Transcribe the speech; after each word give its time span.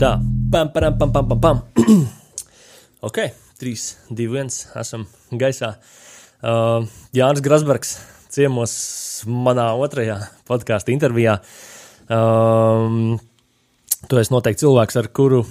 Tā, 0.00 0.14
pam, 0.48 0.70
pam, 0.72 0.94
pam, 0.96 1.10
pam, 1.12 1.26
pam. 1.28 1.40
pam. 1.40 1.58
ok, 3.04 3.18
3, 3.60 3.80
2, 4.08 4.28
1. 4.32 4.54
Esam 4.80 5.02
gaisā. 5.28 5.74
Uh, 6.40 6.86
Jānis 7.12 7.42
Grasbergs 7.44 7.98
ciemos 8.32 8.72
manā 9.28 9.66
otrajā 9.76 10.16
podkāstu 10.48 10.94
intervijā. 10.94 11.34
Um, 12.08 13.18
tu 14.08 14.22
esi 14.22 14.32
noteikti 14.32 14.64
cilvēks, 14.64 14.96
ar 15.02 15.10
kuru 15.12 15.42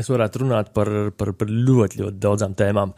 es 0.00 0.08
varētu 0.08 0.46
runāt 0.46 0.72
par, 0.72 0.88
par, 1.12 1.34
par 1.36 1.52
ļoti, 1.52 2.00
ļoti 2.00 2.22
daudzām 2.24 2.56
tēmām. 2.56 2.96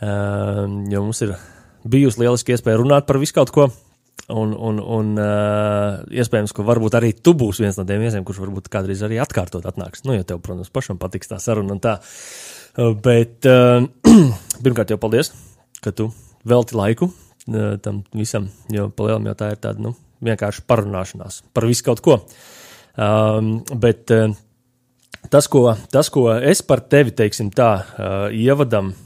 Um, 0.00 0.80
jo 0.88 1.04
mums 1.04 1.20
ir 1.28 1.36
bijusi 1.84 2.24
lieliski 2.24 2.56
iespēja 2.56 2.80
runāt 2.80 3.04
par 3.04 3.20
visu 3.20 3.36
kaut 3.36 3.52
ko. 3.52 3.68
Un, 4.26 4.50
un, 4.58 4.78
un 4.80 5.10
uh, 5.22 6.00
iespējams, 6.10 6.50
ka 6.56 6.64
varbūt 6.66 6.96
arī 6.98 7.12
tu 7.14 7.36
būsi 7.38 7.62
viens 7.62 7.76
no 7.78 7.84
tiem 7.86 8.00
viesiem, 8.02 8.24
kurš 8.26 8.40
varbūt 8.42 8.70
kādreiz 8.72 9.04
arī 9.06 9.20
atkārtot 9.22 9.68
atnāks. 9.70 10.02
Nu, 10.02 10.16
ja 10.16 10.26
tev, 10.26 10.40
protams, 10.42 10.72
pašam 10.74 10.98
patiks 10.98 11.30
tā 11.30 11.38
saruna 11.42 11.76
un 11.76 11.82
tā. 11.84 11.92
Uh, 12.74 12.90
bet 13.04 13.46
uh, 13.46 13.86
pirmkārt, 14.64 14.90
jau 14.90 14.98
paldies, 14.98 15.30
ka 15.84 15.94
tu 15.94 16.08
velti 16.48 16.74
laiku 16.74 17.12
uh, 17.12 17.76
tam 17.84 18.02
visam, 18.18 18.50
jo 18.74 18.88
palielam 18.90 19.30
jau 19.30 19.36
tā 19.38 19.52
ir 19.54 19.62
tāda, 19.62 19.84
nu, 19.86 19.94
vienkārši 20.26 20.66
parunāšanās 20.66 21.44
par 21.54 21.70
visu 21.70 21.86
kaut 21.86 22.02
ko. 22.02 22.18
Um, 22.98 23.60
bet 23.78 24.10
uh, 24.16 24.34
tas, 25.30 25.46
ko, 25.52 25.68
tas, 25.92 26.10
ko 26.10 26.32
es 26.34 26.66
par 26.66 26.82
tevi, 26.90 27.14
teiksim 27.14 27.54
tā, 27.54 27.72
uh, 27.78 28.22
ievadam, 28.34 28.90
Eh, 28.90 29.05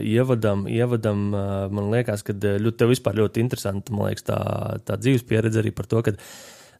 ievadam, 0.00 0.66
ievadam 0.68 1.34
eh, 1.34 1.72
man 1.72 1.90
liekas, 1.92 2.24
ka 2.26 2.34
eh, 2.36 2.58
ļoti, 2.60 2.78
tev 2.80 2.92
vispār 2.92 3.18
ļoti 3.22 3.42
interesanti 3.44 3.96
liekas, 3.96 4.26
tā, 4.28 4.38
tā 4.84 4.98
dzīves 5.00 5.24
pieredze 5.28 5.62
arī 5.62 5.72
par 5.74 5.88
to, 5.90 6.04
ka 6.04 6.14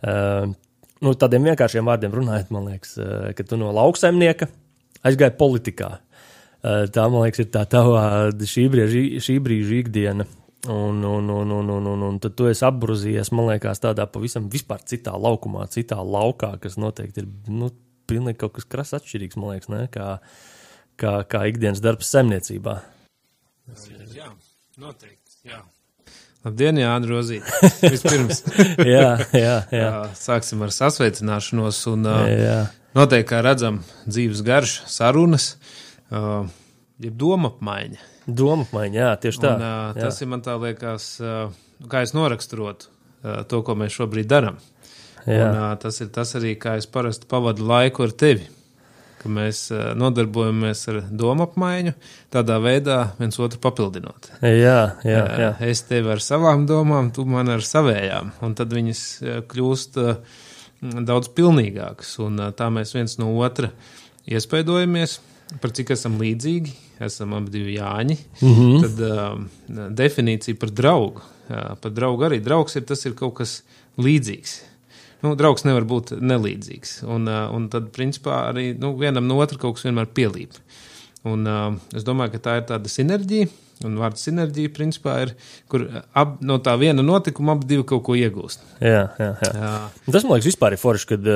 nu, 0.04 1.12
tādiem 1.16 1.46
vienkāršiem 1.48 1.86
vārdiem 1.88 2.12
runājot, 2.12 2.50
man 2.52 2.66
liekas, 2.68 2.98
ka 3.36 3.46
tu 3.48 3.56
no 3.56 3.70
lauksaimnieka 3.72 4.50
aizgāji 5.08 5.32
politikā. 5.38 5.88
Tā, 6.60 7.06
man 7.08 7.24
liekas, 7.24 7.40
ir 7.40 7.48
tā 7.54 7.62
tava 7.72 8.02
šī 8.36 8.66
brīža, 8.72 9.04
šī 9.24 9.38
brīža 9.44 9.78
ikdiena. 9.78 10.26
Un, 10.68 11.00
un, 11.08 11.30
un, 11.32 11.54
un, 11.56 11.72
un, 11.72 11.88
un, 11.88 12.04
un 12.04 12.20
tad 12.20 12.36
tu 12.36 12.50
esi 12.50 12.66
apbruzījies, 12.68 13.32
man 13.36 13.48
liekas, 13.54 13.80
tādā 13.80 14.04
pavisam 14.12 14.50
vispār 14.52 14.84
citā 14.88 15.16
laukumā, 15.16 15.64
citā 15.72 16.02
laukā, 16.04 16.54
kas 16.60 16.76
noteikti 16.80 17.24
ir 17.24 17.32
nu, 17.48 17.70
pilnīgi 18.08 18.42
kaut 18.44 18.58
kas 18.58 18.68
krasi 18.68 18.98
atšķirīgs, 18.98 19.40
man 19.40 19.54
liekas, 19.54 19.72
ne? 19.72 19.86
kā, 19.92 20.18
uh, 20.18 20.53
kā, 21.00 21.14
kā 21.28 21.44
ikdienas 21.50 21.82
darbs 21.84 22.10
saimniecībā. 22.14 22.78
Jā, 24.14 24.30
noteikti. 24.80 25.38
Jā. 25.48 25.60
Labdien, 26.44 26.78
Jānis 26.82 27.10
Rozīt. 27.10 27.52
Vispirms. 27.94 28.42
jā, 28.84 29.10
jā, 29.32 29.54
jā. 29.72 29.90
Sāksim 30.18 30.64
ar 30.66 30.72
sasveicināšanos. 30.76 31.78
Un, 31.92 32.08
jā. 32.28 32.58
Noteikti, 32.94 33.28
kā 33.32 33.40
redzam, 33.44 33.80
dzīves 34.06 34.44
garš, 34.46 34.74
sarunas, 34.92 35.54
jeb 36.12 37.16
doma 37.18 37.50
apmaiņa. 37.54 38.10
Doma 38.28 38.66
apmaiņa, 38.68 39.00
jā, 39.00 39.14
tieši 39.24 39.40
tā. 39.42 39.54
Un, 39.56 39.64
jā. 39.64 40.04
Tas 40.04 40.20
ir 40.20 40.30
man 40.30 40.44
tā 40.44 40.58
liekas, 40.60 41.08
kā 41.90 42.04
es 42.04 42.14
noraksturotu 42.16 42.92
to, 43.50 43.62
ko 43.64 43.76
mēs 43.80 43.96
šobrīd 43.96 44.28
darām. 44.30 44.60
Un, 45.24 45.58
tas 45.80 45.98
ir 46.04 46.12
tas 46.12 46.36
arī, 46.36 46.52
kā 46.60 46.76
es 46.76 46.86
parasti 46.92 47.26
pavadu 47.30 47.64
laiku 47.66 48.04
ar 48.04 48.12
tevi 48.12 48.44
ka 49.24 49.32
mēs 49.32 49.66
eh, 49.72 49.92
nodarbojamies 49.98 50.84
ar 50.92 51.00
domu 51.08 51.46
apmaiņu, 51.48 51.94
tādā 52.34 52.58
veidā 52.62 52.98
viens 53.18 53.38
otru 53.40 53.60
papildinot. 53.64 54.30
Jā, 54.44 54.80
jā, 55.06 55.20
eh, 55.24 55.42
jā. 55.44 55.50
Es 55.70 55.84
tevi 55.88 56.12
ar 56.14 56.22
savām 56.24 56.66
domām, 56.68 57.10
tu 57.14 57.24
man 57.28 57.52
ar 57.54 57.64
savējām, 57.64 58.34
un 58.44 58.56
tad 58.58 58.74
viņas 58.76 59.04
eh, 59.22 59.38
kļūst 59.50 60.00
daudz 60.84 61.30
pilnīgākas, 61.32 62.18
un 62.20 62.42
tā 62.56 62.68
mēs 62.72 62.92
viens 62.92 63.16
no 63.16 63.30
otra 63.40 63.70
iespaidojamies, 64.28 65.18
par 65.62 65.72
cik 65.76 65.94
esam 65.94 66.18
līdzīgi, 66.20 66.74
esam 67.04 67.32
abi 67.36 67.52
divi 67.54 67.78
Jāņi, 67.78 68.18
mm 68.40 68.52
-hmm. 68.58 68.84
tad 68.84 69.00
uh, 69.06 69.88
definīcija 69.96 70.58
par 70.60 70.70
draugu, 70.70 71.24
uh, 71.48 71.74
par 71.80 71.92
draugu 71.92 72.28
arī. 72.28 72.40
Draugs 72.44 72.76
ir 72.76 72.84
tas 72.88 73.04
ir 73.06 73.14
kaut 73.16 73.34
kas 73.40 73.62
līdzīgs 73.96 74.60
nu, 75.24 75.34
draugs 75.38 75.66
nevar 75.66 75.86
būt 75.88 76.14
nelīdzīgs. 76.20 77.00
Un, 77.10 77.28
un 77.28 77.68
tad, 77.72 77.90
principā, 77.96 78.44
arī 78.52 78.72
nu, 78.78 78.94
vienam 79.00 79.26
no 79.28 79.40
otra 79.42 79.58
kaut 79.60 79.78
kas 79.78 79.88
vienmēr 79.88 80.10
pielīp. 80.14 80.56
Un, 81.24 81.48
es 81.96 82.04
domāju, 82.04 82.36
ka 82.36 82.42
tā 82.44 82.56
ir 82.60 82.66
tāda 82.68 82.90
sinerģija. 82.92 83.50
Un 83.84 83.96
vārds 83.98 84.22
sinerģija, 84.22 84.70
principā, 84.76 85.16
ir, 85.24 85.32
kur 85.68 85.82
ab, 86.14 86.36
no 86.46 86.60
tā 86.62 86.76
viena 86.78 87.02
notikuma 87.02 87.56
abi 87.56 87.66
divi 87.72 87.86
kaut 87.90 88.04
ko 88.06 88.14
iegūst. 88.16 88.62
Jā, 88.78 89.02
jā, 89.18 89.30
jā. 89.42 89.50
jā. 89.50 89.72
Tas, 90.06 90.22
man 90.22 90.36
liekas, 90.36 90.52
vispār 90.52 90.76
ir 90.76 90.80
forši, 90.80 91.08
kad, 91.10 91.30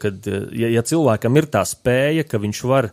kad 0.00 0.30
ja, 0.56 0.70
ja 0.72 0.82
cilvēkam 0.88 1.36
ir 1.38 1.50
tā 1.52 1.66
spēja, 1.68 2.24
ka 2.30 2.40
viņš 2.42 2.62
var 2.70 2.88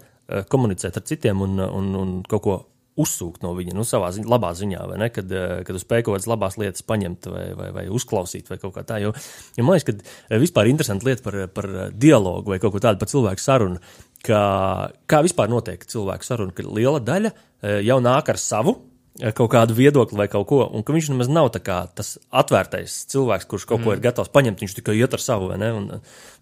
komunicēt 0.52 1.00
ar 1.00 1.06
citiem 1.08 1.46
un, 1.46 1.64
un, 1.64 1.88
un 2.02 2.12
kaut 2.30 2.44
ko 2.44 2.58
uzsūkt 3.00 3.44
no 3.46 3.54
viņa, 3.58 3.76
nu, 3.78 3.86
savā 3.88 4.12
ziņā, 4.16 4.30
labā 4.30 4.52
ziņā, 4.58 4.82
vai 4.92 5.00
ne? 5.02 5.10
Kad, 5.14 5.32
eh, 5.32 5.56
kad 5.68 5.78
uz 5.78 5.86
spēju 5.86 6.08
kaut 6.08 6.18
kādas 6.18 6.30
labās 6.30 6.60
lietas 6.62 6.86
paņemt 6.88 7.30
vai, 7.32 7.46
vai, 7.58 7.70
vai 7.76 7.86
uzklausīt 7.94 8.52
vai 8.52 8.60
kaut 8.62 8.76
kā 8.76 8.84
tā. 8.88 9.00
Jo, 9.04 9.14
ja 9.58 9.66
man 9.66 9.78
liekas, 9.78 9.88
ka 9.88 9.96
eh, 9.96 10.42
vispār 10.42 10.68
ir 10.68 10.76
interesanti 10.76 11.08
lieta 11.08 11.26
par, 11.26 11.40
par 11.56 11.70
dialogu 11.96 12.54
vai 12.54 12.60
kaut 12.62 12.76
ko 12.76 12.84
tādu 12.84 13.02
par 13.02 13.12
cilvēku 13.12 13.44
sarunu, 13.44 13.82
ka, 14.26 14.42
kā 15.10 15.24
vispār 15.26 15.52
notiek 15.52 15.86
cilvēku 15.90 16.28
saruna, 16.28 16.56
ka 16.56 16.68
liela 16.68 17.00
daļa 17.04 17.34
eh, 17.34 17.82
jau 17.88 18.00
nāk 18.04 18.36
ar 18.36 18.42
savu 18.42 18.80
kaut 19.36 19.50
kādu 19.52 19.76
viedokli 19.76 20.16
vai 20.16 20.30
kaut 20.32 20.46
ko, 20.48 20.62
un 20.72 20.84
ka 20.86 20.94
viņš 20.96 21.10
nemaz 21.12 21.30
nav 21.32 21.50
tas 21.52 22.14
atvērtais 22.32 22.94
cilvēks, 23.12 23.48
kurš 23.52 23.66
kaut 23.68 23.82
mm. 23.82 23.88
ko 23.88 23.96
ir 23.96 24.04
gatavs 24.04 24.32
paņemt, 24.32 24.62
viņš 24.64 24.76
tikai 24.78 24.96
iet 24.96 25.16
ar 25.16 25.24
savu. 25.24 25.50
Un, 25.52 25.90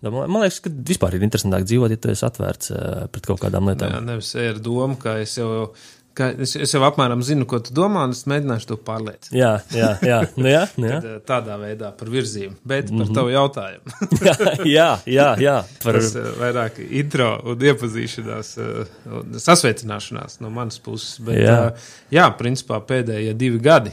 man 0.06 0.38
liekas, 0.44 0.59
ka 0.62 0.69
vispār 0.69 1.18
ir 1.18 1.25
interesantāk 1.25 1.66
dzīvot, 1.66 1.95
ja 1.95 2.01
tu 2.01 2.12
esi 2.13 2.25
atvērts 2.28 2.74
pret 3.13 3.29
kaut 3.29 3.41
kādām 3.41 3.72
lietām. 3.72 3.95
Jā, 3.95 4.03
nevis 4.06 4.29
ar 4.44 4.62
domu, 4.62 5.00
ka 5.01 5.18
es 5.24 5.38
jau 5.39 5.72
Es, 6.17 6.55
es 6.57 6.73
jau 6.73 6.81
apmēram 6.88 7.22
zinu, 7.25 7.45
ko 7.50 7.59
tu 7.63 7.73
domā, 7.78 8.05
un 8.07 8.16
es 8.16 8.23
mēģināšu 8.29 8.69
to 8.72 8.78
pārliecināt. 8.88 9.35
Jā, 9.35 9.51
jā, 9.75 9.89
jā. 10.05 10.19
Nu, 10.38 10.47
jā, 10.50 10.63
nu, 10.79 10.88
jā. 10.89 10.97
Tad, 11.03 11.11
eh, 11.11 11.19
tādā 11.28 11.57
veidā 11.61 11.91
par 11.97 12.11
virzību, 12.13 12.55
bet 12.63 12.89
par 12.89 12.95
mm 12.95 13.03
-hmm. 13.03 13.13
tavu 13.16 13.29
jautājumu. 13.33 13.85
jā, 14.77 14.89
jā, 15.06 15.29
jā. 15.41 15.57
Par... 15.83 16.00
Tas 16.00 16.16
uh, 16.16 16.31
vairāk 16.41 16.81
intro 16.89 17.29
un 17.44 17.67
iepazīšanās, 17.69 18.51
uh, 18.57 18.97
un 19.19 19.39
sasveicināšanās 19.39 20.41
no 20.41 20.50
manas 20.50 20.79
puses. 20.79 21.19
Bet, 21.19 21.39
jā, 21.44 21.73
jā 22.11 22.27
principā 22.38 22.81
pēdējie 22.81 23.33
divi 23.33 23.59
gadi. 23.59 23.91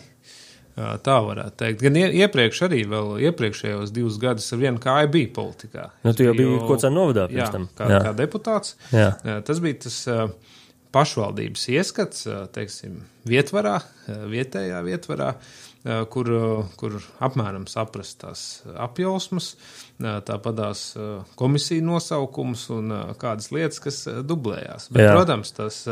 Tā 0.75 1.21
varētu 1.23 1.55
teikt. 1.57 1.83
Gan 1.87 1.97
iepriekš, 1.97 2.65
arī 2.67 2.81
vēl 2.91 3.21
iepriekšējos 3.29 3.93
divus 3.95 4.17
gadus 4.19 4.53
ar 4.53 4.59
vienu 4.59 4.81
kāju 4.83 5.09
bija 5.09 5.29
politikā. 5.37 5.84
Nu, 6.03 6.13
tu 6.13 6.27
jau 6.27 6.34
biji 6.34 6.57
kaut 6.67 6.81
kādā 6.81 6.91
novadā 6.91 7.29
pirms 7.31 7.53
tam. 7.55 7.69
Kā, 7.79 7.87
jā. 7.93 8.01
kā 8.03 8.13
deputāts. 8.19 8.75
Jā. 8.91 9.13
Tas 9.47 9.63
bija 9.63 9.79
tas. 9.87 10.01
Uh, 10.11 10.29
pašvaldības 10.94 11.66
ieskats, 11.75 12.25
teiksim, 12.55 13.00
vietvarā, 13.28 13.78
vietējā 14.31 14.81
vietvarā, 14.87 15.32
kur, 16.12 16.31
kur 16.81 16.97
apmēram 17.25 17.66
saprast 17.71 18.21
tās 18.22 18.44
apjausmas, 18.87 19.54
tāpatās 20.00 20.87
komisiju 21.38 21.84
nosaukums 21.84 22.69
un 22.75 22.94
kādas 23.21 23.50
lietas, 23.54 23.83
kas 23.84 24.04
dublējās. 24.25 24.88
Bet, 24.94 25.09
Jā. 25.09 25.12
protams, 25.19 25.53
tas, 25.56 25.83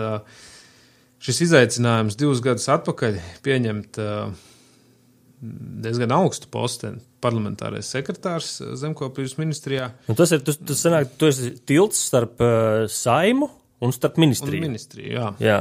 šis 1.22 1.44
izaicinājums 1.48 2.18
divus 2.20 2.40
gadus 2.44 2.70
atpakaļ 2.72 3.20
pieņemt 3.44 4.00
diezgan 5.82 6.14
augstu 6.14 6.46
posteni 6.52 7.02
parlamentārais 7.22 7.88
sekretārs 7.90 8.60
zemkopības 8.78 9.34
ministrijā. 9.40 9.90
Un 10.10 10.18
tas 10.18 10.30
ir, 10.34 10.42
tas, 10.46 10.58
tas 10.62 10.82
sanāk, 10.86 11.16
tu 11.18 11.28
esi 11.30 11.52
tilts 11.66 11.98
starp 12.08 12.42
uh, 12.42 12.84
saimu 12.90 13.50
Un 13.82 13.94
starp 13.94 14.18
ministriju. 14.22 14.62
Un 14.62 14.70
ministriju 14.70 15.14
jā. 15.16 15.28
Jā. 15.42 15.58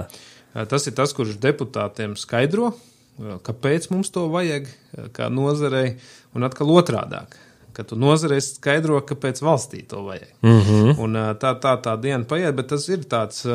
Tas 0.70 0.88
ir 0.88 0.96
tas, 0.98 1.14
kurš 1.16 1.38
deputātiem 1.42 2.18
skaidro, 2.20 2.74
kāpēc 3.45 3.88
mums 3.94 4.12
to 4.13 4.25
vajag, 4.31 4.68
kā 5.16 5.30
nozarei, 5.31 5.95
un 6.36 6.48
atkal 6.48 6.74
otrādāk. 6.75 7.38
Ka 7.72 7.86
tu 7.88 7.95
nozarei 7.95 8.42
skaidro, 8.44 9.00
kāpēc 9.07 9.40
valstī 9.42 9.86
to 9.88 10.04
vajag. 10.04 10.28
Mm 10.44 10.60
-hmm. 10.62 11.00
Un 11.00 11.16
tā, 11.40 11.56
tā, 11.60 11.78
tā 11.81 11.95
diena 12.01 12.24
paiet, 12.24 12.56
bet 12.56 12.68
tas 12.68 12.90
ir 12.90 13.00
tāds, 13.07 13.48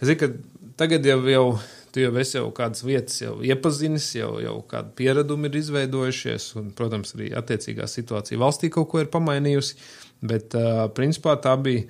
zinu, 0.00 0.18
ka 0.18 0.28
tagad 0.76 1.06
jau, 1.06 1.20
jau 1.28 1.58
tu 1.96 2.02
jau 2.04 2.12
esi 2.20 2.36
jau 2.36 2.50
kādas 2.52 2.84
vietas 2.84 3.20
jau 3.22 3.38
iepazinis, 3.40 4.10
jau, 4.18 4.34
jau 4.40 4.58
kāda 4.68 4.92
pieredumi 4.98 5.48
ir 5.48 5.56
izveidojušies, 5.56 6.50
un, 6.60 6.70
protams, 6.76 7.14
arī 7.16 7.30
attiecīgā 7.32 7.86
situācija 7.88 8.38
valstī 8.38 8.68
kaut 8.68 8.90
ko 8.92 9.00
ir 9.00 9.06
pamainījusi, 9.06 9.78
bet, 10.20 10.54
uh, 10.54 10.90
principā, 10.92 11.38
tā 11.40 11.56
bija 11.56 11.86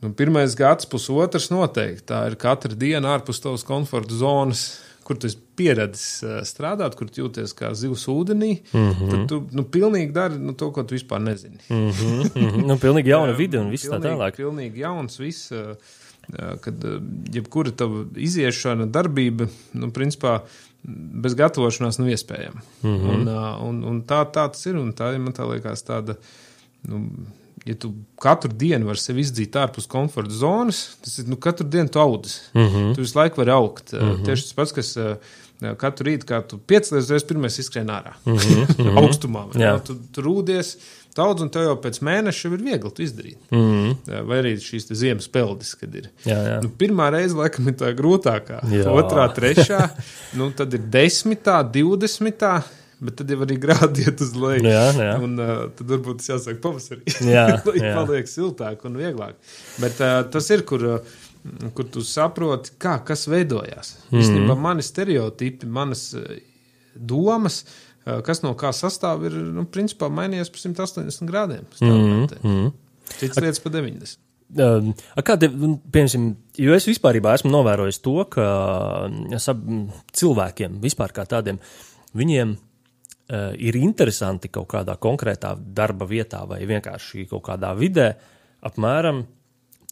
Nu, 0.00 0.12
pirmais 0.14 0.54
gads, 0.54 0.86
pusotrs 0.86 1.48
noteikti. 1.50 2.06
Tā 2.12 2.22
ir 2.30 2.36
katra 2.38 2.76
diena 2.78 3.16
ārpus 3.16 3.42
tavas 3.42 3.64
komforta 3.66 4.14
zonas, 4.14 4.68
kur 5.06 5.18
tu 5.18 5.26
esi 5.26 5.40
pieredzējis 5.58 6.04
uh, 6.22 6.34
strādāt, 6.46 6.94
kur 6.98 7.08
jūties 7.10 7.54
kā 7.58 7.72
zivs 7.74 8.04
ūdenī. 8.12 8.60
Mm 8.72 8.90
-hmm. 8.90 9.10
Tad 9.10 9.28
tu 9.28 9.40
nu, 9.56 9.64
pilnīgi 9.64 10.12
dari 10.12 10.38
nu, 10.38 10.52
to, 10.52 10.70
ko 10.70 10.82
tu 10.82 10.94
vispār 10.94 11.18
nezini. 11.18 11.58
Mm 11.68 11.90
-hmm, 11.90 12.30
mm 12.34 12.48
-hmm. 12.50 12.66
nu, 12.66 12.74
pilnīgi 12.74 13.08
jauna 13.08 13.32
vide 13.32 13.58
un 13.58 13.70
viss 13.70 13.88
tā 13.88 13.98
tālāk. 13.98 14.36
Pilnīgi 14.36 14.78
jauns 14.78 15.18
viss. 15.18 15.50
Uh, 15.52 15.74
kad 16.60 16.84
jebkura 17.32 17.70
tava 17.70 18.04
iziešana, 18.16 18.86
darbība, 18.86 19.46
nu, 19.72 19.90
principā, 19.90 20.40
bez 21.22 21.34
gatavošanās 21.34 21.98
nav 21.98 22.08
iespējama. 22.08 22.60
Mm 22.82 22.96
-hmm. 22.96 23.14
un, 23.14 23.28
un, 23.68 23.84
un 23.84 24.02
tā, 24.02 24.24
tā 24.24 24.48
tas 24.52 24.66
ir. 24.66 24.76
Un 24.76 24.92
tā 24.92 25.14
ir 25.14 25.18
man 25.18 25.32
tā 25.32 25.48
liekas 25.52 25.82
tāda. 25.82 26.14
Nu, 26.82 27.08
ja 27.68 27.76
tu 27.78 27.92
katru 28.20 28.50
dienu 28.52 28.88
vari 28.88 29.00
sevi 29.02 29.22
izdzīt 29.24 29.56
ārpus 29.60 29.88
komforta 29.90 30.34
zonas, 30.34 30.82
tas 31.04 31.18
ir 31.20 31.28
nu, 31.28 31.36
katru 31.40 31.66
dienu 31.68 31.92
tu 31.92 32.00
audz. 32.02 32.38
Mm 32.54 32.68
-hmm. 32.68 32.94
Tu 32.94 33.04
visu 33.04 33.18
laiku 33.18 33.42
vari 33.42 33.50
augt. 33.50 33.92
Mm 33.92 33.98
-hmm. 33.98 34.24
Tieši 34.24 34.42
tas 34.42 34.52
pats, 34.52 34.72
kas 34.72 34.96
katru 35.78 36.06
rītu, 36.06 36.26
kā 36.28 36.42
tu 36.46 36.58
piecas 36.58 36.92
reizes 36.92 37.26
pirmais 37.26 37.58
izskrien 37.58 37.90
ārā. 37.90 38.14
Mm 38.24 38.36
-hmm. 38.38 38.98
Augstumā. 39.02 39.48
Jā. 39.54 39.72
ne? 39.74 39.80
Tu, 39.84 39.96
tu 40.12 40.22
rūdies 40.22 40.76
daudz, 41.18 41.42
un 41.42 41.50
tev 41.50 41.62
jau 41.66 41.76
pēc 41.82 42.00
mēneša 42.04 42.50
ir 42.52 42.62
viegli 42.62 42.90
to 42.94 43.02
izdarīt. 43.02 43.38
Mm 43.50 43.58
-hmm. 43.58 44.24
Vai 44.28 44.40
arī 44.42 44.54
šīs 44.62 44.92
ziemas 44.94 45.28
peldes, 45.28 45.74
kad 45.74 45.94
ir. 45.94 46.10
Jā, 46.24 46.38
jā. 46.50 46.62
Nu, 46.62 46.70
pirmā 46.78 47.10
reize, 47.10 47.34
laikam, 47.34 47.68
ir 47.68 47.74
tā 47.74 47.92
grūtākā. 47.94 48.60
Jā. 48.72 48.84
Otrā, 48.92 49.28
trešā, 49.34 49.88
nu, 50.38 50.50
tad 50.50 50.74
ir 50.74 50.80
desmitā, 50.80 51.62
divdesmitā, 51.72 52.62
bet 53.00 53.16
tad 53.20 53.30
jau 53.30 53.38
arī 53.44 53.56
grādi 53.62 54.04
iet 54.06 54.20
uz 54.24 54.34
leju. 54.38 54.64
Jā, 54.66 54.84
jā. 54.98 55.14
Un 55.22 55.38
uh, 55.38 55.54
tad 55.78 55.90
varbūt 55.92 56.20
tas 56.20 56.32
jāsaka 56.32 56.60
pavasarī. 56.64 57.14
Jā, 57.28 57.46
lai 57.68 57.80
jā. 57.82 57.94
paliek 57.94 58.30
siltāk 58.30 58.84
un 58.88 58.98
vieglāk. 58.98 59.38
Bet 59.82 60.00
uh, 60.02 60.20
tas 60.32 60.50
ir, 60.54 60.64
kur, 60.68 60.84
uh, 60.98 61.18
kur 61.76 61.88
tu 61.94 62.02
saproti, 62.06 62.74
kā, 62.82 62.98
kas 63.06 63.28
veidojās. 63.30 63.94
Mm 63.94 63.98
Mhm. 63.98 64.08
-hmm. 64.10 64.22
Īstenībā 64.24 64.58
mani 64.58 64.82
stereotipi, 64.82 65.66
manas 65.66 66.14
uh, 66.14 66.22
domas, 66.94 67.64
uh, 68.06 68.20
kas 68.22 68.42
no 68.42 68.54
kā 68.54 68.72
sastāv, 68.74 69.26
ir 69.26 69.32
nu, 69.32 69.64
principā 69.64 70.10
mainījies 70.10 70.50
par 70.50 70.60
180 70.60 71.30
grādiem. 71.30 71.64
Mm 71.80 71.88
Mm. 71.88 72.26
-hmm. 72.42 72.72
Cits 73.18 73.40
lietas 73.40 73.60
pa 73.60 73.70
90. 73.70 74.18
Um, 74.56 74.94
a 75.14 75.20
kā 75.20 75.38
tev, 75.38 75.62
un, 75.62 75.78
piemēram, 75.92 76.34
jo 76.56 76.74
es 76.74 76.86
vispār 76.86 77.34
esmu 77.34 77.50
novērojis 77.50 78.00
to, 78.00 78.24
ka 78.24 79.04
um, 79.06 79.38
sab, 79.38 79.58
cilvēkiem 80.12 80.80
vispār 80.80 81.12
kā 81.12 81.26
tādiem, 81.26 81.58
viņiem 82.14 82.50
uh, 82.52 82.67
ir 83.28 83.76
interesanti 83.76 84.48
kaut 84.48 84.70
kādā 84.72 84.96
konkrētā 85.00 85.52
darba 85.58 86.08
vietā 86.08 86.44
vai 86.48 86.62
vienkārši 86.68 87.26
kaut 87.28 87.44
kādā 87.50 87.74
vidē 87.76 88.12
apmēram 88.64 89.26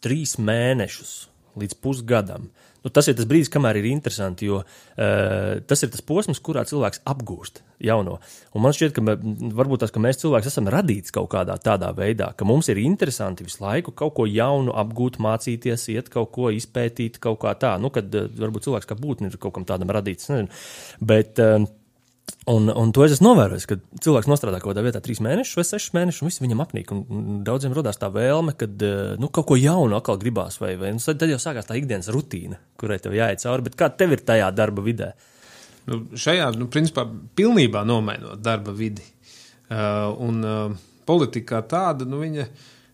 trīs 0.03 0.37
mēnešus 0.41 1.17
līdz 1.57 1.77
pusgadam. 1.81 2.51
Nu, 2.85 2.91
tas 2.95 3.09
ir 3.11 3.17
tas 3.19 3.27
brīdis, 3.27 3.51
kamēr 3.51 3.81
ir 3.81 3.89
interesanti, 3.89 4.47
jo 4.47 4.61
uh, 4.61 5.63
tas 5.67 5.81
ir 5.83 5.91
tas 5.91 6.05
posms, 6.07 6.39
kurā 6.45 6.63
cilvēks 6.69 7.01
apgūst 7.11 7.63
jauno. 7.83 8.21
Un 8.55 8.63
man 8.63 8.77
šķiet, 8.77 8.93
ka 8.95 9.03
mē, 9.03 9.17
varbūt 9.59 9.83
tas, 9.83 9.91
ka 9.91 10.03
mēs 10.05 10.21
cilvēki 10.21 10.47
esam 10.53 10.71
radīti 10.71 11.11
kaut 11.17 11.33
kādā 11.33 11.57
tādā 11.65 11.89
veidā, 11.97 12.29
ka 12.39 12.47
mums 12.47 12.71
ir 12.71 12.79
interesanti 12.79 13.47
visu 13.49 13.65
laiku 13.65 13.91
kaut 13.97 14.15
ko 14.21 14.29
jaunu 14.31 14.77
apgūt, 14.85 15.19
mācīties, 15.25 15.89
iet 15.97 16.13
kaut 16.15 16.31
ko 16.37 16.53
izpētīt, 16.55 17.19
kaut 17.25 17.41
kā 17.43 17.57
tā. 17.59 17.75
Nu, 17.83 17.91
kad 17.95 18.15
uh, 18.15 18.31
varbūt 18.39 18.69
cilvēks 18.69 18.93
kā 18.93 18.99
būtne 19.01 19.33
ir 19.33 19.41
kaut 19.43 19.57
kam 19.57 19.67
tādam 19.67 19.91
radīts. 19.97 20.31
Nezinu. 20.31 20.63
Bet, 21.11 21.43
uh, 21.43 21.67
Un, 22.47 22.69
un 22.71 22.91
to 22.95 23.03
es 23.03 23.13
esmu 23.17 23.33
novērojis, 23.33 23.65
ka 23.67 23.77
cilvēks 24.03 24.29
strādā 24.39 24.59
kaut 24.63 24.73
kādā 24.73 24.83
vietā 24.87 25.01
trīs 25.03 25.19
mēnešus 25.23 25.59
vai 25.59 25.65
sešus 25.67 25.95
mēnešus, 25.95 26.23
un 26.23 26.31
viss 26.31 26.43
viņam 26.43 26.63
apnīk. 26.63 26.93
Un, 26.95 27.01
un 27.11 27.41
daudziem 27.47 27.75
radās 27.75 27.99
tā 27.99 28.11
vēlme, 28.15 28.55
ka 28.59 28.69
nu, 29.19 29.31
kaut 29.35 29.49
ko 29.51 29.59
jaunu 29.59 29.99
atkal 29.99 30.19
gribās, 30.23 30.61
vai, 30.63 30.73
vai 30.79 30.93
nu, 30.95 31.03
tad 31.03 31.27
jau 31.31 31.39
sākās 31.43 31.67
tā 31.67 31.79
ikdienas 31.79 32.11
rutīna, 32.15 32.59
kurai 32.79 32.99
tev 33.03 33.15
jāiet 33.19 33.43
cauri. 33.43 33.67
Bet 33.67 33.79
kā 33.79 33.91
tev 33.95 34.15
ir 34.15 34.23
tajā 34.27 34.53
darba 34.55 34.87
vidē? 34.87 35.13
Nu, 35.91 36.01
šajā, 36.19 36.49
nu, 36.59 36.71
principā, 36.71 37.07
pilnībā 37.39 37.85
nomainot 37.87 38.43
darba 38.43 38.75
vidi. 38.75 39.07
Uh, 39.67 40.15
un 40.23 40.43
uh, 40.47 40.75
politika 41.07 41.57
kā 41.57 41.63
tāda, 41.67 42.07
nu, 42.07 42.19
viņa, 42.23 42.47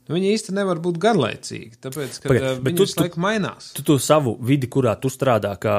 nu, 0.08 0.16
viņa 0.16 0.32
īsti 0.32 0.56
nevar 0.56 0.80
būt 0.80 1.00
garlaicīga. 1.00 1.80
Tāpēc, 1.88 2.20
ka 2.20 2.32
Pagaid, 2.32 2.60
bet 2.60 2.72
viņa 2.72 2.80
tu- 2.80 2.88
visu 2.88 3.00
laiku 3.04 3.24
mainās. 3.24 3.72
Tu, 3.76 3.84
tu 3.84 3.96
savu 4.00 4.36
vidi, 4.40 4.68
kurā 4.72 4.96
tu 5.00 5.12
strādā 5.12 5.52
kā 5.60 5.76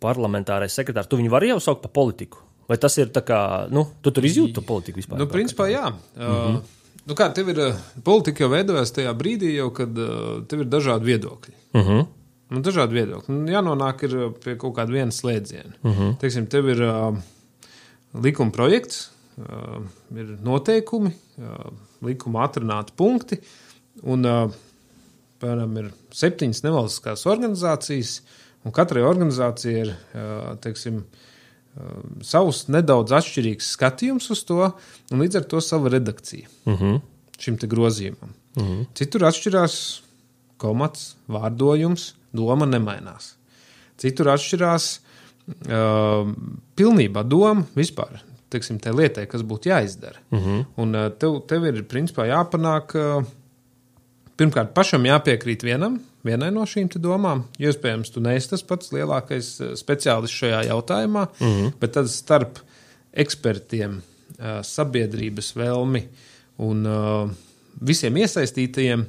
parlamentārais 0.00 0.76
sekretārs, 0.76 1.08
tu 1.08 1.20
viņu 1.20 1.32
vari 1.32 1.52
jau 1.52 1.60
saukt 1.64 1.84
par 1.84 1.92
politiku. 1.96 2.46
Vai 2.70 2.76
tas 2.78 2.94
ir 3.02 3.08
tā 3.10 3.24
kā, 3.26 3.40
nu, 3.74 3.82
tu 3.98 4.12
tur 4.14 4.26
izjūti 4.28 4.62
politiku 4.62 5.00
vispār? 5.00 5.18
Nu, 5.18 5.26
principā, 5.30 5.66
jā. 5.72 5.88
Uh, 5.90 6.22
mm 6.22 6.34
-hmm. 6.38 6.58
nu, 7.10 7.14
kā 7.18 7.26
tev 7.34 7.48
ir 7.50 7.58
uh, 7.58 7.78
politika 8.06 8.44
jau 8.44 8.50
veidojas 8.50 8.92
tajā 8.94 9.14
brīdī, 9.18 9.56
jau, 9.56 9.70
kad 9.74 9.98
uh, 9.98 10.44
tev 10.46 10.60
ir 10.62 10.68
dažādi 10.70 11.04
viedokļi. 11.04 11.54
Uh 11.74 11.88
-huh. 11.88 12.06
Nu, 12.50 12.60
dažādi 12.62 12.94
viedokļi. 12.94 13.34
Nu, 13.34 13.50
jānonāk 13.50 14.04
uh, 14.06 14.32
pie 14.44 14.54
kaut 14.56 14.76
kāda 14.76 14.92
viena 14.92 15.10
slēdziena. 15.10 15.72
Uh 15.82 15.98
-huh. 15.98 16.16
Teiksim, 16.18 16.46
tev 16.46 16.68
ir 16.68 16.82
uh, 16.82 17.16
likuma 18.22 18.50
projekts, 18.50 19.10
uh, 19.38 19.82
ir 20.16 20.38
noteikumi, 20.42 21.10
uh, 21.38 21.72
likuma 22.02 22.44
atrunāti 22.46 22.92
punkti, 22.96 23.40
un, 24.02 24.24
uh, 24.24 24.50
piemēram, 25.40 25.78
ir 25.78 25.90
septiņas 26.12 26.62
nevalstiskās 26.62 27.26
organizācijas, 27.26 28.22
un 28.64 28.72
katrai 28.72 29.02
organizācijai 29.02 29.80
ir, 29.80 29.88
uh, 30.14 30.56
teiksim, 30.60 30.96
uh, 30.96 31.29
savs 32.26 32.66
nedaudz 32.68 33.12
atšķirīgs 33.18 33.72
skatījums 33.76 34.30
uz 34.34 34.44
to, 34.48 34.72
un 35.10 35.22
līdz 35.24 35.40
ar 35.40 35.48
to 35.50 35.60
sava 35.60 35.88
redakcija 35.88 36.48
Uh 36.64 36.80
-huh. 36.80 37.00
šim 37.38 37.56
grozījumam. 37.56 38.32
Uh 38.56 38.62
-huh. 38.62 38.86
Citur 38.94 39.24
atšķirās 39.24 40.00
komats, 40.56 41.16
vārdojums, 41.28 42.14
doma 42.32 42.66
nemainās. 42.66 43.34
Citur 43.98 44.26
atšķirās 44.26 44.98
uh, 45.48 46.32
pilnībā 46.76 47.24
doma 47.28 47.64
vispār. 47.76 48.20
Teiksim, 48.50 48.78
tai 48.78 48.92
lietai, 48.92 49.26
kas 49.26 49.42
būtu 49.42 49.70
jāizdara. 49.70 50.18
Uh 50.30 50.46
-huh. 50.46 50.64
Un 50.76 50.94
uh, 50.94 51.10
tev, 51.18 51.40
tev 51.46 51.64
ir 51.64 51.82
principā 51.82 52.26
jāpanāk, 52.26 52.94
uh, 52.94 53.24
pirmkārt, 54.36 54.74
pašam 54.74 55.04
jāpiekrīt 55.04 55.62
vienam, 55.62 56.00
vienai 56.26 56.50
no 56.54 56.64
šīm 56.68 56.90
domām. 57.00 57.44
Iespējams, 57.60 58.12
tu 58.14 58.22
neesi 58.24 58.52
tas 58.52 58.64
pats 58.66 58.92
lielākais 58.94 59.50
uh, 59.60 59.72
speciālists 59.78 60.36
šajā 60.42 60.64
jautājumā, 60.70 61.26
uh 61.28 61.46
-huh. 61.46 61.72
bet 61.80 61.92
tad 61.96 62.10
starp 62.10 62.60
ekspertiem, 63.12 64.00
uh, 64.38 64.60
sabiedrības 64.62 65.54
vēlmi 65.56 66.04
un 66.58 66.86
uh, 66.86 67.30
visiem 67.80 68.16
iesaistītajiem 68.16 69.06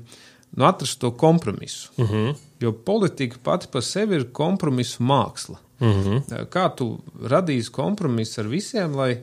nu, 0.51 0.65
atrast 0.65 0.99
to 0.99 1.11
kompromisu. 1.11 1.91
Uh 1.97 2.11
-huh. 2.11 2.35
Jo 2.59 2.71
politika 2.71 3.37
pati 3.43 3.67
par 3.71 3.83
sevi 3.83 4.15
ir 4.15 4.31
kompromisu 4.31 5.03
māksla. 5.03 5.57
Uh 5.79 5.87
-huh. 5.87 6.45
Kā 6.49 6.75
tu 6.75 6.99
radīsi 7.23 7.71
kompromisu 7.71 8.41
ar 8.41 8.47
visiem, 8.47 8.95
lai, 8.95 9.17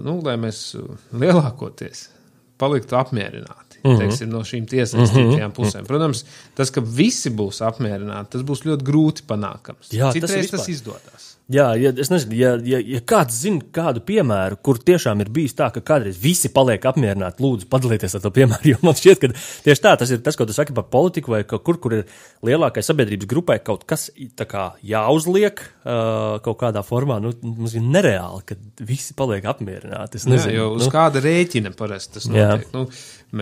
nu, 0.00 0.20
lai 0.24 0.36
mēs 0.36 0.76
lielākoties 1.12 2.08
paliktu 2.58 2.96
apmierināti 2.96 3.61
uh 3.82 3.90
-huh. 3.90 3.98
teiksim, 3.98 4.30
no 4.30 4.40
šīm 4.46 4.66
iesaistītajām 4.66 5.52
pusēm? 5.56 5.86
Protams, 5.86 6.24
tas, 6.54 6.70
ka 6.70 6.80
visi 6.80 7.30
būs 7.30 7.62
apmierināti, 7.66 8.30
tas 8.36 8.42
būs 8.42 8.64
ļoti 8.68 8.86
grūti 8.86 9.26
panākams. 9.28 9.92
Jā, 9.92 10.12
tas 10.12 10.14
Citreiz 10.14 10.50
tas, 10.50 10.60
vispār. 10.60 10.70
izdodas. 10.70 11.28
Jā, 11.52 11.66
ja, 11.76 11.90
es 12.00 12.08
nezinu, 12.08 12.36
ja, 12.38 12.52
ja, 12.64 12.78
ja 12.94 13.00
kāds 13.08 13.36
zina 13.42 13.60
kādu 13.74 14.00
piemēru, 14.06 14.56
kur 14.64 14.78
tiešām 14.80 15.20
ir 15.24 15.30
bijis 15.34 15.54
tā, 15.58 15.68
ka 15.74 15.82
kādreiz 15.84 16.16
visi 16.20 16.48
paliek 16.52 16.84
apmierināti, 16.88 17.42
lūdzu, 17.44 17.68
padalieties 17.72 18.16
ar 18.16 18.24
to 18.24 18.32
piemēru. 18.34 18.60
Jo 18.72 18.78
man 18.84 18.96
šķiet, 18.96 19.20
ka 19.20 19.28
tieši 19.66 19.82
tā 19.84 19.92
tas 20.00 20.12
ir 20.14 20.22
tas, 20.24 20.36
ko 20.38 20.46
tu 20.48 20.54
saki 20.56 20.72
par 20.76 20.86
politiku, 20.92 21.34
vai 21.34 21.42
ka 21.48 21.58
kur, 21.60 21.76
kur 21.82 21.96
ir 21.98 22.04
lielākai 22.46 22.84
sabiedrības 22.84 23.28
grupai 23.28 23.58
kaut 23.64 23.84
kas 23.90 24.06
kā 24.48 24.68
jāuzliek 24.86 25.60
uh, 25.60 26.38
kaut 26.44 26.60
kādā 26.62 26.84
formā. 26.86 27.18
Nu, 27.22 27.34
mums 27.44 27.74
ir 27.76 27.84
nereāli, 27.84 28.44
ka 28.48 28.56
visi 28.88 29.16
paliek 29.18 29.44
apmierināti. 29.52 30.20
Es 30.22 30.28
Jā, 30.28 30.32
nezinu, 30.36 30.54
jo 30.56 30.68
uz 30.78 30.86
nu, 30.86 30.92
kāda 30.94 31.20
rēķina 31.24 31.74
parasti 31.76 32.16
tas 32.16 32.30
Jā. 32.30 32.54
notiek. 32.54 32.72
Nu, 32.76 32.86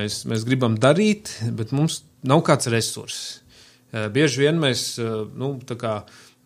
mēs, 0.01 0.25
mēs 0.31 0.49
gribam 0.49 0.81
darīt, 0.81 1.37
bet 1.57 1.77
mums 1.77 2.03
nav 2.27 2.43
kāds 2.49 2.71
resurss. 2.73 3.39
Bieži 3.91 4.45
vien 4.45 4.59
mēs, 4.63 4.95
nu, 5.01 5.55
tā 5.67 5.77
kā 5.79 5.95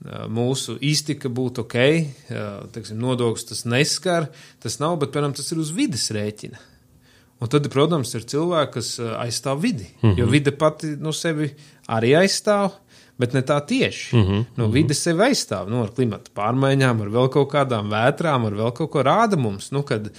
mūsu 0.04 0.76
iztika 0.84 1.30
būtu 1.32 1.64
ok, 1.64 1.74
eh, 1.80 2.04
teiksim, 2.74 3.00
nodoklis 3.00 3.48
tas 3.48 3.64
neskar, 3.64 4.28
tas 4.60 4.78
nav, 4.82 4.98
bet, 5.00 5.12
piemēram, 5.14 5.34
tas 5.36 5.50
ir 5.52 5.58
uz 5.62 5.72
vidas 5.72 6.10
rēķina. 6.12 6.60
Un 7.40 7.50
tad, 7.50 7.66
protams, 7.72 8.14
ir 8.14 8.26
cilvēki, 8.28 8.72
kas 8.76 8.98
eh, 8.98 9.10
aizstāv 9.24 9.60
vidi, 9.60 9.88
mm 9.88 10.10
-hmm. 10.10 10.18
jo 10.18 10.26
vide 10.26 10.52
pati 10.52 10.96
no 10.96 11.12
sevi 11.12 11.54
arī 11.88 12.16
aizstāv. 12.20 12.80
Bet 13.16 13.32
ne 13.32 13.42
tā 13.46 13.60
tieši. 13.66 14.16
Mm 14.16 14.22
-hmm. 14.22 14.44
nu, 14.56 14.68
vide 14.70 14.94
sevi 14.94 15.22
aizstāv 15.22 15.68
nu, 15.68 15.82
ar 15.82 15.90
klimatu 15.94 16.30
pārmaiņām, 16.34 17.02
ar 17.02 17.08
vēl 17.08 17.28
kaut 17.30 17.52
kādām 17.52 17.86
vētrām, 17.86 18.46
ar 18.46 18.52
vēl 18.52 18.72
kaut 18.72 18.90
ko 18.90 19.02
rāda 19.02 19.36
mums. 19.36 19.70
Nu, 19.70 19.82
kad, 19.82 20.10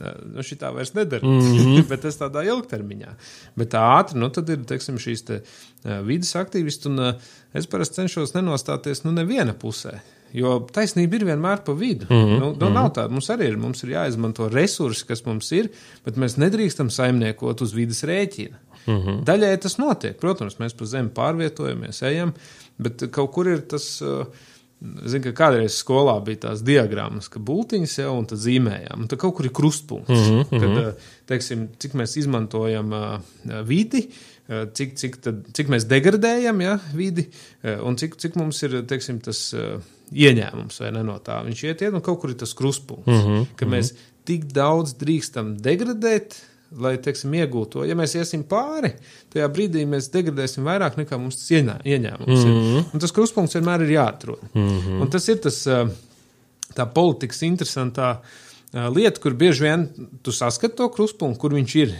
nu, 0.00 0.42
šī 0.44 0.58
tā 0.60 0.72
vairs 0.74 0.94
nedara. 0.94 1.26
Mm 1.26 1.40
-hmm. 1.40 1.86
bet 1.90 2.02
tas 2.02 2.18
tādā 2.20 2.44
ilgtermiņā. 2.46 3.14
Bet 3.56 3.74
ātri, 3.74 4.18
nu, 4.18 4.28
tad 4.30 4.48
ir 4.48 4.64
teiksim, 4.64 4.98
šīs 4.98 5.24
te, 5.24 5.40
vidas 6.02 6.34
aktīvisti, 6.36 6.88
un 6.88 7.14
es 7.54 7.66
parasti 7.66 8.02
cenšos 8.02 8.34
nenostāties 8.34 9.04
nu, 9.04 9.12
neviena 9.12 9.54
pusē. 9.54 10.00
Jo 10.34 10.66
taisnība 10.72 11.14
ir 11.14 11.24
vienmēr 11.24 11.62
pa 11.64 11.72
vidu. 11.72 12.06
Mm 12.10 12.16
-hmm. 12.16 12.38
nu, 12.40 12.56
nu, 12.60 12.70
nav 12.70 12.92
tā, 12.92 13.08
mums 13.08 13.30
arī 13.30 13.48
ir, 13.48 13.56
mums 13.56 13.84
ir 13.84 13.90
jāizmanto 13.90 14.48
resursi, 14.48 15.06
kas 15.06 15.24
mums 15.24 15.52
ir, 15.52 15.68
bet 16.04 16.16
mēs 16.16 16.38
nedrīkstam 16.38 16.90
saimniekot 16.90 17.60
uz 17.60 17.74
vidas 17.74 18.02
rēķina. 18.02 18.56
Mm 18.86 18.96
-hmm. 18.96 19.24
Daļai 19.24 19.60
tas 19.60 19.78
notiek. 19.78 20.18
Protams, 20.20 20.58
mēs 20.58 20.74
pa 20.76 20.84
zemi 20.84 21.08
pārvietojamies, 21.08 22.02
ejam, 22.02 22.34
bet 22.78 23.04
kaut 23.10 23.32
kur 23.32 23.48
ir 23.48 23.60
tas. 23.60 24.02
Uh, 24.02 24.26
Zinu, 24.82 25.22
ka 25.24 25.32
kādreiz 25.32 25.78
skolā 25.80 26.18
bija 26.24 26.36
tās 26.48 26.60
diagrammas, 26.66 27.28
ka 27.32 27.40
būtiņas 27.40 27.98
jau 28.02 28.18
un 28.18 28.26
tad 28.28 28.38
zīmējām. 28.38 29.00
Un 29.00 29.08
tad 29.08 29.18
kaut 29.22 29.34
kur 29.36 29.46
ir 29.46 29.52
krustpunkts, 29.56 30.10
mm 30.10 30.32
Mhm, 30.34 30.40
-hmm. 30.50 30.60
kad, 30.60 30.70
uh, 30.94 31.12
teiksim, 31.26 31.68
cik 31.78 31.94
mēs 31.94 32.16
izmantojam 32.20 32.92
uh, 32.92 33.18
vidi, 33.64 34.08
uh, 34.48 34.66
cik, 34.74 34.94
cik, 34.96 35.16
tad, 35.24 35.44
cik 35.56 35.68
mēs 35.72 35.86
degradējam 35.88 36.60
ja, 36.60 36.78
vidi 36.94 37.28
uh, 37.64 37.86
un 37.86 37.96
cik, 37.96 38.16
cik 38.16 38.36
mums 38.36 38.62
ir 38.62 38.82
teiksim, 38.82 39.20
tas 39.20 39.54
ieņēmums 40.12 40.80
vai 40.80 40.90
ne 40.92 41.02
no 41.02 41.18
tā. 41.18 41.40
Viņš 41.46 41.64
iet, 41.64 41.80
iet 41.82 41.94
un 41.94 42.00
kaut 42.04 42.20
kur 42.20 42.30
ir 42.30 42.36
tas 42.36 42.52
krustpunkts, 42.54 43.06
mm 43.06 43.14
Mhm, 43.22 43.30
-hmm. 43.38 43.46
ka 43.56 43.66
mēs 43.66 43.94
tik 44.24 44.44
daudz 44.52 44.94
drīkstam 45.00 45.56
degradēt 45.60 46.34
lai 46.80 46.94
teiksim, 47.02 47.34
iegūtu. 47.38 47.84
Ja 47.88 47.96
mēs 47.98 48.16
iesim 48.18 48.44
pāri, 48.48 48.92
tajā 49.32 49.48
brīdī 49.52 49.84
mēs 49.88 50.10
degradēsim 50.14 50.66
vairāk 50.66 50.98
nekā 51.00 51.18
mums 51.20 51.38
ieņē, 51.50 51.80
ieņēmums 51.84 52.40
mm 52.40 52.50
-hmm. 52.50 52.78
ir. 52.78 52.88
Un 52.94 53.04
tas 53.04 53.14
kruspunkts 53.14 53.54
vienmēr 53.58 53.86
ir 53.86 53.94
jāatrod. 53.96 54.42
Mm 54.52 54.68
-hmm. 54.68 55.00
Un 55.02 55.10
tas 55.10 55.28
ir 55.28 55.38
tas, 55.44 55.60
tā 56.74 56.86
politikas 56.94 57.42
interesantā 57.42 58.16
lieta, 58.72 59.20
kur 59.20 59.34
bieži 59.34 59.62
vien 59.62 59.88
tu 60.22 60.32
saskati 60.32 60.76
to 60.76 60.88
kruspunktu, 60.88 61.40
kur 61.40 61.52
viņš 61.54 61.76
ir. 61.76 61.94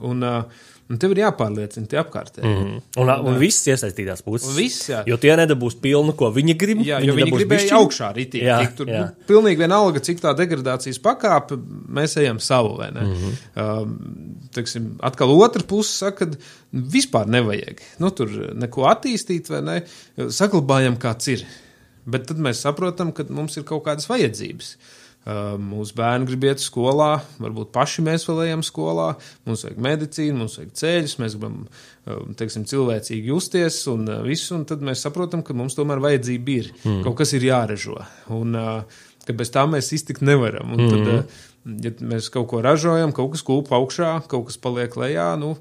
Un, 0.00 0.22
uh, 0.22 0.44
Un 0.88 0.96
tev 0.96 1.12
ir 1.12 1.18
jāpārliecina 1.20 1.88
tie 1.90 1.98
apkārtēji. 2.00 2.48
Mm 2.48 2.60
-hmm. 2.64 2.76
Un, 3.02 3.10
un, 3.12 3.26
un 3.28 3.34
viss 3.40 3.66
iesaistītās 3.68 4.22
puses. 4.24 4.54
Viss, 4.56 4.86
jā. 4.88 5.02
Jo 5.06 5.18
tie 5.20 5.34
nedabūs 5.36 5.76
pilnu, 5.82 6.14
ko 6.16 6.30
viņi 6.32 6.54
grib. 6.56 6.80
Jā, 6.86 7.00
viņi 7.02 7.16
viņi 7.18 7.34
gribēja 7.34 7.50
bišķiņu. 7.50 7.80
augšā 7.80 8.08
ritīgi. 8.16 8.46
Jā, 8.46 8.58
tik, 8.64 8.76
tur, 8.78 8.88
jā. 8.88 9.02
Nu, 9.04 9.26
pilnīgi 9.28 9.60
vienalga, 9.60 10.00
cik 10.00 10.22
tā 10.22 10.32
degradācijas 10.38 11.00
pakāpe, 11.04 11.58
mēs 11.98 12.16
ejam 12.22 12.40
savu, 12.40 12.76
vai 12.80 12.88
ne? 12.94 13.04
Mm 13.04 13.14
-hmm. 13.14 13.32
uh, 13.64 14.46
teksim, 14.56 14.86
atkal 15.00 15.34
otra 15.36 15.62
puse 15.62 15.92
saka, 15.92 16.26
ka 16.26 16.36
vispār 16.72 17.26
nevajag. 17.26 17.82
Nu, 17.98 18.10
tur 18.10 18.32
neko 18.54 18.88
attīstīt, 18.88 19.50
vai 19.52 19.62
ne? 19.62 19.82
Saglabājam, 20.16 20.96
kāds 20.96 21.28
ir. 21.28 21.44
Bet 22.06 22.26
tad 22.26 22.38
mēs 22.38 22.64
saprotam, 22.64 23.12
ka 23.12 23.26
mums 23.28 23.56
ir 23.56 23.62
kaut 23.64 23.84
kādas 23.84 24.08
vajadzības. 24.08 24.76
Uh, 24.76 24.97
Mūsu 25.28 25.92
bērni 25.98 26.24
grib 26.30 26.46
iet 26.48 26.62
skolā, 26.62 27.18
varbūt 27.42 27.68
paši 27.74 28.04
mēs 28.06 28.22
vēl 28.28 28.46
ejam 28.46 28.62
skolā. 28.64 29.10
Mums 29.48 29.66
vajag 29.66 29.82
medicīnu, 29.84 30.38
mums 30.40 30.56
vajag 30.56 30.70
ceļus, 30.80 31.16
mēs 31.20 31.36
gribam 31.36 31.58
teiksim, 32.38 32.64
cilvēcīgi 32.70 33.28
justies 33.28 33.82
un 33.92 34.08
visu. 34.24 34.54
Un 34.56 34.64
tad 34.70 34.84
mēs 34.86 35.04
saprotam, 35.04 35.42
ka 35.44 35.56
mums 35.58 35.76
tomēr 35.76 36.00
vajadzība 36.04 36.54
ir. 36.54 36.72
Mm. 36.80 37.02
Kaut 37.04 37.18
kas 37.20 37.36
ir 37.36 37.44
jāražo. 37.50 37.98
Un 38.32 38.56
ka 39.28 39.36
bez 39.36 39.52
tā 39.52 39.66
mēs 39.68 39.92
iztikt 39.92 40.24
nevaram. 40.24 40.72
Un 40.72 40.82
tad, 40.88 41.04
mm. 41.04 41.76
ja 41.84 41.92
mēs 42.14 42.30
kaut 42.32 42.48
ko 42.54 42.64
ražojam, 42.64 43.12
kaut 43.12 43.34
kas 43.36 43.44
kūp 43.44 43.68
augšā, 43.76 44.14
kaut 44.32 44.48
kas 44.48 44.56
paliek 44.64 44.96
lejā, 44.96 45.28
nu, 45.40 45.54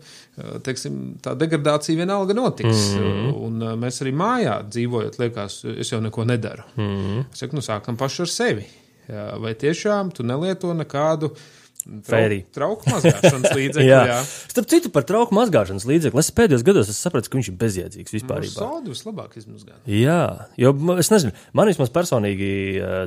teiksim, 0.63 1.17
tā 1.19 1.35
degradācija 1.35 1.99
vienalga 1.99 2.37
notiks. 2.37 2.93
Mm. 2.95 3.29
Un 3.35 3.69
mēs 3.83 3.99
arī 4.05 4.15
mājā 4.15 4.61
dzīvojot, 4.71 5.19
liekas, 5.25 5.61
es 5.75 5.91
jau 5.91 5.99
neko 6.07 6.23
nedaru. 6.31 6.69
Mm. 6.79 7.25
Es 7.27 7.43
saku, 7.43 7.59
nu, 7.59 7.67
sākam 7.67 7.99
paši 7.99 8.23
ar 8.23 8.37
sevi. 8.39 8.69
Jā, 9.07 9.29
vai 9.39 9.53
tiešām 9.55 10.11
tu 10.15 10.25
nelieto 10.27 10.73
nekādu 10.75 11.33
Fērī. 12.03 12.41
Trauku 12.51 12.89
mazgāšanas 12.91 13.53
līdzekli. 13.57 13.85
jā. 13.87 13.99
jā. 14.09 14.17
Starp 14.51 14.67
citu, 14.71 14.89
par 14.91 15.05
trauku 15.07 15.35
mazgāšanas 15.37 15.85
līdzekli. 15.87 16.19
Es 16.19 16.33
pēdējos 16.35 16.65
gados 16.67 16.89
es 16.91 16.99
sapratu, 16.99 17.31
ka 17.31 17.39
viņš 17.39 17.51
ir 17.53 17.59
bezjēdzīgs 17.61 18.15
vispār. 18.17 18.47
Saudu 18.51 18.91
vislabāk 18.91 19.37
izmazgāt. 19.39 19.77
Jā, 19.87 20.49
jo 20.59 20.73
es 20.99 21.11
nezinu, 21.13 21.31
man 21.55 21.71
vismaz 21.71 21.93
personīgi 21.95 22.49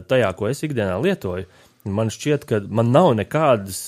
tajā, 0.08 0.30
ko 0.38 0.48
es 0.48 0.64
ikdienā 0.64 0.96
lietoju. 1.04 1.48
Man 1.88 2.12
šķiet, 2.12 2.44
ka 2.48 2.58
man 2.68 2.90
nav 2.92 3.14
nekādas 3.16 3.82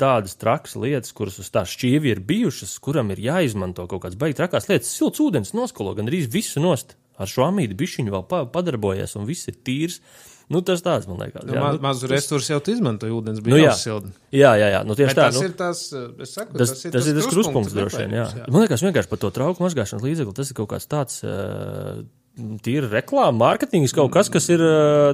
tādas 0.00 0.34
trakas 0.38 0.74
lietas, 0.82 1.14
kuras 1.14 1.38
uz 1.42 1.50
tā 1.54 1.62
šķīvi 1.66 2.10
ir 2.10 2.22
bijušas, 2.26 2.74
kuram 2.82 3.12
ir 3.14 3.22
jāizmanto 3.22 3.86
kaut 3.90 4.02
kādas 4.02 4.18
beigas 4.18 4.40
trakās 4.40 4.66
lietas. 4.70 4.90
Silts 4.94 5.22
ūdens 5.22 5.54
noskalo 5.54 5.94
gan 5.98 6.10
arī 6.10 6.24
visu 6.30 6.62
nost. 6.62 6.96
Ar 7.16 7.30
šo 7.30 7.46
amīdu 7.48 7.76
bišķiņu 7.78 8.12
vēl 8.14 8.48
padarbojies, 8.52 9.16
un 9.16 9.28
viss 9.28 9.48
ir 9.50 9.56
tīrs. 9.66 10.00
Nu, 10.52 10.60
tas 10.62 10.82
tāds, 10.84 11.08
man 11.10 11.18
liekas. 11.24 11.42
Nu, 11.42 11.56
jā, 11.56 11.62
ma 11.62 11.72
nu, 11.74 11.80
mazu 11.82 12.06
resursu 12.10 12.52
jau 12.52 12.60
izmantoja, 12.70 13.14
ūdens 13.16 13.40
bija 13.42 13.56
nu, 13.56 13.62
jā. 13.64 13.72
silda. 13.74 14.12
Jā, 14.30 14.52
jā, 14.60 14.68
jā. 14.76 14.82
Nu, 14.86 14.94
tieši 14.94 15.10
Bet 15.10 15.18
tā. 15.18 15.24
Tas 15.32 15.38
nu, 15.40 15.46
ir 15.48 15.56
tas, 15.58 15.80
es 16.22 16.34
saku, 16.36 16.54
tas, 16.54 16.70
tas, 16.70 16.84
ir 16.84 16.94
tas, 16.94 17.08
tas, 17.08 17.16
tas 17.18 17.30
kruspunkts 17.32 17.74
droši 17.74 18.04
vien, 18.04 18.14
jā. 18.14 18.28
jā. 18.30 18.46
Man 18.46 18.62
liekas, 18.62 18.84
vienkārši 18.86 19.10
par 19.10 19.20
to 19.24 19.32
trauku 19.34 19.64
mazgāšanas 19.66 20.06
līdzekli, 20.06 20.36
tas 20.38 20.52
ir 20.52 20.58
kaut 20.60 20.70
kāds 20.70 20.86
tāds. 20.92 21.18
Uh, 21.26 22.04
Tīra 22.36 22.90
reklāma, 22.92 23.32
mārketings 23.40 23.94
kaut 23.96 24.10
kas, 24.12 24.28
kas 24.28 24.44
ir, 24.52 24.60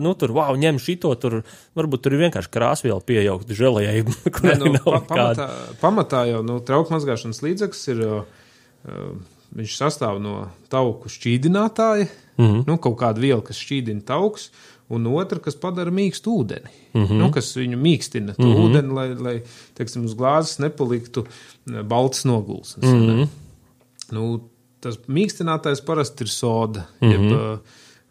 nu, 0.02 0.10
tur, 0.18 0.32
wow, 0.34 0.56
ņem 0.58 0.80
šito, 0.82 1.12
tur, 1.22 1.36
varbūt 1.78 2.02
tur 2.02 2.16
ir 2.16 2.24
vienkārši 2.24 2.50
krāsviela 2.50 2.98
piejaukta 3.06 3.54
žēlējai, 3.54 4.00
nu, 4.58 4.72
pa, 4.82 4.98
pamatā, 5.06 5.46
pamatā 5.78 6.24
jau, 6.32 6.40
nu, 6.42 6.58
trauku 6.66 6.90
mazgāšanas 6.96 7.38
līdzeklis 7.46 7.84
ir, 7.94 8.02
uh, 8.02 9.12
viņš 9.56 9.78
sastāv 9.78 10.20
no 10.22 10.36
tauku 10.72 11.10
šķīdinātāja, 11.12 12.08
mm 12.36 12.44
-hmm. 12.46 12.62
nu, 12.66 12.78
kaut 12.78 12.98
kāda 13.00 13.20
viela, 13.20 13.42
kas 13.44 13.60
šķīdina 13.60 14.04
taukus, 14.08 14.50
un 14.92 15.06
otra, 15.06 15.40
kas 15.40 15.56
padara 15.56 15.90
mīkstu 15.90 16.36
ūdeni. 16.42 16.72
Mm 16.92 17.04
-hmm. 17.04 17.20
nu, 17.20 17.30
kas 17.32 17.52
viņu 17.56 17.78
mīkstina, 17.80 18.34
to 18.36 18.42
mm 18.42 18.54
-hmm. 18.54 18.64
ūdeni, 18.64 18.94
lai, 18.94 19.08
lai 19.14 19.36
teiksim, 19.74 20.04
uz 20.04 20.14
glāzes 20.14 20.58
nepaliktu 20.60 21.26
eh, 21.26 21.82
balts 21.82 22.24
nogulsnes. 22.24 22.84
Mm 22.84 23.06
-hmm. 23.08 23.28
nu, 24.10 24.40
tas 24.80 24.98
mīkstinātājs 25.08 25.84
parasti 25.84 26.24
ir 26.24 26.28
soda. 26.28 26.86
Mm 27.00 27.08
-hmm. 27.08 27.12
jeb, 27.12 27.32
uh, 27.32 27.58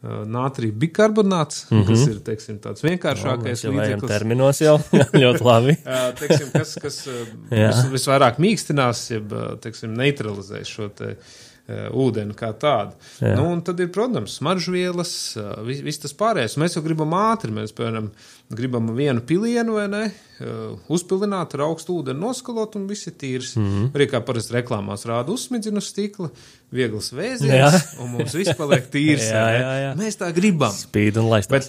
Nātrija 0.01 0.73
bikarbonāts, 0.81 1.67
mm 1.69 1.77
-hmm. 1.77 1.87
kas 1.87 2.07
ir 2.09 2.19
teiksim, 2.25 2.57
tāds 2.63 2.81
vienkāršākais 2.81 3.65
no, 3.67 3.73
līdzeklis. 3.75 4.09
Terminos 4.09 4.61
jau 4.61 4.79
ļoti 5.23 5.45
labi. 5.45 5.77
teiksim, 6.21 6.49
kas 6.55 6.73
kas 6.81 6.97
vis, 7.51 7.85
visvairāk 7.93 8.41
mīkstinās, 8.41 9.03
jeb 9.11 9.35
teiksim, 9.61 9.93
neutralizēs 9.93 10.73
šo 10.73 10.89
te, 10.89 11.13
uh, 11.13 11.39
Eh, 11.71 11.87
ūdeni 11.93 12.33
kā 12.35 12.49
tādu. 12.57 12.97
Jā. 13.21 13.35
Nu, 13.37 13.45
un 13.53 13.59
tad 13.63 13.79
ir, 13.83 13.91
protams, 13.93 14.39
smaržvielas, 14.39 15.11
eh, 15.37 15.51
viss 15.67 15.83
vis 15.85 16.01
tas 16.01 16.15
pārējais. 16.17 16.57
Mēs 16.57 16.75
jau 16.75 16.81
gribam 16.83 17.13
ātri, 17.13 17.53
mēs, 17.53 17.71
piemēram, 17.77 18.09
gribam 18.55 18.89
vienu 18.95 19.21
pilienu 19.27 19.77
vai 19.77 19.87
ne, 19.91 20.01
eh, 20.41 20.59
uzpilināt 20.91 21.55
ar 21.55 21.65
augstu 21.67 21.99
ūdeni, 21.99 22.19
noskalot, 22.21 22.75
un 22.79 22.87
viss 22.89 23.07
ir 23.07 23.15
tīrs. 23.19 23.55
Mm 23.57 23.67
-hmm. 23.67 23.89
Arī 23.95 24.07
kā 24.11 24.21
parasti 24.25 24.53
reklāmās 24.53 25.05
rāda 25.05 25.33
uzsmidzinu 25.33 25.81
stikla, 25.81 26.29
viegls 26.71 27.11
vēziens, 27.13 27.97
un 27.99 28.11
mums 28.11 28.33
viss 28.33 28.57
paliek 28.57 28.87
tīrs. 28.91 29.27
jā, 29.35 29.47
jā, 29.59 29.73
jā. 29.85 29.95
Mēs 29.95 30.17
tā 30.17 30.31
gribam. 30.33 30.71
Spīd 30.71 31.17
un 31.17 31.29
laist. 31.29 31.49
Bet, 31.49 31.67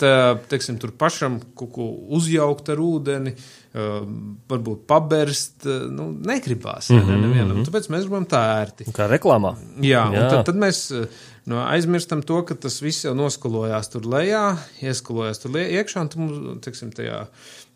teiksim, 0.49 0.79
tur 0.79 0.91
pašam 0.91 1.41
kaut 1.55 1.73
ko 1.73 1.89
uzjaukt 2.09 2.69
ar 2.69 2.79
ūdeni 2.79 3.35
varbūt 3.73 4.87
paberst, 4.87 5.65
nu, 5.65 6.13
negribās. 6.13 6.91
Mm 6.91 7.01
-hmm. 7.01 7.21
nevienam. 7.21 7.65
Tāpēc 7.65 7.89
mēs 7.89 8.03
gribam 8.05 8.27
tā 8.27 8.61
ērti. 8.61 8.85
Kā 8.93 9.09
reklāmā. 9.09 9.57
Jā, 9.81 10.13
Jā. 10.13 10.29
Tad, 10.31 10.45
tad 10.45 10.57
mēs 10.57 10.93
nu, 11.51 11.59
aizmirstam 11.63 12.23
to, 12.27 12.39
ka 12.47 12.57
tas 12.59 12.79
viss 12.83 13.07
jau 13.07 13.15
noskalojās 13.19 13.91
tur 13.93 14.07
lejā, 14.11 14.45
ieskalojās 14.85 15.43
tur 15.43 15.59
iekšā, 15.63 16.05
un 16.07 16.13
tam, 16.13 16.31
teiksim, 16.65 16.93
tajā. 16.95 17.25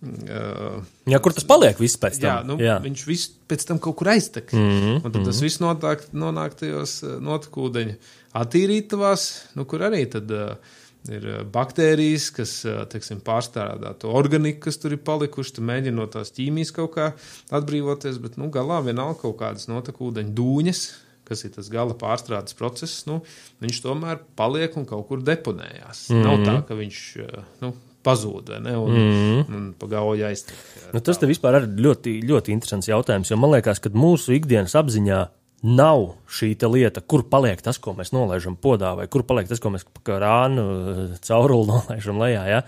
Uh, 0.06 0.82
jā, 1.08 1.18
kur 1.24 1.34
tas 1.34 1.46
paliek 1.48 1.78
viss 1.80 1.98
pēc 2.00 2.20
tam? 2.20 2.28
Jā, 2.28 2.38
nu, 2.46 2.58
jā. 2.62 2.78
viņš 2.84 3.04
viss 3.08 3.32
pēc 3.48 3.64
tam 3.66 3.80
kaut 3.82 3.96
kur 4.00 4.12
aiztek. 4.12 4.52
Mm 4.52 4.72
-hmm. 4.72 4.96
Un 4.96 5.02
tad 5.02 5.12
mm 5.12 5.20
-hmm. 5.20 5.26
tas 5.32 5.42
viss 5.42 5.60
nonāk, 5.60 6.08
nonāk 6.12 6.58
tajos 6.60 7.02
notekūdeņu 7.02 7.94
attīrītavās, 8.34 9.30
nu, 9.54 9.64
kur 9.64 9.80
arī 9.80 10.06
tad. 10.10 10.30
Uh, 10.30 10.74
ir 11.12 11.26
eh, 11.28 11.40
baktērijas, 11.52 12.30
kas 12.34 12.52
eh, 12.66 12.82
teiksim, 12.90 13.20
pārstrādā 13.24 13.92
to 14.00 14.12
organiku, 14.16 14.66
kas 14.66 14.80
tur 14.82 14.96
ir 14.96 15.02
palikuši, 15.06 15.62
mēģina 15.70 16.00
no 16.00 16.06
tās 16.10 16.32
ķīmijas 16.36 16.72
kaut 16.76 16.94
kā 16.96 17.10
atbrīvoties, 17.54 18.20
bet 18.22 18.38
nu, 18.40 18.50
galā 18.54 18.82
vienalga 18.86 19.20
kaut 19.24 19.38
kādas 19.42 19.68
notekūdeņu 19.70 20.34
dūņas. 20.36 20.86
Kas 21.26 21.42
ir 21.42 21.50
tas 21.56 21.66
gala 21.72 21.96
pārstrādes 21.98 22.54
process, 22.54 23.02
nu, 23.08 23.20
viņš 23.64 23.82
tomēr 23.82 24.20
paliek 24.38 24.76
un 24.78 24.86
kaut 24.86 25.08
kur 25.08 25.24
deponējās. 25.26 26.08
Mm 26.10 26.16
-hmm. 26.16 26.24
Nav 26.26 26.46
tā, 26.46 26.56
ka 26.68 26.78
viņš 26.78 27.00
eh, 27.24 27.40
nu, 27.64 27.72
pazūd 28.06 28.52
vai 28.52 28.60
ne, 28.62 28.76
un, 28.78 28.92
mm 28.92 29.16
-hmm. 29.16 29.56
un 29.56 29.72
pa 29.78 29.88
gauju 29.90 30.26
aiztiek. 30.28 30.58
Nu, 30.92 31.00
tas 31.00 31.18
te 31.18 31.26
vispār 31.26 31.58
ir 31.60 31.66
ļoti, 31.86 32.20
ļoti 32.22 32.54
interesants 32.54 32.88
jautājums, 32.88 33.30
jo 33.30 33.36
man 33.36 33.50
liekas, 33.56 33.82
ka 33.82 33.90
mūsu 33.90 34.36
ikdienas 34.36 34.74
apziņā 34.78 35.26
nav 35.66 36.14
šī 36.30 36.54
lieta, 36.70 37.00
kur 37.00 37.24
paliek 37.30 37.62
tas, 37.62 37.78
ko 37.78 37.94
mēs 37.96 38.12
nolaižam 38.12 38.56
podā, 38.56 38.94
vai 38.96 39.06
kur 39.08 39.24
paliek 39.26 39.48
tas, 39.48 39.60
ko 39.60 39.70
mēs 39.70 39.86
rānu 40.06 40.62
eh, 40.62 41.18
cauruli 41.26 41.66
nolaižam 41.72 42.18
lejā. 42.22 42.44
Ja? 42.46 42.62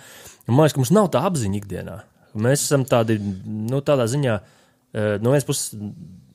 Un 0.46 0.54
man 0.54 0.64
liekas, 0.64 0.74
ka 0.74 0.80
mums 0.80 0.94
nav 0.96 1.10
tā 1.12 1.24
apziņa 1.28 1.60
ikdienā. 1.60 1.98
Mēs 2.38 2.64
esam 2.64 2.84
tādi, 2.88 3.18
nu, 3.46 3.80
tādā 3.80 4.08
ziņā, 4.08 4.38
eh, 4.94 5.18
no 5.22 5.30
vienas 5.34 5.46
puses, 5.48 5.76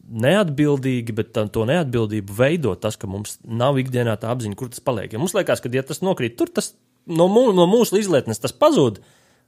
neatbildīgi, 0.03 1.15
bet 1.15 1.31
to 1.33 1.65
neatbildību 1.69 2.36
veido 2.38 2.75
tas, 2.79 2.98
ka 3.00 3.07
mums 3.10 3.38
nav 3.43 3.79
ikdienā 3.81 4.15
tā 4.19 4.31
apziņa, 4.33 4.57
kur 4.60 4.72
tas 4.74 4.83
paliek. 4.83 5.13
Ja 5.13 5.22
mums 5.22 5.36
liekas, 5.38 5.63
ka, 5.63 5.72
ja 5.74 5.83
tas 5.88 6.03
nokrīt 6.03 6.38
tur, 6.39 6.51
tas 6.51 6.74
no, 7.07 7.29
mū, 7.31 7.50
no 7.55 7.67
mūsu 7.69 8.00
izlietnes 8.01 8.41
tas 8.43 8.55
pazūd. 8.55 9.01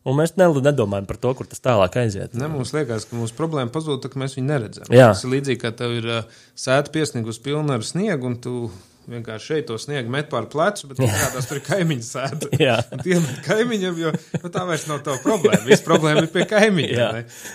Un 0.05 0.19
mēs 0.19 0.35
nedomājam 0.37 1.07
par 1.09 1.17
to, 1.17 1.31
kur 1.33 1.47
tas 1.49 1.63
tālāk 1.65 1.95
aiziet. 1.97 2.35
Ne, 2.37 2.45
mums 2.51 2.75
liekas, 2.75 3.07
ka 3.09 3.17
mūsu 3.17 3.33
problēma 3.33 3.73
pazūd, 3.73 4.05
ka 4.05 4.19
mēs 4.21 4.35
viņu 4.37 4.51
neredzam. 4.51 4.89
Jā. 4.93 5.07
Tas 5.15 5.23
ir 5.25 5.31
līdzīgi, 5.33 5.61
kā 5.63 5.71
tev 5.73 5.95
ir 5.97 6.09
sēta 6.53 6.93
piesniegus 6.93 7.41
pilna 7.41 7.79
ar 7.79 7.85
sniegu, 7.87 8.29
un 8.29 8.35
tu 8.37 8.53
vienkārši 9.09 9.51
šeit 9.51 9.67
to 9.69 9.77
sniegu 9.81 10.11
met 10.13 10.29
pār 10.31 10.47
plecu, 10.51 10.89
bet 10.89 11.01
tās 11.01 11.49
tur 11.49 11.59
ir 11.59 11.65
kaimiņu 11.65 12.05
sēta. 12.05 12.49
Jā. 12.61 12.77
Iemet 13.01 13.41
kaimiņam, 13.45 13.99
jo 14.01 14.13
nu, 14.15 14.51
tā 14.53 14.65
vairs 14.67 14.87
nav 14.89 15.03
tava 15.05 15.19
problēma. 15.23 15.63
Viss 15.67 15.85
problēma 15.85 16.25
ir 16.25 16.31
pie 16.33 16.47
kaimiņa. 16.49 16.97
Jā. 16.97 17.11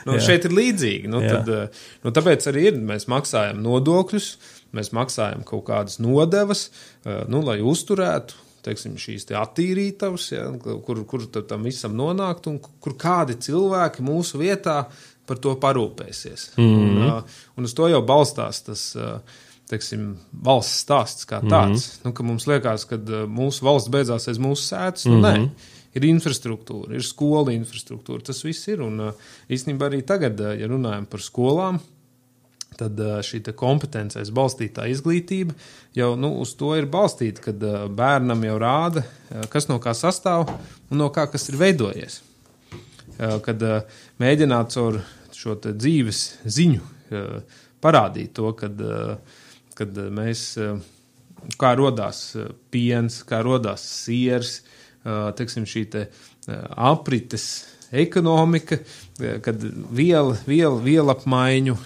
Nu, 0.08 0.18
Jā. 0.18 0.26
Šeit 0.28 0.46
ir 0.48 0.54
līdzīgi. 0.56 1.10
Nu, 1.10 1.22
tad, 1.24 1.50
uh, 1.50 1.82
nu, 2.06 2.14
tāpēc 2.16 2.46
arī 2.52 2.68
ir, 2.70 2.78
mēs 2.92 3.08
maksājam 3.10 3.60
nodokļus, 3.64 4.30
mēs 4.76 4.92
maksājam 4.96 5.42
kaut 5.48 5.66
kādas 5.70 5.98
nodevas, 6.02 6.68
uh, 6.70 7.24
nu, 7.30 7.42
lai 7.46 7.60
uzturētu 7.64 8.46
teiksim, 8.64 8.98
šīs 9.00 9.24
te 9.30 9.36
attīrītavas, 9.40 10.26
ja, 10.34 10.42
kur, 10.84 10.98
kur 11.08 11.22
tam 11.32 11.64
visam 11.64 11.94
nonākt, 11.96 12.44
un 12.50 12.58
kur 12.60 12.92
kādi 13.00 13.38
cilvēki 13.40 14.04
mūsu 14.04 14.40
vietā 14.42 14.82
par 15.30 15.38
to 15.40 15.54
parūpēsies. 15.62 16.50
Mm 16.58 16.66
-hmm. 16.66 16.90
un, 16.90 17.06
uh, 17.06 17.38
un 17.56 17.64
uz 17.64 17.74
to 17.74 17.88
jau 17.88 18.02
balstās 18.04 18.62
tas. 18.66 18.90
Uh, 18.96 19.46
teiksim, 19.70 20.14
valsts 20.32 20.82
stāsts 20.84 21.28
kā 21.28 21.40
tāds. 21.40 21.86
Mm 21.86 22.12
-hmm. 22.12 22.18
nu, 22.18 22.26
mums 22.32 22.46
liekas, 22.46 22.84
ka 22.84 22.96
uh, 22.96 23.26
mūsu 23.28 23.64
valsts 23.64 23.90
beidzās 23.90 24.28
aiz 24.28 24.38
mūsu 24.38 24.74
sēdes. 24.74 25.06
Nu, 25.06 25.18
mm 25.18 25.24
-hmm. 25.24 25.48
Nē, 25.48 25.50
ir 25.94 26.02
infrastruktūra, 26.02 26.94
ir 26.94 27.02
skola 27.02 27.52
infrastruktūra. 27.52 28.22
Tas 28.22 28.44
viss 28.44 28.68
ir. 28.68 28.82
Un 28.82 29.12
īstenībā 29.50 29.90
arī 29.90 30.02
tagad, 30.06 30.40
ja 30.40 30.68
runājam 30.70 31.06
par 31.06 31.20
skolām, 31.20 31.80
tad 32.80 33.00
šī 33.26 33.42
kompetencijas 33.58 34.30
balstītā 34.34 34.86
izglītība 34.90 35.54
jau 35.96 36.14
nu, 36.16 36.32
uz 36.40 36.54
to 36.58 36.72
ir 36.78 36.88
balstīta, 36.90 37.42
kad 37.50 37.64
bērnam 37.96 38.44
jau 38.46 38.58
rāda, 38.62 39.04
kas 39.52 39.68
no 39.68 39.80
kā 39.82 39.94
sastāv 39.96 40.48
un 40.90 41.02
no 41.02 41.10
kā 41.14 41.26
kas 41.30 41.48
ir 41.50 41.58
veidojies. 41.60 42.20
Kad 43.18 43.64
mēģināt 44.22 44.72
caur 44.72 45.02
šo 45.36 45.56
dzīves 45.60 46.22
ziņu 46.44 46.80
parādīt 47.84 48.32
to, 48.36 48.52
kad, 48.56 48.80
kad 49.80 49.96
mēs, 50.12 50.52
kā 51.60 51.74
radās 51.80 52.22
piens, 52.72 53.20
kā 53.26 53.42
radās 53.46 53.84
siers, 54.04 54.60
teiksim, 55.38 55.66
šī 55.68 55.84
te 55.90 56.06
aprites 56.76 57.46
ekonomika, 57.90 58.78
kad 59.42 59.64
viela, 59.90 60.36
viela, 60.46 60.76
viela 60.84 61.16
apmaiņu, 61.16 61.76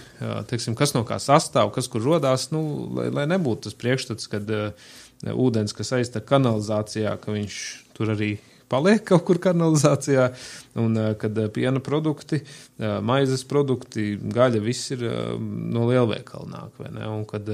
teiksim, 0.51 0.77
kas 0.77 0.93
no 0.97 1.05
kā 1.09 1.17
sastāv, 1.23 1.73
kas 1.75 1.89
kur 1.89 2.05
rodās, 2.05 2.51
nu, 2.53 2.65
lai, 2.99 3.09
lai 3.15 3.29
nebūtu 3.31 3.69
tas 3.69 3.79
priekšstats, 3.81 4.29
kad 4.33 4.51
ūdens, 5.25 5.73
kas 5.77 5.95
aiztek 5.97 6.27
kanalizācijā, 6.29 7.17
ka 7.23 7.33
viņš 7.33 7.61
tur 7.97 8.13
arī 8.17 8.35
paliek 8.69 9.03
kaut 9.07 9.25
kur 9.29 9.41
kanalizācijā, 9.43 10.29
un 10.83 10.99
kad 11.21 11.41
piena 11.55 11.83
produkti, 11.85 12.43
maizes 12.79 13.45
produkti, 13.49 14.15
gaļa, 14.19 14.63
viss 14.65 14.95
ir 14.95 15.05
no 15.39 15.89
lielveikala 15.91 16.51
nāk? 16.51 16.81
Un 17.09 17.25
kad 17.29 17.51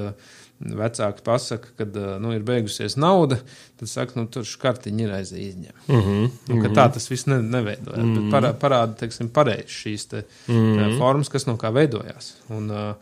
vecāki 0.60 1.24
pasaka, 1.24 1.70
ka 1.78 1.86
nu, 2.20 2.34
ir 2.36 2.42
beigusies 2.44 2.98
nauda, 3.00 3.38
tad 3.80 3.88
saka, 3.88 4.18
nu, 4.20 4.26
tur 4.32 4.44
škartiņi 4.44 5.06
ir 5.06 5.14
aiz 5.16 5.32
izņem. 5.32 5.78
Mm 5.86 6.02
-hmm. 6.02 6.28
nu, 6.50 6.74
tā 6.76 6.90
tas 6.92 7.08
viss 7.10 7.26
ne, 7.26 7.40
neveidojas. 7.42 8.04
Mm 8.04 8.18
-hmm. 8.18 8.34
Parā, 8.34 8.52
parāda, 8.52 8.98
teiksim, 9.04 9.28
pareizi 9.28 9.72
šīs 9.82 10.08
te, 10.08 10.24
mm 10.48 10.54
-hmm. 10.54 10.98
formas, 10.98 11.28
kas 11.28 11.46
no 11.46 11.56
kā 11.56 11.72
veidojās. 11.72 12.34
Un, 12.48 12.70
uh, 12.70 12.94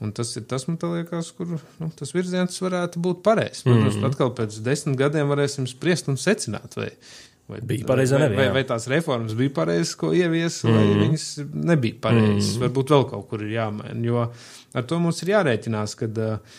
Un 0.00 0.12
tas 0.12 0.34
ir 0.36 0.44
tas, 0.44 0.66
man 0.68 0.76
liekas, 0.82 1.30
kur 1.32 1.46
nu, 1.80 1.86
tas 1.96 2.10
virziens 2.12 2.60
varētu 2.60 3.00
būt 3.00 3.22
pareizs. 3.24 3.64
Mm 3.64 3.86
-hmm. 3.86 4.04
atkal 4.04 4.34
pēc 4.36 4.58
desmit 4.60 4.98
gadiem 4.98 5.28
varēsim 5.28 5.66
spriest 5.66 6.08
un 6.08 6.16
secināt, 6.16 6.76
vai, 6.76 6.90
vai, 7.48 7.60
bija 7.62 7.86
pareizi, 7.86 8.14
vai, 8.18 8.30
vai, 8.34 8.46
vai 8.58 8.64
tās 8.68 8.88
reformas 8.92 9.34
bija 9.38 9.54
pareizas, 9.56 9.94
ko 9.98 10.12
ievies, 10.12 10.62
mm 10.64 10.76
vai 10.76 10.84
mhm. 10.86 11.02
viņas 11.04 11.26
nebija 11.72 12.00
pareizas. 12.08 12.54
Mm. 12.56 12.62
Varbūt 12.66 12.94
vēl 12.94 13.10
kaut 13.10 13.28
kur 13.30 13.44
ir 13.46 13.56
jāmaina. 13.56 14.00
Jo 14.06 14.24
ar 14.76 14.88
to 14.88 14.98
mums 15.02 15.22
ir 15.22 15.34
jārēķinās, 15.36 15.94
kad 15.98 16.18
uh, 16.22 16.56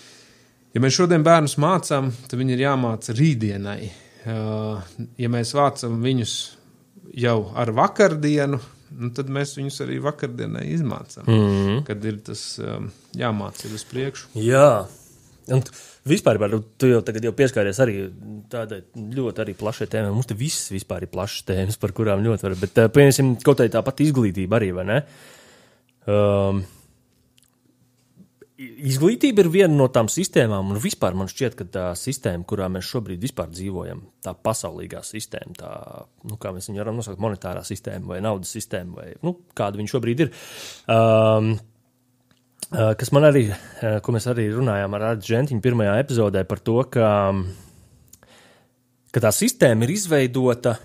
Ja 0.77 0.82
mēs 0.84 0.94
šodien 0.94 1.24
bērnus 1.25 1.56
mācām, 1.58 2.12
tad 2.29 2.38
viņi 2.38 2.53
ir 2.53 2.60
jāmāca 2.67 3.15
rītdienai. 3.17 3.88
Ja 5.17 5.29
mēs 5.34 5.53
vācam 5.58 5.96
viņus 6.03 6.34
jau 7.17 7.38
ar 7.58 7.72
vakardienu, 7.74 8.60
nu, 9.00 9.10
tad 9.17 9.32
mēs 9.34 9.56
viņus 9.58 9.82
arī 9.88 9.98
vakardienai 10.06 10.67
izmācām. 10.75 11.25
Mm 11.25 11.48
-hmm. 11.48 11.79
Kad 11.88 12.06
ir 12.06 12.20
tas 12.29 12.44
jāmācās 13.17 13.74
uz 13.74 13.88
priekšu. 13.89 14.27
Jā. 14.36 14.86
Un 15.56 15.62
vispār, 16.08 16.39
tu 16.80 16.89
jau 16.92 17.01
tagad 17.08 17.24
jau 17.24 17.34
pieskāries 17.36 17.77
arī 17.84 18.00
tādai 18.51 18.82
ļoti 18.96 19.44
arī 19.44 19.54
plašai 19.58 19.88
tēmai. 19.92 20.13
Mums 20.16 20.27
te 20.27 20.36
viss 20.38 20.72
vispār 20.74 21.06
ir 21.06 21.12
plašas 21.13 21.46
tēmas, 21.48 21.80
par 21.80 21.94
kurām 21.96 22.24
ļoti 22.25 22.48
var. 22.48 22.58
Bet, 22.63 22.82
pieņemsim, 22.96 23.38
kaut 23.46 23.62
kā 23.62 23.70
tāpat 23.72 24.04
izglītība 24.04 24.60
arī, 24.60 24.74
vai 24.75 24.88
ne? 24.89 24.98
Um, 26.08 26.66
Izglītība 28.58 29.44
ir 29.44 29.48
viena 29.54 29.75
no 29.77 29.86
tām 29.94 30.08
sistēmām, 30.10 30.72
un 30.74 30.80
vispār 30.82 31.13
man 31.13 31.27
šķiet, 31.30 31.54
ka 31.60 31.66
tā 31.70 31.84
sistēma, 31.94 32.42
kurā 32.50 32.66
mēs 32.74 32.88
šobrīd 32.89 33.22
dzīvojam, 33.22 34.00
tā 34.25 34.34
pasaulīgā 34.34 35.04
sistēma, 35.06 35.54
tā, 35.60 35.70
nu, 36.25 36.39
kā 36.42 36.50
mēs 36.56 36.72
viņu 36.72 36.82
varam 36.82 36.98
nosaukt, 36.98 37.22
monetārā 37.22 37.62
sistēma 37.68 38.16
vai 38.16 38.18
naudas 38.25 38.56
sistēma, 38.58 38.98
vai 38.98 39.12
nu, 39.22 39.36
kāda 39.54 39.77
viņa 39.77 39.94
šobrīd 39.94 40.25
ir. 40.25 40.34
Um, 40.89 41.51
kas 43.00 43.13
man 43.15 43.29
arī, 43.29 43.48
uh, 43.51 43.98
ko 44.03 44.15
mēs 44.15 44.27
arī 44.31 44.50
runājām 44.51 44.98
ar 44.98 45.07
Ardu 45.13 45.29
Žentiņu 45.29 45.63
pirmajā 45.63 45.96
epizodē 46.03 46.43
par 46.50 46.59
to, 46.59 46.81
ka, 46.91 47.09
ka 49.13 49.24
tā 49.24 49.33
sistēma 49.35 49.87
ir 49.87 49.96
izveidota 49.96 50.77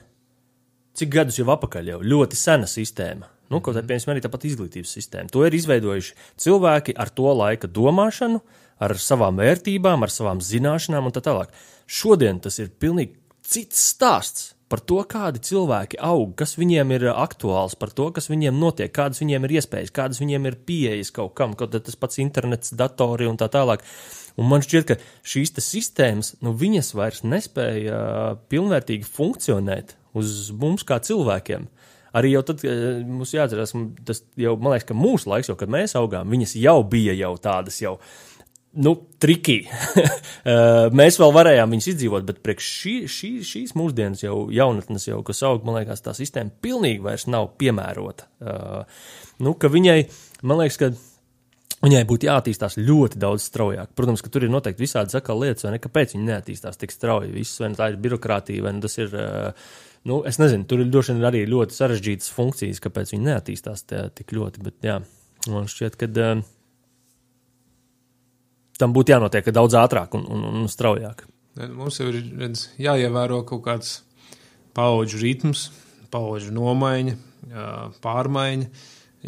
cik 0.98 1.12
gadus 1.12 1.38
jau 1.40 1.48
atpakaļ, 1.52 1.94
jau 1.94 2.00
ļoti 2.04 2.38
sena 2.38 2.68
sistēma. 2.68 3.28
Nu, 3.52 3.60
kaut 3.60 3.76
kā 3.76 3.82
piemēram, 3.84 4.14
arī 4.14 4.24
tāpat 4.24 4.46
izglītības 4.48 4.94
sistēma. 4.96 5.32
To 5.32 5.44
ir 5.44 5.56
izveidojuši 5.56 6.14
cilvēki 6.40 6.94
ar 6.96 7.12
to 7.12 7.32
laika 7.36 7.68
domāšanu, 7.68 8.40
ar 8.82 8.96
savām 8.98 9.38
vērtībām, 9.40 10.04
ar 10.04 10.12
savām 10.12 10.40
zināšanām 10.42 11.08
un 11.08 11.14
tā 11.14 11.22
tālāk. 11.24 11.52
Šodien 11.86 12.40
tas 12.42 12.56
ir 12.62 12.72
pilnīgi 12.80 13.18
cits 13.44 13.82
stāsts 13.92 14.52
par 14.72 14.80
to, 14.88 15.02
kādi 15.04 15.42
cilvēki 15.44 15.98
aug, 16.00 16.30
kas 16.38 16.56
viņiem 16.56 16.94
ir 16.96 17.10
aktuāls, 17.12 17.76
par 17.76 17.92
to, 17.92 18.08
kas 18.16 18.30
viņiem 18.32 18.56
notiek, 18.56 18.92
kādas 18.94 19.20
viņiem 19.20 19.44
ir 19.44 19.58
iespējas, 19.58 19.92
kādas 19.92 20.22
viņiem 20.22 20.48
ir 20.48 20.56
pieejas 20.68 21.12
kaut 21.12 21.34
kam, 21.36 21.52
kaut 21.58 21.76
tas 21.76 21.98
pats 22.00 22.22
internets, 22.24 22.72
datori 22.72 23.28
un 23.28 23.36
tā 23.40 23.50
tālāk. 23.52 23.84
Un 24.40 24.48
man 24.48 24.64
šķiet, 24.64 24.88
ka 24.88 24.96
šīs 25.28 25.52
sistēmas, 25.60 26.32
nu, 26.40 26.54
viņas 26.56 26.94
vairs 26.96 27.20
nespēja 27.26 27.98
pilnvērtīgi 28.48 29.04
funkcionēt 29.04 29.92
uz 30.16 30.48
mums 30.56 30.86
kā 30.88 31.02
cilvēkiem. 31.04 31.68
Arī 32.16 32.34
jau 32.34 32.42
tad 32.44 32.64
mums 33.08 33.32
jāatcerās, 33.32 33.72
tas 34.08 34.20
jau, 34.40 34.56
man 34.60 34.74
liekas, 34.74 34.88
ka 34.88 34.96
mūsu 34.96 35.30
laiks, 35.32 35.48
jau, 35.48 35.56
kad 35.60 35.72
mēs 35.72 35.96
augām, 35.96 36.32
viņas 36.32 36.56
jau 36.60 36.78
bija 36.84 37.14
jau 37.16 37.32
tādas 37.40 37.80
jau. 37.80 37.98
Nu, 38.72 38.94
triki. 39.20 39.58
mēs 40.98 41.18
vēl 41.20 41.32
varējām 41.36 41.74
viņus 41.74 41.88
izdzīvot, 41.92 42.24
bet 42.28 42.40
priekš 42.44 42.68
šī, 42.78 42.94
šī, 43.12 43.30
šīs 43.44 43.74
mūsdienas 43.76 44.24
jau 44.24 44.36
jaunatnes, 44.54 45.10
jau, 45.10 45.20
kas 45.26 45.42
aug, 45.44 45.66
man 45.68 45.76
liekas, 45.80 46.00
tā 46.04 46.14
sistēma 46.16 46.54
pilnīgi 46.64 47.04
vairs 47.04 47.28
nav 47.28 47.50
piemērota. 47.60 48.28
Uh, 48.40 49.02
nu, 49.44 49.52
ka 49.60 49.68
viņai, 49.72 49.98
man 50.48 50.62
liekas, 50.64 50.80
ka 50.80 50.94
Viņai 51.82 52.04
būtu 52.06 52.28
jāattīstās 52.28 52.76
ļoti 52.78 53.18
daudz 53.18 53.42
straujāk. 53.48 53.88
Protams, 53.98 54.20
ka 54.22 54.30
tur 54.30 54.44
ir 54.46 54.52
noteikti 54.54 54.84
visādi 54.84 55.10
sakā 55.10 55.34
lietas, 55.34 55.64
vai 55.66 55.72
ne? 55.74 55.80
Kāpēc 55.82 56.12
viņi 56.14 56.28
neattīstās 56.28 56.78
tik 56.78 56.94
strauji? 56.94 57.32
Viss, 57.34 57.58
vai 57.58 57.72
nu 57.72 57.78
tā 57.80 57.88
ir 57.90 57.96
birokrātija, 58.04 58.62
vai 58.62 58.70
nu 58.76 58.84
tas 58.84 58.94
ir 59.02 59.10
uh, 59.18 59.72
nu, 60.06 60.20
es 60.28 60.38
nezinu, 60.38 60.62
tur 60.70 60.84
ir 60.84 60.92
droši 60.94 61.16
vien 61.16 61.26
arī 61.26 61.42
ļoti 61.50 61.74
sarežģītas 61.74 62.30
funkcijas, 62.36 62.78
kāpēc 62.84 63.16
viņi 63.16 63.26
neattīstās 63.26 63.82
tā, 63.90 64.04
tik 64.14 64.30
ļoti. 64.36 64.62
Bet, 64.62 64.78
jā, 64.86 65.00
man 65.50 65.66
šķiet, 65.74 65.98
ka 65.98 66.10
uh, 66.12 66.44
tam 68.80 68.94
būtu 68.96 69.14
jānotiek 69.14 69.52
daudz 69.54 69.76
ātrāk 69.78 70.16
un, 70.18 70.26
un, 70.28 70.44
un 70.62 70.68
straujāk. 70.70 71.26
Mums 71.72 72.00
jau 72.00 72.08
ir 72.08 72.22
redz, 72.40 72.70
jāievēro 72.80 73.42
kaut 73.48 73.64
kāds 73.66 73.96
paudžu 74.76 75.20
ritms, 75.20 75.68
paudžu 76.12 76.52
nomaiņa, 76.56 77.16
pārmaiņa. 78.04 78.68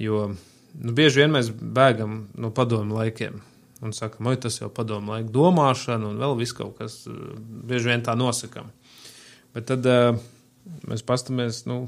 Jo 0.00 0.28
nu, 0.32 0.94
bieži 0.96 1.22
vien 1.22 1.34
mēs 1.34 1.50
bēgam 1.52 2.24
no 2.40 2.50
padomu 2.54 2.96
laikiem 2.98 3.42
un 3.84 3.92
sakam, 3.92 4.30
oi, 4.30 4.38
tas 4.40 4.56
jau 4.60 4.70
padomu 4.72 5.12
laiku 5.12 5.32
domāšana 5.34 6.08
un 6.08 6.20
vēl 6.22 6.38
viss 6.38 6.56
kaut 6.56 6.78
kas. 6.80 7.02
Bieži 7.68 7.90
vien 7.90 8.04
tā 8.04 8.14
nosakām. 8.16 8.70
Bet 9.54 9.68
tad 9.68 9.86
uh, 9.86 10.16
mēs 10.88 11.04
paskatāmies, 11.06 11.64
nu, 11.68 11.84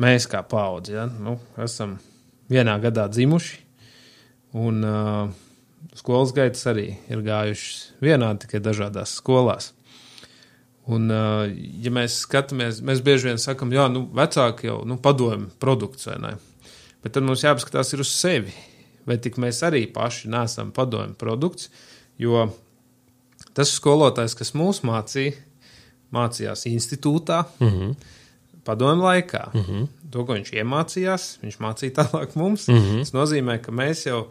mēs 0.00 0.28
kā 0.30 0.44
paudze, 0.46 0.94
ja, 0.94 1.08
nu, 1.10 1.36
esam 1.60 1.98
vienā 2.52 2.78
gadā 2.82 3.08
dzimuši, 3.12 3.58
un 4.56 4.86
uh, 4.86 5.34
skolas 5.98 6.32
gaitas 6.36 6.66
arī 6.70 6.92
ir 7.10 7.24
gājušas 7.26 7.98
vienādi, 8.04 8.46
tikai 8.46 8.60
dažādās 8.64 9.16
skolās. 9.18 9.72
Un, 10.88 11.10
uh, 11.12 11.44
ja 11.84 11.92
mēs 11.92 12.22
skatāmies, 12.24 12.80
mēs 12.80 13.02
bieži 13.04 13.28
vien 13.28 13.40
sakam, 13.40 13.72
jā, 13.74 13.90
nu, 13.92 14.06
vecāki 14.16 14.70
jau 14.70 14.80
nu, 14.88 14.96
padomju 15.04 15.50
produkts 15.60 16.08
vai 16.08 16.16
ne. 16.22 16.30
Bet 17.04 17.12
tad 17.14 17.26
mums 17.26 17.44
jāpaskatās 17.44 17.92
uz 17.98 18.08
sevi. 18.08 18.54
Vai 19.08 19.16
tik 19.24 19.38
mēs 19.40 19.60
arī 19.64 19.86
paši 19.92 20.28
nesam 20.32 20.72
padomju 20.76 21.16
produkts, 21.16 21.70
jo 22.20 22.48
tas 23.56 23.70
skolotājs, 23.72 24.34
kas 24.36 24.52
mūs 24.56 24.82
mācīja, 24.84 25.36
mācījās 26.12 26.66
institūtā, 26.68 27.42
mm 27.60 27.68
-hmm. 27.68 27.94
padomju 28.64 29.04
laikā. 29.04 29.48
Mm 29.54 29.64
-hmm. 29.64 29.86
To, 30.12 30.24
ko 30.24 30.36
viņš 30.36 30.52
iemācījās, 30.52 31.24
viņš 31.42 31.56
mācīja 31.60 31.96
tālāk 32.00 32.36
mums. 32.36 32.68
Mm 32.68 32.76
-hmm. 32.76 32.98
Tas 33.04 33.12
nozīmē, 33.12 33.58
ka 33.60 33.72
mēs 33.72 34.06
jau 34.06 34.28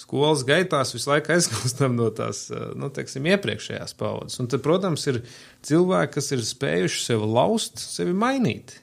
skolas 0.00 0.44
gaitās 0.48 0.94
visu 0.94 1.10
laiku 1.12 1.34
aizgūstam 1.34 1.96
no 1.98 2.08
tās 2.14 2.46
nu, 2.50 2.88
teiksim, 2.94 3.28
iepriekšējās 3.34 3.96
paudzes. 4.00 4.40
Un 4.42 4.48
tad, 4.50 4.62
protams, 4.64 5.04
ir 5.10 5.22
cilvēki, 5.66 6.14
kas 6.16 6.32
ir 6.36 6.46
spējuši 6.46 7.04
sevi 7.04 7.28
laust, 7.28 7.82
sevi 7.82 8.16
mainīt. 8.16 8.78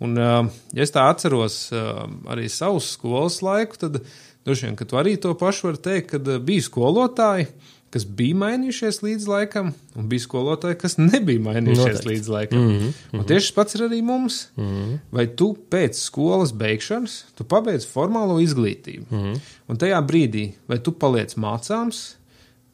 Un, 0.00 0.16
ja 0.16 0.84
es 0.84 0.94
tā 0.94 1.10
atceros 1.12 1.66
arī 1.74 2.46
savus 2.48 2.94
skolas 2.94 3.40
laiku, 3.44 3.76
tad 3.82 3.98
droši 4.46 4.68
vien, 4.68 4.78
ka 4.78 4.86
tu 4.88 4.96
arī 5.00 5.18
to 5.20 5.34
pašu 5.36 5.68
vari 5.68 5.82
teikt, 5.84 6.14
kad 6.14 6.30
bija 6.46 6.64
skolotāji 6.64 7.50
kas 7.90 8.04
bija 8.06 8.38
mainījušies 8.38 9.00
līdz 9.02 9.26
laikam, 9.30 9.72
un 9.98 10.08
bija 10.10 10.22
skolotāji, 10.22 10.78
kas 10.78 10.96
nebija 11.00 11.42
mainījušies 11.42 11.80
Noteikti. 11.82 12.10
līdz 12.12 12.30
laikam. 12.30 12.62
Mm 12.62 12.76
-hmm. 12.78 13.18
Un 13.18 13.26
tieši 13.26 13.48
tas 13.48 13.56
pats 13.56 13.74
ir 13.74 13.82
arī 13.88 14.02
mums. 14.02 14.46
Mm 14.56 14.64
-hmm. 14.64 14.98
Vai 15.10 15.26
tu 15.26 15.56
pēc 15.70 15.98
skolas 15.98 16.52
beigšanas, 16.52 17.24
tu 17.34 17.44
pabeidz 17.44 17.86
formālo 17.94 18.38
izglītību, 18.40 19.04
mm 19.10 19.18
-hmm. 19.18 19.40
un 19.68 19.76
tajā 19.76 20.06
brīdī, 20.06 20.52
vai 20.68 20.78
tu 20.78 20.92
paliec 20.92 21.34
mācāms, 21.34 22.14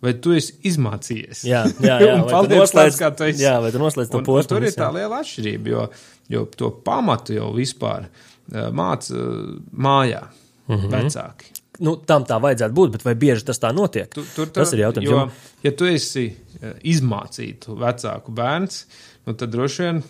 vai 0.03 0.15
tu 0.15 0.33
esi 0.33 0.55
izmācījies? 0.65 1.45
Jā, 1.45 1.65
jā, 1.81 2.01
jā 2.01 2.25
paldies, 2.31 2.71
tāds, 2.71 3.01
kā 3.01 3.17
tu 3.17 3.25
esi. 3.25 3.43
Jā, 3.43 3.61
vai 3.61 3.73
tu 3.73 3.79
noslēdz 3.79 4.11
to 4.11 4.23
posmu. 4.23 4.49
Tur 4.49 4.65
ir 4.65 4.73
tā 4.73 4.93
liela 4.95 5.21
atšķirība, 5.21 5.69
jo, 5.69 5.89
jo 6.29 6.45
to 6.57 6.71
pamatu 6.71 7.33
jau 7.33 7.55
vispār 7.55 8.05
uh, 8.05 8.69
māca 8.73 9.15
uh, 9.15 9.57
mājā 9.73 10.23
mm 10.69 10.77
-hmm. 10.77 10.91
vecāki 10.91 11.57
nu, 11.85 11.97
tam 12.09 12.27
tā 12.29 12.39
vajadzētu 12.43 12.77
būt, 12.77 12.93
bet 12.97 13.07
vai 13.07 13.15
bieži 13.19 13.47
tas 13.49 13.61
tā 13.63 13.73
notiek? 13.77 14.11
Tu, 14.15 14.25
tur 14.37 14.53
tas 14.55 14.73
ir 14.73 14.85
jautājums. 14.87 15.11
Jo, 15.11 15.25
ja 15.67 15.73
tu 15.77 15.89
esi 15.91 16.29
eh, 16.29 16.77
izmācītu 16.95 17.77
vecāku 17.81 18.35
bērns, 18.37 18.85
nu, 19.27 19.35
tad 19.35 19.53
droši 19.55 19.85
vien 19.87 20.03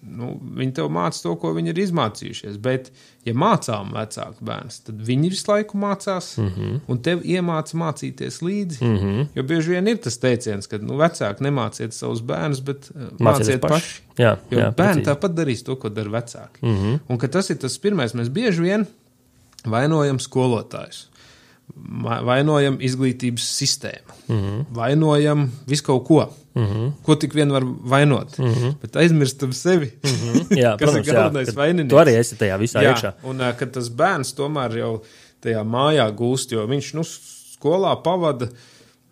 nu, 0.00 0.30
viņi 0.56 0.74
tev 0.76 0.88
māca 0.92 1.20
to, 1.22 1.32
ko 1.40 1.52
viņi 1.56 1.72
ir 1.72 1.80
izmācījušies. 1.84 2.56
Bet, 2.62 2.88
ja 3.26 3.34
mācām 3.36 3.92
vecāku 3.94 4.46
bērnu, 4.48 4.72
tad 4.86 5.02
viņi 5.06 5.32
visu 5.32 5.50
laiku 5.50 5.80
mācās, 5.80 6.30
mm 6.40 6.48
-hmm. 6.54 6.78
un 6.88 7.00
tev 7.04 7.24
iemāca 7.24 7.76
mācīties 7.82 8.40
līdzi. 8.44 8.80
Mm 8.84 8.96
-hmm. 8.96 9.26
Jo 9.34 9.42
bieži 9.42 9.74
vien 9.74 9.88
ir 9.88 9.98
tas 9.98 10.18
teiciens, 10.18 10.66
ka 10.66 10.78
nu, 10.78 10.96
vecāki 10.96 11.44
nemāciet 11.44 11.92
savus 11.92 12.20
bērnus, 12.20 12.60
bet 12.60 12.90
uh, 12.94 13.10
māciet 13.18 13.60
paši. 13.60 13.68
paši. 13.68 14.02
Jā, 14.16 14.36
jo 14.50 14.58
jā, 14.58 14.70
bērni 14.76 15.02
precīzi. 15.02 15.08
tāpat 15.10 15.34
darīs 15.34 15.64
to, 15.64 15.76
ko 15.76 15.88
dara 15.88 16.10
vecāki. 16.10 16.62
Mm 16.62 16.76
-hmm. 16.76 16.98
Un 17.08 17.18
tas 17.18 17.50
ir 17.50 17.56
tas 17.56 17.78
pirmais, 17.78 18.14
mēs 18.14 18.28
bieži 18.28 18.62
vien 18.62 18.86
vainojam 19.66 20.20
skolotājus. 20.22 21.06
Vainojam 22.26 22.80
izglītības 22.82 23.44
sistēmu, 23.54 24.14
mm. 24.26 24.38
-hmm. 24.38 24.62
vainojam 24.74 25.44
visu 25.70 25.84
kaut 25.86 26.04
ko, 26.08 26.24
mm 26.54 26.64
-hmm. 26.64 26.88
ko 27.06 27.14
tik 27.14 27.34
vien 27.34 27.52
var 27.52 27.62
vainot, 27.64 28.38
mm 28.38 28.54
-hmm. 28.54 28.74
bet 28.82 28.96
aizmirstam 28.96 29.52
sevi. 29.52 29.92
Mm 30.02 30.10
-hmm. 30.10 30.46
Jā, 30.62 30.76
Kas 30.76 30.80
ir 30.80 30.86
protams, 30.86 31.08
jā, 31.08 31.12
galvenais 31.12 31.48
ka 31.48 31.60
vaininieks? 31.60 31.90
Tu 31.90 31.96
arī 31.96 32.16
esi 32.18 32.36
tajā 32.36 32.58
visā 32.58 32.82
Jā, 32.82 32.94
iekšā. 32.94 33.12
un 33.22 33.38
ā, 33.38 33.56
kad 33.56 33.70
tas 33.72 33.88
bērns 33.88 34.34
tomēr 34.34 34.76
jau 34.76 35.02
tajā 35.40 35.64
mājā 35.64 36.10
gūst, 36.16 36.52
jo 36.52 36.66
viņš 36.66 36.94
nu, 36.94 37.02
skolā 37.60 38.02
pavada 38.02 38.48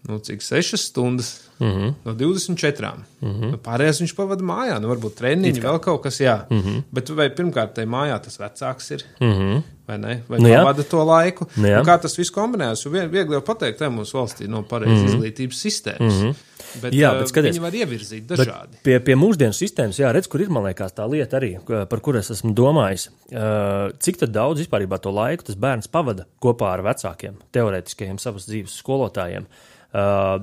nu, 0.09 0.19
cik 0.25 0.41
6 0.43 0.77
stundas 0.89 1.41
mm 1.59 1.67
Mhm. 1.67 1.79
-hmm. 1.79 1.95
no 2.05 2.13
24. 2.15 2.93
Mm 3.21 3.29
-hmm. 3.33 3.57
Pārējās 3.59 4.01
viņš 4.03 4.15
pavada 4.15 4.43
mājā, 4.45 4.81
nu, 4.81 4.89
varbūt 4.89 5.15
treniņi, 5.19 5.61
vēl 5.63 5.79
kaut 5.81 6.03
kas, 6.03 6.21
jā. 6.21 6.45
Mm 6.51 6.57
Mhm. 6.57 6.69
-hmm. 6.69 6.83
Bet 6.93 7.09
vai 7.11 7.29
pirmkārt, 7.31 7.73
tai 7.75 7.85
mājā 7.85 8.21
tas 8.21 8.39
vecāks 8.39 8.91
ir? 8.93 9.03
Mm 9.21 9.33
-hmm. 9.33 9.63
Vai 9.89 9.99
ne? 9.99 10.23
Vai 10.29 10.39
Nu 10.39 10.49
nu, 10.49 10.55
pavada 10.55 10.83
to 10.83 11.05
laiku? 11.05 11.47
Nu. 11.57 11.69
Un 11.69 11.85
kā 11.85 11.99
tas 12.01 12.17
viss 12.19 12.31
kombinējas? 12.31 12.87
Viegli 13.11 13.33
jau 13.33 13.41
pateikt, 13.41 13.79
ka 13.79 13.89
mūsu 13.89 14.13
valstī 14.15 14.49
nav 14.49 14.63
pareizas 14.69 14.99
mm 14.99 15.07
-hmm. 15.07 15.15
izglītības 15.25 15.59
sistēmas. 15.67 16.13
Mm 16.15 16.23
-hmm. 16.29 16.35
Bet, 16.83 16.93
Mhm. 16.93 17.01
Jā, 17.01 17.11
ā, 17.13 17.19
bet 17.19 17.29
skaties. 17.29 17.57
viņi 17.57 17.61
var 17.61 17.73
ievirzīt 17.73 18.27
dažādi. 18.27 18.77
Pie, 18.83 19.01
pie 19.01 19.15
mūsdienu 19.15 19.53
sistēmas, 19.53 19.99
jā, 19.99 20.13
redz, 20.13 20.27
kur 20.29 20.41
ir 20.41 20.51
man 20.51 20.63
liekas, 20.65 20.93
tā 20.93 21.11
lieta 21.11 21.37
arī, 21.41 21.87
par 21.87 22.01
kuru 22.01 22.19
es 22.19 22.31
esmu 22.31 22.55
domājis. 22.55 23.09
Uh, 23.33 23.91
cik 23.99 24.17
daudz 24.27 24.61
vispār 24.61 24.99
to 24.99 25.11
laiku 25.11 25.43
tas 25.45 25.57
bērns 25.57 25.89
pavada 25.89 26.25
kopā 26.41 26.67
ar 26.73 26.83
vecākiem, 26.83 27.35
teorētiskajiem 27.53 28.19
savas 28.19 28.47
dzīves 28.47 28.83
skolotājiem? 28.83 29.41
Uh, 29.43 29.78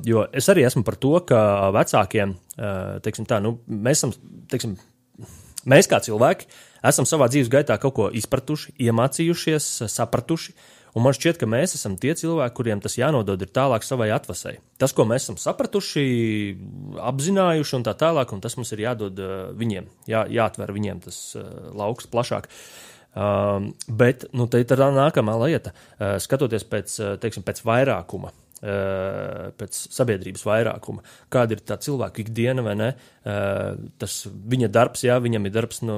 jo 0.06 0.26
es 0.34 0.48
arī 0.50 0.66
esmu 0.66 0.84
par 0.86 0.98
to, 0.98 1.14
ka 1.28 1.72
vecākiem, 1.76 2.36
uh, 2.58 2.98
teiksim 3.06 3.28
tā, 3.30 3.42
nu, 3.44 3.60
mēs 3.68 4.02
esam, 4.02 4.16
teiksim, 4.50 4.78
mēs 5.70 5.90
kā 5.92 6.00
cilvēki 6.02 6.50
esam 6.86 7.06
savā 7.10 7.28
dzīves 7.32 7.52
gaitā 7.54 7.78
kaut 7.82 7.96
ko 7.98 8.08
izpratuši, 8.14 8.76
iemācījušies, 8.88 9.86
sapratuši. 9.92 10.56
Un 10.96 11.04
man 11.04 11.12
šķiet, 11.12 11.36
ka 11.42 11.48
mēs 11.50 11.74
esam 11.76 11.98
tie 12.00 12.14
cilvēki, 12.16 12.56
kuriem 12.56 12.80
tas 12.80 12.94
jānodod 12.96 13.42
ir 13.44 13.50
tālāk 13.52 13.84
savai 13.84 14.08
atvasai. 14.16 14.54
Tas, 14.80 14.94
ko 14.96 15.04
mēs 15.04 15.26
esam 15.26 15.36
sapratuši, 15.42 16.06
apzinājuši 17.04 17.76
un 17.76 17.84
tā 17.84 17.92
tālāk, 18.00 18.32
un 18.32 18.40
tas 18.44 18.56
mums 18.56 18.72
ir 18.72 18.86
jādod 18.86 19.20
uh, 19.20 19.34
viņiem, 19.60 19.90
jā, 20.08 20.24
jāatver 20.32 20.72
viņiem 20.72 21.04
tas 21.04 21.20
uh, 21.36 21.50
lauks 21.76 22.08
plašāk. 22.08 22.48
Um, 23.16 23.74
bet 23.92 24.26
nu, 24.36 24.48
te 24.48 24.64
ir 24.64 24.72
tā 24.72 24.80
nākamā 24.80 25.36
lieta, 25.44 25.76
uh, 25.76 26.16
skatoties 26.24 26.64
pēc, 26.72 26.96
uh, 27.04 27.14
teiksim, 27.20 27.44
pēc 27.48 27.62
vairākuma. 27.68 28.32
Pēc 28.56 29.78
sabiedrības 29.94 30.46
vairākuma, 30.48 31.04
kāda 31.30 31.58
ir 31.58 31.62
tā 31.68 31.76
cilvēka 31.82 32.24
ikdiena, 32.24 32.64
vai 32.66 32.78
ne? 32.80 32.94
Uh, 33.26 33.76
Tas 33.98 34.16
viņa 34.30 34.68
darbs, 34.70 35.02
jā, 35.06 35.16
viņam 35.22 35.48
ir 35.48 35.54
darbs 35.56 35.80
no, 35.82 35.96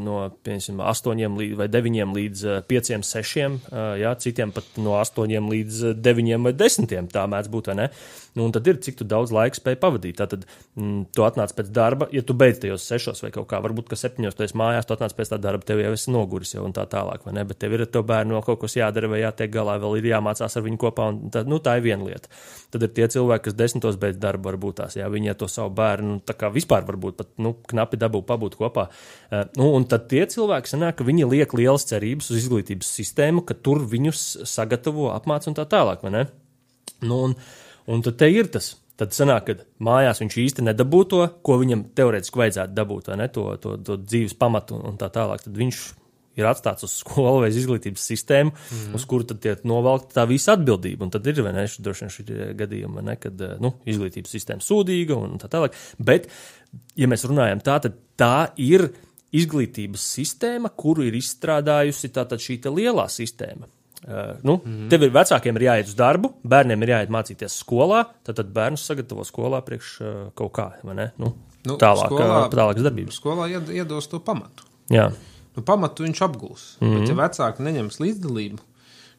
no 0.00 0.16
piemēram, 0.44 0.80
8 0.88 1.36
līdz, 1.40 1.56
vai 1.60 1.66
9 1.68 2.14
līdz 2.16 2.44
uh, 2.48 2.60
5, 2.68 2.92
6, 3.04 3.42
uh, 3.44 3.80
jā, 4.00 4.12
citiem 4.24 4.54
pat 4.56 4.80
no 4.80 4.94
8 4.96 5.50
līdz 5.52 5.82
uh, 5.90 5.96
9 6.00 6.46
vai 6.46 6.54
10. 6.56 6.94
Tā 7.12 7.26
mēdz 7.28 7.50
būt, 7.52 7.68
vai 7.72 7.76
ne? 7.82 7.88
Nu, 8.32 8.46
un 8.46 8.54
tad 8.56 8.68
ir 8.70 8.78
cik 8.80 9.02
daudz 9.04 9.34
laika 9.34 9.58
spēj 9.58 9.76
pavadīt. 9.82 10.16
Tad 10.16 10.46
mm, 10.46 11.12
tu 11.12 11.26
atnāc 11.26 11.52
pēc 11.52 11.68
darba, 11.76 12.08
ja 12.16 12.22
tu 12.24 12.36
beidz 12.38 12.62
tajos 12.62 12.86
6 12.88 13.20
vai 13.26 13.32
kaut 13.34 13.50
kā, 13.50 13.60
varbūt 13.60 13.90
ka 13.92 13.98
7 14.00 14.32
tu 14.32 14.46
esi 14.46 14.56
mājās, 14.56 14.88
tu 14.88 14.96
atnāc 14.96 15.12
pēc 15.18 15.34
tā 15.34 15.40
darba, 15.42 15.66
tev 15.68 15.82
jau 15.82 15.92
esi 15.92 16.14
noguris 16.14 16.54
jau 16.54 16.64
un 16.64 16.72
tā 16.72 16.86
tālāk, 16.88 17.26
vai 17.26 17.36
ne? 17.36 17.44
Bet 17.48 17.60
tev 17.60 17.76
ir 17.76 17.84
to 17.92 18.00
bērnu 18.08 18.40
kaut 18.46 18.62
kas 18.64 18.78
jādara 18.80 19.12
vai 19.12 19.20
jātiek 19.20 19.52
galā, 19.52 19.76
vēl 19.82 20.00
ir 20.00 20.08
jāmācās 20.14 20.56
ar 20.56 20.64
viņu 20.64 20.80
kopā, 20.80 21.10
tā, 21.34 21.44
nu, 21.44 21.60
tā 21.60 21.76
ir 21.76 21.84
viena 21.90 22.01
lieta. 22.06 22.30
Tad 22.72 22.86
ir 22.86 22.92
tie 22.96 23.08
cilvēki, 23.12 23.44
kas 23.48 23.56
desmitos 23.58 23.98
beidz 24.00 24.20
darbu, 24.22 24.50
varbūt 24.50 24.78
tās, 24.80 24.96
jā, 24.98 25.08
viņi 25.12 25.36
to 25.40 25.48
savu 25.50 25.72
bērnu, 25.78 26.16
nu, 26.16 26.22
tā 26.26 26.36
kā 26.38 26.50
vispār 26.52 26.86
varbūt 26.88 27.18
pat, 27.18 27.32
nu, 27.42 27.54
knapi 27.72 28.00
dabū 28.00 28.22
pabūt 28.28 28.58
kopā. 28.60 28.88
Uh, 29.30 29.44
nu, 29.60 29.70
un 29.76 29.88
tad 29.88 30.08
tie 30.12 30.24
cilvēki 30.28 30.72
sanāk, 30.72 30.98
ka 30.98 31.08
viņi 31.08 31.28
liek 31.30 31.56
lielas 31.58 31.88
cerības 31.88 32.32
uz 32.32 32.42
izglītības 32.42 32.92
sistēmu, 33.00 33.44
ka 33.48 33.56
tur 33.58 33.84
viņus 33.88 34.44
sagatavo, 34.48 35.10
apmāca 35.14 35.52
un 35.52 35.58
tā 35.58 35.68
tālāk, 35.68 36.04
vai 36.06 36.14
ne? 36.14 36.28
Nu, 37.02 37.24
un, 37.28 37.36
un 37.90 38.06
tad 38.06 38.20
te 38.20 38.30
ir 38.32 38.50
tas. 38.52 38.74
Tad 39.00 39.14
sanāk, 39.16 39.48
ka 39.48 39.64
mājās 39.82 40.20
viņš 40.20 40.34
īsti 40.38 40.64
nedabū 40.66 41.00
to, 41.08 41.22
ko 41.42 41.56
viņam 41.62 41.86
teorētiski 41.96 42.38
vajadzētu 42.38 42.76
dabūt, 42.76 43.08
vai 43.10 43.16
ne? 43.22 43.28
To, 43.34 43.48
to, 43.62 43.74
to 43.82 43.96
dzīves 43.98 44.36
pamatu 44.38 44.76
un 44.78 44.98
tā 45.00 45.08
tālāk. 45.12 45.42
Tad 45.46 45.56
viņš 45.58 45.80
ir 46.38 46.48
atstāts 46.48 46.86
uz 46.86 46.94
skolu 47.02 47.42
vai 47.44 47.50
izglītības 47.52 48.06
sistēmu, 48.12 48.54
mm. 48.54 48.96
uz 48.96 49.06
kuru 49.08 49.28
tad 49.28 49.42
tiek 49.44 49.64
novelkta 49.68 50.20
tā 50.20 50.26
visa 50.30 50.56
atbildība. 50.56 51.06
Un 51.06 51.12
tad 51.14 51.26
ir, 51.28 51.42
vai 51.44 51.54
ne, 51.56 51.66
ši- 51.68 51.84
droši 51.84 52.04
vien 52.04 52.14
šī 52.16 52.26
gadījuma, 52.62 53.04
ne, 53.04 53.18
kad 53.20 53.44
eh, 53.44 53.54
nu, 53.62 53.74
izglītības 53.88 54.36
sistēma 54.38 54.64
sūdīga 54.64 55.18
un 55.18 55.38
tā 55.42 55.50
tālāk. 55.52 55.76
Bet, 55.98 56.30
ja 56.98 57.10
mēs 57.10 57.26
runājam 57.28 57.62
tā, 57.64 57.78
tad 57.84 58.00
tā 58.20 58.36
ir 58.60 58.88
izglītības 59.32 60.02
sistēma, 60.18 60.72
kuru 60.76 61.06
ir 61.08 61.16
izstrādājusi 61.16 62.12
šī 62.12 62.58
lielā 62.68 63.08
sistēma. 63.08 63.68
Uh, 64.02 64.34
nu, 64.42 64.60
mm 64.64 64.72
-hmm. 64.72 64.90
Tev 64.90 65.02
ir 65.02 65.10
vecākiem 65.10 65.56
ir 65.56 65.62
jāiet 65.62 65.86
uz 65.86 65.94
darbu, 65.94 66.32
bērniem 66.42 66.82
ir 66.82 66.88
jāiet 66.88 67.08
mācīties 67.08 67.54
skolā, 67.62 68.04
tad, 68.24 68.34
tad 68.36 68.46
bērns 68.46 68.82
sagatavo 68.82 69.22
skolā 69.22 69.60
priekš 69.62 70.00
uh, 70.00 70.32
kaut 70.34 70.52
kā, 70.52 70.72
vai 70.82 70.94
ne? 70.94 71.12
Nu, 71.18 71.36
nu, 71.66 71.76
tālāk, 71.78 72.10
skolā, 72.10 72.48
tālākas 72.50 72.82
darbības. 72.82 73.14
Skolā 73.14 73.46
ied, 73.50 73.70
iedos 73.70 74.08
to 74.08 74.18
pamatu. 74.18 74.64
Jā, 74.90 75.12
Nu, 75.56 75.64
pamatu 75.66 76.06
viņš 76.06 76.20
apgūs. 76.26 76.66
Mm 76.80 76.88
-hmm. 76.88 76.98
Bet, 76.98 77.08
ja 77.08 77.16
vecāki 77.18 77.66
neņems 77.66 77.98
līdzdalību, 78.00 78.58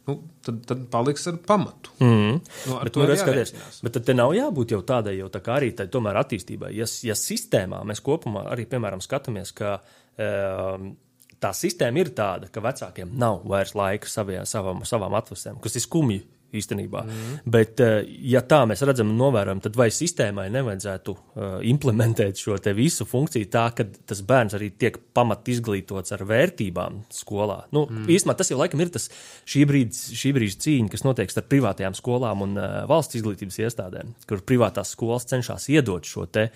nu, 0.08 0.16
tad, 0.46 0.64
tad 0.66 0.88
paliks 0.92 1.28
ar 1.28 1.38
pamatu. 1.48 1.92
Mm 2.00 2.08
-hmm. 2.08 2.40
nu, 2.68 2.78
ar 2.78 2.84
bet, 2.84 2.96
nu, 2.96 3.16
skaties, 3.16 3.54
bet 3.84 3.94
tad 3.94 4.16
nav 4.16 4.34
jābūt 4.34 4.72
jau 4.72 4.82
tādai, 4.82 5.18
jau 5.18 5.30
tā 5.30 5.42
kā 5.42 5.60
arī 5.60 5.72
tai 5.76 5.88
tomēr 5.88 6.18
attīstībai. 6.24 6.74
Ja, 6.74 6.86
ja 7.04 7.14
sistēmā 7.14 7.84
mēs 7.84 8.02
kopumā 8.02 8.48
arī, 8.52 8.66
piemēram, 8.66 9.02
skatāmies, 9.02 9.54
ka 9.54 9.80
um, 10.18 10.96
tā 11.40 11.54
sistēma 11.54 12.00
ir 12.00 12.10
tāda, 12.10 12.48
ka 12.52 12.62
vecākiem 12.62 13.10
nav 13.14 13.42
vairs 13.46 13.76
laika 13.76 14.08
savajā, 14.08 14.46
savam, 14.46 14.84
savām 14.86 15.14
atvasēm, 15.14 15.60
kas 15.62 15.76
ir 15.76 15.82
skumji 15.82 16.24
īstenībā. 16.58 17.04
Mm. 17.06 17.38
Bet, 17.56 17.82
eh, 17.84 18.02
ja 18.34 18.44
tā 18.46 18.64
mēs 18.70 18.84
redzam 18.86 19.12
un 19.14 19.20
novērojam, 19.20 19.62
tad 19.64 19.78
vai 19.80 19.90
sistēmai 19.94 20.50
nevajadzētu 20.54 21.14
uh, 21.14 21.56
implementēt 21.66 22.40
šo 22.40 22.58
visu 22.76 23.06
funkciju 23.10 23.50
tā, 23.52 23.66
ka 23.76 23.86
tas 24.08 24.22
bērns 24.26 24.56
arī 24.58 24.72
tiek 24.80 24.98
pamat 25.14 25.50
izglītots 25.54 26.16
ar 26.16 26.24
vērtībām 26.30 27.04
skolā? 27.14 27.64
Nu, 27.76 27.86
mm. 27.90 28.08
Īstenībā 28.14 28.38
tas 28.40 28.52
jau 28.52 28.60
laikam 28.60 28.84
ir 28.84 28.94
tas 28.94 29.10
šī 29.50 29.66
brīdis, 29.70 30.04
šī 30.20 30.34
brīdis 30.38 30.60
cīņa, 30.64 30.92
kas 30.94 31.06
notiek 31.08 31.34
starp 31.34 31.50
privātajām 31.52 31.98
skolām 31.98 32.46
un 32.46 32.58
uh, 32.60 32.84
valsts 32.90 33.20
izglītības 33.20 33.60
iestādēm, 33.66 34.14
kur 34.30 34.44
privātās 34.46 34.94
skolas 34.96 35.28
cenšas 35.30 35.70
iedot 35.74 36.08
šo 36.08 36.28
te 36.30 36.50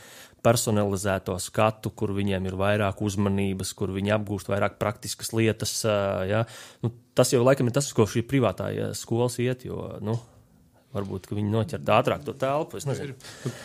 personalizēto 0.46 1.36
skatu, 1.42 1.92
kur 1.92 2.14
viņiem 2.16 2.48
ir 2.48 2.56
vairāk 2.60 3.02
uzmanības, 3.04 3.74
kur 3.78 3.92
viņi 3.96 4.14
apgūst 4.16 4.52
vairāk 4.52 4.78
praktiskas 4.82 5.34
lietas. 5.36 5.74
Ja? 6.30 6.46
nu, 6.84 6.94
tas 7.18 7.34
jau 7.34 7.44
laikam 7.44 7.70
ir 7.70 7.76
tas, 7.78 7.90
ko 7.96 8.08
šī 8.10 8.24
privātā 8.28 8.70
skolas 8.98 9.40
iet, 9.44 9.66
jo 9.68 9.98
nu, 10.06 10.18
varbūt 10.96 11.30
viņi 11.34 11.52
noķert 11.52 11.92
ātrāk 11.98 12.24
to 12.28 12.36
telpu. 12.38 12.80
Nu, 12.88 12.96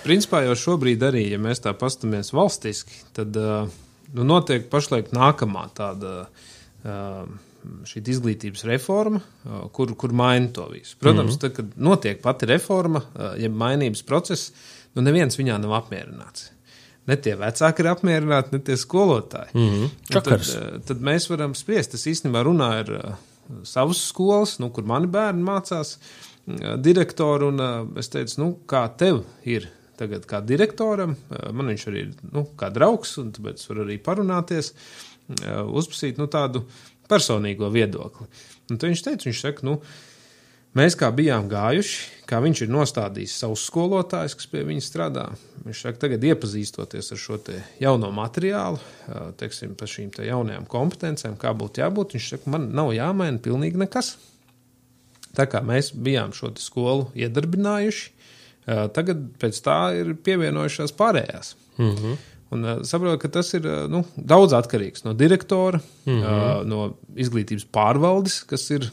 Principā 0.03 0.43
jau 0.47 0.59
šobrīd 0.59 1.05
arī, 1.07 1.29
ja 1.35 1.41
mēs 1.43 1.63
tā 1.65 1.75
paskatāmies 1.79 2.33
valstiski, 2.35 3.05
tad 3.17 3.37
nu, 3.37 4.27
notiek 4.27 4.69
pašlaik 4.73 5.13
nākamā 5.15 5.69
tāda 5.77 6.27
šī 7.87 8.03
izglītības 8.11 8.65
reforma, 8.67 9.21
kur, 9.75 9.93
kur 9.99 10.15
maina 10.17 10.51
to 10.55 10.67
visu. 10.73 10.97
Protams, 10.99 11.35
mm 11.35 11.37
-hmm. 11.37 11.41
tad, 11.41 11.53
kad 11.57 11.77
notiek 11.77 12.23
pati 12.23 12.47
reforma, 12.47 13.03
ja 13.39 13.49
mainības 13.49 14.03
process, 14.03 14.53
nu 14.95 15.03
neviens 15.03 15.39
viņā 15.39 15.61
nav 15.61 15.73
apmierināts. 15.73 16.51
Ne 17.11 17.17
tie 17.19 17.35
vecāki 17.39 17.83
ir 17.83 17.91
apmierināti, 17.91 18.55
ne 18.55 18.63
tie 18.63 18.77
skolotāji. 18.79 19.51
Mm 19.57 19.69
-hmm. 19.69 19.91
Čakars. 20.13 20.53
Tad, 20.55 20.63
uh, 20.63 20.81
tad 20.87 21.01
mēs 21.03 21.29
varam 21.31 21.55
spriest. 21.59 21.95
Es 21.95 22.07
īstenībā 22.07 22.45
runāju 22.47 22.81
ar 22.85 22.93
uh, 22.93 23.15
savas 23.67 24.05
skolas, 24.09 24.59
nu, 24.59 24.71
kur 24.71 24.85
mani 24.85 25.07
bērni 25.07 25.43
mācās, 25.43 25.97
uh, 25.97 26.77
direktoru. 26.79 27.49
Un, 27.49 27.61
uh, 27.61 27.99
es 27.99 28.09
teicu, 28.09 28.41
nu, 28.41 28.59
kā 28.67 28.89
tev 28.97 29.25
ir 29.45 29.69
tagad, 29.99 30.27
kā 30.27 30.41
direktoram, 30.47 31.17
uh, 31.31 31.51
man 31.53 31.67
viņš 31.67 31.89
arī 31.89 32.07
ir 32.07 32.15
nu, 32.33 32.47
kā 32.57 32.71
draugs, 32.71 33.19
un 33.19 33.33
tāpēc 33.33 33.69
var 33.69 33.85
arī 33.85 33.99
parunāties, 33.99 34.73
uh, 34.73 35.67
uzprasīt 35.67 36.19
nu, 36.19 36.27
tādu 36.27 36.65
personīgo 37.09 37.71
viedokli. 37.73 38.27
Un 38.71 38.79
viņš 38.79 39.03
teica, 39.03 39.29
viņš 39.29 39.41
saka, 39.41 39.67
nu, 39.67 39.81
Mēs 40.73 40.95
kā 40.97 41.11
bijām 41.13 41.51
gājuši, 41.53 42.23
kā 42.25 42.39
viņš 42.41 42.63
ir 42.65 42.71
nostādījis 42.73 43.35
savus 43.43 43.67
skolotājus, 43.69 44.37
kas 44.41 44.49
pie 44.49 44.63
viņa 44.65 44.85
strādā. 44.87 45.25
Viņš 45.67 45.83
saka, 45.85 46.01
tagad 46.07 46.25
iepazīstoties 46.25 47.13
ar 47.13 47.21
šo 47.21 47.37
jauno 47.83 48.09
materiālu, 48.17 48.81
teiksim, 49.41 49.75
par 49.77 49.91
šīm 49.93 50.09
te 50.17 50.25
jaunajām 50.25 50.65
kompetencijām, 50.73 51.37
kā 51.37 51.53
būtu 51.53 51.85
jābūt. 51.85 52.17
Viņš 52.17 52.31
saka, 52.35 52.55
man 52.55 52.71
nav 52.73 52.95
jāmaina 52.97 53.43
pilnīgi 53.45 53.85
nekas. 53.85 54.15
Tā 55.37 55.45
kā 55.49 55.61
mēs 55.65 55.93
bijām 55.93 56.33
šo 56.37 56.55
skolu 56.61 57.11
iedarbinājuši, 57.21 58.09
tagad 58.97 59.29
pēc 59.45 59.61
tā 59.65 59.79
ir 60.01 60.17
pievienojušās 60.25 60.97
pārējās. 60.97 61.55
Mm 61.77 61.95
-hmm. 61.97 62.19
Un 62.53 62.65
uh, 62.65 62.83
saprotu, 62.85 63.19
ka 63.19 63.29
tas 63.29 63.55
ir 63.55 63.65
nu, 63.89 64.05
daudz 64.17 64.53
atkarīgs 64.53 65.05
no 65.05 65.13
direktora, 65.13 65.81
mm 66.05 66.13
-hmm. 66.13 66.61
uh, 66.61 66.67
no 66.69 66.97
izglītības 67.17 67.65
pārvaldes, 67.73 68.43
kas 68.45 68.71
ir 68.71 68.91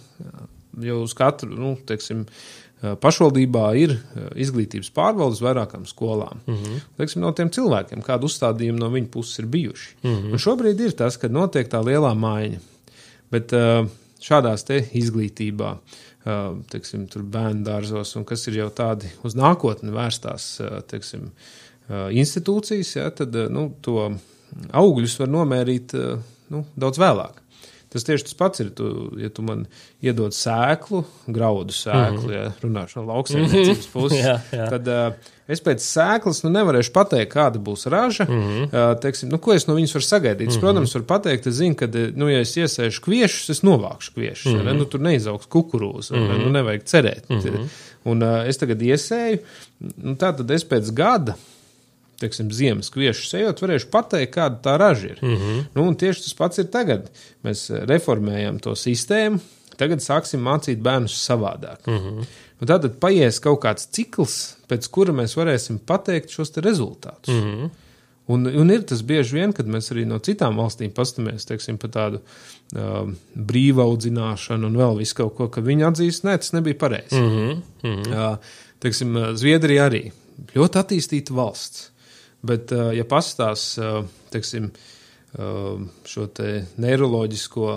jau 0.84 1.02
uz 1.04 1.13
katru, 1.18 1.50
nu, 1.56 1.76
teiksim, 1.88 2.26
uh, 2.26 2.96
pašvaldībā 3.02 3.65
ir 3.80 3.96
uh, 3.96 4.28
izglītības 4.39 4.92
pārvaldes 4.96 5.42
vairākām 5.44 5.86
skolām. 5.89 6.42
Mm 6.46 6.56
-hmm. 6.56 6.84
Teiksim, 6.98 7.22
no 7.22 7.32
tiem 7.32 7.50
cilvēkiem, 7.50 8.04
kādu 8.06 8.30
uzstādījumu 8.30 8.80
no 8.80 8.89
viņu 8.89 9.10
puses 9.12 9.39
ir 9.39 9.46
bijuši. 9.46 9.96
Mm 10.04 10.15
-hmm. 10.15 10.32
Un 10.32 10.38
šobrīd 10.46 10.80
ir 10.80 10.92
tas, 10.92 11.18
ka 11.18 11.28
notiek 11.28 11.68
tā 11.68 11.84
lielā 11.84 12.13
maiņa. 12.15 12.60
Bet 13.32 13.54
uh, 13.54 13.88
šādās 14.22 14.65
te 14.68 14.80
izglītībā, 14.94 15.78
teiksim, 16.70 17.08
bērnu 17.08 17.63
dārzos, 17.63 18.15
un 18.20 18.26
kas 18.28 18.48
ir 18.48 18.60
jau 18.60 18.70
tādi 18.70 19.08
uz 19.24 19.36
nākotni 19.36 19.94
vērstās 19.96 20.62
teiksim, 20.88 21.30
institūcijas, 21.89 22.96
ja, 22.96 23.10
tad 23.10 23.34
nu, 23.50 23.70
to 23.82 24.12
augļus 24.72 25.15
var 25.20 25.32
nomērīt 25.32 25.96
nu, 26.54 26.65
daudz 26.76 27.00
vēlāk. 27.02 27.39
Tas 27.89 28.06
tieši 28.06 28.28
tas 28.28 28.36
pats 28.38 28.62
ir, 28.62 28.69
tu, 28.78 29.10
ja 29.17 29.32
tu 29.34 29.41
man 29.41 29.63
iedod 30.06 30.36
sēklu, 30.36 31.02
graudu 31.25 31.73
sēklu, 31.73 32.21
mm 32.21 32.30
-hmm. 32.30 32.36
ja 32.36 32.52
runāšu 32.62 32.99
no 32.99 33.06
lauksaimniecības 33.08 33.88
puses, 33.95 34.19
jā, 34.21 34.36
jā. 34.54 34.67
tad 34.69 34.91
uh, 34.93 35.32
es 35.49 35.63
pēc 35.65 35.82
sēklas 35.82 36.43
nu, 36.45 36.52
nevarēšu 36.54 36.93
pateikt, 36.93 37.34
kāda 37.34 37.58
būs 37.58 37.89
raža. 37.89 38.28
Mm 38.30 38.43
-hmm. 38.43 38.69
uh, 38.69 38.93
teiksim, 39.02 39.34
nu, 39.34 39.41
ko 39.41 39.58
es 39.58 39.65
no 39.67 39.73
viņas 39.73 39.95
varu 39.97 40.06
sagaidīt? 40.06 40.47
Mm 40.47 40.54
-hmm. 40.54 40.60
Protams, 40.60 40.95
varu 40.95 41.06
pateikt, 41.06 41.47
es 41.47 41.56
zinu, 41.56 41.75
ka, 41.75 41.89
nu, 42.15 42.30
ja 42.30 42.39
es 42.45 42.58
iesēšu 42.58 43.02
kviešus, 43.02 43.49
es 43.49 43.63
novākšu 43.63 44.13
kviešus. 44.13 44.54
Mm 44.54 44.60
-hmm. 44.60 44.65
ne? 44.65 44.73
nu, 44.73 44.86
tur 44.86 44.99
neizaugs 44.99 45.47
kukurūza, 45.47 46.15
mm 46.15 46.19
-hmm. 46.19 46.38
ne? 46.38 46.43
nu, 46.45 46.49
nevajag 46.49 46.84
cerēt. 46.84 47.30
Mm 47.30 47.39
-hmm. 47.39 47.67
Un 48.04 48.23
uh, 48.23 48.47
es 48.47 48.58
tagad 48.58 48.82
iesēju, 48.82 49.38
nu, 49.97 50.13
tā 50.13 50.38
tad 50.38 50.52
es 50.52 50.69
pēc 50.69 50.93
gada 50.93 51.36
teiksim, 52.19 52.51
ziemas 52.55 52.91
kviešu 52.93 53.27
sejot, 53.29 53.62
varēšu 53.63 53.89
pateikt, 53.93 54.34
kāda 54.36 54.60
tā 54.65 54.75
raža 54.79 55.13
ir. 55.13 55.19
Mm 55.21 55.36
-hmm. 55.36 55.63
nu, 55.75 55.95
tieši 55.95 56.23
tas 56.23 56.34
pats 56.34 56.58
ir 56.58 56.69
tagad. 56.73 57.10
Mēs 57.43 57.69
eh, 57.73 57.86
reformējam 57.86 58.60
to 58.60 58.75
sistēmu, 58.75 59.39
tagad 59.77 60.03
sāksim 60.03 60.43
mācīt 60.43 60.82
bērnus 60.84 61.17
savādāk. 61.29 61.88
Mm 61.88 61.97
-hmm. 61.97 62.25
nu, 62.60 62.67
tad 62.67 62.95
paies 62.99 63.39
kaut 63.39 63.62
kāds 63.63 63.88
cikls, 63.91 64.55
pēc 64.69 64.89
kura 64.89 65.13
mēs 65.13 65.38
varēsim 65.38 65.79
pateikt 65.86 66.29
šos 66.29 66.51
rezultātus. 66.58 67.34
Mm 67.34 67.43
-hmm. 67.43 67.69
Un, 68.29 68.45
un 68.45 68.69
ir 68.69 68.84
tas 68.86 69.01
bieži 69.01 69.39
vien, 69.39 69.53
kad 69.53 69.65
mēs 69.65 69.89
arī 69.91 70.03
no 70.05 70.19
citām 70.19 70.60
valstīm 70.60 70.91
paskatāmies 70.93 71.77
par 71.82 71.89
tādu 71.89 72.19
uh, 72.19 73.10
brīvu 73.34 73.82
audzināšanu 73.82 74.69
un 74.69 74.77
vēl 74.77 74.97
visu 74.97 75.15
kaut 75.15 75.36
ko, 75.36 75.47
ka 75.47 75.62
viņi 75.62 75.88
atzīst, 75.88 76.21
ka 76.21 76.38
tas 76.38 76.53
nebija 76.53 76.77
pareizi. 76.77 77.15
Mm 77.15 77.62
-hmm. 77.82 78.13
uh, 78.13 78.38
teiksim, 78.79 79.17
Zviedrija 79.34 79.89
arī 79.89 80.12
ļoti 80.53 80.79
attīstīta 80.84 81.34
valsts. 81.34 81.89
Bet, 82.45 82.71
ja 82.71 83.04
pastāstās, 83.04 83.73
teiksim, 84.32 84.69
šo 86.10 86.25
te 86.34 86.63
neiroloģisko 86.82 87.73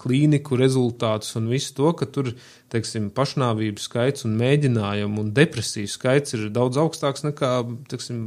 klīniku 0.00 0.56
rezultātus 0.58 1.36
un 1.38 1.50
visu 1.52 1.74
to, 1.76 1.92
ka 1.98 2.08
tur, 2.10 2.32
teiksim, 2.72 3.10
pašnāvību 3.14 3.82
skaits 3.82 4.26
un 4.26 4.34
mēģinājumu 4.40 5.22
un 5.22 5.30
depresiju 5.36 5.92
skaits 5.92 6.34
ir 6.34 6.48
daudz 6.54 6.80
augstāks 6.82 7.22
nekā, 7.28 7.52
teiksim, 7.92 8.24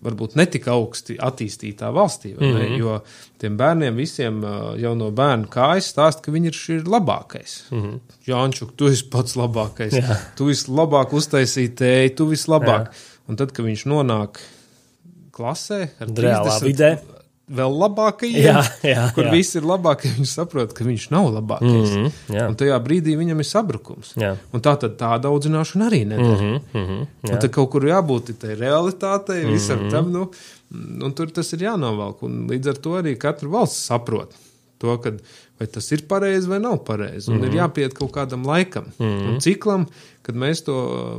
varbūt 0.00 0.36
netik 0.38 0.68
augsti 0.70 1.18
attīstītā 1.20 1.90
valstī. 1.92 2.32
Mm 2.38 2.56
-hmm. 2.56 2.76
Jo 2.78 3.00
tiem 3.38 3.56
bērniem 3.56 3.96
visiem 3.96 4.42
jau 4.78 4.94
no 4.94 5.10
bērna 5.10 5.46
kājas 5.46 5.92
stāsta, 5.92 6.22
ka 6.22 6.32
viņi 6.32 6.46
ir, 6.46 6.58
ir 6.78 6.84
labākais. 6.84 7.62
Mm 7.70 7.82
-hmm. 7.82 8.00
Jāņķuk, 8.26 8.70
tu 8.76 8.88
esi 8.88 9.04
pats 9.10 9.36
labākais. 9.36 9.92
Jā. 9.92 10.16
Tu 10.36 10.44
vislabāk 10.44 11.12
uztaisīji 11.12 11.74
tēju, 11.74 12.14
tu 12.14 12.26
vislabāk. 12.26 12.86
Jā. 12.88 12.92
Un 13.28 13.36
tad, 13.36 13.52
kad 13.52 13.64
viņš 13.64 13.84
nonāk 13.86 14.40
klasē, 15.38 15.84
ar 16.02 16.12
reālā 16.26 16.58
vidē. 16.64 16.98
Vēl 17.48 17.78
labākajiem, 17.80 18.42
jā, 18.44 18.62
jā, 18.84 19.04
kur 19.16 19.24
jā. 19.24 19.30
viss 19.32 19.56
ir 19.56 19.64
labākie, 19.64 20.10
viņš 20.18 20.32
saprot, 20.36 20.74
ka 20.76 20.84
viņš 20.84 21.06
nav 21.14 21.30
labākais. 21.32 21.70
Mm 21.94 21.94
-hmm, 21.94 22.34
jā. 22.36 22.48
un 22.50 22.58
tajā 22.60 22.76
brīdī 22.84 23.14
viņam 23.16 23.40
ir 23.40 23.48
sabrukums. 23.48 24.10
Jā. 24.20 24.34
Un 24.52 24.64
tā 24.64 24.74
tad 24.82 24.98
tāda 25.00 25.30
audzināšana 25.32 25.88
arī 25.88 26.02
nedara. 26.04 26.34
Mm 26.34 26.42
-hmm, 26.42 26.60
mm 26.74 26.84
-hmm, 26.90 27.06
jā. 27.30 27.38
tad 27.40 27.50
kaut 27.50 27.70
kur 27.72 27.88
jābūt 27.88 28.34
tai 28.42 28.52
realitātei, 28.54 29.46
visam 29.48 29.78
mm 29.78 29.86
-hmm. 29.86 29.90
tam, 29.90 30.12
nu, 30.12 30.30
un 31.06 31.14
tur 31.14 31.30
tas 31.30 31.52
ir 31.52 31.58
jānovelk. 31.58 32.22
Un 32.22 32.46
līdz 32.50 32.68
ar 32.68 32.76
to 32.76 32.90
arī 32.90 33.16
katra 33.16 33.48
valsts 33.48 33.86
saprot 33.86 34.36
to, 34.78 34.98
kad, 35.02 35.20
vai 35.58 35.66
tas 35.66 35.92
ir 35.92 36.04
pareizi 36.08 36.48
vai 36.48 36.60
nav 36.62 36.78
pareizi. 36.86 37.30
Un 37.30 37.36
mm 37.36 37.42
-hmm. 37.42 37.46
ir 37.46 37.50
mhm. 37.50 37.58
jāpiet 37.58 37.94
kaut 37.94 38.12
kādam 38.12 38.46
laikam 38.46 38.84
mm 38.98 39.06
-hmm. 39.06 39.28
un 39.28 39.40
ciklam, 39.40 39.86
kad 40.22 40.34
mēs 40.34 40.64
to 40.64 40.74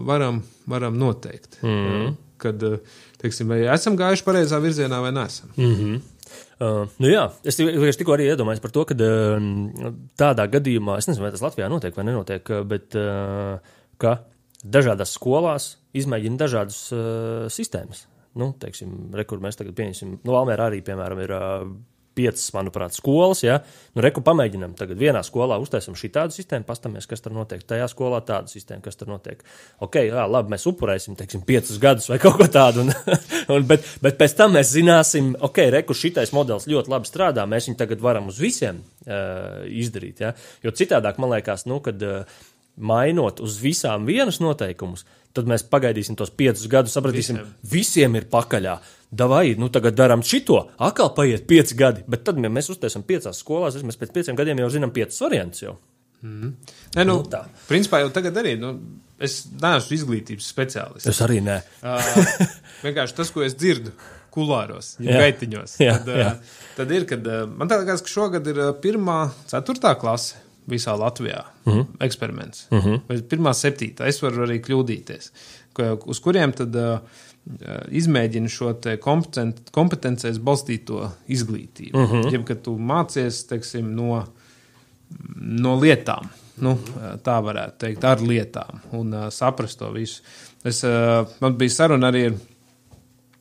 varam, 0.06 0.44
varam 0.66 0.98
noteikt. 0.98 1.58
Mm 1.62 1.70
-hmm. 1.70 2.14
Kad, 2.38 2.64
uh, 2.64 2.78
teiksim, 3.22 3.52
vai 3.52 3.62
esam 3.74 3.98
gājuši 4.00 4.26
pareizā 4.26 4.60
virzienā 4.64 5.02
vai 5.04 5.12
nesam. 5.16 5.52
Mm 5.58 5.76
-hmm. 5.76 6.00
Uh, 6.60 6.90
nu 7.00 7.08
jā, 7.08 7.24
es 7.48 7.58
vienkārši 7.58 8.02
tikko 8.02 8.14
arī 8.18 8.26
iedomājos 8.30 8.60
par 8.60 8.72
to, 8.72 8.86
ka 8.86 8.94
uh, 8.94 9.94
tādā 10.20 10.46
gadījumā, 10.52 10.98
es 11.00 11.08
nezinu, 11.08 11.24
vai 11.24 11.32
tas 11.32 11.42
Latvijā 11.42 11.70
notiek 11.70 11.96
vai 11.96 12.04
nenotiek, 12.04 12.50
uh, 12.50 12.66
bet 12.68 12.96
uh, 12.96 13.60
ka 13.98 14.20
dažādās 14.64 15.14
skolās 15.16 15.78
izmēģina 15.94 16.38
dažādas 16.38 16.92
uh, 16.92 17.48
sistēmas. 17.48 18.08
Nu, 18.36 18.52
teiksim, 18.60 19.10
re, 19.16 19.24
kur 19.24 19.40
mēs 19.40 19.58
tagad 19.58 19.74
pieņemsim, 19.80 20.20
nu, 20.24 20.32
Valmērā 20.36 20.68
arī, 20.70 20.82
piemēram, 20.86 21.24
ir 21.24 21.32
uh, 21.32 21.64
piecas, 22.18 22.46
manuprāt, 22.56 22.96
skolas. 22.98 23.44
Ja? 23.46 23.60
Nu, 23.96 24.04
reku 24.04 24.24
pamēģinām. 24.26 24.76
Tagad 24.80 25.00
vienā 25.00 25.22
skolā 25.26 25.60
uztaisām 25.62 25.98
šī 26.00 26.12
tādu 26.16 26.36
sistēmu, 26.36 26.68
pastāmies, 26.68 27.08
kas 27.10 27.24
tur 27.26 27.36
notiek. 27.36 27.64
Tajā 27.68 27.88
skolā 27.92 28.22
tāda 28.28 28.52
sistēma, 28.52 28.84
kas 28.86 29.00
tur 29.00 29.12
notiek. 29.12 29.42
Ok, 29.86 30.02
jā, 30.10 30.26
labi, 30.30 30.54
mēs 30.56 30.68
upurēsim, 30.70 31.18
teiksim, 31.20 31.46
piecus 31.48 31.80
gadus 31.82 32.10
vai 32.12 32.20
kaut 32.24 32.40
ko 32.42 32.50
tādu. 32.52 32.86
Un, 32.86 32.94
un, 33.56 33.66
bet, 33.70 33.88
bet 34.04 34.20
pēc 34.20 34.38
tam 34.40 34.56
mēs 34.58 34.74
zināsim, 34.76 35.34
ok, 35.50 35.64
reku 35.80 35.98
šitais 35.98 36.34
modelis 36.36 36.70
ļoti 36.70 36.96
labi 36.96 37.10
strādā. 37.10 37.48
Mēs 37.50 37.70
viņu 37.70 37.82
tagad 37.82 38.06
varam 38.06 38.30
uz 38.34 38.40
visiem 38.42 38.84
uh, 38.84 39.66
izdarīt. 39.70 40.24
Ja? 40.26 40.36
Jo 40.66 40.76
citādāk 40.76 41.22
man 41.22 41.38
liekas, 41.38 41.68
nu, 41.70 41.82
kad. 41.86 42.02
Uh, 42.04 42.48
mainot 42.80 43.42
uz 43.44 43.60
visām 43.62 44.08
vienas 44.08 44.40
noteikumus, 44.44 45.06
tad 45.36 45.50
mēs 45.50 45.66
pagaidīsim 45.70 46.18
tos 46.18 46.32
piecus 46.34 46.66
gadus, 46.72 46.96
sapratīsim, 46.96 47.42
visiem, 47.42 47.60
visiem 47.76 48.18
ir 48.18 48.30
pakaļā 48.32 48.80
vai 49.30 49.56
nu 49.58 49.70
tagad 49.74 49.98
darām 49.98 50.24
šito, 50.26 50.64
atkal 50.78 51.14
paiet 51.18 51.48
pieci 51.50 51.76
gadi, 51.76 52.04
bet 52.08 52.24
tad, 52.28 52.38
ja 52.42 52.50
mēs 52.50 52.70
uztaisām 52.70 53.06
piecās 53.08 53.42
skolās, 53.42 53.78
mēs 53.84 53.98
pēc 53.98 54.14
pieciem 54.14 54.38
gadiem 54.38 54.62
jau 54.62 54.70
zinām 54.70 54.94
piecas 54.94 55.22
variantus. 55.22 55.64
Jau. 55.66 55.76
Mm. 56.22 56.54
Ne, 56.96 57.06
nu, 57.06 57.16
nu, 57.16 57.26
tā. 57.32 57.46
Principā 57.70 58.04
jau 58.04 58.12
tagad 58.14 58.38
arī. 58.42 58.56
Nu, 58.60 58.76
es 59.20 59.42
neesmu 59.50 59.98
izglītības 59.98 60.50
speciālists. 60.54 61.10
Es 61.10 61.22
arī 61.26 61.40
nē. 61.46 61.58
uh, 61.88 62.50
vienkārši 62.86 63.18
tas, 63.18 63.32
ko 63.34 63.46
es 63.46 63.58
dzirdu 63.58 63.96
kulāros, 64.34 64.94
ja 65.02 65.24
gaitiņos. 65.24 65.80
Jā, 65.82 65.96
tad, 66.06 66.20
jā. 66.22 66.34
Tad 66.78 66.94
ir, 66.94 67.08
kad 67.10 67.26
man 67.50 67.72
liekas, 67.72 68.06
ka 68.06 68.14
šogad 68.14 68.46
ir 68.52 68.62
pirmā, 68.84 69.24
ceturtā 69.50 69.96
klase 70.00 70.38
visā 70.70 70.96
Latvijā 70.98 71.44
mm 71.66 71.74
-hmm. 71.74 71.86
eksperiments. 72.00 72.68
Mm 72.72 72.80
-hmm. 72.80 73.22
Pirmā, 73.30 73.54
septītā. 73.54 74.08
Es 74.08 74.22
varu 74.22 74.46
arī 74.46 74.62
kļūdīties. 74.62 75.32
Uz 76.06 76.20
kuriem 76.20 76.52
tad. 76.52 76.76
Uh, 76.76 77.00
izmēģina 77.92 78.50
šo 78.52 78.74
kompetencēs 79.72 80.38
balstīto 80.44 81.10
izglītību. 81.28 81.98
Mhm. 81.98 82.22
-huh. 82.22 82.32
Jeb, 82.32 82.46
kad 82.46 82.62
tu 82.62 82.78
mācies 82.78 83.48
teiksim, 83.48 83.96
no, 83.96 84.26
no 85.36 85.76
lietām, 85.80 86.30
nu, 86.58 86.78
tā 87.24 87.40
varētu 87.44 87.78
teikt, 87.86 88.04
ar 88.04 88.22
lietām 88.22 88.82
un 88.92 89.14
uh, 89.14 89.30
saprast 89.30 89.80
to 89.80 89.92
visu. 89.92 90.22
Es, 90.64 90.84
uh, 90.84 91.28
man 91.40 91.58
bija 91.58 91.70
saruna 91.70 92.12
arī 92.12 92.26
ar, 92.28 92.34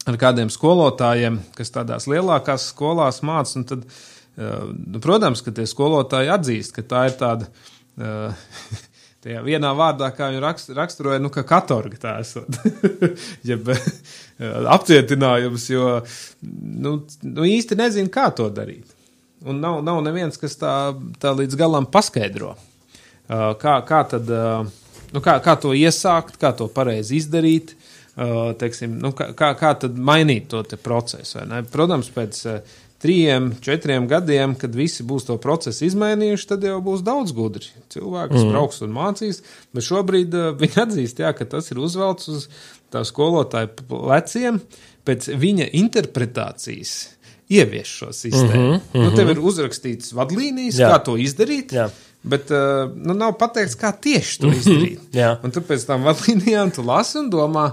ar 0.06 0.16
kādiem 0.16 0.50
skolotājiem, 0.50 1.40
kas 1.54 1.74
tādās 1.74 2.06
lielākās 2.06 2.70
skolās 2.72 3.22
mācās. 3.22 3.66
Tad, 3.66 3.84
protams, 5.02 5.42
ka 5.42 5.54
tie 5.54 5.66
skolotāji 5.66 6.30
atzīst, 6.34 6.76
ka 6.76 6.86
tā 6.86 7.08
ir 7.10 7.18
tāda. 7.18 7.50
Uh, 7.98 8.30
tajā 9.24 9.42
vienā 9.44 9.72
vārdā, 9.76 10.10
kā 10.14 10.30
rakst, 10.42 10.70
raksturoja, 10.76 11.20
nu, 11.22 11.30
ka 11.34 11.44
katorga 11.46 11.98
tā 12.00 12.14
esot. 12.22 12.58
Jeb 13.48 13.70
eh, 13.74 13.88
apcietinājums, 14.74 15.66
jo 15.72 15.98
nu, 16.86 16.94
nu, 17.26 17.46
īsti 17.48 17.78
nezinu, 17.78 18.12
kā 18.14 18.28
to 18.34 18.48
darīt. 18.54 18.94
Un 19.46 19.60
nav, 19.62 19.82
nav 19.86 20.00
neviens, 20.06 20.38
kas 20.40 20.56
tā, 20.58 20.74
tā 21.22 21.34
līdz 21.36 21.58
galam 21.58 21.86
paskaidro. 21.86 22.56
Kā, 23.28 23.74
kā, 23.86 24.00
tad, 24.08 24.30
nu, 25.12 25.20
kā, 25.22 25.36
kā 25.44 25.54
to 25.60 25.74
iesākt, 25.76 26.38
kā 26.40 26.50
to 26.56 26.66
pareizi 26.72 27.20
izdarīt, 27.20 27.74
teiksim, 28.58 28.96
nu, 28.98 29.12
kā, 29.14 29.52
kā 29.58 29.74
tad 29.78 29.94
mainīt 29.94 30.48
to 30.50 30.64
procesu. 30.82 31.44
Protams, 31.70 32.08
pēc 32.14 32.40
trijiem, 33.02 33.52
četriem 33.62 34.08
gadiem, 34.10 34.54
kad 34.58 34.74
visi 34.74 35.04
būs 35.06 35.28
to 35.28 35.36
procesu 35.42 35.86
izmainījuši, 35.86 36.48
tad 36.50 36.64
jau 36.66 36.78
būs 36.84 37.04
daudz 37.06 37.34
gudri. 37.36 37.70
Cilvēki, 37.94 38.32
kas 38.34 38.42
mm. 38.42 38.54
brauks 38.54 38.82
un 38.86 38.94
mācīs, 38.96 39.42
bet 39.74 39.86
šobrīd 39.86 40.34
uh, 40.34 40.48
viņi 40.58 40.82
atzīst, 40.84 41.22
jā, 41.22 41.30
ka 41.36 41.46
tas 41.48 41.70
ir 41.70 41.78
uzvelts 41.82 42.30
uz 42.32 42.48
tā 42.92 43.04
skolotāja 43.06 43.70
pleciem 43.78 44.60
pēc 45.06 45.30
viņa 45.38 45.70
interpretācijas. 45.78 46.96
Ievies 47.48 47.88
šo 47.88 48.10
sistēmu. 48.12 48.48
Mm 48.52 48.72
-hmm, 48.72 48.72
mm 48.72 49.00
-hmm. 49.00 49.04
Nu, 49.04 49.16
tev 49.16 49.30
ir 49.30 49.38
uzrakstīts 49.40 50.12
vadlīnijas, 50.12 50.80
jā. 50.82 50.90
kā 50.92 51.04
to 51.04 51.16
izdarīt. 51.16 51.72
Jā. 51.72 51.88
Bet 52.22 52.50
uh, 52.50 52.90
nu, 52.94 53.14
nav 53.14 53.38
pateikts, 53.38 53.76
kā 53.78 53.92
tieši 54.00 54.40
to 54.40 54.50
izdarīt. 54.52 55.00
Jā. 55.12 55.38
un 55.42 55.50
tu 55.50 55.60
pēc 55.60 55.86
tam 55.86 56.04
vadlīnijām 56.08 56.74
tu 56.74 56.82
lasi 56.82 57.18
un 57.18 57.30
domā, 57.30 57.70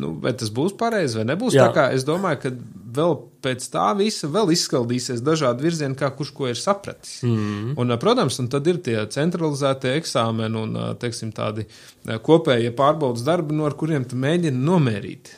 nu, 0.00 0.12
vai 0.22 0.32
tas 0.36 0.52
būs 0.52 0.76
pareizi 0.78 1.20
vai 1.20 1.28
nebūs. 1.30 1.56
Jā. 1.56 1.68
Tā 1.68 1.76
kā 1.76 1.86
es 1.96 2.04
domāju, 2.06 2.42
ka 2.42 2.52
vēl 2.96 3.14
pēc 3.44 3.66
tā 3.72 3.86
visa 3.98 4.28
vēl 4.32 4.50
izskaldīsies 4.54 5.22
dažādi 5.24 5.66
virzieni, 5.66 5.96
kā 5.98 6.10
kurš 6.16 6.32
ko 6.36 6.48
ir 6.50 6.58
sapratis. 6.58 7.18
Mm. 7.26 7.74
Un, 7.78 7.92
uh, 7.92 7.98
protams, 8.00 8.38
un 8.42 8.50
tad 8.52 8.66
ir 8.70 8.80
tie 8.84 8.98
centralizētie 9.12 9.94
eksāmeni 10.00 10.60
un 10.62 10.74
uh, 10.78 10.88
teiksim, 11.00 11.32
tādi 11.36 11.66
uh, 11.66 12.16
kopējie 12.26 12.72
pārbaudas 12.76 13.24
darbi, 13.26 13.56
no 13.56 13.68
ar 13.68 13.76
kuriem 13.78 14.06
tu 14.08 14.18
mēģini 14.20 14.64
nomērīt 14.66 15.32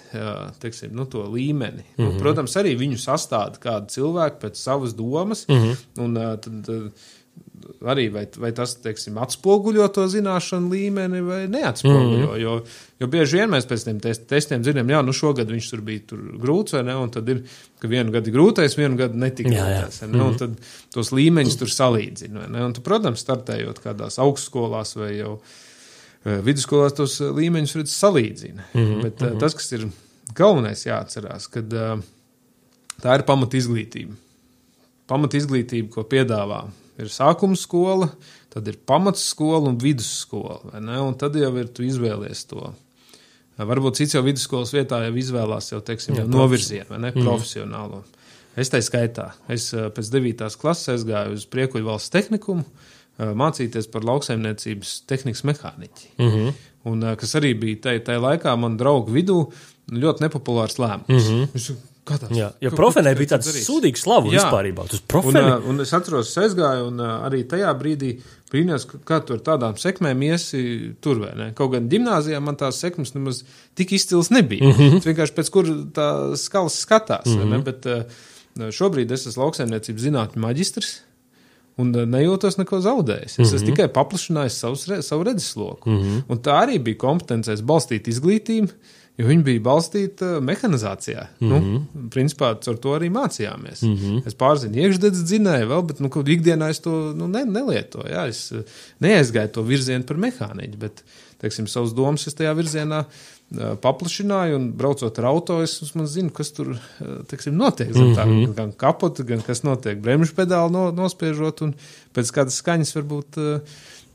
teiksim, 0.62 0.94
nu, 0.96 1.04
to 1.10 1.20
līmeni. 1.28 1.84
Mm 1.84 2.04
-hmm. 2.04 2.14
nu, 2.14 2.22
protams, 2.22 2.54
arī 2.56 2.72
viņu 2.80 2.96
sastāda 3.02 3.60
kādi 3.60 3.92
cilvēki 3.98 4.40
pēc 4.40 4.56
savas 4.56 4.94
domas. 4.96 5.44
Mm 5.48 5.54
-hmm. 5.54 5.76
un, 6.04 6.14
tad, 6.40 6.68
uh, 6.72 7.08
arī 7.92 8.08
vai, 8.12 8.24
vai 8.40 8.50
tas 8.56 8.74
teiksim, 8.82 9.18
atspoguļo 9.22 9.86
to 9.94 10.04
zināšanu 10.10 10.70
līmeni 10.72 11.20
vai 11.24 11.40
neatspoguļo. 11.50 12.08
Mm 12.08 12.24
-hmm. 12.24 12.40
jo, 12.42 12.54
jo 13.00 13.08
bieži 13.12 13.38
vien 13.38 13.50
mēs 13.52 13.68
pēc 13.68 13.84
tam 13.84 14.00
test, 14.02 14.26
testiem 14.30 14.64
zinām, 14.64 14.90
jā, 14.90 15.02
nu 15.04 15.12
šogad 15.12 15.50
viņš 15.50 15.70
tur 15.70 15.82
bija 15.86 16.02
tur 16.12 16.24
grūts 16.42 16.76
vai 16.76 16.82
ne, 16.88 16.96
un 16.96 17.10
tad 17.14 17.28
ir, 17.28 17.42
ka 17.78 17.88
vienu 17.88 18.12
gadu 18.14 18.30
ir 18.30 18.36
grūtais, 18.36 18.76
vienu 18.78 18.96
gadu 18.96 19.18
netika 19.18 19.50
grūtais. 19.50 20.02
Ne, 20.08 20.22
un 20.22 20.36
tad 20.36 20.58
tos 20.94 21.12
līmeņus 21.12 21.58
tur 21.58 21.72
salīdzina. 21.72 22.48
Ne, 22.48 22.64
un 22.64 22.76
tu, 22.76 22.84
protams, 22.84 23.20
startējot 23.20 23.82
kādās 23.84 24.18
augstskolās 24.18 24.96
vai 24.96 25.16
jau 25.16 25.38
eh, 26.24 26.40
vidusskolās, 26.44 26.94
tos 26.94 27.20
eh, 27.20 27.32
līmeņus 27.40 27.76
redz 27.76 27.96
salīdzina. 27.96 28.70
Mm 28.72 28.84
-hmm. 28.84 29.02
Bet 29.02 29.20
mm 29.20 29.26
-hmm. 29.26 29.40
tas, 29.40 29.54
kas 29.54 29.72
ir 29.72 29.88
galvenais 30.34 30.86
jāatcerās, 30.86 31.48
kad 31.50 31.72
tā 33.02 33.14
ir 33.18 33.22
pamat 33.22 33.54
izglītība. 33.54 34.14
Pamat 35.08 35.34
izglītība, 35.34 35.88
ko 35.88 36.02
piedāvā, 36.02 36.66
ir 36.98 37.08
sākuma 37.12 37.56
skola, 37.56 38.08
tad 38.50 38.68
ir 38.68 38.76
pamatskola 38.86 39.68
un 39.68 39.78
vidusskola. 39.78 40.60
vai 40.72 40.80
ne? 40.80 41.00
Un 41.00 41.14
tad 41.14 41.34
jau 41.36 41.56
ir 41.56 41.68
tu 41.68 41.82
izvēlies 41.82 42.46
to. 42.50 42.74
Varbūt 43.58 43.96
cits 43.98 44.14
jau 44.14 44.22
vidusskolas 44.22 44.70
vietā 44.72 45.00
jau 45.02 45.14
izvēlās 45.18 45.72
jau, 45.72 45.80
teiksim, 45.82 46.14
jau 46.20 46.26
novirzienu, 46.30 46.86
vai 46.90 46.98
ne, 46.98 47.10
profesionālo. 47.12 48.04
Es 48.58 48.70
tā 48.70 48.78
skaitā, 48.82 49.32
es 49.48 49.72
eh, 49.74 49.88
pēc 49.94 50.10
9. 50.14 50.56
klases 50.58 51.04
gāju 51.06 51.34
uz 51.34 51.46
Priekuļu 51.46 51.84
valsts 51.86 52.10
tehnikumu, 52.14 52.64
eh, 53.18 53.32
mācīties 53.34 53.90
par 53.90 54.02
lauksaimniecības 54.06 55.02
tehnikas 55.10 55.42
mehāniķi. 55.44 56.08
Mm 56.18 56.30
-hmm. 56.30 56.52
Un, 56.84 57.02
eh, 57.02 57.16
kas 57.16 57.34
arī 57.34 57.54
bija 57.58 57.76
tajā, 57.76 58.00
tajā 58.04 58.20
laikā 58.20 58.56
man 58.58 58.76
draugu 58.78 59.10
vidū 59.12 59.52
ļoti 59.90 60.20
nepopulārs 60.26 60.78
lēmums. 60.78 61.08
Mm 61.08 61.16
Mhm. 61.16 61.42
-hmm. 61.54 61.74
Kā 61.74 61.87
tas? 62.16 62.30
Jā, 62.32 62.52
jo 62.60 62.70
ko 62.70 62.90
bija 62.94 63.26
tāds 63.34 63.48
sūdīgs 63.66 64.02
slavu 64.06 64.30
vispār. 64.32 64.70
Un, 65.24 65.36
uh, 65.36 65.68
un 65.68 65.80
es 65.84 65.92
atceros, 65.92 66.30
es 66.30 66.38
aizgāju, 66.38 66.86
un 66.88 67.00
uh, 67.00 67.26
arī 67.26 67.42
tajā 67.50 67.72
brīdī 67.78 68.14
brīnījos, 68.52 68.86
kā 69.04 69.18
tu 69.26 69.36
ar 69.36 69.42
tādām 69.44 69.76
sekmēm 69.80 70.22
iesi 70.30 70.62
tur 71.04 71.20
vai 71.20 71.34
ne. 71.36 71.48
Kaut 71.58 71.74
gan 71.74 71.88
gimnājā 71.92 72.40
man 72.40 72.56
tās 72.56 72.80
sekmes 72.80 73.12
nemaz 73.16 73.42
tik 73.76 73.92
izcils 73.92 74.30
nebija. 74.30 74.64
Mm 74.64 74.70
Mhm. 74.70 74.88
-hmm. 74.96 75.04
vienkārši 75.04 75.34
pēc 75.36 75.50
kur 75.50 75.64
tā 75.92 76.36
skalas 76.36 76.80
skatās. 76.80 77.26
Mm 77.26 77.52
-hmm. 77.52 77.62
Bet 77.64 77.86
uh, 77.86 78.02
šobrīd 78.70 79.12
es 79.12 79.26
esmu 79.26 79.42
lauksaimniecības 79.42 80.02
zinātņu 80.02 80.36
maģistrs. 80.36 81.00
Un 81.78 81.94
uh, 81.94 82.02
nejūtos 82.02 82.58
neko 82.58 82.80
zaudējis. 82.80 83.24
Es 83.24 83.38
mm 83.38 83.44
-hmm. 83.44 83.54
esmu 83.54 83.66
tikai 83.66 83.88
paplašinājis 83.88 84.58
savus, 84.58 84.88
savu 85.00 85.22
redzesloku. 85.22 85.90
Mm 85.90 85.98
-hmm. 86.02 86.22
Un 86.28 86.38
tā 86.38 86.66
arī 86.66 86.78
bija 86.82 86.96
kompetencēs 86.96 87.62
balstīt 87.62 88.08
izglītību, 88.08 88.68
jo 89.18 89.28
viņi 89.28 89.46
bija 89.46 89.62
balstīti 89.66 90.26
uh, 90.26 90.38
mehanizācijā. 90.44 91.26
Mm 91.40 91.52
-hmm. 91.52 91.70
nu, 91.94 92.08
principā 92.14 92.52
ar 92.54 92.80
to 92.82 92.94
arī 92.96 93.10
mācījāmies. 93.12 93.82
Mm 93.82 93.96
-hmm. 93.96 94.26
Es 94.26 94.34
pārzinu 94.34 94.76
iekšdedz 94.82 95.24
dzinēju 95.24 95.70
vēl, 95.72 95.86
bet 95.86 96.00
nu, 96.00 96.08
ikdienā 96.08 96.70
es 96.70 96.78
to 96.80 97.14
nu, 97.14 97.28
ne, 97.28 97.44
nelietoju. 97.44 98.12
Jā, 98.12 98.28
es 98.28 98.52
uh, 98.52 98.62
neaizgāju 99.00 99.52
to 99.52 99.62
virzienu 99.62 100.04
par 100.04 100.16
mehāniķu, 100.16 100.76
bet 100.78 101.04
teiksim, 101.38 101.66
savus 101.66 101.94
domas 101.94 102.26
es 102.26 102.34
tajā 102.34 102.54
virzienā 102.54 102.98
uh, 102.98 103.37
paplašināju 103.54 104.56
un 104.58 104.72
braucot 104.76 105.18
ar 105.18 105.24
auto, 105.30 105.62
es 105.64 105.78
zinu, 106.12 106.30
kas 106.36 106.50
tur 106.52 106.74
teiksim, 107.30 107.56
notiek. 107.56 107.92
Zem 107.96 108.14
tā, 108.16 108.26
Mhm. 108.26 108.54
gan 108.54 108.72
kapota, 108.72 109.24
gan 109.24 109.40
kas 109.40 109.62
notiek 109.64 110.00
bremžu 110.00 110.34
pedāli 110.34 110.70
no, 110.70 110.90
nospiežot, 110.92 111.62
un 111.62 111.74
pēc 112.14 112.32
kādas 112.32 112.60
skaņas 112.60 112.92
varbūt 112.98 113.38
uh, 113.40 113.60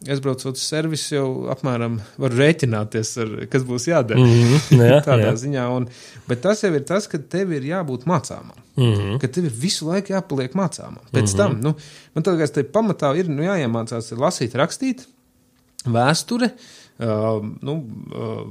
aizbraucot 0.07 0.57
uz 0.57 0.63
servisu 0.67 1.15
jau 1.15 1.27
apmēram 1.53 1.97
varu 2.19 2.37
rēķināties, 2.41 3.13
ar, 3.23 3.31
kas 3.51 3.63
būs 3.67 3.87
jādara. 3.87 4.19
Mm 4.19 4.43
Mhm, 4.43 4.81
jā, 4.81 4.99
Tādā 5.07 5.31
jā. 5.31 5.33
ziņā, 5.45 5.63
un, 5.77 5.87
bet 6.27 6.41
tas 6.41 6.61
jau 6.63 6.73
ir 6.73 6.83
tas, 6.87 7.07
ka 7.07 7.17
tev 7.17 7.53
ir 7.53 7.63
jābūt 7.63 8.05
mācāmam. 8.09 8.57
Mm. 8.75 8.93
-hmm. 8.93 9.19
Ka 9.21 9.27
tev 9.27 9.45
ir 9.45 9.51
visu 9.51 9.85
laiku 9.87 10.13
jāpaliek 10.13 10.53
mācāmam. 10.53 11.01
Pēc 11.13 11.21
mm 11.21 11.25
-hmm. 11.25 11.37
tam, 11.37 11.59
nu, 11.61 11.75
man 12.15 12.23
liekas, 12.27 12.51
te 12.51 12.63
pamatā 12.63 13.15
ir 13.17 13.29
nu, 13.29 13.43
jāiemācās 13.43 14.11
lasīt, 14.17 14.53
rakstīt, 14.53 15.05
vēsture, 15.85 16.49
uh, 16.99 17.43
nu, 17.61 17.73
uh, 18.15 18.47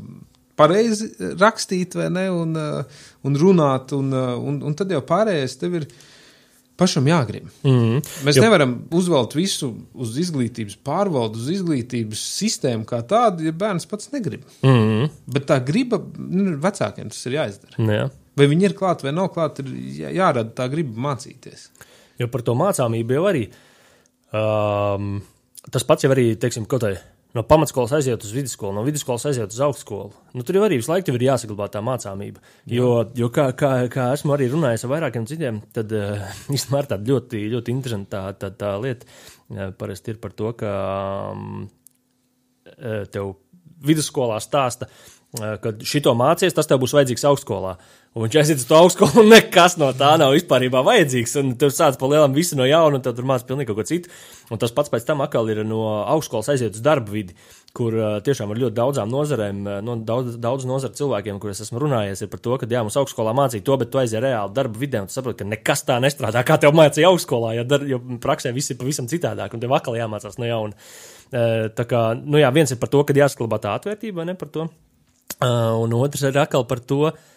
pareizi 0.62 1.10
rakstīt, 1.40 1.94
vai 1.98 2.08
ne, 2.14 2.28
un, 2.30 2.56
uh, 2.56 3.04
un 3.28 3.36
runāt, 3.42 3.92
un, 3.98 4.08
uh, 4.14 4.32
un, 4.38 4.62
un 4.70 4.74
tad 4.78 4.90
jau 4.94 5.02
pārējais 5.08 5.58
tev 5.60 5.74
ir 5.80 5.86
pašam 6.82 7.06
jāgrib. 7.06 7.44
Mm 7.62 7.74
-hmm. 7.78 8.00
Mēs 8.26 8.36
Jo- 8.38 8.42
nevaram 8.42 8.72
uzvelt 8.90 9.34
visu 9.36 9.74
uz 9.94 10.16
izglītības 10.18 10.76
pārvaldu, 10.84 11.36
uz 11.38 11.48
izglītības 11.58 12.22
sistēmu 12.38 12.84
kā 12.88 13.02
tādu, 13.06 13.44
ja 13.44 13.52
bērns 13.52 13.86
pats 13.86 14.10
negrib. 14.12 14.42
Mm 14.62 14.70
-hmm. 14.78 15.10
Bet 15.26 15.46
tā 15.50 15.60
griba 15.64 16.00
nu, 16.18 16.56
vecākiem 16.58 17.08
tas 17.08 17.26
ir 17.26 17.32
jāizdara. 17.32 17.76
Jā. 17.78 18.10
Vai 18.36 18.46
viņi 18.46 18.64
ir 18.64 18.74
klāti 18.74 19.02
vai 19.04 19.12
nav 19.12 19.28
klāti, 19.34 19.60
ir 19.60 19.68
jā- 20.00 20.14
jārada 20.16 20.50
tā 20.54 20.70
griba 20.70 20.96
mācīties. 21.08 21.68
Jo 22.18 22.28
par 22.28 22.42
to 22.42 22.54
mācāmību 22.54 23.12
jau 23.12 23.24
arī 23.28 23.48
um, 24.32 25.22
tas 25.70 25.84
pats 25.84 26.04
jau 26.04 26.10
arī, 26.12 26.36
teiksim, 26.36 26.66
kaut 26.66 26.82
kā 26.82 26.96
no 27.36 27.44
pamatskolas 27.48 27.94
aiziet 27.96 28.24
uz 28.26 28.32
vidusskolu, 28.34 28.74
no 28.76 28.84
vidusskolas 28.86 29.24
aiziet 29.30 29.54
uz 29.54 29.60
augstskolu. 29.64 30.12
Nu, 30.36 30.44
tur 30.44 30.58
jau 30.58 30.64
arī 30.66 30.78
visu 30.80 30.92
laiku 30.92 31.14
ir 31.16 31.26
jāsaglabā 31.28 31.68
tā 31.72 31.80
mācāmība. 31.84 32.42
Jo, 32.70 32.90
jo 33.18 33.28
kā, 33.34 33.48
kā, 33.58 33.72
kā 33.92 34.10
esmu 34.16 34.34
arī 34.36 34.50
runājis 34.52 34.84
ar 34.86 34.92
vairākiem 34.94 35.28
citiem, 35.30 35.62
tad 35.74 35.92
uh, 35.96 36.26
īstenībā 36.54 36.82
ir 36.84 36.90
tāda 36.92 37.14
ļoti, 37.14 37.44
ļoti 37.54 37.76
interesanta 37.76 38.26
tā, 38.32 38.50
tā, 38.50 38.52
tā 38.64 38.74
lieta. 38.82 39.08
Uh, 39.52 39.70
parasti 39.78 40.14
ir 40.14 40.20
par 40.20 40.36
to, 40.36 40.52
ka 40.58 40.74
um, 41.32 41.64
eh, 42.76 43.02
tev 43.12 43.34
vidusskolā 43.82 44.38
stāsta, 44.42 44.88
eh, 45.38 45.56
ka 45.62 45.74
šito 45.80 46.14
mācies, 46.18 46.54
tas 46.54 46.68
tev 46.68 46.80
būs 46.82 46.94
vajadzīgs 46.96 47.26
augstskolā. 47.30 47.76
Un 48.12 48.26
viņš 48.26 48.34
aiziet 48.42 48.60
uz 48.60 48.66
to 48.68 48.76
augstskolu, 48.76 49.22
un 49.22 49.30
nekas 49.32 49.78
no 49.80 49.86
tā 49.96 50.10
nav 50.20 50.34
vispār 50.34 50.66
vajadzīgs. 50.68 51.32
Un 51.40 51.54
tur 51.56 51.72
sācis 51.72 51.96
pa 51.96 52.10
lielam 52.12 52.34
visu 52.36 52.58
no 52.58 52.66
jauna, 52.68 52.98
un 52.98 53.04
tad 53.04 53.16
tur 53.16 53.24
mācās 53.28 53.46
pilnīgi 53.48 53.70
kaut 53.70 53.78
ko 53.78 53.86
citu. 53.88 54.12
Un 54.52 54.60
tas 54.60 54.74
pats 54.76 54.92
pēc 54.92 55.06
tam 55.08 55.24
atkal 55.24 55.48
ir 55.48 55.62
no 55.64 55.86
augstskolas 56.02 56.50
aiziet 56.52 56.76
uz 56.76 56.84
darba 56.84 57.08
vidi, 57.08 57.32
kur 57.72 57.96
uh, 57.96 58.18
tiešām 58.20 58.52
ar 58.52 58.60
ļoti 58.60 58.76
daudzām 58.76 59.08
nozarēm, 59.08 59.64
uh, 59.64 59.78
no 59.80 59.96
daudz, 60.04 60.36
daudz 60.44 60.68
nozaru 60.68 60.98
cilvēkiem, 60.98 61.40
kuriem 61.40 61.56
esmu 61.64 61.80
runājies, 61.86 62.20
ir 62.20 62.30
par 62.34 62.44
to, 62.44 62.60
ka 62.60 62.68
jā, 62.68 62.84
mums 62.84 63.00
augstskolā 63.00 63.32
mācīja 63.38 63.64
to, 63.64 63.80
bet 63.80 63.88
tu 63.94 64.02
aizies 64.02 64.20
reāli 64.20 64.56
darba 64.60 64.84
vidē, 64.84 65.00
un 65.00 65.08
tu 65.08 65.16
saproti, 65.16 65.40
ka 65.40 65.48
nekas 65.48 65.86
tā 65.88 65.96
nestrādā, 66.04 66.44
kā 66.44 66.60
tev 66.60 66.76
mācīja 66.76 67.08
augstskolā, 67.08 67.56
jo, 67.62 67.64
dar, 67.72 67.88
jo 67.88 68.02
praksē 68.20 68.52
viss 68.52 68.76
ir 68.76 68.80
pavisam 68.82 69.08
citādāk, 69.08 69.56
un 69.56 69.64
tev 69.64 69.72
atkal 69.72 69.96
jāmācās 69.96 70.36
no 70.36 70.52
jauna. 70.52 70.76
Uh, 71.32 71.72
tā 71.72 71.88
kā, 71.88 72.10
nu 72.20 72.44
jā, 72.44 72.52
viens 72.52 72.76
ir 72.76 72.82
par 72.82 72.92
to, 72.92 73.06
ka 73.08 73.16
jāsklabā 73.16 73.56
tā 73.64 73.72
atvērtība, 73.80 74.28
ne 74.28 74.36
par 74.36 74.52
to, 74.52 74.68
un 75.40 75.94
otrs 75.96 76.28
ir 76.28 76.44
atkal 76.44 76.68
par 76.68 76.84
to, 76.84 77.06
Uh, 77.08 77.30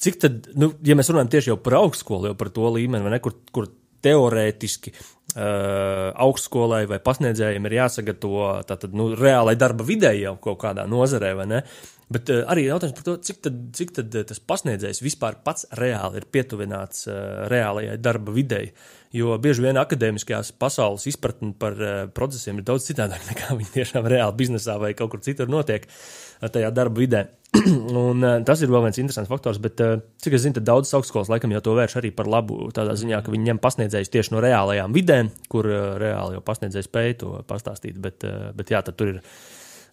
cik 0.00 0.18
tad, 0.22 0.50
nu, 0.58 0.72
ja 0.86 0.96
mēs 0.98 1.12
runājam 1.12 1.30
tieši 1.36 1.56
par 1.64 1.80
augstskolu, 1.82 2.30
jau 2.30 2.38
par 2.38 2.50
to 2.54 2.70
līmeni, 2.74 3.04
vai 3.06 3.14
ne, 3.14 3.20
kur, 3.22 3.36
kur 3.54 3.68
teorētiski 4.04 4.92
uh, 4.94 6.10
augstskolai 6.24 6.84
vai 6.90 7.00
pasniedzējiem 7.04 7.68
ir 7.68 7.76
jāsagatavo 7.80 8.50
tātad, 8.68 8.94
nu, 8.96 9.10
reālai 9.18 9.56
darba 9.60 9.86
vidē 9.86 10.14
jau 10.18 10.36
kaut 10.42 10.60
kādā 10.62 10.86
nozarē, 10.90 11.34
vai 11.38 11.48
ne? 11.50 11.62
Bet 12.10 12.32
uh, 12.32 12.42
arī 12.50 12.66
jautājums 12.66 12.96
par 12.96 13.06
to, 13.06 13.16
cik 13.28 13.42
tad, 13.44 13.58
cik 13.76 13.92
tad 13.98 14.16
uh, 14.16 14.24
tas 14.30 14.40
pasniedzējs 14.52 15.02
vispār 15.04 15.38
pats 15.44 15.68
reāli 15.78 16.22
ir 16.22 16.30
pietuvināts 16.32 17.06
uh, 17.10 17.44
reālajai 17.52 17.98
darba 18.02 18.34
videi. 18.34 18.72
Jo 19.10 19.34
bieži 19.42 19.64
vien 19.64 19.78
akadēmiskajās 19.80 20.52
pasaules 20.60 21.08
izpratne 21.10 21.50
par 21.58 21.74
uh, 21.74 21.92
procesiem 22.14 22.60
ir 22.60 22.66
daudz 22.68 22.86
citādāk 22.86 23.24
nekā 23.32 23.56
viņi 23.58 23.74
tiešām 23.80 24.06
reāli 24.06 24.38
biznesā 24.38 24.76
vai 24.78 24.92
kaut 24.98 25.10
kur 25.14 25.22
citur 25.24 25.50
notiek 25.50 25.88
uh, 25.88 26.46
tajā 26.46 26.70
darba 26.74 27.02
vidē. 27.02 27.24
un, 27.58 28.22
uh, 28.22 28.36
tas 28.46 28.62
ir 28.62 28.70
vēl 28.70 28.86
viens 28.86 29.00
interesants 29.02 29.30
faktors, 29.32 29.58
bet 29.58 29.82
cik 30.22 30.38
es 30.38 30.44
zinu, 30.46 30.62
daudzas 30.62 30.94
augstskolas 31.00 31.32
laikam 31.32 31.50
jau 31.56 31.64
to 31.66 31.74
vērš 31.80 31.98
arī 31.98 32.14
par 32.14 32.30
labu 32.30 32.70
tādā 32.76 32.94
ziņā, 33.00 33.18
ka 33.26 33.34
viņi 33.34 33.50
ņem 33.50 33.62
pasniedzējus 33.64 34.14
tieši 34.14 34.36
no 34.36 34.44
reālajām 34.46 34.94
vidēm, 34.94 35.34
kur 35.50 35.66
reāli 35.98 36.38
jau 36.38 36.46
pasniedzējs 36.46 36.86
spēja 36.86 37.18
to 37.24 37.32
pastāstīt. 37.50 37.98
Bet, 37.98 38.22
bet 38.54 38.70
jā, 38.70 38.84
tad 38.86 38.94
tur 39.00 39.16
ir 39.16 39.22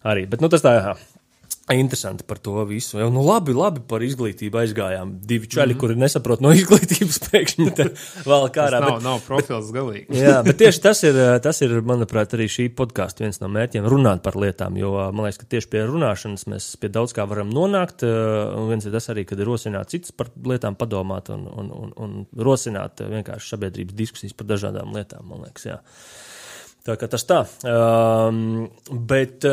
arī. 0.06 0.28
Bet, 0.30 0.44
nu, 0.44 0.50
tas 0.52 0.62
tā, 0.62 0.94
Interesanti 1.74 2.24
par 2.24 2.38
to 2.40 2.62
visu. 2.64 2.96
Jau, 2.98 3.10
nu, 3.12 3.20
labi, 3.26 3.52
labi 3.52 3.82
par 3.88 4.00
izglītību 4.04 4.56
aizgājām. 4.62 5.10
Divi 5.28 5.50
čaļi, 5.50 5.74
mm 5.74 5.76
-hmm. 5.76 5.80
kuri 5.80 5.96
nesaprot 6.00 6.40
no 6.40 6.52
izglītības, 6.58 7.18
pēkšņi 7.28 7.66
vēl 8.24 8.46
kārā. 8.54 8.80
Tas 8.80 8.86
nav, 8.86 9.02
nav 9.04 9.20
profils 9.26 9.68
galīgi. 9.74 10.06
Jā, 10.16 10.38
bet 10.46 10.56
tieši 10.62 10.80
tas 10.80 11.02
ir, 11.04 11.18
tas 11.44 11.60
ir, 11.60 11.74
manuprāt, 11.84 12.32
arī 12.38 12.48
šī 12.48 12.70
podkāsta 12.78 13.26
viens 13.26 13.40
no 13.40 13.50
mērķiem- 13.52 13.88
runāt 13.94 14.22
par 14.24 14.38
lietām. 14.40 14.78
Jo 14.80 14.94
man 15.12 15.26
liekas, 15.26 15.42
ka 15.42 15.50
tieši 15.56 15.68
pie 15.68 15.84
runāšanas 15.84 16.46
mēs 16.48 16.70
pie 16.80 16.88
daudz 16.88 17.12
kā 17.12 17.28
varam 17.28 17.50
nonākt. 17.50 18.02
Un 18.02 18.68
viens 18.68 18.86
ir 18.86 18.92
tas 18.92 19.08
arī, 19.08 19.26
kad 19.26 19.38
ir 19.38 19.46
rosināt 19.46 19.92
citus 19.92 20.10
par 20.10 20.32
lietām 20.44 20.74
padomāt 20.74 21.28
un, 21.28 21.46
un, 21.46 21.70
un, 21.70 21.92
un 21.96 22.26
rosināt 22.36 23.04
vienkārši 23.04 23.54
sabiedrības 23.54 23.94
diskusijas 23.94 24.32
par 24.32 24.46
dažādām 24.46 24.94
lietām, 24.94 25.28
man 25.28 25.44
liekas. 25.44 25.64
Jā. 25.64 25.78
Tā 26.88 26.96
kā 26.96 27.08
tas 27.10 27.24
tā. 27.28 27.42
Um, 27.68 28.70
bet 28.88 29.44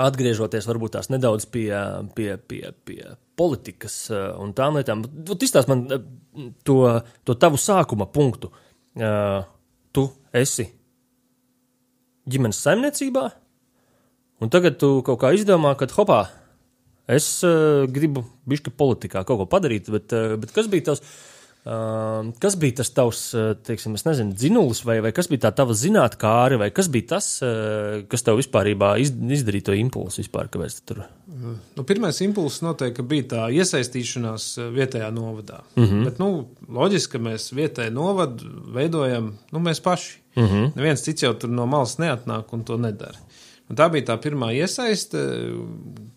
atgriežoties 0.00 0.66
varbūt 0.68 0.94
tās 0.96 1.10
nedaudz 1.12 1.46
pie, 1.52 1.68
pie, 2.16 2.36
pie, 2.48 2.62
pie 2.86 3.00
politikas 3.36 3.96
uh, 4.12 4.30
un 4.40 4.54
tām 4.56 4.78
lietām, 4.78 5.04
tad 5.28 5.44
izstāst 5.44 5.68
man 5.68 5.84
uh, 5.92 6.04
to, 6.64 6.78
to 7.28 7.36
tavu 7.36 7.60
sākuma 7.60 8.08
punktu. 8.12 8.52
Uh, 8.96 9.42
tu 9.92 10.06
esi 10.36 10.66
ģimenes 12.32 12.60
saimniecībā, 12.64 13.24
un 14.40 14.52
tagad 14.52 14.78
tu 14.80 14.94
kaut 15.04 15.20
kā 15.20 15.32
izdomā, 15.36 15.74
ka 15.76 15.88
hopā, 15.92 16.22
es 17.10 17.26
gribu 17.92 18.22
bišķi 18.48 18.72
politikā 18.78 19.24
kaut 19.28 19.42
ko 19.42 19.48
padarīt, 19.50 19.90
bet, 19.92 20.14
bet 20.40 20.54
kas 20.54 20.70
bija 20.72 20.92
tavs? 20.92 21.02
Uh, 21.62 22.32
kas 22.42 22.56
bija 22.58 22.80
tas 22.80 22.88
tavs, 22.90 23.20
teiksim, 23.62 23.94
nezinu, 23.94 24.32
dzinulis, 24.34 24.80
vai, 24.82 24.96
vai 25.04 25.12
kas 25.14 25.28
bija 25.30 25.44
tā 25.44 25.52
tava 25.60 25.76
zinātnē, 25.78 26.56
vai 26.58 26.72
kas 26.74 26.88
bija 26.90 27.12
tas, 27.12 27.28
uh, 27.46 28.00
kas 28.10 28.26
tev 28.26 28.40
vispār 28.40 28.72
iz, 28.98 29.12
izdarīja 29.38 29.68
to 29.68 29.76
impulsu 29.78 30.24
vispār, 30.24 30.50
tur? 30.82 31.04
Nu, 31.76 31.84
pirmais 31.86 32.18
impulss 32.26 32.64
noteikti 32.66 33.04
bija 33.06 33.28
tā 33.30 33.44
iesaistīšanās 33.54 34.48
vietējā 34.74 35.10
novadā. 35.14 35.60
Mm 35.76 35.84
-hmm. 35.84 36.04
Bet, 36.04 36.18
nu, 36.18 36.48
loģiski, 36.66 37.12
ka 37.12 37.18
mēs 37.30 37.52
vietēju 37.54 37.94
novadu 37.94 38.50
veidojam 38.74 39.36
nu, 39.52 39.58
mēs 39.58 39.82
paši. 39.82 40.18
Mm 40.34 40.48
-hmm. 40.48 40.72
Neviens 40.74 41.02
cits 41.02 41.22
jau 41.22 41.34
tur 41.34 41.50
no 41.50 41.66
malas 41.66 41.98
neatnāk 41.98 42.52
un 42.52 42.64
to 42.64 42.76
nedara. 42.76 43.18
Un 43.70 43.76
tā 43.76 43.90
bija 43.90 44.04
tā 44.04 44.18
pirmā 44.18 44.52
iesaiste, 44.52 45.18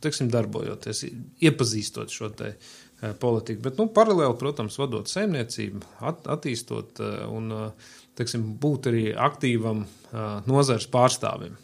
teiksim, 0.02 0.30
darbojoties, 0.30 1.06
iepazīstot 1.41 2.10
šo 2.10 2.30
te 2.30 2.56
Eh, 2.56 2.85
politiku. 3.20 3.62
Bet 3.66 3.80
nu, 3.80 3.88
paralēli, 3.91 4.38
protams, 4.39 4.78
vadot 4.80 5.10
saimniecību, 5.12 5.84
at, 6.08 6.26
attīstot 6.32 7.02
eh, 7.04 7.22
un 7.32 7.52
eh, 7.52 7.93
teiksim, 8.16 8.48
būt 8.62 8.91
arī 8.91 9.06
aktīvam 9.12 9.84
nozares 10.48 10.86
pārstāvim. 10.88 11.58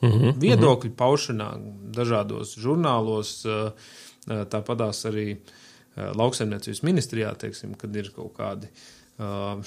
Mm 0.00 0.12
-hmm. 0.12 0.38
Viedokļu 0.40 0.94
paušanā, 0.96 1.48
dažādos 1.92 2.54
žurnālos, 2.56 3.42
tāpatās 4.24 5.02
arī 5.10 5.36
lauksaimniecības 5.96 6.80
ministrijā, 6.82 7.34
teiksim, 7.34 7.74
kad 7.74 7.96
ir 7.96 8.08
kaut 8.16 8.32
kādi 8.38 8.70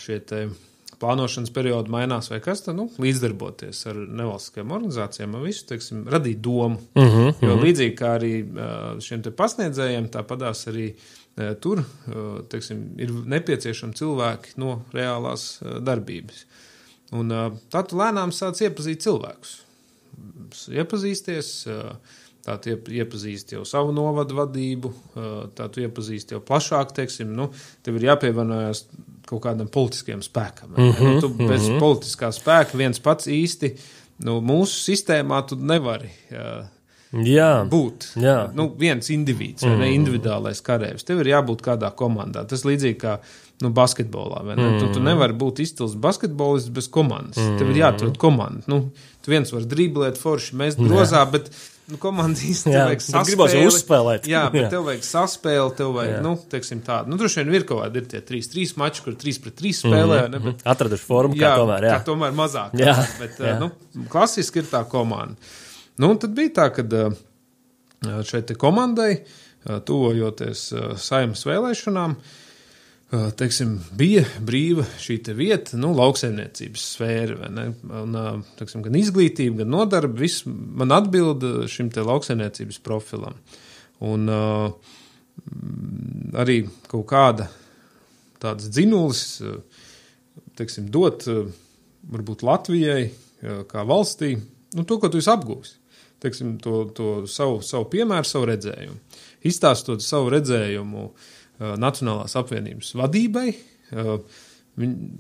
šie 0.02 0.20
te 0.20 0.48
plānošanas 1.02 1.54
periodi 1.54 1.92
mainās, 1.94 2.30
vai 2.32 2.40
kas 2.44 2.64
tad 2.66 2.78
nu, 2.78 2.88
līdzdarboties 3.02 3.82
ar 3.92 3.98
nevalstiskajām 4.22 4.76
organizācijām, 4.78 5.36
ar 5.38 5.48
visu, 5.48 5.66
teiksim, 5.72 6.06
radīt 6.12 6.42
domu. 6.46 6.80
Uh 6.96 7.04
-huh, 7.04 7.28
uh 7.30 7.42
-huh. 7.42 7.48
Jo 7.48 7.58
līdzīgi 7.64 7.96
kā 7.98 8.14
arī 8.20 8.34
šiem 9.02 9.24
pasniedzējiem, 9.38 10.10
tāpatās 10.10 10.68
arī 10.68 10.94
tur 11.60 11.84
teiksim, 12.50 12.84
ir 12.98 13.12
nepieciešami 13.12 13.94
cilvēki 13.94 14.58
no 14.58 14.82
reālās 14.94 15.60
darbības. 15.80 16.46
Un 17.12 17.30
tā 17.72 17.84
tu 17.88 17.98
lēnām 18.00 18.32
sāc 18.32 18.62
iepazīt 18.62 19.04
cilvēkus. 19.04 19.62
Iepazīsties, 20.72 21.68
tā 22.46 22.58
tu 22.62 22.74
iepazīsti 22.74 23.58
jau 23.58 23.66
savu 23.68 23.94
novadu 23.96 24.38
vadību, 24.40 24.92
tā 25.58 25.70
tu 25.72 25.84
iepazīsti 25.86 26.36
jau 26.36 26.42
plašāk, 26.46 26.94
teiksim, 26.98 27.32
nu, 27.38 27.50
tev 27.86 28.00
ir 28.00 28.10
jāpievienojas 28.12 28.86
kaut 29.30 29.44
kādam 29.46 29.70
politiskiem 29.72 30.22
spēkam. 30.26 30.74
Mm 30.76 30.92
-hmm, 30.92 31.14
nu, 31.14 31.22
tu 31.22 31.30
bez 31.30 31.68
mm 31.68 31.74
-hmm. 31.74 31.80
politiskā 31.80 32.32
spēka 32.32 32.78
viens 32.78 33.00
pats 33.00 33.28
īsti 33.28 33.76
nu, 34.26 34.42
mūsu 34.42 34.92
sistēmā 34.92 35.48
tu 35.48 35.56
nevari. 35.56 36.10
Uh, 36.32 36.66
Jā, 37.12 37.68
būt. 37.68 38.14
Jā. 38.24 38.52
Nu, 38.56 38.70
viens 38.80 39.10
indivīds, 39.12 39.66
mm. 39.66 39.70
-hmm. 39.70 39.96
individuālais 39.96 40.62
karavīrs. 40.64 41.04
Tev 41.04 41.20
ir 41.20 41.34
jābūt 41.34 41.62
kādā 41.66 41.90
komandā. 41.92 42.46
Tas 42.48 42.64
līdzīgi 42.64 42.98
kā 43.02 43.18
nu, 43.62 43.70
basketbolā. 43.76 44.44
Ne? 44.48 44.56
Mm. 44.56 44.80
Tu, 44.80 44.94
tu 44.96 45.04
nevari 45.04 45.34
būt 45.34 45.60
izcils 45.60 45.98
basketbolists 46.00 46.72
bez 46.72 46.88
komandas. 46.88 47.38
Mm. 47.38 47.58
Tev 47.60 47.70
ir 47.74 47.82
jāatrod 47.84 48.18
komanda. 48.18 48.64
Nu, 48.72 48.80
tu 49.22 49.34
viens 49.34 49.52
var 49.52 49.68
driblēt, 49.68 50.22
forši 50.22 50.56
mest 50.56 50.80
grozā, 50.80 51.26
Jā. 51.26 51.32
bet 51.36 51.52
nu, 51.92 52.00
komanda 52.02 52.42
īstenībā 52.52 52.86
vajag 52.90 53.04
saspēli. 53.06 53.64
uzspēlēt. 53.70 54.30
Jā, 54.32 54.44
bet 54.54 54.66
jā. 54.66 54.70
tev 54.74 54.88
vajag 54.88 55.06
saspēli, 55.08 55.76
tev 55.78 55.94
vajag, 55.98 56.14
jā. 56.16 56.24
nu, 56.26 56.34
teiksim 56.52 56.84
tādu. 56.86 57.12
Nu, 57.12 57.20
droši 57.22 57.42
vien 57.42 57.58
ir 57.60 57.68
kaut 57.70 57.84
kādi 57.84 58.02
ir 58.02 58.10
tie 58.14 58.24
3-3 58.32 58.76
mači, 58.82 59.06
kur 59.06 59.18
3 59.26 59.42
pret 59.46 59.58
3 59.62 59.74
spēlē. 59.82 60.20
Mm 60.22 60.26
-hmm. 60.26 60.32
ne, 60.36 60.44
bet, 60.48 60.66
Atraduši 60.74 61.08
formu, 61.08 61.38
jā, 61.40 61.52
kā 61.52 61.62
tomēr, 61.62 61.88
jā. 61.90 62.02
Tomēr 62.08 62.36
mazāk. 62.38 62.76
Jā, 62.80 62.98
bet, 63.20 63.40
jā. 63.40 63.56
Nu, 63.60 63.72
klasiski 64.10 64.64
ir 64.64 64.70
tā 64.72 64.84
komanda. 64.90 65.36
Nu, 65.98 66.14
tad 66.16 66.36
bija 66.38 66.56
tā, 66.62 66.70
ka 66.76 68.24
šeit 68.26 68.56
komandai, 68.58 69.24
tuvojoties 69.86 70.74
saimnes 70.98 71.46
vēlēšanām, 71.46 72.16
uh, 72.18 72.41
teiksim, 73.12 73.74
bija 74.00 74.24
brīva 74.40 74.86
šī 75.02 75.18
vieta, 75.36 75.76
nu, 75.80 75.90
lauksaimniecības 75.98 76.84
sfēra. 76.94 77.50
Un, 77.52 78.20
teiksim, 78.60 78.84
gan 78.86 78.96
izglītība, 78.96 79.62
gan 79.62 79.74
nodarbe, 79.74 80.22
viss 80.22 80.46
man 80.48 80.94
atbild 80.96 81.44
šim 81.72 81.90
lauksaimniecības 81.92 82.80
profilam. 82.86 83.36
Un 84.08 84.32
uh, 84.32 84.72
arī 86.40 86.64
kaut 86.88 87.04
kāda 87.12 87.50
tāds 88.42 88.72
dzinulis, 88.72 89.26
teiksim, 90.58 90.88
dot 90.94 91.28
varbūt 91.28 92.46
Latvijai 92.48 93.12
kā 93.68 93.84
valstī, 93.88 94.38
nu, 94.78 94.88
to, 94.88 94.98
ko 95.02 95.12
tu 95.12 95.20
apgūsi. 95.20 95.76
Teiksim, 96.22 96.56
to, 96.62 96.86
to 96.96 97.12
savu, 97.28 97.60
savu 97.66 97.90
piemēru, 97.92 98.28
savu 98.30 98.48
redzējumu. 98.54 98.98
Izstāstot 99.52 100.04
savu 100.06 100.32
redzējumu 100.32 101.06
Uh, 101.10 101.30
Nacionālās 101.82 102.38
apvienības 102.40 102.96
vadībai. 102.98 103.50
Uh, 103.92 104.16
viņi 104.82 105.12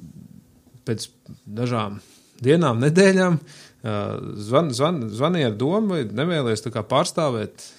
pēc 0.87 1.07
dažām 1.45 1.99
dienām, 2.41 2.79
nedēļām 2.81 3.37
uh, 3.37 3.51
zvan, 4.41 4.71
zvan, 4.75 5.03
zvanīja 5.13 5.51
ar 5.51 5.57
domu, 5.59 6.01
nevēlies 6.11 6.65
pārstāvēt 6.89 7.69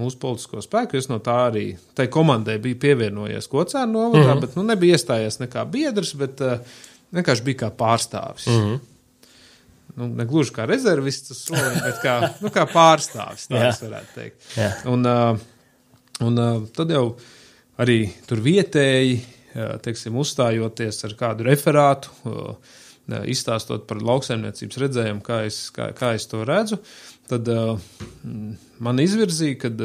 mūsu 0.00 0.16
politisko 0.22 0.62
spēku. 0.64 0.96
Es 0.96 1.10
no 1.10 1.18
tā 1.20 1.34
arī 1.50 1.64
tai 1.98 2.06
komandai 2.12 2.56
biju 2.62 2.78
pievienojies 2.80 3.50
Kocēna 3.50 3.90
novadā, 3.90 4.22
mm 4.22 4.30
-hmm. 4.30 4.40
bet 4.40 4.56
nu, 4.56 4.64
nebija 4.64 4.96
iestājies 4.96 5.40
nekā 5.42 5.64
biedrs, 5.68 6.14
bet 6.14 6.40
vienkārši 7.12 7.44
bija 7.44 7.58
kā 7.64 7.70
pārstāvis. 7.70 8.46
Mm 8.48 8.62
-hmm. 8.62 8.78
Nu, 9.96 10.06
ne 10.06 10.24
gluži 10.24 10.54
kā 10.54 10.66
rezervists, 10.66 11.44
soliņ, 11.46 11.80
bet 11.84 11.98
kā, 12.04 12.14
nu, 12.40 12.48
kā 12.48 12.66
pārstāvis. 12.70 13.48
Tā 13.50 13.72
varētu 13.86 14.14
teikt. 14.14 14.56
Yeah. 14.56 14.86
Un, 14.86 15.06
un 16.20 16.40
tad 16.76 16.90
jau 16.90 17.16
arī 17.80 18.00
tur 18.28 18.42
vietēji, 18.44 19.20
teiksim, 19.84 20.18
uzstājoties 20.20 21.04
ar 21.08 21.16
kādu 21.18 21.46
referātu, 21.48 22.12
izstāstot 23.30 23.88
par 23.88 24.02
lauksaimniecības 24.06 24.82
redzējumu, 24.84 25.22
kā 25.26 25.40
es, 25.48 25.64
kā, 25.74 25.90
kā 25.96 26.12
es 26.18 26.28
to 26.30 26.44
redzu, 26.46 26.78
tad 27.30 27.48
man 28.78 29.02
izvirzīja, 29.02 29.58
kad 29.64 29.82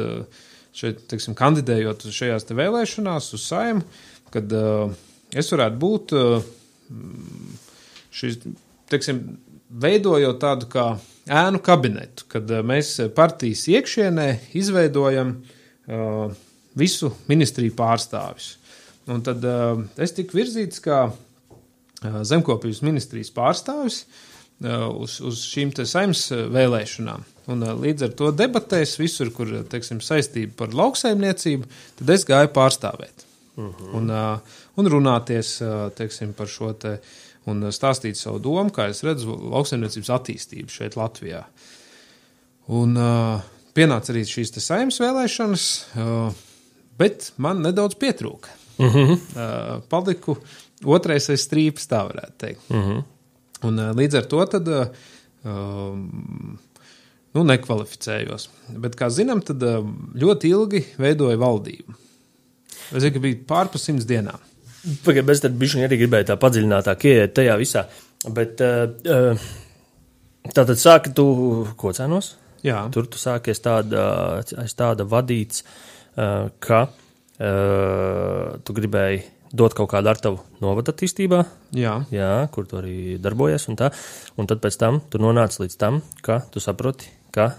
šeit, 0.76 1.02
teiksim, 1.10 1.34
kandidējot 1.38 2.06
šajās 2.14 2.46
te 2.46 2.54
vēlēšanās 2.58 3.32
uz 3.34 3.48
saimu, 3.48 3.82
kad 4.34 4.52
es 5.34 5.50
varētu 5.54 5.82
būt 5.82 6.16
šis, 8.14 8.38
teiksim, 8.92 9.24
veidojot 9.82 10.38
tādu 10.42 10.70
kā 10.70 10.86
ēnu 11.26 11.58
kabinetu, 11.64 12.28
kad 12.30 12.50
mēs 12.62 12.92
partijas 13.16 13.64
iekšienē 13.72 14.28
izveidojam 14.54 15.32
uh, 15.34 16.36
visu 16.78 17.12
ministriju 17.30 17.74
pārstāvis. 17.78 18.54
Un 19.10 19.22
tad 19.26 19.44
uh, 19.46 19.78
es 20.02 20.14
tiku 20.16 20.40
virzīts 20.40 20.82
kā 20.82 21.04
uh, 21.08 22.20
zemkopības 22.26 22.82
ministrijas 22.86 23.30
pārstāvis 23.34 24.00
uh, 24.04 24.88
uz, 24.90 25.20
uz 25.22 25.44
šīm 25.46 25.72
saimnes 25.78 26.26
vēlēšanām. 26.52 27.26
Un, 27.52 27.62
uh, 27.62 27.76
līdz 27.78 28.08
ar 28.08 28.16
to 28.18 28.32
debatēs 28.34 28.96
visur, 28.98 29.30
kur 29.34 29.52
teiksim, 29.70 30.02
saistība 30.02 30.56
par 30.64 30.74
lauksaimniecību, 30.74 31.70
tad 32.00 32.12
es 32.16 32.26
gāju 32.26 32.52
pārstāvēt. 32.56 33.26
Uh 33.56 33.64
mhm. 33.64 33.72
-huh. 33.78 33.94
un, 33.96 34.10
uh, 34.10 34.58
un 34.76 34.90
runāties 34.92 35.60
uh, 35.62 35.92
teiksim, 35.96 36.34
par 36.36 36.50
šo 36.50 36.72
te 36.72 36.98
un 37.46 37.62
stāstīt 37.70 38.18
savu 38.18 38.40
domu, 38.42 38.70
kā 38.74 38.88
es 38.90 39.04
redzu 39.06 39.36
lauksaimniecības 39.52 40.10
attīstību 40.18 40.72
šeit 40.72 40.96
Latvijā. 40.98 41.44
Un 42.74 42.96
uh, 42.98 43.40
pienāca 43.76 44.10
arī 44.12 44.24
šīs 44.26 44.50
saimnes 44.58 44.98
vēlēšanas. 45.00 45.66
Uh, 45.94 46.34
bet 46.98 47.32
man 47.42 47.62
nedaudz 47.64 47.96
pietrūka. 48.00 48.52
Mm 48.78 48.88
-hmm. 48.90 49.12
uh, 49.12 49.82
paliku 49.88 50.36
otrais 50.84 51.30
aiz 51.30 51.44
strīpas, 51.46 51.88
tā 51.88 52.02
varētu 52.08 52.32
teikt. 52.38 52.70
Mm 52.70 52.82
-hmm. 52.82 53.02
Un, 53.62 53.78
uh, 53.78 53.94
līdz 53.96 54.16
ar 54.16 54.24
to 54.24 54.46
tad, 54.46 54.68
uh, 54.68 54.86
um, 55.44 56.58
nu, 57.32 57.44
nekvalificējos. 57.44 58.48
Bet, 58.68 58.96
kā 58.96 59.08
zinām, 59.08 59.40
tad 59.40 59.62
uh, 59.62 59.86
ļoti 60.14 60.48
ilgi 60.48 60.84
veidoja 60.98 61.36
valdību. 61.36 61.94
Es 62.92 63.02
zinu, 63.02 63.12
ka 63.12 63.18
bija 63.18 63.36
pārpas 63.46 63.84
simts 63.84 64.04
dienām. 64.04 64.38
Pagaidiet, 65.04 65.30
es 65.30 65.40
tam 65.40 65.58
arī 65.58 65.96
gribēju 65.98 66.24
tā 66.24 66.36
padziļinātāk 66.36 67.04
ieiet 67.04 67.34
tajā 67.34 67.56
visā. 67.56 67.84
Bet 68.28 68.60
uh, 68.60 68.90
uh, 69.10 69.38
tā 70.54 70.64
tad 70.66 70.76
sāki 70.76 71.14
tu 71.14 71.66
ko 71.76 71.92
cenos? 71.92 72.36
Jā. 72.62 72.88
Tur 72.92 73.06
tu 73.06 73.18
sākies 73.18 73.60
tāda, 73.60 74.42
aiz 74.58 74.74
tāda 74.74 75.04
vadīts. 75.04 75.62
Uh, 75.62 75.95
ka 76.16 76.80
uh, 76.88 78.56
tu 78.64 78.72
gribēji 78.76 79.22
dot 79.56 79.72
kaut 79.78 79.88
kādu 79.92 80.10
ar 80.10 80.18
tavu 80.20 80.40
novada 80.60 80.92
attīstībā, 80.92 81.42
Jā, 81.76 81.98
jā, 82.12 82.30
kur 82.52 82.66
tu 82.68 82.78
arī 82.80 82.96
darbojies, 83.22 83.68
un 83.70 83.76
tā. 83.78 83.90
Un 84.40 84.48
tad 84.50 84.60
pēc 84.64 84.76
tam 84.80 84.98
tu 85.12 85.20
nonāc 85.22 85.54
līdz 85.60 85.76
tam, 85.80 86.00
ka 86.24 86.40
tu 86.52 86.60
saproti, 86.60 87.08
ka 87.32 87.50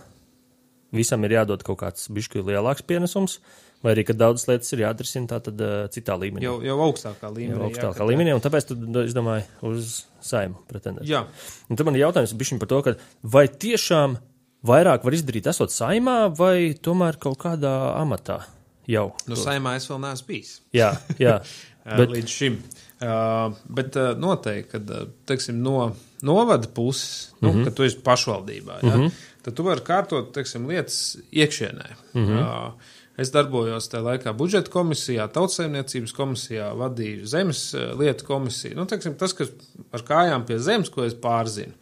visam 0.94 1.24
ir 1.28 1.38
jādod 1.40 1.64
kaut 1.66 1.80
kāds 1.82 2.08
bišķi 2.14 2.44
lielāks 2.48 2.86
pienesums, 2.88 3.38
vai 3.86 3.94
arī, 3.96 4.04
ka 4.08 4.16
daudzas 4.18 4.48
lietas 4.50 4.72
ir 4.74 4.82
jāatrisina 4.86 5.30
tā 5.32 5.40
tad 5.48 5.60
uh, 5.64 5.74
citā 5.94 6.16
līmenī. 6.20 6.46
jau, 6.48 6.58
jau 6.66 6.78
augstākā 6.88 7.30
līmenī. 7.34 7.54
Jau 7.56 7.62
jā, 7.64 7.68
augstākā 7.72 7.98
ka- 8.02 8.08
līmenī, 8.10 8.34
un 8.36 8.42
tāpēc 8.46 8.70
tu, 8.72 8.78
es 9.04 9.14
domāju, 9.18 9.46
uz 9.70 9.92
saimu 10.28 10.58
pretendēt. 10.70 11.06
Jā, 11.08 11.26
Un 11.70 11.78
tad 11.78 11.86
man 11.88 11.96
ir 11.98 12.06
jautājums 12.08 12.34
bišķiņ 12.40 12.62
par 12.64 12.72
to, 12.74 12.82
ka 12.88 12.96
vai 13.24 13.46
tiešām 13.48 14.18
vairāk 14.66 15.06
var 15.06 15.18
izdarīt 15.18 15.48
esot 15.50 15.74
saimā, 15.74 16.28
vai 16.38 16.74
tomēr 16.74 17.20
kaut 17.22 17.38
kādā 17.44 17.74
amatā 17.98 18.42
jau? 18.88 19.12
no 19.28 19.38
saimā 19.40 19.78
es 19.78 19.88
vēl 19.90 20.02
neesmu 20.04 20.28
bijis. 20.28 20.60
Jā, 20.76 20.94
jā. 21.22 21.40
Bet, 21.86 21.98
Bet- 22.02 22.14
līdz 22.18 22.34
šim. 22.34 22.60
Uh, 22.98 23.54
bet 23.70 23.94
uh, 23.94 24.16
noteikti, 24.18 24.72
kad 24.72 24.88
uh, 24.90 25.04
teiksim, 25.30 25.60
no 25.62 25.92
novada 26.26 26.66
puses, 26.74 27.36
nu, 27.40 27.52
mm. 27.52 27.56
-hmm. 27.56 27.64
kad 27.68 27.76
tu 27.78 27.84
esi 27.84 28.00
pašvaldībā, 28.04 28.80
ja, 28.82 28.96
mm 28.96 29.04
-hmm. 29.04 29.12
tad 29.42 29.54
tu 29.54 29.64
vari 29.64 29.82
kārtot 29.82 30.32
teiksim, 30.34 30.66
lietas 30.68 31.18
iekšienē. 31.32 31.90
Mm. 32.14 32.26
-hmm. 32.26 32.40
uh, 32.42 32.74
es 33.18 33.32
darbojos 33.32 33.90
tajā 33.90 34.04
laikā 34.04 34.34
budžeta 34.34 34.72
komisijā, 34.72 35.28
tautsēmniecības 35.28 36.14
komisijā, 36.14 36.74
vadīju 36.74 37.26
zemes 37.26 37.74
uh, 37.74 38.00
lietu 38.00 38.26
komisiju. 38.26 38.76
Nu, 38.76 38.86
teiksim, 38.86 39.16
tas, 39.16 39.34
kas 39.34 39.50
ar 39.92 40.02
kājām 40.02 40.46
pie 40.46 40.60
zemes, 40.60 40.90
ko 40.90 41.04
es 41.04 41.14
pārzinu. 41.14 41.74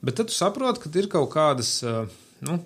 Bet 0.00 0.18
tad 0.18 0.30
tu 0.30 0.36
saproti, 0.36 0.80
ka 0.80 0.92
ir 0.98 1.08
kaut 1.12 1.30
kādas. 1.32 1.78
Uh, 1.86 2.06
nu, 2.40 2.58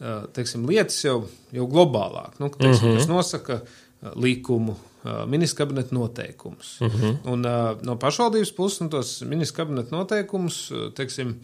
uh, 0.00 0.26
teiksim, 0.34 0.66
lietas 0.68 0.98
jau, 1.04 1.22
jau 1.54 1.68
globālāk, 1.70 2.38
nu, 2.38 2.50
teiksim, 2.54 2.88
mm 2.88 2.92
-hmm. 2.92 2.98
kas 2.98 3.08
nosaka 3.08 3.60
uh, 3.62 4.12
likumu, 4.22 4.76
uh, 5.04 5.24
ministra 5.26 5.64
kabineta 5.64 5.94
noteikumus. 5.94 6.76
Mm 6.80 6.88
-hmm. 6.88 7.16
Un 7.32 7.46
uh, 7.46 7.82
no 7.82 7.98
pašvaldības 7.98 8.52
puses 8.52 8.80
nu, 8.80 8.88
tos 8.88 9.22
ministra 9.22 9.64
kabineta 9.64 9.96
noteikumus 9.96 10.70
uh, 10.70 10.92
teiksim, 10.92 11.40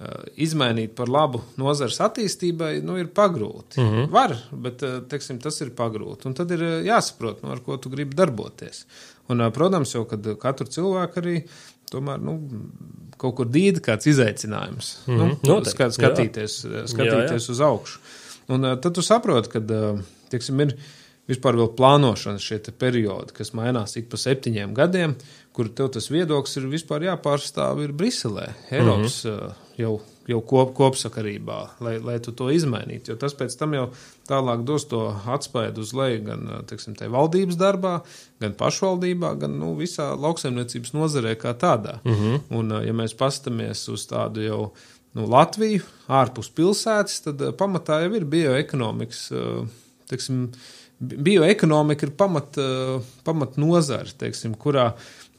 uh, 0.00 0.06
izmainīt 0.36 0.94
par 0.94 1.08
labu 1.08 1.42
nozares 1.56 2.00
attīstībai 2.00 2.82
nu, 2.82 2.98
ir 2.98 3.06
pagrūti. 3.06 3.80
Mm 3.80 3.90
-hmm. 3.90 4.10
Var, 4.10 4.36
bet 4.52 4.82
uh, 4.82 5.02
teiksim, 5.08 5.38
tas 5.38 5.60
ir 5.60 5.70
pagrūti. 5.70 6.26
Un 6.26 6.34
tad 6.34 6.50
ir 6.50 6.62
uh, 6.62 6.84
jāsaprot, 6.84 7.42
nu, 7.42 7.50
ar 7.50 7.60
ko 7.60 7.76
tu 7.76 7.90
gribi 7.90 8.14
darboties. 8.14 8.86
Un, 9.28 9.40
uh, 9.40 9.52
protams, 9.52 9.94
jau 9.94 10.04
kad 10.04 10.26
uh, 10.26 10.38
katru 10.38 10.66
cilvēku 10.66 11.20
arī 11.20 11.42
tomēr 11.92 12.22
nu, 12.24 12.38
kaut 13.20 13.36
kur 13.38 13.50
dīda 13.52 13.82
kāds 13.84 14.08
izaicinājums. 14.10 14.94
Mm 15.06 15.14
-hmm. 15.14 15.36
nu, 15.42 15.54
Noteikti, 15.54 15.76
skat, 15.76 15.92
jā. 15.92 15.98
skatīties, 15.98 16.58
skatīties 16.94 17.48
uz 17.52 17.60
augšu. 17.60 18.00
Un 18.52 18.64
uh, 18.64 18.78
tad 18.80 18.94
tu 18.94 19.02
saproti, 19.02 19.52
ka 19.52 19.62
uh, 19.62 20.00
teiksim, 20.32 20.60
ir 20.64 20.76
vispār 21.30 21.56
vēl 21.58 21.70
plānošanas 21.78 22.42
šie 22.42 22.58
periodi, 22.78 23.34
kas 23.36 23.52
mainās 23.54 23.96
ik 23.96 24.08
pa 24.10 24.18
septiņiem 24.20 24.74
gadiem, 24.74 25.14
kur 25.52 25.68
tev 25.68 25.92
tas 25.94 26.10
viedoklis 26.10 26.56
ir 26.58 26.66
vispār 26.72 27.06
jāpārstāv 27.06 27.84
ir 27.84 27.92
Briselē, 27.92 28.48
Eiropas 28.70 29.24
mm 29.24 29.30
-hmm. 29.30 29.52
jau, 29.78 30.00
jau 30.30 30.38
kop, 30.46 30.72
kopsakarībā, 30.76 31.58
lai, 31.82 31.96
lai 32.02 32.16
tu 32.22 32.34
to 32.36 32.48
izmainītu. 32.54 33.12
Jo 33.12 33.18
tas 33.20 33.34
pēc 33.38 33.56
tam 33.58 33.74
jau 33.76 33.86
tālāk 34.28 34.62
dos 34.68 34.86
to 34.90 35.02
atspēju 35.34 35.82
uz 35.82 35.92
leju 35.98 36.22
gan 36.28 36.46
uh, 36.48 36.60
teiksim, 36.68 36.94
tai 36.98 37.10
valdības 37.12 37.58
darbā, 37.60 37.96
gan 38.42 38.56
pašvaldībā, 38.58 39.34
gan 39.42 39.58
nu, 39.58 39.72
visā 39.78 40.12
lauksaimniecības 40.14 40.94
nozarē 40.96 41.34
kā 41.40 41.54
tādā. 41.58 41.98
Mm 42.04 42.14
-hmm. 42.14 42.40
Un, 42.58 42.72
uh, 42.72 42.86
ja 42.86 42.92
mēs 42.92 43.16
pastamies 43.18 43.88
uz 43.88 44.06
tādu 44.06 44.46
jau 44.46 44.62
nu, 45.14 45.26
Latviju, 45.26 45.82
ārpus 46.08 46.50
pilsētas, 46.50 47.22
tad 47.24 47.40
uh, 47.40 47.52
pamatā 47.52 48.02
jau 48.04 48.14
ir 48.14 48.24
bioekonomikas. 48.24 49.30
Uh, 49.30 49.66
teiksim, 50.08 50.52
bi- 50.98 51.16
bioekonomika 51.16 52.06
ir 52.06 52.12
pamat, 52.16 52.56
uh, 52.56 53.02
pamat 53.24 53.56
nozara, 53.56 54.08
teiksim, 54.18 54.54
kurā, 54.54 54.92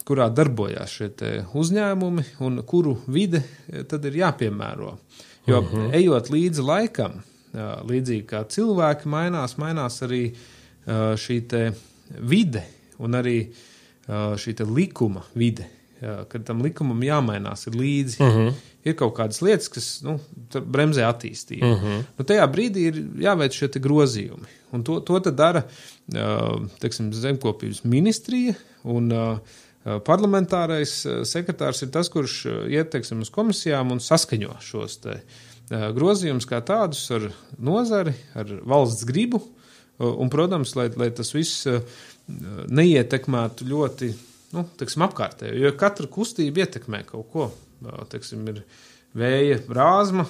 kurā 0.08 0.30
darbojās 0.34 0.92
šie 0.92 1.10
te 1.18 1.34
uzņēmumi 1.54 2.26
un 2.44 2.62
kuru 2.68 2.98
vide 3.08 3.44
eh, 3.44 3.84
tad 3.90 4.06
ir 4.10 4.20
jāpiemēro. 4.24 4.98
Jo 5.48 5.60
uh 5.60 5.72
-huh. 5.72 5.94
ejot 5.96 6.30
līdzi 6.32 6.64
laikam, 6.64 7.18
uh, 7.20 7.60
līdzīgi 7.84 8.24
kā 8.26 8.46
cilvēki 8.48 9.10
mainās, 9.12 9.58
mainās 9.58 10.02
arī 10.02 10.32
uh, 10.32 11.16
šī 11.20 11.74
vide 12.20 12.64
un 12.98 13.12
arī 13.12 13.48
šī 14.08 14.76
likuma 14.76 15.24
vide. 15.36 15.66
Kad 16.28 16.44
tam 16.44 16.62
likumam 16.62 17.00
jāmainās 17.04 17.68
ir 17.68 17.74
līdzi. 17.74 18.18
Uh 18.20 18.36
-huh. 18.36 18.54
Ir 18.84 18.96
kaut 18.96 19.14
kādas 19.16 19.42
lietas, 19.42 19.70
kas 19.70 20.02
nu, 20.02 20.20
bremzē 20.54 21.04
attīstību. 21.08 21.72
Uh 21.72 21.84
-huh. 21.84 22.04
nu, 22.18 22.26
tajā 22.26 22.48
brīdī 22.52 22.78
ir 22.78 22.96
jāveic 23.16 23.52
šie 23.52 23.68
te 23.68 23.80
grozījumi. 23.80 24.48
Un 24.72 24.84
to, 24.84 25.00
to 25.00 25.20
dara 25.20 25.64
teiksim, 26.80 27.14
zemkopības 27.14 27.84
ministrija. 27.84 28.54
Un, 28.84 29.12
uh, 29.12 29.38
parlamentārais 30.08 30.96
uh, 31.08 31.22
sekretārs 31.28 31.84
ir 31.84 31.92
tas, 31.94 32.12
kurš 32.12 32.38
uh, 32.48 32.60
iet 32.72 32.94
teiksim, 32.94 33.24
uz 33.26 33.32
komisijām 33.34 33.92
un 33.96 34.04
saskaņo 34.04 34.58
šos 34.64 35.00
uh, 35.12 35.18
grozījumus 35.96 36.48
kā 36.50 36.62
tādus 36.66 37.04
ar 37.16 37.30
nozari, 37.60 38.16
ar 38.38 38.52
valsts 38.64 39.08
gribu. 39.10 39.42
Uh, 40.00 40.14
un, 40.14 40.32
protams, 40.34 40.76
lai, 40.80 40.90
lai 41.00 41.12
tas 41.16 41.34
viss 41.36 41.68
uh, 41.70 41.84
neietekmētu 42.72 43.68
ļoti 43.68 44.14
nu, 44.54 44.66
teiksim, 44.80 45.04
apkārtējo. 45.08 45.58
Jo 45.60 45.74
katra 45.80 46.10
kustība 46.12 46.64
ietekmē 46.64 47.04
kaut 47.10 47.30
ko. 47.34 47.50
Ā, 47.84 48.06
Teiksim, 48.12 48.46
ir 48.52 48.62
vēja 49.18 49.60
brāzma, 49.68 50.26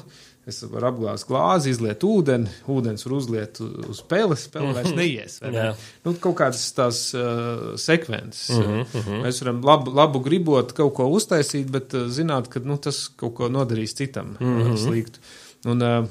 es 0.49 0.59
varu 0.67 0.89
apglāzt 0.89 1.27
glāzi, 1.29 1.71
izliet 1.71 2.03
ūdeni, 2.03 2.51
ūdens 2.71 3.05
var 3.07 3.15
uzliet 3.15 3.61
uz 3.63 4.01
peles, 4.09 4.43
pele 4.51 4.73
vairs 4.75 4.91
neies. 4.97 5.37
vai 5.43 5.53
ne? 5.53 5.69
Nu, 6.03 6.15
kaut 6.19 6.35
kādas 6.41 6.65
tās 6.75 6.99
uh, 7.15 7.77
sekvences. 7.79 8.49
Uh 8.57 8.83
-huh. 8.91 9.21
Mēs 9.23 9.39
varam 9.43 9.61
labu, 9.63 9.93
labu 9.95 10.19
gribot 10.19 10.73
kaut 10.73 10.93
ko 10.99 11.07
uztaisīt, 11.07 11.71
bet 11.71 11.93
uh, 11.93 12.09
zināt, 12.11 12.49
ka 12.49 12.59
nu, 12.59 12.77
tas 12.77 13.07
kaut 13.07 13.35
ko 13.39 13.49
nodarīs 13.49 13.95
citam 13.95 14.35
uh 14.39 14.47
-huh. 14.47 14.77
sliktu. 14.77 15.19
Un, 15.65 15.81
uh, 15.81 16.05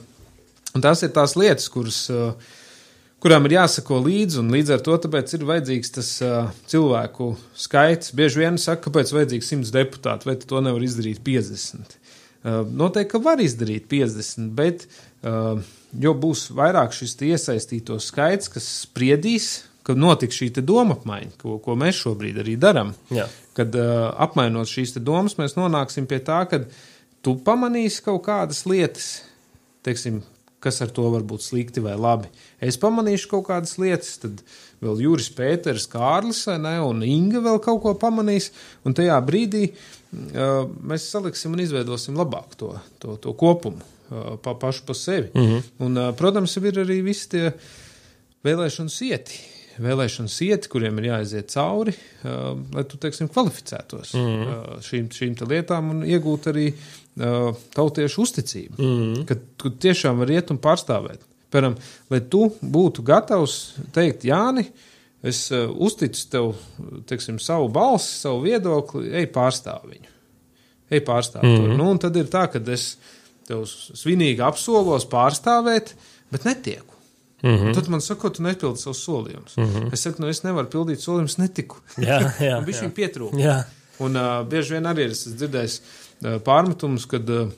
un 0.75 0.81
tās 0.81 1.03
ir 1.03 1.13
tās 1.13 1.37
lietas, 1.37 1.69
kuras. 1.69 2.11
Uh, 2.11 2.33
kurām 3.23 3.47
ir 3.47 3.53
jāsako 3.53 4.01
līdzi, 4.03 4.39
un 4.43 4.51
līdz 4.51 4.73
ar 4.75 4.81
to 4.81 4.99
ir 5.39 5.45
vajadzīgs 5.47 5.93
tas 5.95 6.23
uh, 6.23 6.51
cilvēku 6.67 7.37
skaits. 7.55 8.13
Bieži 8.13 8.39
vien 8.39 8.59
saka, 8.59 8.91
kāpēc 8.91 9.13
vajadzīgs 9.13 9.53
100 9.53 9.73
deputāti, 9.77 10.27
vai 10.27 10.37
to 10.37 10.61
nevar 10.61 10.83
izdarīt 10.83 11.23
50. 11.23 12.02
Uh, 12.43 12.65
noteikti, 12.67 13.13
ka 13.13 13.21
var 13.23 13.39
izdarīt 13.39 13.85
50, 13.87 14.49
bet 14.59 14.89
uh, 15.23 15.61
jo 15.95 16.15
būs 16.19 16.49
vairāk 16.59 16.91
šis 16.97 17.15
iesaistīto 17.23 18.01
skaits, 18.03 18.51
kas 18.51 18.67
spriedīs, 18.83 19.69
ka 19.87 19.95
notiks 19.95 20.41
šī 20.41 20.49
doma 20.59 20.97
apmaiņa, 20.99 21.37
ko, 21.39 21.61
ko 21.63 21.77
mēs 21.79 22.01
šobrīd 22.03 22.41
arī 22.43 22.57
darām. 22.59 22.91
Kad 23.55 23.79
uh, 23.79 24.11
apmainot 24.27 24.71
šīs 24.71 24.97
domas, 24.99 25.39
mēs 25.39 25.55
nonāksim 25.55 26.11
pie 26.11 26.19
tā, 26.19 26.41
ka 26.51 26.65
tu 27.23 27.37
pamanīsi 27.47 28.03
kaut 28.09 28.25
kādas 28.27 28.65
lietas, 28.67 29.13
teiksim, 29.87 30.25
kas 30.63 30.83
ar 30.83 30.91
to 30.95 31.07
var 31.15 31.23
būt 31.27 31.47
slikti 31.47 31.83
vai 31.83 31.95
labi. 31.95 32.31
Es 32.59 32.75
pamanīšu 32.79 33.31
kaut 33.37 33.49
kādas 33.53 33.79
lietas, 33.83 34.17
tad 34.23 34.43
vēl 34.83 35.07
Juris 35.07 35.31
Pēters, 35.35 35.87
Kārlis 35.91 36.43
ne, 36.59 36.79
un 36.83 37.07
Inga 37.07 37.43
vēl 37.47 37.63
kaut 37.63 37.83
ko 37.87 37.95
pamanīs, 37.99 38.51
un 38.87 38.99
tajā 38.99 39.19
brīdī 39.27 39.69
uh, 39.71 39.91
mēs 40.13 41.09
saliksim 41.09 41.55
un 41.57 41.63
izveidosim 41.65 42.17
labāk 42.19 42.57
to, 42.61 42.75
to, 43.01 43.17
to 43.23 43.33
kopumu 43.39 43.81
uh, 43.81 44.35
pa, 44.43 44.55
pašu 44.55 44.85
pa 44.87 44.95
sevi. 44.95 45.31
Mm 45.35 45.43
-hmm. 45.43 45.63
Un, 45.79 45.97
uh, 45.99 46.15
protams, 46.17 46.57
ir 46.57 46.63
arī 46.85 47.03
visi 47.03 47.29
tie 47.29 47.53
vēlēšanu 48.45 48.89
sieti. 48.89 49.41
Vēlēšanu 49.79 50.29
sieti, 50.29 50.69
kuriem 50.69 50.99
ir 50.99 51.05
jāiziet 51.05 51.49
cauri, 51.49 51.95
uh, 52.25 52.59
lai 52.75 52.85
tu, 52.85 52.97
teiksim, 52.97 53.29
kvalificētos 53.29 54.15
mm 54.15 54.21
-hmm. 54.21 54.49
uh, 54.49 54.81
šīm, 54.81 55.09
šīm 55.09 55.49
lietām 55.49 55.91
un 55.91 56.03
iegūt 56.03 56.47
arī 56.53 56.73
uh, 56.73 57.57
tautiešu 57.75 58.23
uzticību. 58.23 58.75
Mm 58.79 58.85
-hmm. 58.85 59.25
Kad 59.25 59.39
tu 59.57 59.71
tiešām 59.71 60.19
vari 60.19 60.35
iet 60.35 60.51
un 60.51 60.59
pārstāvēt. 60.59 61.19
Piemēram, 61.53 61.77
lai 62.11 62.21
tu 62.21 62.53
būtu 62.63 63.03
gatavs 63.03 63.75
teikt, 63.93 64.25
Jāni, 64.25 64.65
es 65.23 65.45
uh, 65.55 65.69
uzticu 65.71 66.29
tev, 66.31 66.53
teiksim, 67.07 67.39
savu 67.39 67.69
balsi, 67.73 68.15
savu 68.25 68.43
viedokli, 68.47 69.13
ej 69.21 69.29
pārstāv 69.35 69.85
viņu. 69.91 70.15
Ej 70.93 71.05
pārstāv 71.07 71.45
mm 71.45 71.51
-hmm. 71.57 71.69
to. 71.71 71.77
Nu, 71.77 71.91
un 71.91 71.99
tad 71.99 72.17
ir 72.17 72.31
tā, 72.31 72.47
ka 72.53 72.63
es 72.73 72.97
tev 73.49 73.67
svinīgi 73.67 74.43
apsolos 74.43 75.07
pārstāvēt, 75.07 75.95
bet 76.31 76.45
netieku. 76.45 76.95
Mm 77.43 77.57
-hmm. 77.57 77.75
Tad 77.75 77.89
man 77.89 78.01
saka, 78.01 78.31
tu 78.31 78.43
nepildi 78.43 78.79
savus 78.79 79.09
solījumus. 79.09 79.57
Mm 79.57 79.65
-hmm. 79.65 79.93
Es 79.93 80.01
saku, 80.01 80.23
nu 80.23 80.29
es 80.29 80.43
nevaru 80.43 80.69
pildīt 80.69 81.01
solījumus, 81.01 81.39
netiku. 81.39 81.77
Jā, 81.99 82.33
jā, 82.49 82.59
Un 82.59 82.65
viņš 82.65 82.81
viņu 82.81 82.93
pietrūka. 82.93 83.39
Jā, 83.39 83.65
Un 83.99 84.17
uh, 84.17 84.47
bieži 84.49 84.77
vien 84.77 84.89
arī 84.89 85.07
es 85.11 85.27
esmu 85.27 85.37
dzirdējis 85.41 85.77
uh, 85.81 86.39
pārmetumus, 86.47 87.07
kad 87.11 87.29
uh, 87.31 87.53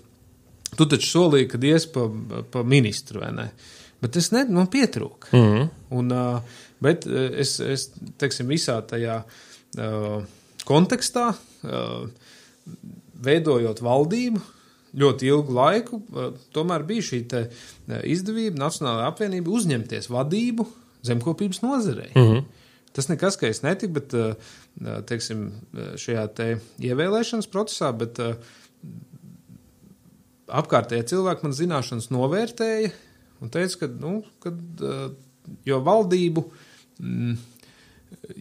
tu 0.76 0.86
taču 0.90 1.08
solīji, 1.08 1.48
kad 1.54 1.64
ies 1.64 1.86
pa, 1.86 2.08
pa 2.50 2.62
ministru, 2.62 3.20
vai 3.20 3.32
ne? 3.32 3.48
Bet 4.02 4.18
es 4.20 4.30
ne, 4.34 4.44
man 4.50 4.68
pietrūka. 4.72 5.32
Mm 5.32 5.44
-hmm. 5.44 5.68
Un, 5.90 6.12
uh, 6.12 6.40
bet 6.82 7.06
uh, 7.06 7.28
es, 7.40 7.58
es, 7.60 7.90
teiksim, 8.20 8.48
visā 8.50 8.80
tajā 8.88 9.20
uh, 9.24 10.24
kontekstā, 10.68 11.30
uh, 11.34 12.08
veidojot 13.24 13.82
valdību, 13.84 14.42
ļoti 14.94 15.30
ilgu 15.30 15.54
laiku, 15.54 16.00
uh, 16.00 16.34
tomēr 16.54 16.86
bija 16.86 17.06
šī 17.10 17.22
te, 17.30 17.46
uh, 17.50 18.00
izdevība 18.08 18.62
Nacionālajai 18.62 19.12
apvienībai 19.12 19.56
uzņemties 19.60 20.10
vadību 20.12 20.68
zemkopības 21.04 21.62
nozarei. 21.64 22.12
Mm 22.14 22.28
-hmm. 22.28 22.44
Tas 22.94 23.08
nekas, 23.10 23.36
ka 23.36 23.48
es 23.50 23.62
netiku, 23.62 23.92
bet 23.92 24.14
uh, 24.14 24.34
teiksim, 25.06 25.48
šajā 25.98 26.28
te 26.34 26.46
ievēlēšanas 26.78 27.50
procesā, 27.50 27.90
bet 27.98 28.18
uh, 28.22 28.36
apkārtējie 30.46 31.06
cilvēki 31.14 31.46
man 31.46 31.56
zināšanas 31.56 32.10
novērtēja 32.14 32.92
un 33.42 33.50
teica, 33.50 33.80
ka, 33.82 33.88
nu, 34.00 34.22
kad, 34.42 34.60
uh, 34.80 35.10
jo 35.66 35.80
valdību, 35.84 36.44
mm, 36.99 37.36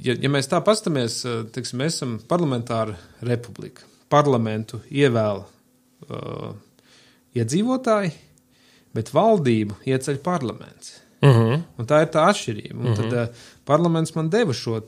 ja, 0.03 0.15
ja 0.15 0.29
mēs 0.29 0.49
tā 0.51 0.61
pastamies, 0.65 1.21
teiksim, 1.55 1.81
mēs 1.83 1.99
esam 1.99 2.19
parlamentāra 2.29 2.97
republika, 3.21 3.87
parlamentu 4.09 4.81
ievēl 4.91 5.43
uh, 5.43 6.53
iedzīvotāji, 7.37 8.13
bet 8.93 9.13
valdību 9.13 9.79
ieceļ 9.89 10.19
parlaments. 10.25 10.99
Uh 11.23 11.29
-huh. 11.37 11.61
Un 11.79 11.87
tā 11.87 12.01
ir 12.03 12.09
tā 12.11 12.25
atšķirība. 12.29 12.79
Un 12.79 12.87
uh 12.87 12.97
-huh. 12.97 13.09
Tad 13.09 13.29
uh, 13.29 13.35
parlaments 13.65 14.15
man 14.15 14.29
deva 14.29 14.53
šo 14.53 14.81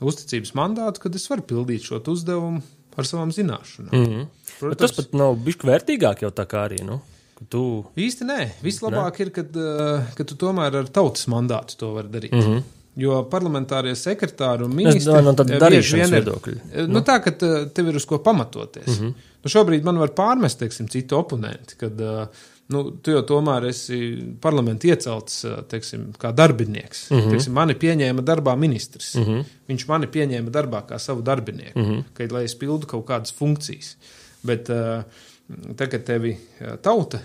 uzticības 0.00 0.52
mandātu, 0.54 1.00
kad 1.00 1.14
es 1.14 1.30
varu 1.30 1.42
pildīt 1.42 1.82
šo 1.82 2.02
uzdevumu 2.06 2.62
ar 2.96 3.04
savām 3.04 3.32
zināšanām. 3.32 3.92
Uh 3.92 4.08
-huh. 4.08 4.26
Protams, 4.58 4.78
tas 4.78 4.96
pat 4.96 5.14
nav 5.14 5.34
bijis 5.34 5.56
vērtīgāk 5.56 6.22
jau 6.22 6.30
tā 6.30 6.44
kā 6.44 6.68
arī. 6.68 6.84
Nu? 6.84 7.00
Tu... 7.48 7.84
Īsti 7.96 8.24
nē, 8.24 8.48
vislabāk 8.62 9.18
ne? 9.18 9.24
ir, 9.24 9.30
kad, 9.30 9.56
uh, 9.56 10.02
kad 10.14 10.26
tu 10.26 10.34
tomēr 10.34 10.76
ar 10.76 10.88
tautas 10.88 11.26
mandātu 11.26 11.76
to 11.76 11.94
vari 11.94 12.08
darīt. 12.08 12.32
Uh 12.32 12.44
-huh. 12.44 12.62
Jo 12.98 13.20
parlamentārie 13.30 13.92
sekretāri 13.94 14.64
un 14.66 14.72
ministri 14.74 15.12
no, 15.14 15.30
no 15.30 15.44
darīšanas 15.46 16.10
viedokļa. 16.10 16.56
Nu, 16.82 16.86
nu, 16.96 17.02
tā, 17.06 17.20
ka 17.22 17.32
tev 17.38 17.90
ir 17.92 17.98
uz 18.00 18.06
ko 18.08 18.18
pamatoties. 18.18 18.88
Uh 18.88 19.02
-huh. 19.04 19.12
nu, 19.44 19.52
šobrīd 19.54 19.86
man 19.86 19.98
var 19.98 20.10
pārmest, 20.16 20.58
teiksim, 20.58 20.88
citu 20.88 21.16
oponenti, 21.16 21.76
kad 21.78 22.00
uh, 22.00 22.26
nu, 22.68 22.82
tu 22.90 23.14
jau 23.14 23.22
tomēr 23.26 23.68
esi 23.70 24.00
parlamenta 24.40 24.90
iecelts 24.90 25.44
teiksim, 25.70 26.10
kā 26.18 26.32
darbinieks. 26.34 27.10
Mm 27.10 27.18
-hmm. 27.20 27.30
teiksim, 27.30 27.52
mani 27.52 27.74
pieņēma 27.74 28.22
darbā 28.22 28.56
ministrs. 28.56 29.14
Mm 29.14 29.24
-hmm. 29.24 29.44
Viņš 29.68 29.86
mani 29.88 30.06
pieņēma 30.06 30.50
darbā 30.50 30.82
kā 30.86 30.98
savu 30.98 31.22
darbinieku, 31.22 31.78
mm 31.78 31.84
-hmm. 31.84 32.04
kad, 32.14 32.32
lai 32.32 32.44
es 32.44 32.54
pildu 32.54 32.86
kaut 32.86 33.06
kādas 33.06 33.34
funkcijas. 33.34 33.96
Bet 34.42 34.68
tagad 35.76 36.04
tevi 36.04 36.36
tauta 36.82 37.18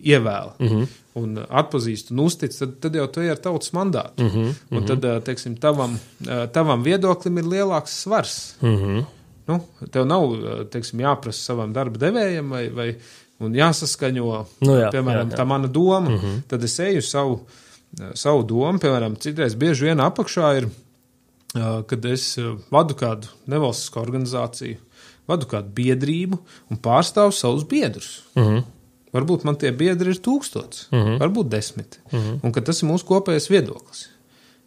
ievēl 0.00 0.52
mm 0.58 0.68
-hmm. 0.68 0.86
Un 1.14 1.38
atpazīst 1.48 2.12
un 2.12 2.22
uztic, 2.24 2.54
tad, 2.56 2.76
tad 2.80 2.94
jau 2.96 3.06
tu 3.12 3.20
ej 3.20 3.34
ar 3.34 3.40
tautas 3.44 3.72
mandātu. 3.76 4.22
Mm 4.22 4.28
-hmm. 4.28 4.54
Un 4.70 4.86
tad, 4.86 5.24
teiksim, 5.24 5.56
tavam, 5.56 5.98
tavam 6.52 6.82
viedoklim 6.82 7.38
ir 7.38 7.44
lielāks 7.44 7.98
svars. 8.04 8.54
Mm 8.60 8.76
-hmm. 8.76 9.04
nu, 9.46 9.60
tev 9.90 10.06
nav 10.06 10.22
teiksim, 10.70 11.00
jāprasa 11.00 11.42
savam 11.42 11.72
darba 11.72 11.98
devējam 11.98 12.48
vai, 12.50 12.68
vai 12.68 12.96
un 13.38 13.52
jāsaskaņo, 13.52 14.44
nu, 14.60 14.76
jā, 14.78 14.90
piemēram, 14.90 15.28
jā, 15.28 15.34
jā. 15.34 15.36
tā 15.36 15.44
mana 15.44 15.68
doma, 15.68 16.10
Mm 16.10 16.16
-hmm. 16.18 16.42
tad 16.48 16.64
es 16.64 16.78
eju 16.78 17.02
savu, 17.02 17.40
savu 18.14 18.42
domu, 18.42 18.78
piemēram, 18.78 19.16
citreiz 19.16 19.54
bieži 19.54 19.84
vien 19.84 19.98
apakšā 19.98 20.56
ir, 20.56 20.68
kad 21.86 22.04
es 22.04 22.38
vadu 22.70 22.94
kādu 22.94 23.26
nevalstisku 23.46 24.00
organizāciju, 24.00 24.76
vadu 25.26 25.46
kādu 25.46 25.68
biedrību 25.74 26.38
un 26.70 26.76
pārstāvu 26.76 27.32
savus 27.32 27.64
biedrus. 27.64 28.22
Mm 28.34 28.42
-hmm. 28.42 28.62
Varbūt 29.12 29.44
man 29.44 29.56
tie 29.60 29.72
biedri 29.72 30.10
ir 30.14 30.20
tūkstots, 30.24 30.86
Mm 30.90 30.98
-hmm. 31.02 31.18
varbūt 31.20 31.48
desmit, 31.48 31.98
Mm 32.12 32.18
-hmm. 32.18 32.38
un 32.42 32.52
tas 32.52 32.82
ir 32.82 32.88
mūsu 32.88 33.04
kopējais 33.04 33.50
viedoklis. 33.50 34.08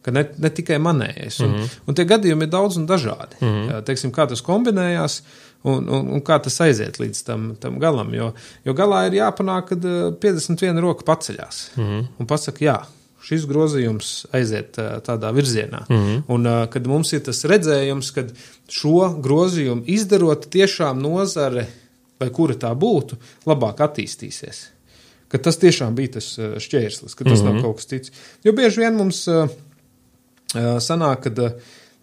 Ne, 0.06 0.22
ne 0.38 0.50
tikai 0.50 0.76
manējais. 0.78 1.40
Un, 1.44 1.50
Mhm. 1.50 1.64
un 1.86 1.94
tie 1.94 2.04
gadījumi 2.04 2.42
ir 2.42 2.48
daudz 2.48 2.76
un 2.76 2.86
dažādi. 2.86 3.34
Mhm. 3.40 3.82
Teiksim, 3.84 4.12
kā 4.12 4.28
tas 4.28 4.40
kombinējās, 4.42 5.20
un, 5.64 5.88
un, 5.88 6.08
un 6.12 6.20
kā 6.20 6.40
tas 6.42 6.60
aiziet 6.60 6.98
līdz 6.98 7.24
tam, 7.24 7.56
tam 7.60 7.78
galam. 7.78 8.14
Jo, 8.14 8.32
jo 8.64 8.72
galā 8.74 9.06
ir 9.06 9.12
jāpanāk, 9.12 9.66
ka 9.68 9.74
51 10.20 10.78
roka 10.80 11.02
paceļās 11.04 11.70
Mhm. 11.76 12.06
un 12.20 12.26
pasakā, 12.26 12.58
jā, 12.60 12.82
šis 13.22 13.46
grozījums 13.46 14.26
aiziet 14.32 14.72
tādā 15.02 15.32
virzienā. 15.34 15.86
Mhm. 15.88 16.22
Un 16.28 16.44
ā, 16.44 16.68
kad 16.70 16.86
mums 16.86 17.12
ir 17.12 17.20
tas 17.20 17.42
redzējums, 17.44 18.12
ka 18.14 18.22
šo 18.68 19.20
grozījumu 19.22 19.84
izdarot, 19.86 20.46
tiešām 20.46 21.00
nozare, 21.00 21.66
vai 22.20 22.30
kura 22.34 22.56
tā 22.58 22.72
būtu, 22.74 23.18
labāk 23.46 23.82
attīstīsies. 23.86 24.66
Ka 25.32 25.40
tas 25.42 25.58
tiešām 25.62 25.96
bija 25.98 26.16
tas 26.18 26.32
ā, 26.38 26.54
šķērslis, 26.62 27.14
ka 27.14 27.24
tas 27.26 27.40
mm 27.40 27.46
-hmm. 27.46 27.54
nav 27.54 27.62
kaut 27.62 27.80
kas 27.80 27.90
cits. 27.90 28.12
Jo 28.44 28.52
bieži 28.52 28.80
vien 28.84 28.94
mums 28.96 29.26
ā, 29.28 29.48
sanāk, 30.80 31.26
ka 31.26 31.50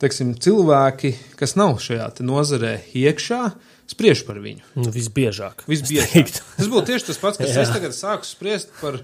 teiksim, 0.03 0.33
cilvēki, 0.35 1.13
kas 1.39 1.55
nav 1.55 1.77
šajā 1.79 2.09
nozarē 2.19 2.81
iekšā, 2.93 3.53
spriež 3.87 4.25
par 4.27 4.39
viņu. 4.43 4.63
Nu, 4.75 4.91
visbiežāk. 4.91 5.63
Visbiežāk. 5.69 6.31
Tas 6.57 6.67
būtu 6.67 6.91
tieši 6.91 7.05
tas 7.11 7.21
pats, 7.21 7.37
kas 7.37 7.57
es 7.63 7.71
tagad 7.73 7.95
sāku 7.95 8.27
spriest 8.27 8.73
par 8.81 8.99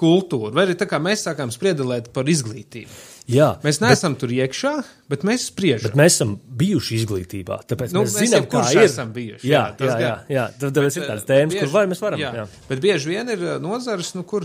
kultūru, 0.00 0.52
vai 0.56 0.64
arī 0.66 0.74
tā 0.80 0.86
kā 0.90 0.98
mēs 1.02 1.22
sākām 1.28 1.50
spriedelēt 1.54 2.10
par 2.14 2.28
izglītību. 2.30 2.90
Jā, 3.32 3.54
Mēs 3.64 3.78
neesam 3.80 4.12
tur 4.20 4.28
iekšā, 4.36 4.72
bet 5.08 5.22
mēs 5.24 5.46
spriežam. 5.48 5.86
bet 5.88 5.94
mēs 5.96 6.18
esam 6.18 6.34
bijuši 6.60 6.98
izglītībā. 7.00 7.56
Tāpēc 7.70 7.94
Nu, 7.96 8.02
mēs 8.04 8.12
mēs 8.18 8.26
zinām, 8.26 8.44
kā 8.52 8.64
ir. 8.74 8.82
esam 8.84 9.14
bijuši, 9.14 9.48
Jā, 9.48 9.62
jā, 9.80 9.86
jā, 9.88 9.96
jā, 10.02 10.14
jā. 10.34 10.42
Tad, 10.60 10.74
tāpēc 10.76 10.98
ir 11.00 11.06
tādas 11.08 11.24
tēmas, 11.30 11.56
kur 11.62 11.70
vai 11.72 11.86
mēs 11.88 12.02
varam. 12.04 12.20
Jā, 12.20 12.32
Jā, 12.42 12.44
bet 12.68 12.82
bieži 12.84 13.08
vien 13.14 13.32
ir 13.32 13.40
uh, 13.46 13.54
nozares, 13.64 14.10
nu, 14.18 14.26
kur, 14.28 14.44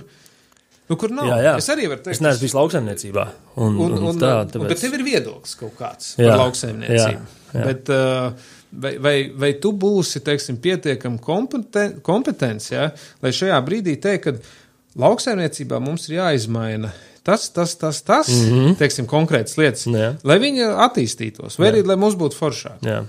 nu, 0.87 0.95
kur 0.95 1.11
nav. 1.11 1.27
jā. 1.27 1.41
jā. 1.49 1.55
Es 1.59 1.67
arī 1.75 1.89
varu 1.91 2.05
teikt, 2.05 2.15
Es 2.15 2.23
neesmu 2.23 2.45
bijis 2.45 2.55
lauksaimniecībā. 2.55 3.25
Un, 3.59 3.75
Un, 3.75 3.97
un, 3.97 4.07
un, 4.13 4.21
tā, 4.23 4.31
tāpēc... 4.47 4.69
bet 4.71 4.79
tev 4.85 4.95
ir 4.95 5.03
viedoklis 5.09 5.57
kaut 5.59 5.75
kāds 5.81 6.13
Jā, 6.15 6.29
par 6.31 6.39
lauksaimniecību. 6.45 7.27
jā, 7.27 7.59
jā. 7.59 7.65
Bet, 7.67 7.91
uh, 7.91 8.55
vai, 8.79 8.93
vai, 9.03 9.15
vai 9.43 9.51
tu 9.59 9.73
būsi 9.75 10.23
teiksim, 10.23 10.55
pietiekami 10.63 11.19
kompeten, 11.19 11.99
kompetents, 12.05 12.71
ja, 12.71 12.93
lai 13.19 13.35
šajā 13.35 13.59
brīdī 13.67 13.97
teikt, 13.99 14.23
ka 14.23 14.37
lauksaimniecībā 14.97 15.79
mums 15.83 16.09
ir 16.09 16.19
jāizmaina 16.19 16.93
tas, 17.29 17.49
tas, 17.49 17.75
tas, 17.77 18.01
tas 18.01 18.27
mm. 18.27 18.49
-hmm. 18.49 18.75
teiksim, 18.75 19.07
konkrētas 19.07 19.57
lietas, 19.57 19.85
Jā. 19.87 20.13
lai 20.23 20.37
viņi 20.41 20.65
attīstītos, 20.85 21.59
vai 21.59 21.69
arī 21.71 21.83
lai 21.85 21.97
mums 21.99 22.15
būtu 22.17 22.37
foršāk. 22.37 22.79
Jā. 22.85 23.03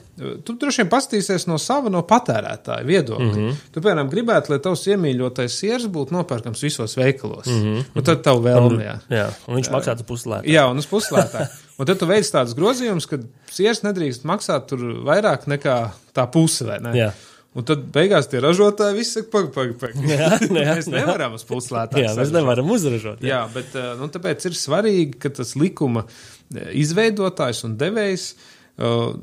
Tu 0.44 0.56
droši 0.60 0.82
vien 0.82 0.90
pastīsies 0.92 1.46
no 1.48 1.58
sava, 1.58 1.90
no 1.92 2.02
patērētāja 2.02 2.84
viedokļa. 2.86 3.30
Mm. 3.30 3.38
-hmm. 3.38 3.56
Tu, 3.72 3.80
piemēram, 3.80 4.10
gribētu, 4.10 4.52
lai 4.52 4.58
tavs 4.58 4.86
iemīļotais 4.86 5.56
siers 5.62 5.86
būtu 5.86 6.16
nopērkams 6.16 6.62
visos 6.62 6.96
veikalos. 6.96 7.46
Mm. 7.46 7.62
-hmm. 7.62 7.84
Un 7.94 8.04
tad 8.04 8.22
tev 8.22 8.42
vēlme. 8.44 8.84
jā. 8.84 8.98
jā, 9.08 9.26
un 9.46 9.56
viņš 9.56 9.70
maksātu 9.70 10.04
puslētu. 10.04 10.48
Jā, 10.48 10.66
un 10.70 10.78
uz 10.78 10.86
puslētā. 10.86 11.48
Un 11.80 11.86
tad 11.86 11.98
tu 11.98 12.06
veic 12.06 12.28
tādus 12.28 12.52
grozījumus, 12.52 13.06
ka 13.08 13.16
siers 13.50 13.82
nedrīkst 13.82 14.24
maksāt 14.28 14.72
vairāk 15.06 15.46
nekā 15.46 15.90
tā 16.12 16.26
puse, 16.26 16.64
vai 16.64 16.76
ne? 16.80 16.92
Jā. 16.98 17.12
Un 17.50 17.66
tad 17.66 17.82
beigās 17.90 18.28
tie 18.30 18.38
ražotāji 18.42 18.94
visi 19.00 19.16
saka, 19.16 19.30
pagaidi, 19.32 19.74
pagaidi. 19.80 19.80
Pag. 19.80 19.96
Jā, 20.12 20.28
jā, 20.38 20.74
mēs 20.78 20.86
jā. 20.86 20.94
nevaram 21.00 21.34
uz 21.34 21.42
puslētā. 21.48 21.98
Jā, 21.98 22.14
mēs 22.18 22.30
nevaram 22.34 22.70
uzražot. 22.70 23.24
Jā, 23.26 23.42
bet 23.54 23.74
eh, 23.74 23.90
nu, 23.98 24.06
tāpēc 24.14 24.46
ir 24.46 24.58
svarīgi, 24.58 25.18
ka 25.18 25.32
tas 25.40 25.56
likuma 25.58 26.04
eh, 26.06 26.70
izveidotājs 26.78 27.64
un 27.66 27.74
devējs 27.80 28.28
uh, 28.36 29.16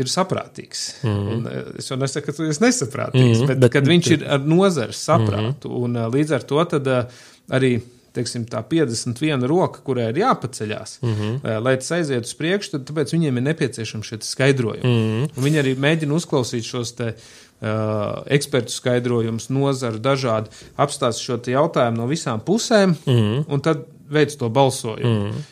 ir 0.00 0.08
saprātīgs. 0.08 0.86
Mm 1.04 1.18
-hmm. 1.28 1.78
es 1.82 1.90
jau 1.90 2.00
nesaku, 2.00 2.30
ka 2.30 2.36
tu 2.38 2.48
esi 2.48 2.64
nesaprātīgs, 2.64 3.36
mm 3.36 3.42
-hmm. 3.42 3.52
bet, 3.52 3.60
bet- 3.66 3.72
kad 3.76 3.92
viņš 3.92 4.12
ir 4.16 4.24
ar 4.32 4.40
nozares 4.40 5.04
saprātu, 5.04 5.68
mm 5.68 5.74
-hmm. 5.74 5.84
un 5.84 5.96
uh, 5.96 6.08
līdz 6.14 6.34
ar 6.34 6.42
to 6.42 6.64
tad, 6.64 6.86
uh, 6.86 7.04
arī 7.50 7.80
teiksim, 8.14 8.46
tā 8.46 8.62
51 8.62 9.46
roka, 9.46 9.80
kurai 9.84 10.08
ir 10.08 10.18
jāpaceļās, 10.22 10.98
mm 11.02 11.14
-hmm. 11.14 11.60
lai 11.60 11.76
tas 11.76 11.90
aizietu 11.92 12.26
uz 12.28 12.34
priekšu, 12.34 12.70
tad 12.70 13.10
viņiem 13.12 13.36
ir 13.36 13.42
nepieciešams 13.42 14.06
šie 14.06 14.18
skaidrojumi. 14.20 14.84
Mm 14.84 15.24
-hmm. 15.24 15.30
Un 15.36 15.44
viņi 15.44 15.58
arī 15.62 15.72
mēģina 15.76 16.14
uzklausīt 16.14 16.62
šos 16.62 16.92
te, 16.92 17.04
uh, 17.04 17.43
ekspertu 18.36 18.74
skaidrojumus, 18.74 19.48
nozaru 19.54 20.02
dažādi, 20.02 20.52
apstāst 20.76 21.22
šo 21.24 21.38
jautājumu 21.38 22.02
no 22.02 22.08
visām 22.10 22.42
pusēm, 22.44 22.96
mm 23.06 23.44
un 23.48 23.64
tad 23.64 23.86
veids 24.10 24.36
to 24.40 24.50
balsojumu. 24.52 25.32
Mm 25.32 25.50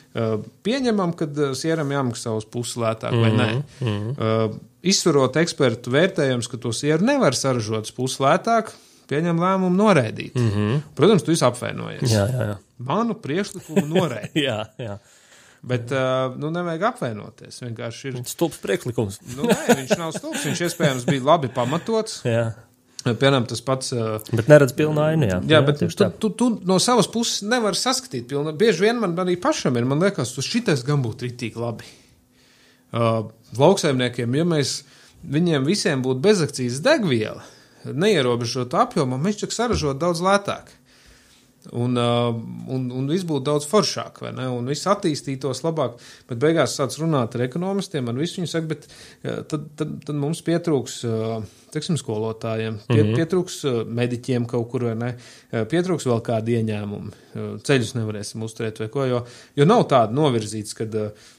pieņemam, 0.63 1.15
ka 1.17 1.25
uh, 1.25 1.55
sieram 1.57 1.89
jāmaksā 1.89 2.35
uz 2.37 2.45
pusi 2.45 2.77
lētāk 2.83 3.15
vai 3.17 3.31
nē. 3.33 3.47
Mm 3.81 4.11
uh, 4.13 4.61
izsverot 4.83 5.39
ekspertu 5.41 5.93
vērtējumus, 5.95 6.51
ka 6.51 6.59
to 6.61 6.73
sieru 6.77 7.07
nevar 7.07 7.37
saražot 7.39 7.89
uz 7.89 7.95
pusi 7.97 8.23
lētāk, 8.23 8.73
pieņem 9.11 9.41
lēmumu 9.41 9.77
noraidīt. 9.77 10.35
Mm 10.35 10.51
-hmm. 10.51 10.81
Protams, 10.99 11.23
tu 11.23 11.33
esi 11.33 11.45
apvainojies. 11.47 12.11
Jā, 12.11 12.27
jā, 12.29 12.47
jā. 12.53 12.57
Manu 12.79 13.15
priekšlikumu 13.15 13.87
noraidīt. 13.87 14.45
jā, 14.49 14.65
jā. 14.79 14.99
Bet, 15.63 15.93
uh, 15.95 16.35
nu, 16.43 16.51
nevajag 16.51 16.89
apvainoties. 16.89 17.61
Vienkārši 17.63 18.09
ir. 18.11 18.21
Stulbs 18.27 18.59
priekšlikums. 18.65 19.21
Nu, 19.37 19.47
nē, 19.47 19.77
viņš 19.79 19.95
nav 20.01 20.11
stulbs. 20.17 20.43
Viņš 20.49 20.63
iespējams 20.67 21.07
bija 21.07 21.23
labi 21.29 21.53
pamatots. 21.55 22.21
Jā. 22.27 22.49
Piemēram, 23.03 23.47
tas 23.51 23.63
pats. 23.67 23.91
Bet 24.31 24.51
neredz 24.51 24.75
pilnu 24.79 25.03
ainu. 25.03 25.27
Jā, 25.27 25.39
Jā, 25.57 25.61
bet 25.67 25.81
tieši 25.83 25.97
tu, 25.97 26.05
tā. 26.05 26.11
tu, 26.23 26.31
tu 26.39 26.49
no 26.67 26.79
savas 26.83 27.09
puses 27.11 27.43
nevari 27.47 27.79
saskatīt. 27.79 28.29
Pilna. 28.31 28.55
Bieži 28.59 28.87
vien 28.87 29.01
man 29.03 29.17
arī 29.19 29.35
pašam 29.43 29.79
ir, 29.79 29.87
man 29.89 30.03
liekas, 30.03 30.35
tas 30.37 30.47
šitais 30.47 30.85
gan 30.87 31.03
būtu 31.03 31.27
rītīgi 31.27 31.59
labi. 31.63 31.89
Uh, 32.93 33.25
lauksaimniekiem, 33.59 34.35
ja 34.37 34.45
mēs 34.47 34.83
viņiem 35.23 35.67
visiem 35.67 36.03
būtu 36.05 36.23
bezakcijas 36.23 36.83
degviela, 36.85 37.43
neierobežot 37.89 38.75
apjomu, 38.79 39.19
mēs 39.21 39.41
taču 39.41 39.57
saražot 39.57 39.99
daudz 40.01 40.23
lētāk. 40.23 40.71
Un, 41.71 41.95
uh, 41.97 42.35
un, 42.75 42.89
un 42.91 43.07
viss 43.07 43.27
būtu 43.27 43.45
daudz 43.47 43.69
foršāk, 43.71 44.19
vai 44.25 44.33
ne? 44.35 44.49
Un 44.51 44.67
viss 44.67 44.89
attīstītos 44.91 45.63
labāk. 45.63 46.01
Bet 46.31 46.41
beigās 46.43 46.75
sāc 46.75 46.97
runāt 46.99 47.37
ar 47.37 47.45
ekonomistiem, 47.47 48.09
un 48.11 48.19
viss 48.19 48.35
viņi 48.39 48.51
saka, 48.51 48.67
bet 48.73 48.89
uh, 48.89 49.45
tad, 49.47 49.69
tad, 49.79 49.93
tad 50.09 50.19
mums 50.19 50.43
pietrūks, 50.43 50.97
uh, 51.07 51.37
teiksim, 51.73 52.01
skolotājiem, 52.01 52.81
pie, 52.89 52.99
mm 52.99 53.05
-hmm. 53.05 53.21
pietrūks 53.21 53.61
mediķiem 54.01 54.49
kaut 54.51 54.67
kur, 54.73 54.89
vai 54.91 54.97
ne? 54.99 55.13
Pietrūks 55.71 56.09
vēl 56.11 56.21
kādi 56.27 56.59
ieņēmumi. 56.59 57.15
Ceļus 57.65 57.95
nevarēsim 57.97 58.43
uzturēt 58.43 58.83
vai 58.83 58.91
ko, 58.93 59.07
jo, 59.09 59.23
jo 59.57 59.65
nav 59.65 59.87
tāda 59.89 60.13
novirzīts, 60.13 60.75
kad, 60.77 60.99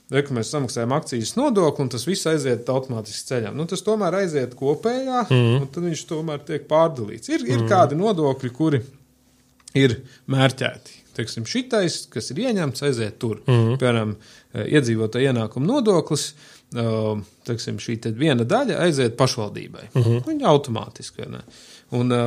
re, 0.10 0.24
mēs 0.24 0.56
samaksājam 0.56 0.96
akcijas 0.96 1.36
nodokli 1.36 1.84
un 1.84 1.94
tas 1.94 2.08
viss 2.08 2.26
aiziet 2.32 2.70
automātiski 2.70 3.28
ceļām. 3.28 3.60
Nu, 3.60 3.68
tas 3.70 3.86
tomēr 3.86 4.24
aiziet 4.24 4.56
kopējā, 4.56 5.28
mm 5.30 5.38
-hmm. 5.38 5.62
un 5.62 5.68
tad 5.68 5.84
viņš 5.84 6.08
tomēr 6.10 6.40
tiek 6.48 6.68
pārdalīts. 6.68 7.30
Ir, 7.30 7.42
ir 7.44 7.58
mm 7.58 7.62
-hmm. 7.62 7.70
kādi 7.70 7.96
nodokļi, 8.00 8.50
kuri 8.50 8.82
ir 9.78 9.98
mērķēti. 10.32 11.00
Teiksim, 11.14 11.46
šitais, 11.46 12.04
kas 12.14 12.32
ir 12.34 12.42
ieņemts, 12.48 12.86
aiziet 12.88 13.20
tur. 13.22 13.42
Mm 13.46 13.54
-hmm. 13.54 13.78
Piemēram, 13.82 14.16
e, 14.54 14.66
iedzīvotāja 14.78 15.34
ienākuma 15.34 15.68
nodoklis, 15.68 16.34
e, 16.74 16.86
teiksim, 17.46 17.78
šī 17.78 18.00
te 18.02 18.12
viena 18.12 18.44
daļa 18.44 18.80
aiziet 18.88 19.18
pašvaldībai. 19.18 19.90
Mm 19.94 20.02
-hmm. 20.02 20.24
Viņa 20.28 20.50
automātiski. 20.50 21.30
Un, 21.92 22.12
e, 22.12 22.24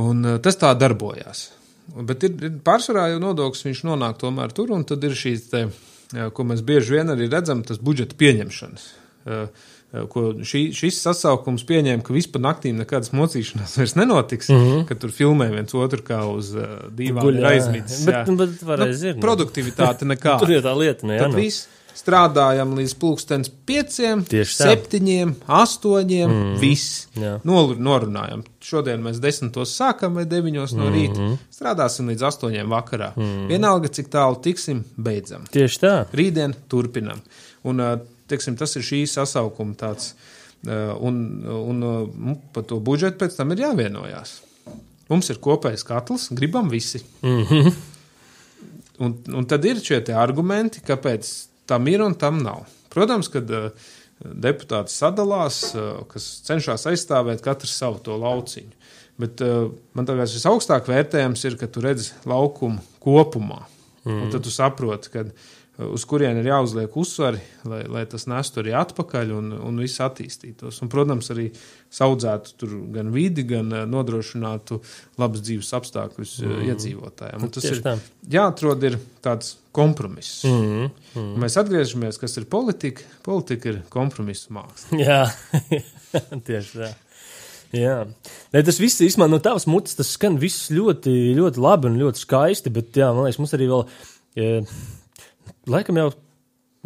un 0.00 0.40
tas 0.42 0.56
tā 0.56 0.72
darbojās. 0.78 1.50
Bet 1.96 2.22
ir, 2.22 2.32
ir 2.44 2.52
pārsvarā 2.64 3.10
jau 3.10 3.18
nodoklis, 3.18 3.64
viņš 3.64 3.84
nonāk 3.84 4.16
tomēr 4.18 4.52
tur, 4.52 4.70
un 4.72 4.84
tad 4.84 5.04
ir 5.04 5.10
šīs, 5.10 5.50
te, 5.50 5.68
ko 6.32 6.44
mēs 6.44 6.62
bieži 6.62 6.92
vien 6.92 7.08
arī 7.08 7.30
redzam, 7.30 7.62
tas 7.62 7.78
budžeta 7.78 8.14
pieņemšanas. 8.18 8.82
Uh, 8.82 9.06
Eh, 9.26 9.48
ko 10.12 10.24
šī, 10.44 10.62
šis 10.76 10.98
sasaukums 11.04 11.64
pieņēma, 11.68 12.04
ka 12.06 12.14
vispār 12.16 12.42
naktīm 12.44 12.80
nekādas 12.82 13.12
mocīšanās 13.16 13.76
vairs 13.78 13.94
nenotiks, 13.98 14.50
mm 14.50 14.64
-hmm. 14.64 14.84
ka 14.88 14.98
tur 15.00 15.14
filmē 15.14 15.48
viens 15.52 15.74
otru 15.74 16.02
kā 16.02 16.24
uz 16.30 16.52
uh, 16.56 16.90
dīvāna 16.90 17.54
aizmidzis. 17.54 18.04
Bet, 18.04 18.26
nu, 18.28 18.36
bet 18.36 18.66
nu, 18.66 18.90
ir. 18.92 19.16
Produktivitāte 19.22 20.08
nekā. 20.12 20.38
tur 20.42 20.50
ir 20.50 20.62
tā 20.66 20.76
lieta, 20.78 21.06
ne? 21.06 21.18
Tad 21.22 21.34
nu. 21.34 21.42
viss 21.44 21.68
strādājam 21.96 22.74
līdz 22.76 22.94
pulkstens 23.00 23.50
pieciem, 23.68 24.24
septiņiem, 24.28 25.34
astoņiem, 25.46 26.30
mm 26.30 26.58
viss. 26.60 27.06
Nol, 27.44 27.74
norunājam. 27.82 28.42
Šodien 28.64 29.02
mēs 29.04 29.20
desmitos 29.22 29.74
sākam 29.76 30.16
vai 30.16 30.24
deviņos 30.28 30.74
no 30.76 30.88
rīta. 30.92 31.16
Mm. 31.20 31.38
Strādāsim 31.52 32.08
līdz 32.10 32.24
astoņiem 32.30 32.72
vakarā. 32.72 33.12
Mm. 33.16 33.46
Vienalga, 33.50 33.90
cik 33.92 34.08
tālu 34.12 34.38
tiksim, 34.42 34.82
beidzam. 34.96 35.44
Tieši 35.52 35.82
tā. 35.82 35.94
Rītdien 36.16 36.56
turpinam. 36.72 37.20
Un, 37.66 37.82
uh, 37.82 38.15
teiksim, 38.30 38.56
tas 38.58 38.76
ir 38.78 38.84
šī 38.86 39.04
sasaukuma 39.10 39.76
tāds. 39.78 40.14
Uh, 40.66 40.96
un, 41.04 41.18
un 41.46 41.82
uh, 41.84 42.36
par 42.54 42.64
to 42.66 42.80
budžetu 42.82 43.20
pēc 43.20 43.36
tam 43.38 43.52
ir 43.54 43.60
jāvienojās. 43.66 44.40
Mums 45.10 45.28
ir 45.30 45.38
kopējs 45.42 45.84
katls, 45.86 46.30
gribam 46.34 46.70
visi. 46.72 47.02
Mm 47.22 47.44
-hmm. 47.44 47.76
un, 49.04 49.14
un 49.38 49.46
tad 49.46 49.64
ir 49.64 49.78
šie 49.84 50.00
argumenti, 50.14 50.80
kāpēc 50.80 51.46
tam 51.66 51.86
ir 51.88 52.02
un 52.02 52.14
tam 52.14 52.42
nav. 52.42 52.64
Protams, 52.90 53.28
kad 53.28 53.50
uh, 53.50 53.70
deputāti 54.24 54.90
sadalās, 54.90 55.74
uh, 55.74 56.02
kas 56.08 56.42
cenšas 56.46 56.86
aizstāvēt 56.86 57.44
katru 57.44 57.68
savu 57.68 57.98
to 57.98 58.16
lauciņu. 58.16 58.72
Bet 59.16 59.40
uh, 59.40 59.70
man 59.94 60.08
liekas, 60.08 60.32
šis 60.32 60.46
augstāk 60.50 60.88
vērtējams 60.88 61.44
ir, 61.44 61.56
ka 61.56 61.66
tu 61.66 61.80
redzi 61.80 62.12
laukumu 62.24 62.82
kopumā. 63.00 63.62
Mm. 64.04 64.22
Un 64.22 64.30
tad 64.30 64.44
tu 64.44 64.50
saproti, 64.50 65.10
ka 65.10 65.24
uz 65.76 66.04
kurien 66.08 66.38
ir 66.40 66.48
jāuzliek 66.48 66.94
uzsvari, 66.96 67.40
lai, 67.68 67.82
lai 67.92 68.04
tas 68.08 68.24
nestu 68.30 68.62
arī 68.62 68.72
atpakaļ 68.78 69.32
un, 69.36 69.50
un 69.60 69.80
viss 69.82 70.00
attīstītos. 70.00 70.80
Un, 70.82 70.90
protams, 70.92 71.28
arī 71.34 71.50
audzētu 72.06 72.68
gan 72.94 73.12
vidi, 73.14 73.44
gan 73.48 73.68
eh, 73.72 73.84
nodrošinātu 73.88 74.80
labus 75.20 75.44
dzīves 75.44 75.72
apstākļus 75.76 76.34
mm. 76.42 76.64
iedzīvotājiem. 76.72 77.44
Un 77.44 77.52
tas 77.52 77.66
Tieši 77.66 77.78
ir 77.78 77.84
tā. 77.84 77.94
jāatrod 78.38 78.88
ir 78.88 78.98
tāds 79.24 79.56
kompromiss. 79.76 80.44
Mm. 80.48 80.90
Mm. 81.12 81.32
Mēs 81.44 81.58
atgriežamies, 81.60 82.20
kas 82.20 82.36
ir 82.40 82.48
politika. 82.52 83.04
Politika 83.26 83.74
ir 83.74 83.82
kompromisu 83.92 84.56
māksla. 84.56 85.00
Jā, 85.06 85.24
tieši 86.48 86.80
tā. 86.80 86.92
Jā, 87.74 87.96
ne, 88.54 88.60
tas 88.64 88.78
viss 88.78 89.02
īstenībā 89.02 89.26
no 89.28 89.40
tavas 89.42 89.66
mutes 89.68 89.98
skan 90.06 90.38
ļoti, 90.38 91.12
ļoti 91.36 91.60
labi 91.60 91.90
un 91.90 91.98
ļoti 91.98 92.22
skaisti, 92.22 92.70
bet 92.72 92.96
jā, 92.96 93.10
man 93.12 93.26
liekas, 93.26 93.40
mums 93.42 93.56
arī 93.58 93.66
vēl. 93.68 93.82
Ja, 94.38 94.60
laikam 95.70 95.98
jau 96.00 96.10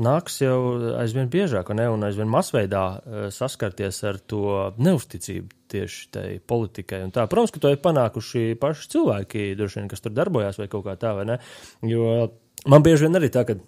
nāks 0.01 0.41
jau 0.41 0.59
aizvien 1.01 1.29
biežāk 1.31 1.73
ne, 1.77 1.87
un 1.93 2.05
aizvien 2.07 2.31
masveidā 2.31 2.85
uh, 2.97 3.27
saskarties 3.35 4.01
ar 4.09 4.21
to 4.31 4.71
neusticību 4.81 5.59
tieši 5.71 6.09
tai 6.15 6.29
politikai. 6.41 7.05
Tā, 7.15 7.27
protams, 7.31 7.53
ka 7.55 7.63
to 7.63 7.73
ir 7.75 7.83
panākuši 7.85 8.57
paši 8.61 8.89
cilvēki, 8.95 9.53
vien, 9.61 9.91
kas 9.91 10.03
tur 10.03 10.15
darbojās 10.17 10.59
vai 10.59 10.71
kaut 10.73 10.87
kā 10.89 10.97
tā, 11.01 11.13
vai 11.19 11.29
ne? 11.29 11.39
Jo 11.87 12.31
man 12.71 12.87
bieži 12.87 13.07
vien 13.07 13.21
arī 13.21 13.31
tā, 13.33 13.47
ka. 13.49 13.61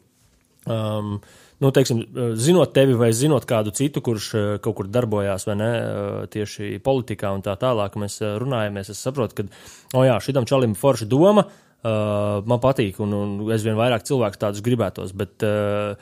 Um, 0.63 1.17
nu, 1.63 1.71
teiksim, 1.75 2.05
zinot 2.39 2.71
tevi 2.75 2.95
vai 2.95 3.09
zinot 3.15 3.47
kādu 3.51 3.73
citu, 3.75 3.99
kurš 4.05 4.29
uh, 4.39 4.45
kaut 4.63 4.77
kur 4.79 4.91
darbojās 4.91 5.47
vai 5.49 5.57
ne, 5.59 5.71
uh, 5.75 6.21
tieši 6.31 6.77
politikā 6.83 7.33
un 7.35 7.43
tā 7.43 7.57
tālāk, 7.59 7.99
mēs 7.99 8.21
runājamies, 8.43 8.93
es 8.95 9.03
saprotu, 9.03 9.43
ka, 9.43 9.65
oh 9.99 10.07
jā, 10.07 10.17
šitam 10.23 10.47
čalim 10.47 10.77
forša 10.79 11.11
doma, 11.11 11.45
uh, 11.49 11.72
Uh, 11.83 12.39
man 12.47 12.61
patīk, 12.63 13.01
un, 13.03 13.11
un 13.11 13.31
es 13.51 13.65
vien 13.67 13.75
vairāk 13.75 14.05
cilvēku 14.07 14.39
tādus 14.39 14.63
gribētos. 14.63 15.11
Bet 15.19 15.43
uh, 15.43 15.97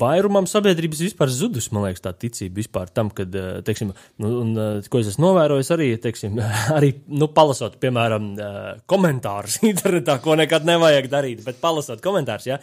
vairumam 0.00 0.46
sabiedrības 0.46 1.00
vispār 1.02 1.32
zudus, 1.32 1.70
man 1.72 1.86
liekas, 1.86 2.02
tā 2.04 2.12
ticība 2.14 2.60
vispār 2.60 2.92
tam, 2.94 3.10
kad, 3.16 3.32
uh, 3.34 3.58
teiksim, 3.66 3.90
nu, 4.20 4.32
un, 4.42 4.52
uh, 4.54 4.90
ko 4.92 5.00
es 5.00 5.10
esmu 5.10 5.24
novērojis 5.24 5.72
arī, 5.74 5.88
teiksim, 6.02 6.38
arī, 6.76 6.92
nu, 7.08 7.30
palasot, 7.34 7.80
piemēram, 7.82 8.28
uh, 8.36 8.68
komentārus 8.90 9.58
internetā, 9.72 10.20
ko 10.22 10.36
nekad 10.38 10.68
nevajag 10.68 11.10
darīt, 11.10 11.42
bet 11.46 11.58
palasot 11.62 12.04
komentārus, 12.04 12.50
ja, 12.52 12.60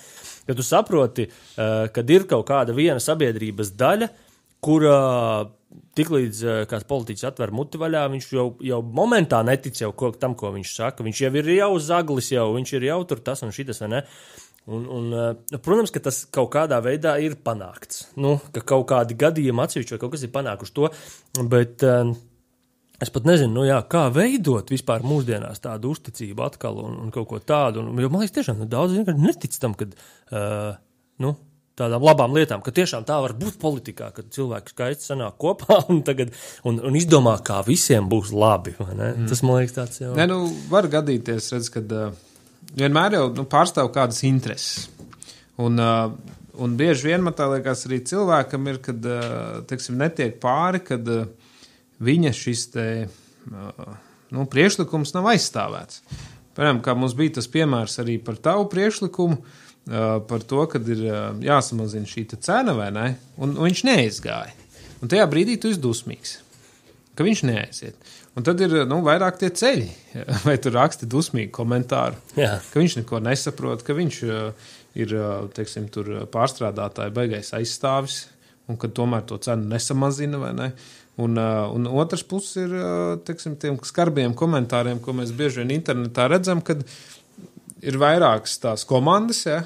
kad 0.47 0.59
tu 0.59 0.65
saproti, 0.65 1.27
uh, 1.27 1.89
kad 1.93 2.15
ir 2.15 2.29
kaut 2.29 2.47
kāda 2.47 2.75
viena 2.77 3.01
sabiedrības 3.03 3.73
daļa, 3.75 4.07
kura 4.07 4.26
uh, 4.87 5.45
tiklīdz 5.97 6.41
kāds 6.69 6.87
politiķis 6.89 7.27
atver 7.29 7.53
muti 7.55 7.79
vaļā, 7.81 8.05
viņš 8.13 8.27
jau, 8.33 8.47
jau 8.65 8.81
momentā 8.81 9.43
netic 9.45 9.81
jau 9.81 9.91
ko, 9.97 10.11
tam, 10.17 10.35
ko 10.37 10.51
viņš 10.55 10.73
saka. 10.79 11.05
Viņš 11.05 11.23
jau 11.25 11.31
ir 11.41 11.53
jau 11.57 11.71
zaglis, 11.83 12.31
jau 12.33 12.49
viņš 12.55 12.75
ir 12.77 12.89
jau 12.89 12.99
tur 13.09 13.23
tas 13.25 13.43
un 13.45 13.53
šitas, 13.55 13.81
vai 13.83 13.91
ne? 13.95 14.03
Un, 14.67 14.83
un, 14.91 15.11
eh, 15.15 15.59
protams, 15.63 15.93
ka 15.95 16.01
tas 16.03 16.25
kaut 16.33 16.49
kādā 16.51 16.81
veidā 16.83 17.15
ir 17.23 17.37
panākts. 17.39 18.09
Nu, 18.19 18.35
ka 18.51 18.65
kaut 18.73 18.89
kādi 18.89 19.15
gadījumi 19.19 19.63
atsevišķi 19.63 19.95
vai 19.95 20.01
kaut 20.01 20.15
kas 20.15 20.25
ir 20.27 20.33
panākuši 20.33 20.75
to, 20.75 20.89
bet 21.47 21.85
es 23.03 23.13
pat 23.13 23.27
nezinu, 23.29 23.53
nu, 23.59 23.63
jā, 23.67 23.77
kā 23.87 24.07
veidot 24.13 24.73
vispār 24.73 25.05
mūsdienās 25.07 25.61
tādu 25.63 25.93
uzticību 25.95 26.43
atkal 26.43 26.81
un, 26.83 26.97
un 27.05 27.13
kaut 27.15 27.29
ko 27.29 27.39
tādu. 27.39 27.85
Un, 27.85 28.01
jo 28.01 28.09
man 28.11 28.23
liekas, 28.23 28.35
tiešām 28.39 28.59
nu, 28.59 28.67
daudz 28.71 28.97
vienkārši 28.97 29.23
netic 29.23 29.57
tam, 29.61 29.75
ka, 29.77 29.87
uh, 29.87 30.79
nu, 31.23 31.35
tādām 31.77 32.05
labām 32.05 32.33
lietām, 32.35 32.61
ka 32.65 32.73
tiešām 32.73 33.05
tā 33.07 33.19
var 33.23 33.35
būt 33.37 33.59
politikā, 33.61 34.09
kad 34.15 34.29
cilvēki 34.33 34.73
skaisti 34.73 35.11
sanāk 35.11 35.37
kopā 35.41 35.79
un, 35.91 36.01
tagad, 36.07 36.33
un, 36.67 36.79
un 36.89 36.97
izdomā, 36.97 37.37
kā 37.45 37.61
visiem 37.67 38.09
būs 38.09 38.33
labi. 38.35 38.75
Mm. 38.81 39.27
Tas 39.29 39.43
man 39.45 39.61
liekas, 39.61 39.75
tāds 39.77 40.01
jau 40.01 40.13
ir. 40.13 40.23
Nu, 40.29 40.41
var 40.71 40.89
gadīties, 40.91 41.51
redz, 41.53 41.69
kad 41.73 41.93
uh, 41.93 42.09
vienmēr 42.77 43.19
jau 43.19 43.27
nu, 43.37 43.45
pārstāv 43.49 43.91
kādas 43.95 44.23
intereses. 44.27 44.87
Un, 45.61 45.77
uh, 45.81 46.13
un 46.61 46.73
bieži 46.77 47.11
vien 47.11 47.23
man 47.25 47.35
tā 47.37 47.49
liekas, 47.51 47.85
arī 47.89 48.01
cilvēkam 48.09 48.71
ir, 48.73 48.81
kad 48.89 49.05
uh, 49.09 49.27
teiksim, 49.69 49.99
netiek 50.01 50.41
pāri, 50.41 50.81
kad 50.85 51.13
uh, 51.13 51.29
viņa 52.03 52.33
šis 52.37 52.65
te, 52.73 52.87
uh, 53.05 53.93
nu, 54.33 54.49
priekšlikums 54.49 55.13
nav 55.17 55.29
aizstāvēts. 55.33 56.01
Piemēram, 56.57 56.81
kā 56.81 56.97
mums 56.97 57.13
bija 57.13 57.35
tas 57.37 57.45
piemērs 57.53 57.99
arī 58.01 58.17
par 58.25 58.37
tavu 58.41 58.65
priekšlikumu. 58.71 59.37
Uh, 59.37 59.63
par 59.87 60.43
to, 60.43 60.65
ka 60.67 60.81
ir 60.83 61.03
jāsamazina 61.45 62.09
šī 62.09 62.25
cena, 62.35 62.75
vai 62.75 62.89
ne? 62.91 63.07
Un, 63.37 63.55
un 63.55 63.69
viņš 63.69 63.83
neizgāja. 63.87 64.53
Un 65.01 65.11
tajā 65.11 65.27
brīdī 65.29 65.57
tu 65.61 65.71
esi 65.71 65.81
dusmīgs, 65.81 66.37
ka 67.15 67.25
viņš 67.27 67.43
neaiziet. 67.47 68.15
Un 68.37 68.45
tad 68.45 68.59
ir 68.61 68.73
nu, 68.85 68.99
vairāk 69.05 69.39
tie 69.41 69.49
ceļi, 69.49 69.87
vai 70.47 70.57
tu 70.61 70.73
raksti 70.73 71.09
dusmīgu 71.09 71.53
komentāru, 71.55 72.19
Jā. 72.37 72.57
ka 72.71 72.81
viņš 72.81 72.99
neko 72.99 73.21
nesaprot, 73.25 73.85
ka 73.85 73.95
viņš 73.97 74.19
ir 74.97 75.13
teiksim, 75.57 75.87
pārstrādātāja 76.33 77.13
baigais 77.13 77.53
aizstāvis, 77.57 78.25
un 78.67 78.77
ka 78.77 78.89
tomēr 78.91 79.23
to 79.29 79.39
cenu 79.41 79.69
nesamazina, 79.71 80.51
ne? 80.57 80.71
Un, 81.17 81.33
un 81.33 81.87
otrs 81.97 82.21
puses 82.29 82.59
ir 82.61 82.73
teiksim, 83.25 83.55
tiem 83.57 83.79
skarbiem 83.89 84.35
komentāriem, 84.37 84.99
ko 85.01 85.15
mēs 85.17 85.31
bieži 85.33 85.63
vien 85.63 85.73
internetā 85.73 86.27
redzam, 86.29 86.61
kad 86.61 86.83
ir 87.81 87.97
vairākas 87.97 88.59
tās 88.61 88.85
komandas, 88.85 89.41
ja, 89.49 89.63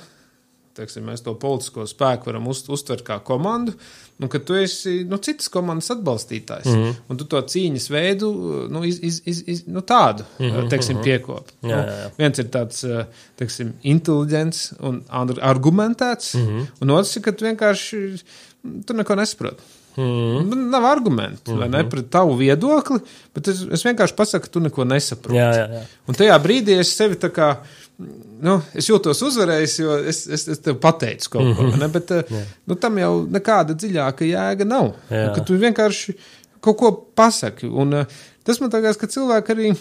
teiksim, 0.77 1.05
mēs 1.09 1.23
to 1.25 1.33
politisko 1.39 1.85
spēku 1.89 2.29
varam 2.29 2.47
uz, 2.51 2.63
uztvert 2.71 3.03
kā 3.07 3.17
komandu, 3.25 3.73
un 4.21 4.29
ka 4.31 4.39
tu 4.45 4.55
esi 4.59 5.01
nu, 5.09 5.17
citas 5.23 5.49
komandas 5.51 5.91
atbalstītājs. 5.95 6.69
Mm 6.69 6.83
-hmm. 6.83 6.93
Un 7.09 7.17
tu 7.17 7.25
to 7.25 7.41
cīņas 7.53 7.89
veidu 7.89 8.31
nu, 8.69 8.83
iz, 8.85 8.99
iz, 9.01 9.21
iz, 9.25 9.43
iz, 9.47 9.63
nu, 9.67 9.81
tādu 9.81 10.23
mm 10.39 10.45
-hmm. 10.45 10.69
teiksim, 10.69 10.95
mhm. 10.95 11.03
piekopi. 11.03 11.51
Jā, 11.61 11.69
jā, 11.69 11.85
jā. 11.87 12.03
Nu, 12.03 12.11
viens 12.17 12.39
ir 12.39 12.45
tāds 12.45 13.05
teiksim, 13.35 13.73
inteliģents 13.83 14.73
un 14.79 15.03
argumentēts, 15.41 16.35
mm 16.35 16.47
-hmm. 16.47 16.65
un 16.81 16.89
otrs 16.89 17.15
ir, 17.15 17.21
ka 17.21 17.31
tu 17.31 17.45
vienkārši 17.45 18.17
tu 18.85 18.93
neko 18.93 19.15
nesaproti. 19.15 19.63
Mm. 19.95 20.49
Man 20.49 20.69
nav 20.69 20.85
argumentu, 20.85 21.51
mm 21.51 21.59
-hmm. 21.59 21.69
ne 21.69 21.89
pret 21.89 22.09
tavu 22.09 22.35
viedokli, 22.35 22.99
bet 23.33 23.47
es, 23.47 23.65
es 23.71 23.85
vienkārši 23.85 24.15
pasaku, 24.15 24.45
ka 24.45 24.51
tu 24.51 24.59
neko 24.59 24.83
nesaproti. 24.83 25.37
Jā, 25.37 25.51
jā, 25.55 25.67
jā. 25.73 25.81
Un 26.07 26.15
tajā 26.15 26.43
brīdī 26.43 26.79
es 26.79 26.95
sevi 26.95 27.15
tā 27.15 27.29
kā. 27.29 27.55
Nu, 28.41 28.57
es 28.77 28.87
jūtos 28.89 29.19
uzvarējis, 29.27 29.77
jo 29.83 29.95
es, 30.09 30.23
es, 30.25 30.47
es 30.49 30.61
tev 30.65 30.79
pateicu 30.81 31.29
kaut 31.35 31.45
mm 31.45 31.53
-hmm. 31.53 31.71
ko, 31.71 31.77
ne? 31.77 31.87
bet 31.93 32.13
yeah. 32.17 32.51
nu, 32.65 32.75
tam 32.75 32.97
jau 32.97 33.13
nekāda 33.29 33.75
dziļāka 33.77 34.25
jēga 34.25 34.65
nav. 34.65 34.93
Jā. 35.09 35.27
Nu, 35.27 35.33
ka 35.35 35.43
tu 35.45 35.57
vienkārši 35.61 36.15
kaut 36.59 36.77
ko 36.77 36.91
pasaki. 37.15 37.67
Un, 37.67 37.93
uh, 37.93 38.21
tas 38.43 38.61
man 38.61 38.71
liekas, 38.73 38.97
ka 38.97 39.09
cilvēki 39.11 39.53
arī 39.55 39.73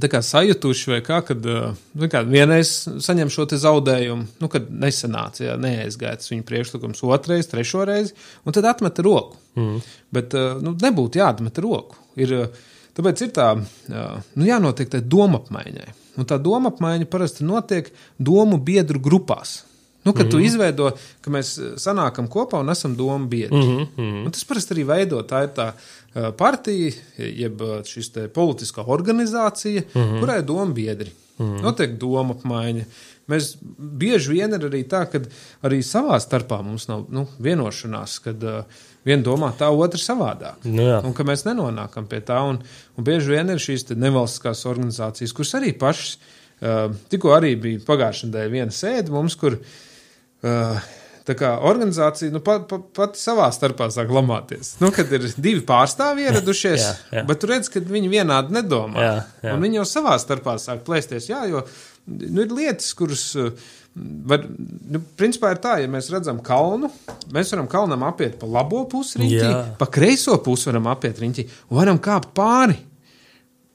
tā 0.00 0.08
kā 0.08 0.22
sajutuši, 0.24 0.90
vai 0.90 1.00
kā, 1.04 1.20
kad 1.26 1.46
uh, 1.46 1.78
nu, 1.94 2.08
kā, 2.08 2.22
vienreiz 2.26 2.72
saņem 3.04 3.30
šo 3.30 3.46
zaudējumu, 3.46 4.26
nu, 4.40 4.48
kad 4.52 4.68
nesanāca, 4.70 5.44
jā, 5.44 5.56
neaizgāja 5.60 6.16
tas 6.20 6.30
viņa 6.32 6.46
priekšlikums 6.48 7.02
otrais, 7.04 7.50
trešo 7.50 7.84
reizi, 7.88 8.14
un 8.44 8.52
tad 8.56 8.68
atmeta 8.70 9.02
roku. 9.02 9.36
Mm. 9.54 9.80
Bet 10.10 10.34
uh, 10.38 10.56
nu, 10.62 10.74
nebūtu 10.82 11.20
jāatmet 11.20 11.58
roku. 11.62 11.98
Ir, 12.16 12.48
tāpēc 12.96 13.26
ir 13.26 13.34
tā, 13.36 13.50
nu, 13.88 14.46
jānotiek 14.46 14.90
tā 14.92 15.00
domapmaiņai. 15.00 16.01
Un 16.16 16.28
tā 16.28 16.36
domapmaiņa 16.38 17.08
parasti 17.08 17.44
notiek 17.44 17.88
domu 18.18 18.58
biedru 18.60 19.00
grupās. 19.00 19.62
Nu, 20.04 20.12
kad 20.12 20.26
mm 20.26 20.28
-hmm. 20.28 20.30
tu 20.30 20.40
izveido, 20.40 20.90
ka 21.20 21.30
mēs 21.30 21.58
uh, 21.58 21.74
sanākam 21.78 22.28
kopā 22.28 22.60
un 22.60 22.70
esam 22.70 22.96
domu 22.96 23.26
biedri. 23.26 23.56
Mm 23.56 23.86
-hmm. 23.96 24.24
un 24.24 24.30
tas 24.30 24.44
parasti 24.44 24.74
arī 24.74 24.84
veido 24.84 25.22
tā 25.22 25.48
tā 25.54 25.72
uh, 25.72 26.34
partija, 26.36 26.92
jeb 27.16 27.62
šis 27.84 28.12
te 28.12 28.28
politiskā 28.28 28.84
organizācija, 28.86 29.82
mm 29.94 30.00
-hmm. 30.00 30.20
kurai 30.20 30.38
ir 30.38 30.44
domu 30.44 30.72
biedri. 30.72 31.10
Mm 31.38 31.46
-hmm. 31.46 31.62
Notiek 31.62 31.98
doma 31.98 32.34
apmaiņa. 32.34 32.84
Mēs 33.28 33.56
bieži 33.78 34.30
vien 34.30 34.52
ir 34.52 34.60
arī 34.60 34.84
tā, 34.88 35.06
ka 35.10 35.20
arī 35.62 35.78
savā 35.82 36.20
starpā 36.20 36.62
mums 36.62 36.88
nav 36.88 37.04
nu, 37.08 37.26
vienošanās, 37.38 38.18
kad 38.18 38.42
uh, 38.42 38.64
viena 39.08 39.24
domā 39.26 39.50
tā, 39.58 39.70
otra 39.74 40.00
savādāk. 40.00 40.64
Nu, 40.68 40.86
jā. 40.86 41.00
un 41.06 41.14
ka 41.16 41.26
mēs 41.26 41.46
nenonākam 41.48 42.06
pie 42.10 42.22
tā. 42.26 42.38
Un, 42.52 42.62
un 42.96 43.06
bieži 43.06 43.34
vien 43.34 43.52
ir 43.52 43.62
šīs 43.62 43.88
nevalstiskās 43.92 44.64
organizācijas, 44.70 45.34
kuras 45.36 45.54
arī 45.58 45.74
pašas, 45.78 46.16
uh, 46.62 46.88
tikko 47.12 47.36
arī 47.36 47.54
bija 47.60 47.84
pagājušajā 47.86 48.30
nedēļā 48.30 48.54
viena 48.56 48.76
sēde 48.76 49.14
mums, 49.14 49.38
kur 49.40 49.58
uh, 49.58 50.90
tā 51.26 51.36
kā 51.38 51.52
organizācija 51.68 52.32
nu, 52.34 52.42
pat, 52.44 52.66
pat, 52.70 52.88
pati 52.96 53.20
savā 53.20 53.48
starpā 53.54 53.88
sāk 53.94 54.10
lamāties. 54.12 54.76
Nu, 54.82 54.90
kad 54.94 55.10
ir 55.14 55.28
divi 55.36 55.62
pārstāvji 55.66 56.24
ieradušies, 56.28 56.82
Jā, 56.82 56.92
jā. 57.18 57.24
bet 57.28 57.42
tu 57.42 57.50
redz, 57.50 57.70
ka 57.72 57.82
viņi 57.86 58.10
vienādi 58.12 58.56
nedomā. 58.58 59.02
Jā, 59.02 59.16
jā. 59.46 59.54
Un 59.54 59.66
viņi 59.66 59.82
jau 59.82 59.88
savā 59.96 60.18
starpā 60.22 60.56
sāk 60.62 60.84
plēsties. 60.86 61.30
Jā, 61.30 61.44
jo 61.50 61.64
nu, 62.06 62.42
ir 62.42 62.52
lietas, 62.52 62.92
kuras. 62.98 63.30
uh, 63.36 63.52
Var, 63.92 64.44
nu, 64.88 65.02
principā 65.20 65.50
ir 65.52 65.58
tā, 65.60 65.74
ja 65.82 65.88
mēs 65.90 66.06
redzam 66.08 66.38
kalnu, 66.40 66.88
mēs 67.34 67.50
varam 67.52 67.66
kalnam 67.68 68.06
apiet 68.08 68.38
pa 68.40 68.48
labo 68.48 68.86
pusi 68.88 69.20
riņķī, 69.20 69.50
Jā. 69.50 69.58
pa 69.76 69.88
kreiso 69.92 70.38
pusi 70.40 70.70
varam 70.70 70.88
apiet 70.88 71.20
riņķī 71.20 71.44
un 71.68 71.76
varam 71.76 72.00
kāpt 72.00 72.30
pāri. 72.32 72.78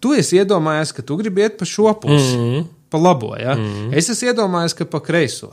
Tu 0.02 0.16
esi 0.18 0.40
iedomājies, 0.42 0.96
ka 0.98 1.06
tu 1.06 1.20
gribi 1.22 1.46
iet 1.46 1.60
pa 1.60 1.70
šo 1.70 1.94
pusi, 2.02 2.34
mm 2.34 2.50
-hmm. 2.50 2.66
pa 2.90 2.98
labo. 2.98 3.36
Ja? 3.38 3.54
Mm 3.54 3.66
-hmm. 3.66 3.98
Es 3.98 4.10
esmu 4.10 4.30
iedomājies, 4.30 4.76
ka 4.78 4.86
pa 4.86 5.00
kreiso. 5.00 5.52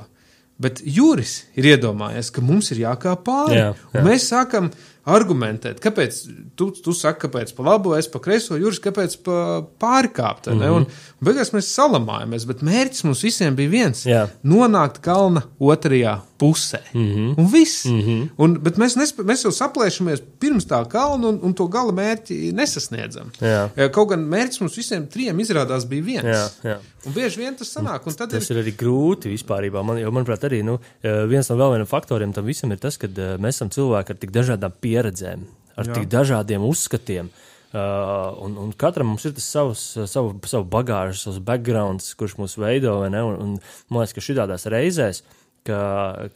Bet 0.58 0.80
Juris 0.84 1.44
ir 1.56 1.64
iedomājies, 1.64 2.30
ka 2.32 2.40
mums 2.40 2.70
ir 2.70 2.78
jākāp 2.78 3.24
pāri. 3.24 3.56
Jā, 3.58 3.74
jā. 3.92 4.00
Un 4.00 4.06
Mēs 4.06 4.28
sākam 4.32 4.70
argumentēt, 5.04 5.80
kāpēc 5.84 6.18
tu, 6.56 6.70
tu 6.84 6.94
saki, 6.96 7.26
kāpēc 7.26 7.52
pa 7.56 7.66
labo, 7.66 7.92
es 7.98 8.08
pa 8.08 8.20
kreiso, 8.24 8.56
Juris, 8.60 8.80
kāpēc 8.84 9.18
pa 9.26 9.38
pāri 9.80 10.10
kāpt. 10.16 10.48
Mm 10.48 10.60
-hmm. 10.60 10.76
Un, 10.76 10.86
un 11.20 11.28
beigās 11.28 11.52
mēs 11.52 11.72
salamājamies, 11.76 12.46
bet 12.48 12.62
mērķis 12.62 13.04
mums 13.04 13.22
visiem 13.22 13.56
bija 13.56 13.68
viens 13.68 14.06
Jā.- 14.06 14.28
nonākt 14.54 15.00
kalna 15.00 15.42
otrajā 15.60 16.20
pusē. 16.38 16.80
Mm 16.94 17.08
-hmm. 17.14 17.34
Un 17.38 17.46
viss. 17.52 17.84
Mm 17.84 18.00
-hmm. 18.00 18.28
un, 18.36 18.58
bet 18.62 18.76
mēs, 18.76 18.96
nesp 18.96 19.18
mēs 19.18 19.44
jau 19.44 19.52
saplēšamies 19.52 20.22
pirms 20.38 20.66
tā 20.66 20.88
kalna 20.88 21.28
un, 21.28 21.38
un 21.42 21.54
to 21.54 21.66
gala 21.66 21.92
mērķi 21.92 22.52
nesasniedzam. 22.52 23.30
Ja, 23.40 23.88
Kaut 23.88 24.08
gan 24.08 24.20
mērķis 24.20 24.60
mums 24.60 24.76
visiem 24.76 25.06
trijiem 25.06 25.40
izrādās 25.40 25.86
bija 25.88 26.02
viens. 26.02 26.24
Jā, 26.24 26.48
jā. 26.64 26.78
Un 27.04 27.14
bieži 27.16 27.40
vien 27.42 27.56
tas 27.56 27.68
sanāk, 27.74 28.04
Tas 28.16 28.50
ir. 28.50 28.56
ir 28.56 28.62
arī 28.62 28.72
grūti 28.80 29.32
vispār. 29.32 29.66
Man, 29.84 29.98
jo, 30.00 30.10
manuprāt, 30.14 30.44
arī 30.48 30.62
nu, 30.64 30.78
eh, 31.02 31.24
viens 31.30 31.48
no 31.50 31.56
vēl 31.56 31.74
vieniem 31.76 31.88
faktoriem 31.90 32.32
tam 32.34 32.44
visam 32.44 32.72
ir 32.72 32.78
tas, 32.78 32.96
ka 32.96 33.06
eh, 33.06 33.36
mēs 33.38 33.60
esam 33.60 33.70
cilvēki 33.70 34.14
ar 34.14 34.20
tik 34.22 34.32
dažādām 34.32 34.72
pieredzēm, 34.80 35.44
ar 35.76 35.84
Jā. 35.90 35.98
Tik 35.98 36.08
dažādiem 36.08 36.64
uzskatiem. 36.64 37.30
Uh, 37.74 38.30
un, 38.46 38.52
un 38.54 38.68
katram 38.78 39.08
mums 39.10 39.24
ir 39.26 39.32
tas 39.34 39.48
savs, 39.50 39.80
savu, 40.06 40.36
savu 40.46 40.62
bagāžu, 40.70 41.16
savs 41.18 41.40
backgrounds, 41.42 42.12
kurš 42.14 42.36
mūs 42.38 42.54
veido. 42.54 43.00
Un, 43.02 43.16
un 43.18 43.56
man 43.90 44.04
liekas, 44.04 44.14
ka 44.14 44.22
šādās 44.22 44.68
reizēs, 44.70 45.24
ka, 45.66 45.80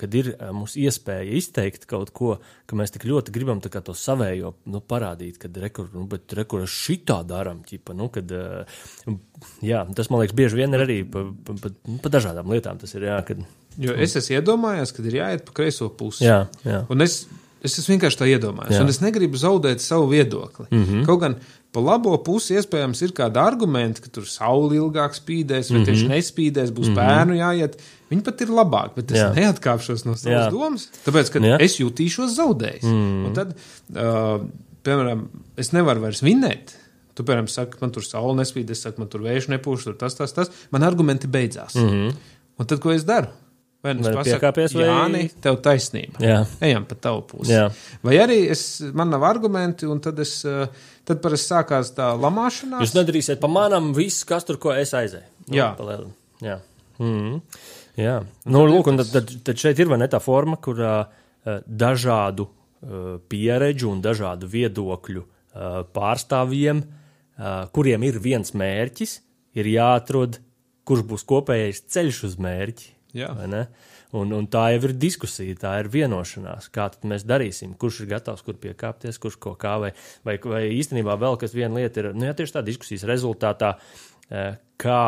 kad 0.01 0.15
ir 0.17 0.33
eh, 0.35 0.51
mums 0.57 0.77
iespēja 0.81 1.37
izteikt 1.39 1.87
kaut 1.91 2.13
ko, 2.17 2.37
ka 2.69 2.79
mēs 2.79 2.95
tik 2.95 3.07
ļoti 3.09 3.35
gribam 3.35 3.61
to 3.61 3.95
savējo 3.95 4.55
nu, 4.73 4.81
parādīt, 4.81 5.39
kad 5.43 5.57
rekur, 5.61 5.91
nu, 5.95 6.07
bet 6.11 6.33
rekur 6.37 6.65
šitā 6.69 7.21
darām, 7.29 7.63
ķipa, 7.67 7.97
nu, 7.97 8.09
kad, 8.13 8.33
uh, 8.33 9.13
jā, 9.65 9.85
tas 9.97 10.11
man 10.11 10.23
liekas 10.23 10.37
bieži 10.39 10.63
vien 10.63 10.75
ir 10.75 10.85
arī 10.87 11.03
pa, 11.05 11.27
pa, 11.45 11.57
pa, 11.63 11.73
nu, 11.89 11.99
pa 12.05 12.13
dažādām 12.13 12.51
lietām. 12.53 12.81
Tas 12.81 12.95
ir, 12.97 13.09
jā, 13.11 13.21
kad, 13.29 13.45
Jo 13.79 13.95
es 13.95 14.17
esmu 14.19 14.41
iedomājies, 14.41 14.91
ka 14.91 15.05
ir 15.07 15.21
jāiet 15.21 15.45
pa 15.47 15.53
kreiso 15.55 15.87
pusi. 15.95 16.25
jā, 16.27 16.41
jā. 16.67 16.81
Un 16.91 17.05
es, 17.05 17.21
es 17.63 17.77
esmu 17.79 17.95
vienkārši 17.95 18.19
tā 18.19 18.27
iedomājies, 18.33 18.75
Jā. 18.75 18.83
un 18.83 18.91
es 18.91 18.99
negribu 19.03 19.39
zaudēt 19.39 19.83
savu 19.83 20.09
viedokli. 20.11 20.67
Mm. 20.71 20.85
-hmm. 20.85 21.05
Kaut 21.07 21.21
gan 21.23 21.37
pa 21.73 21.81
labo 21.85 22.15
pusi 22.25 22.57
iespējams 22.59 23.03
ir 23.05 23.13
kādi 23.17 23.41
argumenti, 23.43 24.03
ka 24.05 24.13
tur 24.13 24.27
saule 24.29 24.77
ilgāk 24.79 25.17
spīdēs, 25.17 25.71
vai 25.71 25.79
mm 25.79 25.83
-hmm. 25.83 25.89
tieši 25.91 26.09
nespīdēs, 26.13 26.73
būs 26.73 26.89
mm 26.89 26.95
-hmm. 26.95 27.01
bērnu 27.01 27.35
jāiet. 27.39 27.79
Viņi 28.11 28.25
pat 28.25 28.41
ir 28.41 28.49
labāk, 28.49 28.95
bet 28.97 29.11
es 29.13 29.19
Mhm. 29.19 29.37
Jā. 29.37 29.53
Neatkāpšos 29.53 30.05
no 30.07 30.15
savas 30.17 30.47
Jā. 30.47 30.51
domas, 30.51 30.89
tāpēc, 31.05 31.31
ka 31.31 31.39
Jā. 31.39 31.61
es 31.61 31.79
jutīšos 31.79 32.37
zaudējis. 32.39 32.83
Mm 32.83 32.99
Mhm. 32.99 33.27
Un 33.27 33.35
tad, 33.35 33.55
uh, 33.95 34.41
piemēram, 34.85 35.29
es 35.57 35.73
nevaru 35.73 36.01
vairs 36.01 36.23
vinēt. 36.23 36.75
Tu, 37.15 37.25
piemēram, 37.25 37.49
saki, 37.49 37.79
man 37.81 37.91
tur 37.91 38.03
saule 38.03 38.37
nespīd, 38.39 38.71
es 38.71 38.81
saku, 38.83 39.01
man 39.01 39.09
tur 39.09 39.21
vējš 39.21 39.49
nepūš, 39.49 39.85
tur 39.85 39.95
tas, 39.95 40.15
tas, 40.15 40.33
tas. 40.33 40.51
Man 40.71 40.83
argumenti 40.83 41.27
beidzās. 41.27 41.75
Mm 41.75 41.89
-hmm. 41.89 42.15
Un 42.59 42.67
tad, 42.67 42.81
ko 42.81 42.93
es 42.93 43.05
daru? 43.05 43.27
Vai 43.83 43.93
nu 43.95 44.03
piekāpies, 44.11 44.73
vai- 44.75 44.89
Jāni, 44.89 45.21
tev 45.41 45.61
taisnība. 45.63 46.19
Jā. 46.19 46.39
Ejam 46.67 46.85
pa 46.89 46.97
tavu 46.99 47.23
pusi. 47.31 47.53
Jā. 47.55 47.69
Vai 48.03 48.17
arī 48.19 48.39
es, 48.51 48.81
man 48.93 49.13
nav 49.15 49.23
argumenti, 49.23 49.87
un 49.87 50.01
tad, 50.03 50.19
es, 50.19 50.45
eh, 50.45 50.67
tad 51.07 51.21
parasti 51.23 51.53
sākās 51.55 51.93
tā 51.95 52.09
lamāšanās. 52.19 52.83
Jūs 52.83 52.97
nedarīsiet 52.99 53.39
pa 53.39 53.47
manam 53.47 53.93
visu, 53.95 54.27
kas 54.27 54.45
tur, 54.49 54.59
ko 54.59 54.73
es 54.75 54.91
aizēju. 54.99 55.23
Nu, 55.47 55.55
Jā. 55.61 55.77
pa 55.79 55.85
lielu. 55.85 56.11
Jā. 56.43 56.59
Mm. 56.99 57.39
Jā. 57.97 58.17
Nu, 58.47 58.67
lūk, 58.67 58.91
un 58.91 58.97
tad, 58.99 59.13
tad, 59.15 59.31
tad 59.45 59.63
šeit 59.63 59.79
ir 59.79 59.87
vai 59.87 59.99
ne 60.03 60.09
tā 60.11 60.21
forma, 60.21 60.57
kur 60.61 60.83
uh, 60.83 61.05
dažādu 61.71 62.49
uh, 62.49 63.19
pieredžu 63.31 63.93
un 63.95 64.03
dažādu 64.03 64.51
viedokļu 64.51 65.23
uh, 65.23 65.85
pārstāvjiem, 65.95 66.83
uh, 66.83 67.67
kuriem 67.71 68.03
ir 68.11 68.19
viens 68.19 68.51
mērķis, 68.51 69.21
ir 69.55 69.71
jāatrod, 69.71 70.39
kurš 70.85 71.07
būs 71.07 71.25
kopējais 71.31 71.87
ceļš 71.87 72.25
uz 72.25 72.37
mērķi. 72.43 72.95
Un, 74.19 74.33
un 74.37 74.47
tā 74.49 74.67
jau 74.75 74.83
ir 74.89 74.95
diskusija, 75.01 75.57
tā 75.61 75.75
ir 75.83 75.89
vienošanās, 75.93 76.69
kā 76.73 76.89
mēs 77.09 77.25
darīsim, 77.29 77.75
kurš 77.81 78.03
ir 78.05 78.11
gatavs, 78.15 78.45
kur 78.45 78.57
piekāpties, 78.61 79.21
kurš 79.21 79.39
ko 79.41 79.55
kā, 79.61 79.77
vai, 79.81 79.91
vai, 80.25 80.37
vai 80.45 80.63
īstenībā 80.77 81.17
vēl 81.21 81.37
kas 81.41 81.57
viena 81.57 81.81
lieta 81.81 82.03
ir, 82.03 82.11
nu, 82.17 82.29
jā, 82.29 82.37
tieši 82.37 82.57
tā 82.59 82.65
diskusijas 82.65 83.07
rezultātā, 83.09 83.75
eh, 84.29 84.57
kā 84.81 85.03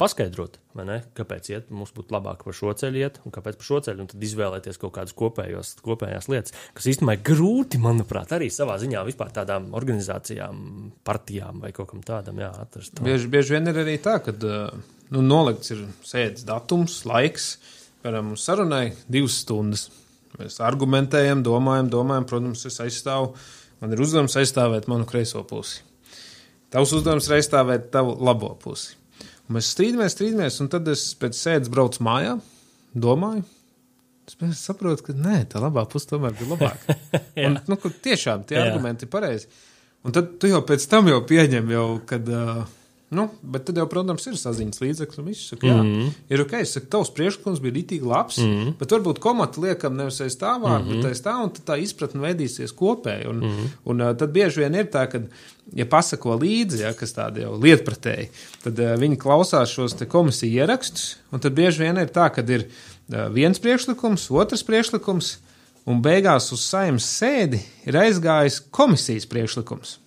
paskaidrot, 0.00 0.56
ne, 0.88 0.96
kāpēc 1.16 1.48
iet, 1.52 1.66
mums 1.74 1.92
būtu 1.94 2.14
labāk 2.14 2.46
par 2.46 2.56
šo 2.56 2.72
ceļu 2.80 3.00
iet, 3.02 3.18
un 3.28 3.34
kāpēc 3.34 3.58
par 3.60 3.66
šo 3.68 3.80
ceļu, 3.84 4.04
un 4.04 4.08
tad 4.10 4.24
izvēlēties 4.24 4.80
kaut 4.80 4.94
kādas 4.96 5.16
kopējos, 5.18 5.74
kopējās 5.84 6.30
lietas, 6.32 6.54
kas 6.76 6.88
īstenībā 6.94 7.18
ir 7.18 7.24
grūti, 7.28 7.80
manuprāt, 7.82 8.32
arī 8.32 8.48
savā 8.52 8.78
ziņā 8.80 9.04
vispār 9.04 9.34
tādām 9.36 9.68
organizācijām, 9.76 10.64
partijām 11.04 11.60
vai 11.64 11.74
kaut 11.76 11.92
kam 11.92 12.00
tādam, 12.06 12.40
jā, 12.40 12.50
atrast. 12.64 12.94
to. 12.96 13.04
Bieži, 13.04 13.28
bieži 13.30 13.58
vien 13.58 13.68
ir 13.68 13.82
arī 13.84 13.98
tā, 14.02 14.16
ka 14.24 14.32
nu, 14.40 15.20
nolikts 15.20 15.74
ir 15.76 15.84
sēdes 16.06 16.48
datums, 16.48 17.02
laiks. 17.08 17.54
Piemēram, 18.04 18.34
sarunai 18.40 18.86
divas 19.08 19.38
stundas. 19.44 19.86
Mēs 20.40 20.58
argumentējam, 20.64 21.44
domājam, 21.46 21.88
domājam. 21.92 22.26
Protams, 22.28 22.64
es 22.68 22.80
aizstāvu. 22.82 23.30
Man 23.80 23.94
ir 23.94 24.02
uzdevums 24.04 24.34
aizstāvēt 24.40 24.88
manu 24.90 25.06
kreiso 25.08 25.44
pusi. 25.48 25.80
Tavs 26.74 26.92
uzdevums 26.96 27.28
ir 27.30 27.38
aizstāvēt 27.38 27.88
tavu 27.94 28.16
labo 28.24 28.50
pusi. 28.60 28.96
Mēs 29.52 29.74
strīdamies, 29.74 30.14
strīdamies, 30.16 30.60
un 30.64 30.70
tad 30.72 30.88
es 30.88 31.02
pēc 31.20 31.36
sēdes 31.36 31.72
braucu 31.72 32.04
mājā, 32.06 32.38
domāju. 32.96 33.44
Es 34.24 34.62
saprotu, 34.64 35.10
ka 35.10 35.14
nē, 35.16 35.42
tā 35.52 35.60
labā 35.60 35.84
puse 35.90 36.08
tomēr 36.08 36.32
bija 36.38 36.54
labāka. 36.54 36.96
un, 37.44 37.58
nu, 37.68 37.76
tiešām 38.06 38.46
tie 38.48 38.56
Jā. 38.56 38.70
argumenti 38.70 39.04
ir 39.04 39.12
pareizi. 39.12 39.50
Un 40.04 40.14
tad 40.16 40.38
tu 40.40 40.48
jau 40.48 40.62
pēc 40.64 40.86
tam 40.88 41.10
jau 41.12 41.20
pieņem, 41.28 41.68
jau, 41.74 41.84
kad. 42.08 42.28
Uh, 42.28 42.64
Nu, 43.14 43.28
bet 43.42 43.64
tad 43.68 43.78
jau, 43.78 43.84
protams, 43.90 44.24
ir 44.26 44.36
saziņas 44.38 44.80
līdzekļi. 44.82 45.20
un 45.22 45.28
Viņš 45.28 45.42
saka, 45.50 45.66
jā, 45.68 45.76
mm 45.76 45.90
-hmm. 45.92 46.14
ir 46.34 46.42
ok, 46.42 46.52
es 46.58 46.72
saku, 46.74 46.88
tavs 46.90 47.12
priekšlikums 47.14 47.60
bija 47.62 47.74
rītīgi 47.76 48.08
labs, 48.10 48.38
mm 48.38 48.50
-hmm. 48.50 48.72
bet 48.80 48.94
varbūt 48.94 49.20
komatu 49.22 49.62
liekam 49.62 49.96
nevis 49.96 50.20
aiz 50.20 50.36
tā 50.40 50.54
vārda, 50.58 50.84
mm 50.84 50.90
-hmm. 50.90 51.02
bet 51.02 51.10
aiz 51.10 51.22
tā, 51.22 51.34
un 51.42 51.50
tā 51.50 51.78
izpratne 51.82 52.20
veidīsies 52.20 52.74
kopēji. 52.74 53.28
Un, 53.28 53.36
mm 53.36 53.50
-hmm. 53.50 53.68
un 53.84 54.00
uh, 54.00 54.16
tad 54.16 54.30
bieži 54.30 54.60
vien 54.60 54.74
ir 54.74 54.86
tā, 54.86 55.06
ka, 55.10 55.20
ja 55.74 55.86
pasako 55.86 56.36
līdzi, 56.36 56.80
ja, 56.80 56.92
kas 56.92 57.14
tādi 57.14 57.40
jau 57.40 57.60
lietpratēji, 57.60 58.28
tad 58.64 58.78
uh, 58.78 58.96
viņi 58.98 59.16
klausās 59.16 59.70
šos 59.70 59.94
komisiju 60.08 60.52
ierakstus, 60.52 61.16
un 61.30 61.40
tad 61.40 61.52
bieži 61.52 61.78
vien 61.82 61.96
ir 61.96 62.08
tā, 62.08 62.30
ka 62.34 62.42
ir 62.42 62.66
uh, 62.66 63.32
viens 63.32 63.58
priekšlikums, 63.58 64.30
otrs 64.30 64.62
priekšlikums, 64.62 65.38
un 65.86 66.02
beigās 66.02 66.52
uz 66.52 66.60
saimnes 66.60 67.06
sēdi 67.20 67.60
ir 67.86 67.96
aizgājis 67.96 68.62
komisijas 68.70 69.26
priekšlikums, 69.26 69.98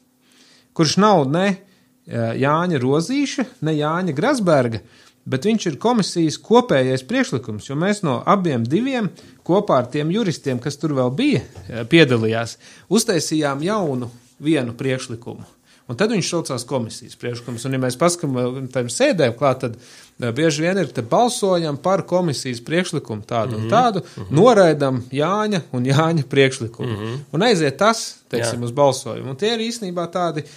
kurš 0.73 0.97
nav 0.97 1.29
ne 1.31 1.66
Jāņa 2.07 2.79
Rozīša, 2.79 3.45
ne 3.67 3.73
Jāņa 3.75 4.15
Grasberga, 4.15 4.79
bet 5.27 5.47
viņš 5.47 5.65
ir 5.71 5.79
komisijas 5.81 6.37
kopējais 6.39 7.03
priekšlikums, 7.07 7.67
jo 7.67 7.75
mēs 7.79 7.99
no 8.07 8.21
abiem 8.25 8.63
diviem 8.63 9.09
kopā 9.47 9.81
ar 9.81 9.91
tiem 9.91 10.11
juristiem, 10.15 10.61
kas 10.63 10.79
tur 10.79 10.95
vēl 10.95 11.11
bija, 11.15 11.43
eh, 11.67 11.83
piedalījās, 11.83 12.57
uztaisījām 12.89 13.63
jaunu 13.63 14.09
vienu 14.39 14.73
priekšlikumu. 14.77 15.43
Un 15.87 15.95
tad 15.95 16.11
viņš 16.11 16.29
saucās 16.29 16.65
komisijas 16.67 17.15
priekšlikums. 17.15 17.63
Un, 17.65 17.75
ja 17.77 17.79
mēs 17.79 17.95
paskatāmies 17.95 18.71
tam 18.73 18.89
sēdēm 18.91 19.37
klāt, 19.39 19.61
tad 19.61 19.77
uh, 19.77 20.33
bieži 20.35 20.65
vien 20.65 20.81
ir 20.81 20.89
te 20.91 20.99
balsojam 20.99 21.77
par 21.79 22.03
komisijas 22.03 22.59
priekšlikumu 22.59 23.23
tādu 23.23 23.55
mm 23.55 23.61
-hmm. 23.61 23.63
un 23.63 23.71
tādu, 23.71 23.99
mm 23.99 24.23
-hmm. 24.23 24.35
noraidam 24.35 25.03
Jāņa 25.11 25.61
un 25.71 25.85
Jāņa 25.85 26.23
priekšlikumu. 26.23 26.89
Mm 26.89 26.97
-hmm. 26.97 27.19
Un 27.31 27.41
aiziet 27.41 27.77
tas, 27.77 28.17
teiksim, 28.27 28.59
Jā. 28.59 28.63
uz 28.63 28.71
balsojumu. 28.71 29.29
Un 29.29 29.35
tie 29.35 29.53
ir 29.53 29.59
īstenībā 29.59 30.11
tādi 30.11 30.43
uh, 30.43 30.49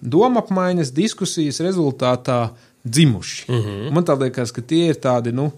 domapmaiņas, 0.00 0.92
diskusijas 0.94 1.60
rezultātā 1.60 2.48
dzimuši. 2.84 3.44
Mm 3.48 3.62
-hmm. 3.62 3.90
Man 3.90 4.20
liekas, 4.20 4.52
ka 4.52 4.62
tie 4.62 4.88
ir 4.88 4.94
tādi, 4.94 5.32
nu, 5.32 5.52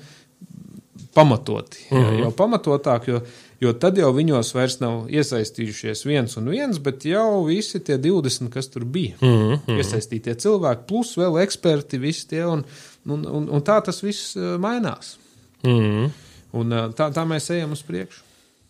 pamatoti. 1.15 1.87
Mm 1.91 1.99
-hmm. 1.99 2.21
Jau 2.21 2.33
pamatotāk, 2.33 3.09
jo 3.09 3.21
Jo 3.61 3.75
tad 3.77 3.99
jau 4.01 4.09
viņos 4.17 4.55
vairs 4.57 4.79
nav 4.81 5.11
iesaistījušies 5.13 6.07
viens 6.09 6.37
un 6.41 6.47
viens, 6.49 6.79
bet 6.81 7.05
jau 7.05 7.43
visi 7.45 7.83
tie 7.85 7.99
20, 8.01 8.49
kas 8.53 8.71
tur 8.73 8.87
bija. 8.89 9.19
Mm 9.21 9.35
-hmm. 9.37 9.77
Iesaistītie 9.77 10.35
cilvēki, 10.35 10.87
plus 10.89 11.13
vēl 11.17 11.43
eksperti, 11.43 11.99
visi 12.01 12.27
tie, 12.29 12.47
un, 12.47 12.65
un, 13.05 13.27
un, 13.27 13.49
un 13.51 13.63
tā 13.63 13.83
tas 13.85 14.01
viss 14.03 14.37
uh, 14.37 14.57
mainās. 14.57 15.19
Mm 15.63 15.79
-hmm. 15.79 16.11
Un 16.53 16.73
uh, 16.73 16.89
tā, 16.97 17.13
tā 17.13 17.27
mēs 17.29 17.53
ejam 17.53 17.73
uz 17.73 17.83
priekšu. 17.83 18.23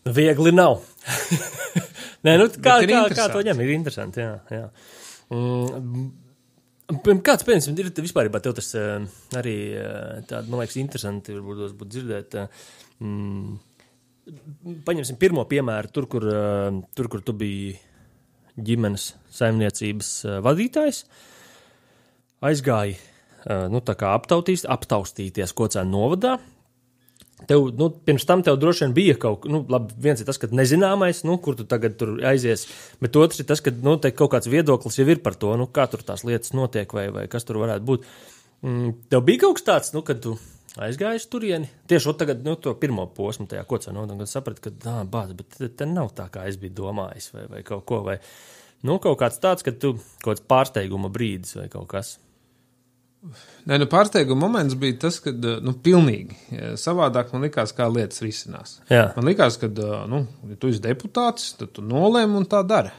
Viegli 0.05 0.53
nav. 0.53 0.81
Nē, 2.25 2.39
nu, 2.39 2.45
kā, 2.47 2.83
kā, 2.83 3.09
kā 3.15 3.33
to 3.33 3.43
ņem, 3.43 3.61
ir 3.61 3.71
interesanti. 3.71 4.21
Jā, 4.21 4.39
jā. 4.51 4.69
Mm, 5.31 6.11
Kāds 7.23 7.47
piemēram 7.47 7.77
ir 7.79 7.91
vispār, 8.03 8.27
tev 8.43 8.57
tas 8.59 8.73
uh, 8.75 8.97
arī 9.39 9.57
tāda, 10.27 10.43
man 10.51 10.65
liekas, 10.65 10.75
interesanti, 10.81 11.37
varbūt 11.37 11.77
būt 11.79 11.93
dzirdēt. 11.95 12.35
Mm, 12.99 13.61
paņemsim 14.87 15.19
pirmo 15.21 15.45
piemēru, 15.49 15.91
tur, 15.95 16.07
kur, 16.11 16.27
eh, 16.27 16.81
tur, 16.97 17.09
kur 17.13 17.23
tu 17.25 17.35
biji 17.37 17.75
ģimenes 18.61 19.15
saimniecības 19.35 20.11
eh, 20.25 20.39
vadītājs, 20.45 21.05
aizgāji 22.47 22.97
eh, 22.97 23.67
nu, 23.73 23.83
aptautīs, 23.83 24.67
aptaustīties 24.69 25.55
kocēnu 25.57 25.91
novadā. 25.95 26.39
Tev, 27.49 27.71
nu, 27.79 27.89
pirms 28.07 28.27
tam 28.29 28.43
tev 28.45 28.59
droši 28.61 28.85
vien 28.85 28.95
bija 28.97 29.17
kaut 29.21 29.43
kas, 29.43 29.53
nu, 29.53 29.63
labi, 29.71 29.95
viens 30.05 30.21
ir 30.21 30.29
tas, 30.29 30.39
ka 30.41 30.51
nezināmais, 30.53 31.23
nu, 31.29 31.39
kur 31.43 31.57
tu 31.59 31.67
tagad 31.69 31.97
tur 32.01 32.17
aizies, 32.27 32.67
bet 33.01 33.17
otrs 33.17 33.41
ir 33.43 33.49
tas, 33.49 33.63
ka, 33.65 33.73
nu, 33.85 33.97
kaut 34.01 34.33
kāds 34.35 34.51
viedoklis 34.51 35.01
jau 35.01 35.09
ir 35.09 35.23
par 35.25 35.39
to, 35.41 35.55
nu, 35.61 35.69
kā 35.71 35.87
tur 35.91 36.05
tās 36.07 36.25
lietas 36.27 36.55
notiek 36.57 36.93
vai, 36.97 37.09
vai 37.15 37.27
kas 37.33 37.49
tur 37.49 37.61
varētu 37.63 37.87
būt. 37.89 38.09
Mm, 38.67 38.95
tev 39.13 39.25
bija 39.27 39.47
kaut 39.47 39.61
kas 39.61 39.69
tāds, 39.71 39.93
nu, 39.97 40.05
kad 40.07 40.21
tu 40.25 40.37
aizgājis 40.81 41.29
turieni. 41.31 41.71
Tieši 41.91 42.15
tagad, 42.21 42.45
nu, 42.47 42.55
to 42.61 42.75
pirmo 42.79 43.07
posmu 43.17 43.49
tajā 43.51 43.65
kocā 43.69 43.95
kad 43.95 44.31
sapratu, 44.31 44.69
ka, 44.69 44.75
ah, 44.93 45.03
bāz, 45.09 45.35
bet 45.37 45.57
te, 45.57 45.69
te 45.69 45.89
nav 45.89 46.13
tā, 46.17 46.29
kā 46.33 46.47
es 46.49 46.61
biju 46.61 46.77
domājis, 46.85 47.31
vai, 47.35 47.47
vai 47.51 47.63
kaut 47.67 47.87
ko, 47.89 48.03
vai, 48.07 48.21
nu, 48.87 48.99
kaut 49.03 49.19
kāds 49.21 49.41
tāds, 49.43 49.67
ka 49.67 49.73
tu 49.73 49.97
kaut 50.23 50.37
kāds 50.37 50.47
pārsteiguma 50.47 51.11
brīdis 51.13 51.57
vai 51.59 51.69
kaut 51.73 51.89
kas. 51.91 52.19
Nē, 53.69 53.77
nu, 53.77 53.85
pārsteiguma 53.91 54.47
moments 54.47 54.79
bija 54.81 54.97
tas, 55.03 55.19
ka, 55.21 55.33
nu, 55.65 55.75
pilnīgi 55.85 56.39
savādāk 56.81 57.35
man 57.35 57.45
likās, 57.45 57.75
kā 57.77 57.89
lietas 57.93 58.23
risinās. 58.25 58.79
Jā. 58.89 59.11
Man 59.17 59.29
likās, 59.29 59.59
ka, 59.61 59.69
nu, 60.09 60.25
ja 60.49 60.57
tu 60.61 60.73
esi 60.73 60.81
deputāts, 60.85 61.53
tad 61.61 61.75
tu 61.77 61.85
nolēmi 61.85 62.41
un 62.41 62.49
tā 62.49 62.63
dari. 62.67 62.95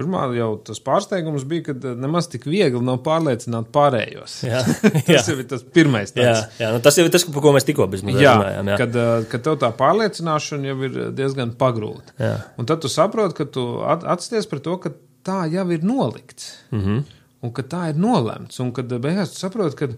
Pirmā 0.00 0.22
jau 0.36 0.52
tas 0.64 0.78
pārsteigums 0.80 1.44
bija, 1.50 1.64
ka 1.68 1.74
eh, 1.74 1.96
nemaz 1.98 2.28
tik 2.30 2.46
viegli 2.48 2.80
nav 2.84 3.00
pārliecināt 3.04 3.68
pārējos. 3.74 4.36
Jā, 4.46 4.62
tas 5.08 5.28
jau 5.28 5.36
ir 5.36 5.48
tas 5.50 5.64
pirmais. 5.76 6.14
Tāds. 6.14 6.44
Jā, 6.46 6.62
jā 6.62 6.70
nu 6.76 6.80
tas 6.84 6.96
jau 6.96 7.04
ir 7.04 7.12
tas, 7.12 7.26
par 7.26 7.44
ko 7.44 7.52
mēs 7.56 7.66
tikko 7.68 7.88
runājām. 7.90 8.70
Kad, 8.80 8.98
eh, 9.02 9.12
kad 9.32 9.44
tev 9.46 9.58
tā 9.60 9.72
pārliecināšana 9.76 10.70
jau 10.70 10.76
ir 10.86 10.98
diezgan 11.18 11.56
pagrūta. 11.58 12.14
Jā. 12.22 12.36
Un 12.60 12.70
tad 12.70 12.84
tu 12.84 12.92
saproti, 12.92 13.40
ka 13.40 13.48
tu 13.50 13.66
atsties 13.82 14.46
par 14.50 14.62
to, 14.64 14.78
ka 14.84 14.94
tā 15.26 15.40
jau 15.52 15.66
ir 15.74 15.82
nolikts. 15.84 16.52
Mm 16.70 16.84
-hmm. 16.84 17.19
Un 17.40 17.52
ka 17.56 17.62
tā 17.62 17.86
ir 17.90 18.00
nolemts. 18.00 18.60
Un 18.60 18.72
kad 18.76 18.92
eh, 18.92 19.00
beigās 19.02 19.34
tu 19.34 19.40
saproti, 19.40 19.76
ka, 19.76 19.88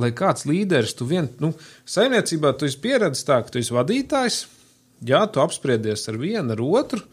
lai 0.00 0.12
kāds 0.16 0.46
līderis, 0.48 0.96
tu 0.96 1.08
vien, 1.08 1.28
nu, 1.40 1.52
saimniecībā 1.84 2.54
tu 2.56 2.68
esi 2.68 2.80
pieredzējis 2.80 3.28
tā, 3.28 3.40
ka 3.44 3.52
tu 3.52 3.60
esi 3.60 3.76
vadītājs, 3.76 4.40
jā, 5.06 5.26
tu 5.32 5.40
apspriedies 5.44 6.08
ar 6.08 6.20
vienu, 6.20 6.56
ar 6.56 6.64
otru 6.64 7.04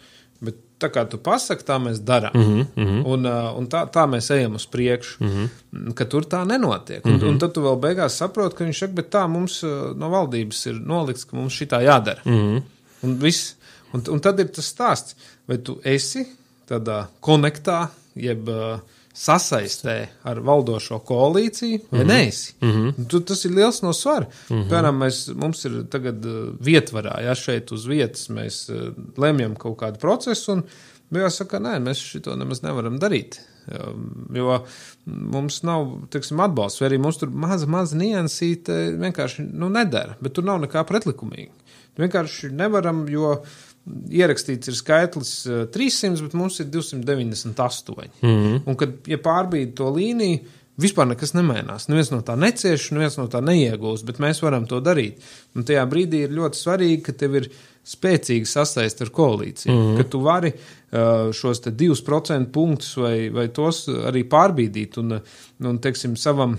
tā 0.83 0.89
kā 0.91 1.03
tu 1.09 1.19
pasaki, 1.23 1.65
tā 1.67 1.77
mēs 1.81 2.01
darām. 2.03 2.35
Mm 2.35 2.65
-hmm. 2.75 3.01
Un, 3.13 3.25
uh, 3.25 3.57
un 3.57 3.67
tā, 3.71 3.85
tā 3.91 4.05
mēs 4.09 4.31
ejam 4.35 4.55
uz 4.55 4.65
priekšu. 4.65 5.23
Mm 5.23 5.29
-hmm. 5.29 5.93
Ka 5.93 6.05
tur 6.05 6.23
tā 6.23 6.45
nenotiek. 6.47 7.05
Un, 7.05 7.11
mm 7.11 7.19
-hmm. 7.19 7.29
un 7.29 7.39
tad 7.39 7.53
tu 7.53 7.61
vēl 7.61 7.79
beigās 7.79 8.17
saproti, 8.17 8.55
ka 8.55 8.63
viņš 8.65 8.79
saka, 8.79 8.93
bet 8.93 9.15
tā 9.15 9.27
mums 9.27 9.63
uh, 9.63 9.97
no 9.97 10.09
valdības 10.09 10.65
ir 10.65 10.75
nolikts, 10.85 11.25
ka 11.25 11.37
mums 11.37 11.53
šī 11.53 11.65
tā 11.67 11.81
jādara. 11.83 12.21
Mm 12.25 12.33
-hmm. 12.33 12.61
un, 13.03 13.17
viss, 13.19 13.55
un, 13.93 14.03
un 14.07 14.19
tad 14.19 14.39
ir 14.39 14.47
tas 14.47 14.75
stāsts, 14.75 15.15
vai 15.47 15.57
tu 15.57 15.79
esi 15.83 16.25
tādā 16.69 17.05
konektā, 17.21 17.87
jeb 18.15 18.49
uh, 18.49 18.79
sasaistē 19.13 19.95
ar 20.25 20.39
valdošo 20.41 20.97
koalīciju, 21.05 21.79
mm 21.79 21.99
-hmm. 21.99 22.07
neesi. 22.07 22.53
Mm 22.61 22.71
-hmm. 22.71 23.07
tu, 23.07 23.19
tas 23.19 23.45
ir 23.45 23.51
liels 23.51 23.81
no 23.81 23.93
svara. 23.93 24.25
Mm 24.49 24.55
-hmm. 24.55 24.69
Piemēram, 24.69 24.97
mēs, 24.97 25.35
mums 25.35 25.65
ir 25.65 25.83
tagad 25.89 26.25
uh, 26.25 26.49
vietvarā, 26.59 27.21
ja 27.21 27.35
šeit 27.35 27.71
uz 27.71 27.85
vietas 27.85 28.29
mēs 28.29 28.69
uh, 28.73 28.93
lemjam 29.17 29.55
kaut 29.55 29.77
kādu 29.77 29.97
procesu, 29.97 30.51
un 30.51 30.63
jāsaka, 31.11 31.59
nē, 31.59 31.79
mēs 31.79 32.01
šito 32.01 32.35
nemaz 32.35 32.61
nevaram 32.61 32.99
darīt. 32.99 33.39
Um, 33.67 34.27
jo 34.35 34.65
mums 35.05 35.61
nav 35.63 35.87
teiksim, 36.09 36.39
atbalsts, 36.39 36.81
vai 36.81 36.89
arī 36.89 36.97
mums 36.99 37.17
tur 37.17 37.29
maza, 37.29 37.67
maza 37.67 37.95
niansīte 37.95 38.97
vienkārši 38.99 39.45
nu, 39.53 39.69
nedara, 39.69 40.17
bet 40.21 40.33
tur 40.33 40.43
nav 40.43 40.59
nekā 40.65 40.83
pretlikumīga. 40.83 41.51
Vienkārši 41.97 42.49
nevaram, 42.51 43.05
jo 43.09 43.37
ierakstīts 43.85 44.71
ir 44.71 44.77
skaitlis 44.77 45.31
300, 45.75 46.17
eh, 46.17 46.27
bet 46.27 46.35
mums 46.39 46.59
ir 46.59 46.69
298. 46.71 48.09
Mm 48.21 48.29
-hmm. 48.29 48.61
Un, 48.65 48.75
kad 48.75 49.07
ja 49.07 49.17
pārbīda 49.17 49.75
to 49.75 49.89
līniju, 49.91 50.39
vispār 50.77 51.07
nekas 51.07 51.33
nemainās. 51.33 51.87
Neviens 51.89 52.11
no 52.11 52.21
tā 52.21 52.35
necieš, 52.39 52.91
neviens 52.91 53.17
no 53.17 53.27
tā 53.27 53.41
neiegūst, 53.41 54.05
bet 54.05 54.17
mēs 54.17 54.41
varam 54.41 54.65
to 54.65 54.79
darīt. 54.81 55.21
Un 55.55 55.63
tajā 55.63 55.85
brīdī 55.89 56.23
ir 56.23 56.29
ļoti 56.29 56.57
svarīgi, 56.57 57.01
ka 57.01 57.11
tev 57.11 57.35
ir 57.35 57.49
spēcīga 57.85 58.45
sasaiste 58.45 59.03
ar 59.03 59.09
koalīciju, 59.09 59.73
mm 59.73 59.81
-hmm. 59.81 59.97
ka 59.97 60.03
tu 60.03 60.19
vari 60.19 60.53
uh, 60.53 61.31
šos 61.31 61.61
2% 61.61 62.45
punktus 62.45 62.97
vai, 62.97 63.29
vai 63.29 63.47
tos 63.47 63.87
arī 63.87 64.23
pārbīdīt 64.23 64.97
un, 64.97 65.19
un 65.59 65.79
teiksim, 65.79 66.15
savam 66.15 66.57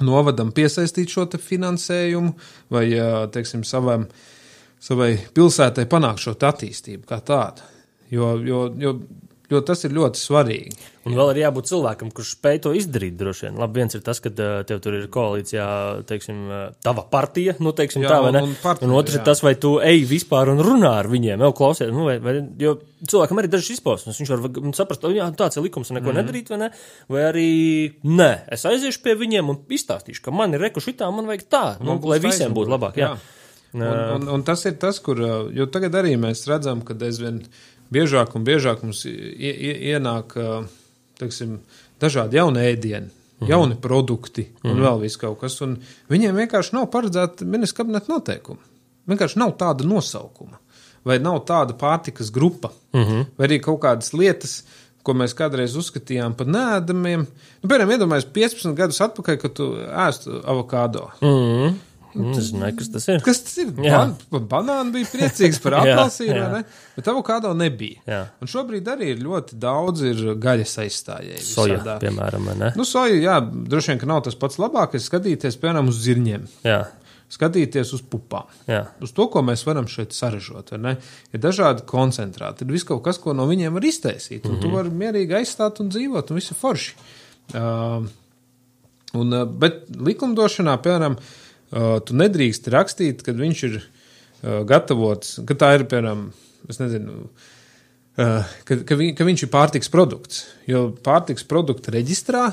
novadam 0.00 0.52
piesaistīt 0.52 1.08
šo 1.08 1.28
finansējumu 1.38 2.34
vai, 2.70 2.86
uh, 2.98 3.30
teiksim, 3.30 3.64
savam 3.64 4.00
uh, 4.00 4.31
savai 4.82 5.12
pilsētai 5.34 5.88
panākt 5.90 6.24
šo 6.24 6.36
attīstību 6.38 7.06
kā 7.08 7.20
tādu. 7.26 7.68
Jo, 8.12 8.34
jo, 8.44 8.64
jo, 8.76 8.96
jo 9.52 9.60
tas 9.64 9.84
ir 9.86 9.94
ļoti 9.96 10.20
svarīgi. 10.20 10.88
Un 11.08 11.16
vēl 11.18 11.32
ir 11.32 11.40
jābūt 11.42 11.66
cilvēkam, 11.70 12.10
kurš 12.14 12.36
spēj 12.36 12.60
to 12.62 12.72
izdarīt. 12.78 13.16
Droši 13.18 13.46
vien. 13.48 13.56
Labi, 13.58 13.80
viens 13.80 13.96
ir 13.96 14.02
tas, 14.06 14.20
ka 14.22 14.30
tev 14.30 14.78
tur 14.84 14.94
ir 14.98 15.08
koalīcijā, 15.12 15.64
teiksim, 16.06 16.44
tava 16.84 17.02
partija, 17.10 17.56
nu, 17.64 17.72
teiksim, 17.74 18.04
jā, 18.04 18.12
tā, 18.12 18.20
vai 18.22 18.30
ne? 18.36 18.44
Un, 18.46 18.54
partija, 18.62 18.86
un 18.86 18.94
otrs 18.98 19.16
jā. 19.16 19.22
ir 19.22 19.26
tas, 19.26 19.42
vai 19.42 19.54
tu 19.58 19.72
ej 19.82 20.04
vispār 20.10 20.52
un 20.52 20.62
runā 20.62 20.92
ar 21.00 21.10
viņiem, 21.10 21.42
jau 21.42 21.52
klausies, 21.58 21.90
nu, 21.94 22.06
vai, 22.06 22.16
vai, 22.22 22.36
jo 22.62 22.76
cilvēkam 23.02 23.42
arī 23.42 23.50
dažs 23.50 23.72
izpausmes. 23.74 24.22
Viņš 24.22 24.32
var 24.34 24.46
saprast, 24.78 25.10
jā, 25.16 25.26
tāds 25.38 25.58
ir 25.58 25.66
likums 25.66 25.90
neko 25.90 26.12
mm. 26.12 26.20
nedarīt, 26.20 26.54
vai 26.54 26.62
ne? 26.62 26.72
Vai 27.10 27.28
arī, 27.32 27.50
nē, 28.06 28.32
es 28.54 28.66
aiziešu 28.70 29.02
pie 29.02 29.18
viņiem 29.24 29.50
un 29.50 29.62
izstāstīšu, 29.74 30.22
ka 30.28 30.34
man 30.36 30.54
ir 30.54 30.62
rekuši 30.68 30.94
tā, 31.02 31.10
man 31.14 31.26
vajag 31.30 31.48
tā, 31.50 31.66
nu, 31.82 31.98
lai 32.06 32.22
visiem 32.22 32.54
būtu 32.54 32.76
labāk. 32.76 33.00
Jā. 33.02 33.14
jā. 33.16 33.41
Un, 33.72 33.84
un, 33.88 34.28
un 34.28 34.42
tas 34.44 34.64
ir 34.68 34.76
tas, 34.80 34.98
kur, 35.00 35.20
jo 35.54 35.66
tagad 35.72 35.94
arī 36.02 36.12
mēs 36.20 36.44
redzam, 36.50 36.82
ka 36.84 36.96
aizvien 37.06 37.40
biežāk 37.92 38.34
un 38.36 38.44
biežāk 38.44 38.82
mums 38.84 39.04
ienāk, 39.08 40.36
teiksim, 41.20 41.58
dažādi 42.02 42.40
jauni 42.40 42.66
ēdieni. 42.72 43.12
Mhm. 43.42 43.50
Jauni 43.50 43.78
produkti 43.82 44.44
un 44.62 44.76
mhm. 44.76 44.82
vēl 44.84 45.00
viss 45.02 45.18
kaut 45.18 45.40
kas. 45.40 45.56
Un 45.64 45.78
viņiem 46.12 46.36
vienkārši 46.44 46.76
nav 46.76 46.86
paredzēta 46.92 47.46
ministra 47.48 47.82
kabineta 47.82 48.12
noteikuma. 48.12 48.62
Vienkārši 49.10 49.40
nav 49.42 49.56
tāda 49.58 49.86
nosaukuma. 49.88 50.60
Vai 51.02 51.16
nav 51.18 51.40
tāda 51.48 51.74
pārtikas 51.74 52.30
grupa, 52.30 52.70
mhm. 52.94 53.24
vai 53.34 53.48
arī 53.48 53.58
kaut 53.64 53.80
kādas 53.82 54.12
lietas, 54.14 54.60
ko 55.02 55.16
mēs 55.18 55.34
kādreiz 55.34 55.74
uzskatījām 55.74 56.36
par 56.38 56.46
nēdamiem. 56.46 57.24
Nu, 57.26 57.66
piemēram, 57.66 57.96
iedomājieties, 57.96 58.30
15 58.36 58.76
gadus 58.78 59.00
atpakaļ, 59.02 59.38
kad 59.42 59.56
tu 59.58 59.66
ēstu 59.82 60.36
avokado. 60.46 61.08
Mm. 61.18 61.72
Tas 61.72 61.91
nezinu, 62.14 62.68
kas 62.76 62.90
tas 62.92 63.06
ir. 63.08 63.20
Kas 63.24 63.40
tas 63.46 63.58
ir? 63.62 63.70
Ban 64.32 64.46
banāni 64.50 64.92
bija 64.96 65.08
priecīgs 65.12 65.60
par 65.64 65.76
apelsīnu, 65.80 66.40
ne? 66.52 66.62
bet 66.96 67.08
avokado 67.08 67.52
nebija. 67.56 68.02
Jā. 68.08 68.22
Un 68.42 68.50
šobrīd 68.52 68.88
arī 68.92 69.12
ir 69.14 69.22
ļoti 69.24 69.58
daudz 69.60 70.04
ir 70.10 70.22
gaļas 70.42 70.74
aizstājēji. 70.84 71.44
Soja, 71.46 71.78
visādā. 71.78 71.98
piemēram, 72.02 72.50
ne? 72.60 72.72
Nu, 72.78 72.86
soja, 72.88 73.16
jā, 73.16 73.38
droši 73.42 73.92
vien, 73.92 74.02
ka 74.02 74.10
nav 74.10 74.24
tas 74.28 74.36
pats 74.38 74.60
labākais 74.60 75.08
skatīties, 75.08 75.58
piemēram, 75.62 75.88
uz 75.92 76.02
zirņiem. 76.04 76.48
Jā. 76.68 76.82
skatīties 77.32 77.94
uz 77.96 78.02
pupām. 78.12 78.50
Jā. 78.68 78.82
Uz 79.00 79.14
to, 79.16 79.24
ko 79.32 79.40
mēs 79.46 79.62
varam 79.64 79.86
šeit 79.88 80.12
saražot. 80.12 80.74
vai 80.74 80.80
ne? 80.84 80.96
Ir 81.32 81.40
dažādi 81.40 81.86
koncentrāti, 81.88 82.66
ir 82.66 82.74
viss 82.74 82.84
kaut 82.84 83.00
kas, 83.06 83.16
ko 83.18 83.32
no 83.32 83.46
viņiem 83.48 83.72
var 83.72 83.86
iztaisīt. 83.88 84.44
Mm 84.44 84.50
-hmm. 84.50 84.60
tu 84.60 84.70
vari 84.74 84.90
mierīgi 84.90 85.38
aizstāt 85.40 85.80
un 85.80 85.88
dzīvot, 85.88 86.30
un 86.30 86.36
viss 86.36 86.52
ir 86.52 86.60
forši. 86.60 86.92
Uh, 87.54 88.04
un, 89.16 89.32
bet 89.58 89.88
likumdošanā, 89.96 90.76
piemēram, 90.84 91.16
uh, 91.16 91.40
tu 91.72 92.16
nedrīkst 92.18 92.68
rakstīt, 92.72 93.22
kad 93.26 93.38
viņš 93.40 93.64
ir 93.68 93.78
uh, 93.80 94.62
gatavots, 94.68 95.38
ka 95.48 95.56
tā 95.58 95.74
ir, 95.78 95.86
piemēram, 95.90 96.26
es 96.68 96.80
nezinu. 96.82 97.28
Uh, 98.12 98.44
ka, 98.68 98.76
ka, 98.84 98.98
vi, 98.98 99.12
ka 99.16 99.24
viņš 99.24 99.46
ir 99.46 99.52
pārtiks 99.52 99.88
produkts. 99.92 100.44
Jo 100.68 100.90
pārtiks 101.04 101.46
produkta 101.48 101.94
reģistrā 101.94 102.50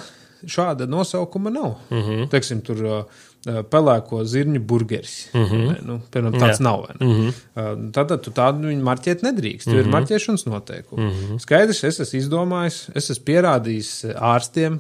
šāda 0.48 0.88
nosaukuma 0.88 1.52
nav. 1.52 1.74
Mm 1.90 2.04
-hmm. 2.06 2.30
Teiksim, 2.32 2.62
tur 2.64 2.86
uh, 2.88 3.26
pelēko 3.72 4.24
zirņu 4.24 4.60
burgeris. 4.60 5.30
Mm 5.34 5.44
-hmm. 5.44 5.82
nu, 5.88 6.02
piemēram, 6.12 6.40
tāds 6.40 6.60
Jā. 6.60 6.64
nav. 6.64 6.88
Mm 7.00 7.12
-hmm. 7.12 7.92
Tad 7.92 8.22
tu 8.24 8.32
tādu 8.32 8.68
viņu 8.68 8.84
marķēt 8.84 9.24
nedrīkst. 9.24 9.68
Mm 9.68 9.74
-hmm. 9.74 9.80
Ir 9.80 9.92
marķēšanas 9.96 10.46
noteikumi. 10.46 11.04
Mm 11.04 11.12
-hmm. 11.12 11.40
Skaidrs, 11.40 11.84
es 11.84 12.00
esmu 12.00 12.20
izdomājis, 12.20 12.90
es 12.96 13.10
esmu 13.10 13.26
pierādījis 13.26 14.16
ārstiem. 14.16 14.80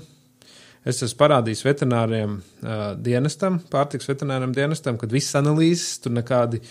Es 0.87 1.01
esmu 1.03 1.19
parādījis 1.19 1.65
veterināriem 1.65 2.37
uh, 2.39 2.93
dienestam, 3.03 3.59
pārtiks 3.71 4.07
veterināriem 4.07 4.53
dienestam, 4.55 4.97
kad 5.01 5.11
viss 5.11 5.35
analīzes, 5.35 5.97
tur 6.03 6.15
nekādi 6.15 6.61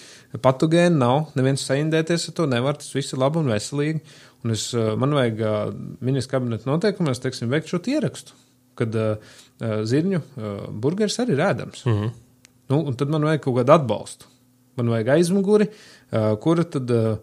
patogēni 0.45 0.97
nav, 0.97 1.29
neviens 1.37 1.67
saindēties 1.69 2.31
ar 2.31 2.37
to 2.39 2.47
nevar, 2.49 2.79
tas 2.81 2.95
viss 2.97 3.13
ir 3.13 3.21
labi 3.21 3.43
un 3.43 3.53
veselīgi. 3.53 4.01
Un 4.47 4.55
es, 4.55 4.71
uh, 4.73 4.95
man 4.97 5.13
vajag 5.17 5.45
uh, 5.45 5.59
ministra 6.05 6.39
kabineta 6.39 6.71
noteikumos, 6.71 7.21
teiksim, 7.21 7.53
veikt 7.53 7.69
šo 7.69 7.83
ierakstu 7.85 8.37
kad 8.79 8.95
uh, 8.95 9.37
zirņu 9.91 10.21
uh, 10.23 10.49
burgeris 10.71 11.19
arī 11.23 11.35
ir 11.35 11.45
ēdams. 11.49 11.85
Mm 11.87 11.95
-hmm. 12.01 12.11
nu, 12.71 12.95
tad 12.95 13.11
man 13.11 13.27
vajag 13.27 13.43
kaut 13.47 13.57
kādu 13.61 13.75
atbalstu. 13.75 14.29
Man 14.79 14.93
vajag 14.93 15.09
aizmuguri, 15.17 15.67
uh, 15.67 15.98
kura 16.41 16.65
tad 16.65 16.91
uh, 16.95 17.19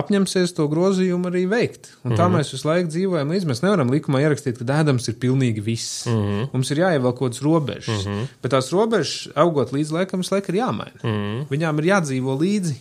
apņemsies 0.00 0.52
to 0.56 0.66
grozījumu 0.68 1.30
arī 1.30 1.44
veikt. 1.48 1.92
Un 2.02 2.12
tā 2.12 2.16
mm 2.16 2.34
-hmm. 2.34 2.36
mēs 2.38 2.52
visu 2.52 2.68
laiku 2.68 2.88
dzīvojam 2.88 3.30
līdzi. 3.32 3.48
Mēs 3.48 3.62
nevaram 3.62 3.90
likumā 3.90 4.20
ierakstīt, 4.20 4.58
ka 4.58 4.64
ēdams 4.64 5.08
ir 5.08 5.14
pilnīgi 5.14 5.64
viss. 5.64 6.06
Mm 6.06 6.12
-hmm. 6.12 6.48
Mums 6.52 6.70
ir 6.70 6.78
jāievēl 6.78 7.14
kaut 7.14 7.32
kādas 7.32 7.42
robežas. 7.42 8.04
Mm 8.06 8.12
-hmm. 8.12 8.26
Bet 8.42 8.52
tās 8.52 8.72
robežas, 8.72 9.28
augot 9.34 9.72
līdz 9.72 9.92
laikam, 9.92 10.20
visu 10.20 10.34
laiku 10.34 10.52
ir 10.52 10.58
jāmaina. 10.58 11.00
Mm 11.02 11.10
-hmm. 11.10 11.46
Viņām 11.50 11.78
ir 11.78 11.84
jādzīvo 11.84 12.38
līdzi. 12.40 12.74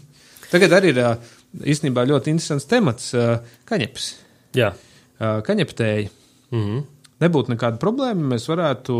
Tagad 0.52 0.72
arī 0.72 0.86
ir 0.86 1.18
īstenībā 1.64 2.06
ļoti 2.06 2.28
interesants 2.28 2.66
temats- 2.66 3.14
kaņepes. 3.70 4.14
Jā. 4.54 4.74
Kaņeptēji. 5.20 6.10
Mm 6.52 6.64
-hmm 6.64 6.84
nebūtu 7.24 7.54
nekāda 7.54 7.80
problēma. 7.82 8.34
Mēs 8.36 8.48
varētu 8.50 9.00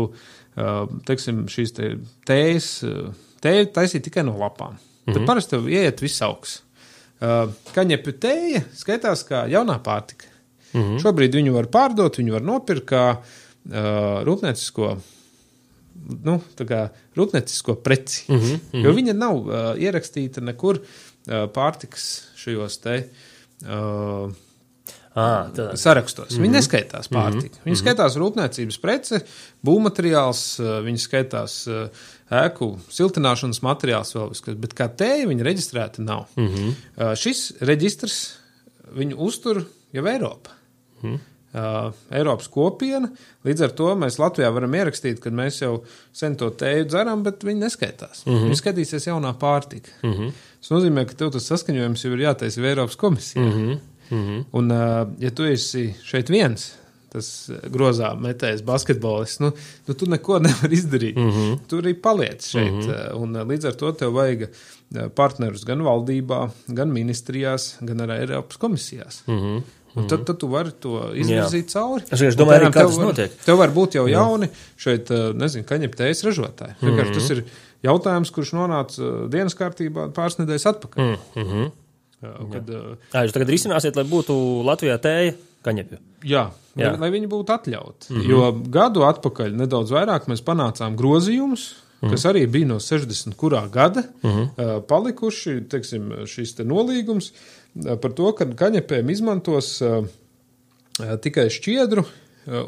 teiksim, 1.08 1.46
šīs 1.50 1.74
te 1.76 1.94
tējas, 2.28 2.70
tēju 3.44 3.72
taisīt 3.74 4.08
tikai 4.08 4.24
no 4.26 4.36
lapām. 4.40 4.78
Mm 5.08 5.12
-hmm. 5.12 5.18
Tad 5.18 5.26
parasti 5.26 5.50
tev 5.50 5.68
ieiet 5.68 6.02
viss 6.02 6.22
augsts. 6.22 6.62
Kaņepju 7.74 8.12
tēja 8.22 8.62
skaitās 8.76 9.24
kā 9.26 9.48
jaunā 9.50 9.78
pārtika. 9.82 10.26
Mm 10.72 10.82
-hmm. 10.82 10.98
Šobrīd 11.02 11.34
viņu 11.34 11.52
var 11.52 11.66
pārdot, 11.66 12.18
viņu 12.18 12.32
var 12.32 12.42
nopirkt 12.42 12.86
kā 12.86 13.04
uh, 13.16 14.24
rūpniecisko. 14.24 14.98
Nu, 16.24 16.40
kā 16.56 16.90
rūpniecisko 17.16 17.74
preci. 17.82 18.24
Mm 18.28 18.38
-hmm. 18.38 18.84
Jo 18.84 18.92
viņa 18.92 19.12
nav 19.12 19.36
uh, 19.36 19.54
ierakstīta 19.76 20.40
nekur 20.40 20.78
uh, 20.78 21.48
pārtikas 21.48 22.28
šajos 22.36 22.78
te 22.78 23.08
uh, 23.66 24.30
À, 25.18 25.74
sarakstos. 25.74 26.30
Mm 26.30 26.36
-hmm. 26.36 26.42
Viņi 26.42 26.48
mhm. 26.48 26.56
neskaitās 26.56 27.08
pārtika. 27.10 27.54
Mm 27.56 27.60
-hmm. 27.60 27.66
Viņi 27.66 27.80
skaitās 27.80 28.16
rūpniecības 28.20 28.80
prece, 28.80 29.20
būvmateriāls, 29.66 30.42
viņi 30.84 31.00
skaitās 31.02 31.54
ēku 32.30 32.68
siltināšanas 32.90 33.62
materiāls, 33.62 34.14
vēl 34.14 34.28
viskas, 34.28 34.54
bet 34.54 34.74
kā 34.74 34.88
tēja 34.88 35.26
viņa 35.26 35.48
reģistrēta 35.48 36.04
nav. 36.04 36.26
Mm 36.36 36.48
-hmm. 36.48 37.16
Šis 37.16 37.52
reģistrs 37.60 38.20
viņu 38.94 39.16
uztur 39.16 39.64
jau 39.92 40.06
Eiropa. 40.06 40.50
Mm 41.02 41.10
-hmm. 41.14 41.18
Uh, 41.48 41.94
Eiropas 42.12 42.48
kopiena. 42.52 43.08
Līdz 43.44 43.62
ar 43.64 43.70
to 43.70 43.94
mēs 43.96 44.18
Latvijā 44.20 44.50
varam 44.52 44.74
ierakstīt, 44.76 45.16
ka 45.24 45.30
mēs 45.32 45.62
jau 45.62 45.78
sen 46.12 46.34
to 46.36 46.50
tēju 46.50 46.84
dzeram, 46.90 47.22
bet 47.24 47.44
viņi 47.44 47.62
neskaitās. 47.64 48.26
Mm 48.26 48.32
-hmm. 48.32 48.44
Viņi 48.44 48.58
skatīsies 48.60 49.06
jaunā 49.08 49.32
pārtika. 49.40 49.88
Mm 50.02 50.12
-hmm. 50.12 50.32
Tas 50.60 50.70
nozīmē, 50.70 51.06
ka 51.06 51.14
tev 51.14 51.30
tas 51.30 51.48
saskaņojums 51.50 52.04
jau 52.04 52.12
ir 52.12 52.18
jātaisa 52.18 52.60
Eiropas 52.60 52.96
komisijā. 52.96 53.42
Mm 53.42 53.52
-hmm. 53.52 53.78
Mm 54.10 54.18
-hmm. 54.18 54.44
Un, 54.52 54.70
ja 55.18 55.30
tu 55.30 55.44
esi 55.44 55.94
šeit 56.04 56.28
viens, 56.28 56.72
tas 57.12 57.50
grozā 57.72 58.12
metējis 58.20 58.62
basketbolists, 58.62 59.40
nu, 59.40 59.52
nu 59.86 59.94
tu 59.94 60.06
neko 60.06 60.38
nevari 60.46 60.76
izdarīt. 60.76 61.16
Mm 61.16 61.30
-hmm. 61.30 61.58
Tu 61.68 61.80
arī 61.80 61.94
paliec 61.94 62.46
šeit. 62.46 62.72
Mm 62.72 62.80
-hmm. 62.80 63.14
Un 63.14 63.36
līdz 63.36 63.66
ar 63.66 63.74
to 63.74 63.92
tev 63.92 64.12
vajag 64.12 64.48
partnerus 65.14 65.64
gan 65.64 65.80
valdībā, 65.80 66.48
gan 66.66 66.92
ministrijās, 66.92 67.76
gan 67.80 67.98
arī 68.00 68.20
Eiropas 68.20 68.56
komisijās. 68.56 69.22
Mm 69.26 69.38
-hmm. 69.38 69.62
Un 69.94 70.06
tad, 70.08 70.24
tad 70.26 70.38
tu 70.38 70.46
vari 70.46 70.70
to 70.80 71.00
izvirzīt 71.14 71.66
Jā. 71.66 71.72
cauri. 71.72 72.04
Es 72.10 72.20
vienkārši 72.20 72.38
domāju, 72.38 72.60
arī, 72.60 72.70
kā 72.74 72.84
tas 72.86 72.98
notiek. 73.00 73.34
Tev 73.44 73.58
var 73.58 73.72
būt 73.74 73.96
jau 73.98 74.06
jauni 74.06 74.48
šeit, 74.76 75.10
nezinu, 75.34 75.64
kaņeptējas 75.64 76.24
ražotāji. 76.28 76.74
Mm 76.80 76.88
-hmm. 76.88 77.14
Tas 77.14 77.30
ir 77.30 77.44
jautājums, 77.82 78.30
kurš 78.30 78.52
nonāca 78.52 79.28
dienas 79.32 79.56
kārtībā 79.58 80.10
pāris 80.12 80.38
nedēļas 80.38 80.66
atpakaļ. 80.72 81.16
Mm 81.34 81.42
-hmm. 81.42 81.70
Kad, 82.20 82.70
Jā, 83.12 83.20
jūs 83.22 83.34
tagad 83.34 83.50
risināsiet, 83.52 83.96
lai 83.96 84.04
būtu 84.08 84.34
Latvijā 84.66 84.96
tēja 84.98 85.34
kaņepju. 85.66 85.98
Jā, 86.26 86.48
Jā. 86.78 86.92
Lai, 86.92 87.02
lai 87.04 87.10
viņi 87.14 87.28
būtu 87.30 87.54
atļauti. 87.54 88.10
Mm 88.10 88.20
-hmm. 88.20 88.30
Jo 88.30 88.70
gadu 88.74 89.04
atpakaļ, 89.06 89.54
nedaudz 89.58 89.94
vairāk, 89.94 90.26
mēs 90.30 90.42
panācām 90.42 90.96
grozījumus, 90.98 91.74
Mm 91.98 92.08
-hmm. 92.08 92.12
kas 92.12 92.24
arī 92.24 92.46
bija 92.46 92.66
no 92.66 92.78
60. 92.78 93.34
kurā 93.34 93.70
gada, 93.70 94.02
mm 94.22 94.30
-hmm. 94.30 94.82
palikuši 94.86 95.64
teiksim, 95.68 96.12
šīs 96.26 96.56
te 96.56 96.64
nolīgums 96.64 97.32
par 98.00 98.12
to, 98.12 98.32
ka 98.32 98.44
kaņepēm 98.44 99.10
izmantos 99.10 99.82
tikai 101.20 101.50
šķiedru 101.50 102.04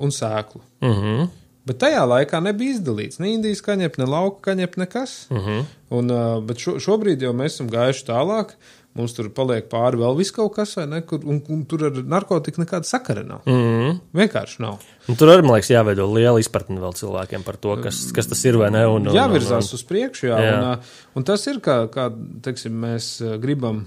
un 0.01 0.11
sēklu. 0.11 0.61
Mm 0.81 0.91
-hmm. 0.91 1.29
Bet 1.67 1.79
tajā 1.79 2.03
laikā 2.07 2.43
nebija 2.43 2.75
izdalīts 2.75 3.21
ne 3.21 3.33
Indijas 3.33 3.63
kaņepē, 3.63 3.99
ne 3.99 4.05
lauka 4.05 4.51
kaņepē, 4.51 4.77
nekas. 4.77 5.27
Mm 5.31 5.37
-hmm. 5.37 5.65
un, 5.91 6.07
bet 6.47 6.59
šo, 6.59 6.79
šobrīd 6.79 7.23
jau 7.23 7.33
mēs 7.33 7.55
esam 7.55 7.71
gājuši 7.71 8.07
tālāk. 8.07 8.47
Uh, 8.47 8.80
Mums 8.99 9.13
tur 9.15 9.29
paliek 9.31 9.69
pāri 9.71 10.01
vēl 10.01 10.17
viss 10.19 10.35
kaut 10.35 10.51
kas, 10.57 10.73
ne? 10.91 10.99
Kur, 11.07 11.21
un, 11.23 11.39
un 11.55 11.61
tur 11.71 11.85
ar 11.87 11.99
narkotiku 12.11 12.65
nekāda 12.65 12.89
sakara 12.89 13.23
nav. 13.23 13.45
Mm 13.47 13.61
-hmm. 13.61 13.99
Vienkārši 14.19 14.63
nav. 14.65 14.81
Un 15.09 15.17
tur 15.17 15.31
arī, 15.31 15.45
man 15.45 15.55
liekas, 15.55 15.71
jāveido 15.71 16.07
liela 16.11 16.41
izpratne 16.41 16.81
vēl 16.81 16.97
cilvēkiem 16.99 17.45
par 17.47 17.57
to, 17.57 17.77
kas, 17.83 18.01
kas 18.13 18.27
tas 18.27 18.45
ir 18.45 18.59
vai 18.59 18.71
ne. 18.71 18.87
Un, 18.87 19.07
un, 19.07 19.15
Jāvirzās 19.15 19.71
un, 19.71 19.71
un, 19.71 19.79
uz 19.79 19.85
priekšu, 19.87 20.27
jā. 20.27 20.41
jā. 20.43 20.59
Un, 20.59 20.79
un 21.15 21.25
tas 21.25 21.47
ir, 21.47 21.61
kā, 21.61 21.87
kā 21.87 22.09
teiksim, 22.43 22.81
mēs 22.83 23.39
gribam 23.39 23.87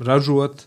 ražot 0.00 0.66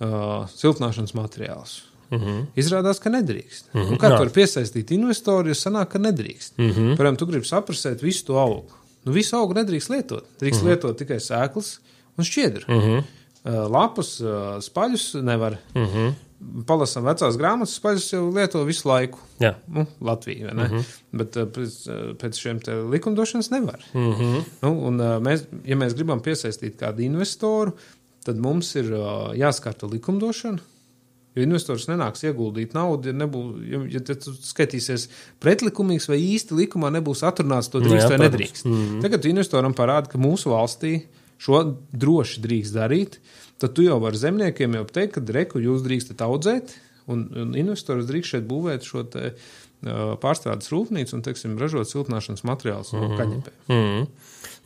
uh, 0.00 0.48
siltināšanas 0.54 1.14
materiālus. 1.14 1.82
Mm 2.10 2.18
-hmm. 2.18 2.46
Izrādās, 2.56 3.00
ka 3.00 3.10
nedrīkst. 3.10 3.64
Mm 3.72 3.80
-hmm. 3.80 3.90
Un 3.90 3.98
kā 3.98 4.16
tur 4.16 4.30
piesaistīt 4.30 4.90
investoru, 4.90 5.48
ja 5.48 5.54
sanāk, 5.54 5.88
ka 5.88 5.98
nedrīkst. 5.98 6.52
Mm 6.56 6.70
-hmm. 6.70 6.96
Piemēram, 6.96 7.16
tu 7.16 7.26
gribi 7.26 7.46
saprasēt 7.46 8.02
visu 8.02 8.24
to 8.24 8.38
augu. 8.38 8.72
Nu, 9.04 9.12
visu 9.12 9.36
augu 9.36 9.54
nedrīkst 9.54 9.90
lietot. 9.90 10.24
Drīkst 10.40 10.62
mm 10.62 10.66
-hmm. 10.66 10.68
lietot 10.68 10.96
tikai 10.96 11.16
sēklas 11.16 11.78
un 12.18 12.26
šķiedru. 12.26 12.68
Mm 12.68 12.80
-hmm. 12.82 13.04
Lapus, 13.44 14.18
spaļus 14.64 15.12
nevar. 15.22 15.58
Mm 15.74 15.86
-hmm. 15.86 16.14
Palasām 16.66 17.02
vecās 17.02 17.36
grāmatas, 17.36 17.74
spaļus 17.80 18.12
jau 18.12 18.28
lieto 18.30 18.62
visu 18.64 18.88
laiku. 18.88 19.18
Jā. 19.40 19.54
Nu, 19.66 19.86
Latvija, 20.00 20.52
mm 20.54 20.60
-hmm. 20.60 20.84
Bet 21.12 21.36
pēc, 21.36 21.78
pēc 22.18 22.38
šiem 22.38 22.60
likumdošanas 22.90 23.50
nevar. 23.50 23.84
Mm 23.92 24.12
-hmm. 24.12 24.42
nu, 24.62 24.86
un, 24.86 24.98
mēs, 24.98 25.44
ja 25.64 25.76
mēs 25.76 25.94
gribam 25.94 26.20
piesaistīt 26.20 26.76
kādu 26.78 27.02
investoru, 27.02 27.72
tad 28.24 28.36
mums 28.38 28.74
ir 28.74 28.84
jāskārto 29.34 29.90
likumdošana. 29.90 30.58
Jo 31.36 31.42
investors 31.42 31.88
nenāks 31.88 32.24
ieguldīt 32.24 32.72
naudu, 32.74 33.08
ja, 33.08 33.14
nebūs, 33.14 33.70
ja, 33.70 33.78
ja 33.90 34.00
tas 34.00 34.28
skaitīsies 34.42 35.08
pretlikumīgs 35.40 36.08
vai 36.08 36.18
īsti 36.18 36.54
likumā 36.54 36.90
nebūs 36.90 37.22
atrunāts, 37.22 37.70
to 37.70 37.80
drīkst 37.80 38.08
Jā, 38.08 38.08
vai 38.08 38.18
nedrīkst. 38.18 38.64
Mm 38.64 38.72
-hmm. 38.72 39.02
Tagad 39.02 39.24
investoram 39.24 39.74
parāda, 39.74 40.08
ka 40.08 40.18
mūsu 40.18 40.50
valstī 40.50 40.94
uh, 40.96 41.17
šo 41.38 41.62
droši 41.92 42.42
drīkst 42.44 42.76
darīt, 42.76 43.20
tad 43.58 43.74
tu 43.76 43.86
jau 43.86 43.98
vari 44.02 44.18
zemniekiem 44.18 44.76
jau 44.78 44.84
teikt, 44.90 45.18
ka 45.18 45.38
reku 45.38 45.62
jūs 45.62 45.84
drīkstat 45.86 46.22
audzēt, 46.26 46.76
un, 47.08 47.26
un 47.34 47.56
investors 47.58 48.08
drīkst 48.08 48.36
šeit 48.36 48.46
būvēt 48.48 48.86
šo 48.86 49.04
te, 49.12 49.32
uh, 49.32 50.16
pārstrādes 50.22 50.70
rūpnīcu 50.72 51.18
un, 51.18 51.24
teiksim, 51.26 51.58
ražot 51.60 51.90
siltināšanas 51.90 52.44
materiālus 52.46 52.92
no 52.94 53.02
mm 53.02 53.08
-hmm. 53.08 53.18
kaņepēm. 53.22 53.60
Mm 53.68 53.84
-hmm. 53.84 54.06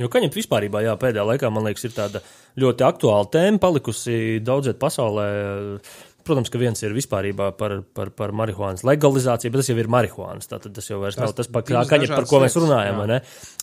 Jo 0.00 0.08
kaņepē 0.08 0.34
vispār, 0.40 0.64
jā, 0.64 0.96
pēdējā 0.96 1.24
laikā, 1.28 1.50
man 1.50 1.64
liekas, 1.64 1.84
ir 1.84 1.92
tāda 1.92 2.22
ļoti 2.56 2.84
aktuāla 2.86 3.28
tēma 3.30 3.58
palikusi 3.58 4.40
daudziet 4.40 4.78
pasaulē. 4.78 5.78
Protams, 6.22 6.50
ka 6.52 6.60
viens 6.60 6.78
ir 6.84 6.94
vispārībā 6.94 7.50
par, 7.58 7.80
par, 7.96 8.12
par 8.14 8.32
marihuānas 8.36 8.84
legalizāciju, 8.86 9.50
bet 9.52 9.62
tas 9.62 9.70
jau 9.72 9.78
ir 9.80 9.90
marihuānas. 9.90 10.48
Tātad 10.50 10.74
tas 10.76 10.86
jau 10.86 11.00
vairs 11.02 11.18
tas, 11.18 11.30
nav 11.30 11.34
tas, 11.38 11.48
par, 11.50 11.64
kaņep, 11.66 12.12
par 12.14 12.28
ko 12.30 12.42
mēs 12.44 12.56
runājam. 12.60 13.00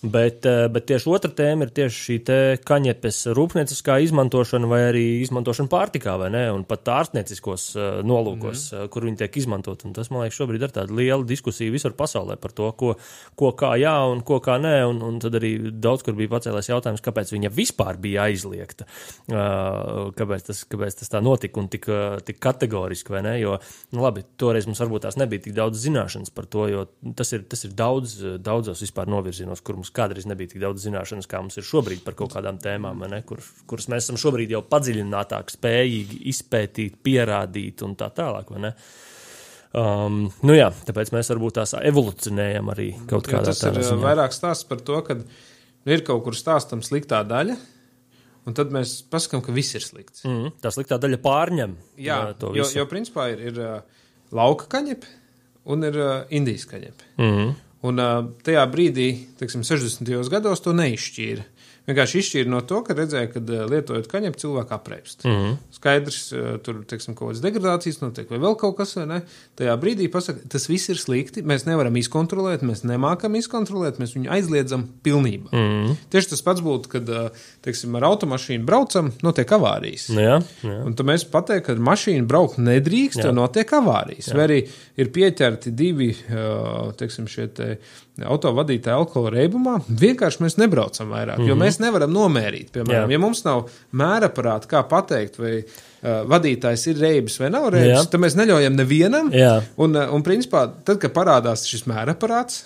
Bet, 0.03 0.45
eh, 0.47 0.67
bet 0.71 0.87
tieši 0.87 1.09
otra 1.11 1.31
tēma 1.35 1.67
ir 1.67 1.73
tieši 1.75 2.03
šī 2.05 2.17
kaņepes 2.67 3.21
rūpnieciskā 3.35 3.99
izmantošana 4.05 4.69
vai 4.69 4.81
arī 4.89 5.05
izmantošana 5.23 5.71
pārtikā, 5.71 6.15
vai 6.19 6.29
ne? 6.33 6.43
Un 6.55 6.65
pat 6.67 6.87
ārstnieciskos 6.93 7.65
uh, 7.75 7.87
nolūkos, 8.07 8.65
mm. 8.73 8.91
kur 8.93 9.07
viņi 9.07 9.21
tiek 9.23 9.39
izmantot. 9.41 9.83
Un 9.87 9.95
tas, 9.95 10.11
man 10.11 10.23
liekas, 10.23 10.37
šobrīd 10.39 10.65
ir 10.65 10.73
tāda 10.75 10.95
liela 10.95 11.25
diskusija 11.27 11.73
visur 11.73 11.95
pasaulē 11.99 12.37
par 12.39 12.55
to, 12.55 12.69
ko, 12.79 12.93
ko 13.39 13.51
kā 13.59 13.73
jā 13.79 13.95
un 14.11 14.23
ko 14.27 14.39
kā 14.43 14.59
nē. 14.61 14.75
Un, 14.89 15.01
un 15.05 15.19
tad 15.23 15.35
arī 15.39 15.55
daudz 15.71 16.05
kur 16.07 16.17
bija 16.19 16.31
pacēlēs 16.35 16.71
jautājums, 16.71 17.03
kāpēc 17.05 17.33
viņa 17.35 17.53
vispār 17.55 17.99
bija 18.01 18.27
aizliegta. 18.29 18.87
Kāpēc, 19.29 20.47
tas, 20.51 20.63
kāpēc 20.69 21.01
tas 21.01 21.11
tā 21.11 21.23
notika 21.23 21.61
un 21.61 21.69
tik, 21.71 21.89
tik 22.27 22.39
kategoriski, 22.49 23.13
vai 23.13 23.23
ne? 23.25 23.35
Jo, 23.39 23.57
nu, 23.93 24.03
labi, 24.03 24.25
toreiz 24.41 24.67
mums 24.67 24.81
varbūt 24.81 25.05
tās 25.05 25.19
nebija 25.21 25.45
tik 25.45 25.55
daudz 25.57 25.81
zināšanas 25.85 26.33
par 26.35 26.49
to, 26.51 26.65
jo 26.71 26.85
tas 27.17 27.33
ir, 27.37 27.45
tas 27.49 27.63
ir 27.67 27.75
daudz, 27.77 28.17
daudzos 28.43 28.81
vispār 28.83 29.09
novirzienos, 29.11 29.61
kur 29.65 29.77
mums 29.79 29.93
kādreiz 29.95 30.27
nebija 30.29 30.55
tik 30.55 30.63
daudz 30.63 30.87
zināšanas, 30.87 31.29
kā 31.29 31.43
mums 31.43 31.59
ir 31.61 31.67
šobrīd 31.69 32.01
par 32.05 32.17
kaut 32.19 32.33
kādām 32.35 32.59
tēmām, 32.61 33.05
ne, 33.11 33.21
kur, 33.27 33.43
kuras 33.69 33.89
mēs 33.93 34.07
esam 34.07 34.19
šobrīd 34.21 34.55
jau 34.57 34.63
padziļinātāk 34.65 35.53
spējīgi 35.53 36.23
izpētīt, 36.33 36.99
pierādīt 37.05 37.85
un 37.85 37.95
tā 37.99 38.09
tālāk. 38.15 38.49
Um, 39.69 40.23
nu 40.41 40.55
jā, 40.55 40.71
tāpēc 40.87 41.11
mēs 41.13 41.29
varbūt 41.29 41.59
tās 41.59 41.75
evolucionējam 41.77 42.71
arī 42.73 42.89
kaut 43.09 43.27
kādā 43.29 43.51
veidā. 43.51 43.57
Tas 43.59 43.67
ir 43.69 43.83
ziņā. 43.91 44.01
vairāk 44.01 44.33
stāsts 44.33 44.65
par 44.69 44.81
to, 44.81 44.97
ka 45.05 45.19
ir 45.85 46.05
kaut 46.07 46.23
kur 46.25 46.37
stāstam 46.37 46.81
sliktā 46.85 47.21
daļa, 47.27 47.57
Un 48.49 48.55
tad 48.57 48.73
mēs 48.73 48.99
pasakām, 49.11 49.43
ka 49.45 49.53
viss 49.53 49.77
ir 49.77 49.85
slikts. 49.85 50.23
Mm, 50.25 50.55
tā 50.63 50.71
sliktā 50.73 50.97
daļa 51.01 51.21
pārņem 51.21 51.75
Jā, 52.01 52.19
to 52.41 52.49
visu. 52.55 52.73
Jo, 52.73 52.83
jo 52.83 52.89
principā 52.89 53.29
ir, 53.33 53.43
ir 53.51 53.59
uh, 53.61 54.05
lauka 54.35 54.65
kaņepe 54.71 55.11
un 55.69 55.85
ir 55.85 55.99
uh, 56.01 56.13
Indijas 56.33 56.65
kaņepe. 56.69 57.11
Mm. 57.21 57.51
Un 57.89 58.01
uh, 58.03 58.15
tajā 58.43 58.65
brīdī, 58.73 59.09
teiksim, 59.39 59.61
60. 59.67 60.09
gados 60.33 60.63
to 60.65 60.73
neizšķīra. 60.75 61.45
Vienkārši 61.89 62.19
izšķīra 62.21 62.51
no 62.51 62.59
to, 62.69 62.83
ka 62.85 62.93
redzēja, 62.93 63.31
ka 63.33 63.41
eh, 63.41 63.63
lietojot 63.71 64.07
kaņepes, 64.11 64.43
cilvēku 64.43 64.75
apreibst. 64.75 65.23
Mm 65.25 65.37
-hmm. 65.37 65.55
Skaidrs, 65.73 66.19
eh, 66.33 66.49
tur 66.63 66.83
teiksim, 66.85 67.15
kaut 67.17 67.31
kādas 67.31 67.41
degradācijas 67.41 68.01
notiek, 68.03 68.29
vai 68.29 68.37
vēl 68.43 68.57
kaut 68.61 68.77
kas, 68.77 68.93
ne? 69.09 69.21
Tajā 69.57 69.73
brīdī 69.81 70.09
pasaka, 70.11 70.45
tas 70.49 70.69
viss 70.69 70.89
ir 70.93 70.99
slikti, 71.01 71.41
mēs 71.41 71.65
nevaram 71.65 71.95
izkontrolēt, 71.97 72.61
mēs 72.61 72.83
nemākam 72.85 73.35
izkontrolēt, 73.39 73.97
mēs 73.97 74.13
viņu 74.13 74.29
aizliedzam 74.29 74.85
pilnībā. 75.03 75.49
Mm 75.51 75.65
-hmm. 75.69 75.95
Tieši 76.09 76.29
tas 76.29 76.41
pats 76.41 76.61
būtu, 76.61 76.87
kad, 76.87 77.09
eh, 77.09 77.29
teiksim, 77.61 77.95
ar 77.95 78.03
automašīnu 78.03 78.65
braucam, 78.65 79.11
notiek 79.23 79.49
avārijas. 79.49 80.09
Nu 80.13 80.21
jā, 80.21 80.43
jā. 80.63 80.85
Un 80.85 80.93
tad 80.93 81.05
mēs 81.05 81.25
pateikt, 81.25 81.65
ka 81.65 81.73
mašīna 81.73 82.27
braukt 82.27 82.57
nedrīkst, 82.57 83.25
jo 83.25 83.31
notiek 83.31 83.69
avārijas. 83.69 84.29
Jā. 84.29 84.35
Vai 84.35 84.47
arī 84.47 84.67
ir 84.97 85.09
pieķerti 85.09 85.71
divi, 85.71 86.15
teiksim, 86.97 87.27
šie 87.27 87.47
te 87.47 87.77
autovadītāji 88.25 88.95
alkohola 88.95 89.33
reibumā, 89.35 89.75
vienkārši 89.87 90.43
mēs 90.43 90.57
nebraucam 90.59 91.11
vairāk, 91.13 91.37
mm 91.37 91.43
-hmm. 91.43 91.49
jo 91.49 91.55
mhm. 91.55 91.63
mēs 91.63 91.79
nevaram 91.79 92.13
nomērīt. 92.13 92.71
Piemēram, 92.73 93.09
Jā. 93.09 93.13
ja 93.13 93.19
mums 93.19 93.43
nav 93.45 93.69
mēraparāta, 93.91 94.67
kā 94.67 94.83
pateikt, 94.87 95.39
vai 95.39 95.53
uh, 95.59 96.25
vadītājs 96.29 96.87
ir 96.89 96.99
reibis 96.99 97.39
vai 97.39 97.49
nav 97.49 97.69
reibis, 97.69 97.97
Jā. 97.97 98.09
tad 98.11 98.21
mēs 98.21 98.35
neļaujam 98.39 98.75
nevienam. 98.75 99.31
Jā. 99.33 99.61
Un, 99.77 99.95
un, 99.95 100.23
principā, 100.23 100.67
tad, 100.83 100.99
kad 100.99 101.13
parādās 101.13 101.67
šis 101.67 101.85
mēraparāts, 101.89 102.63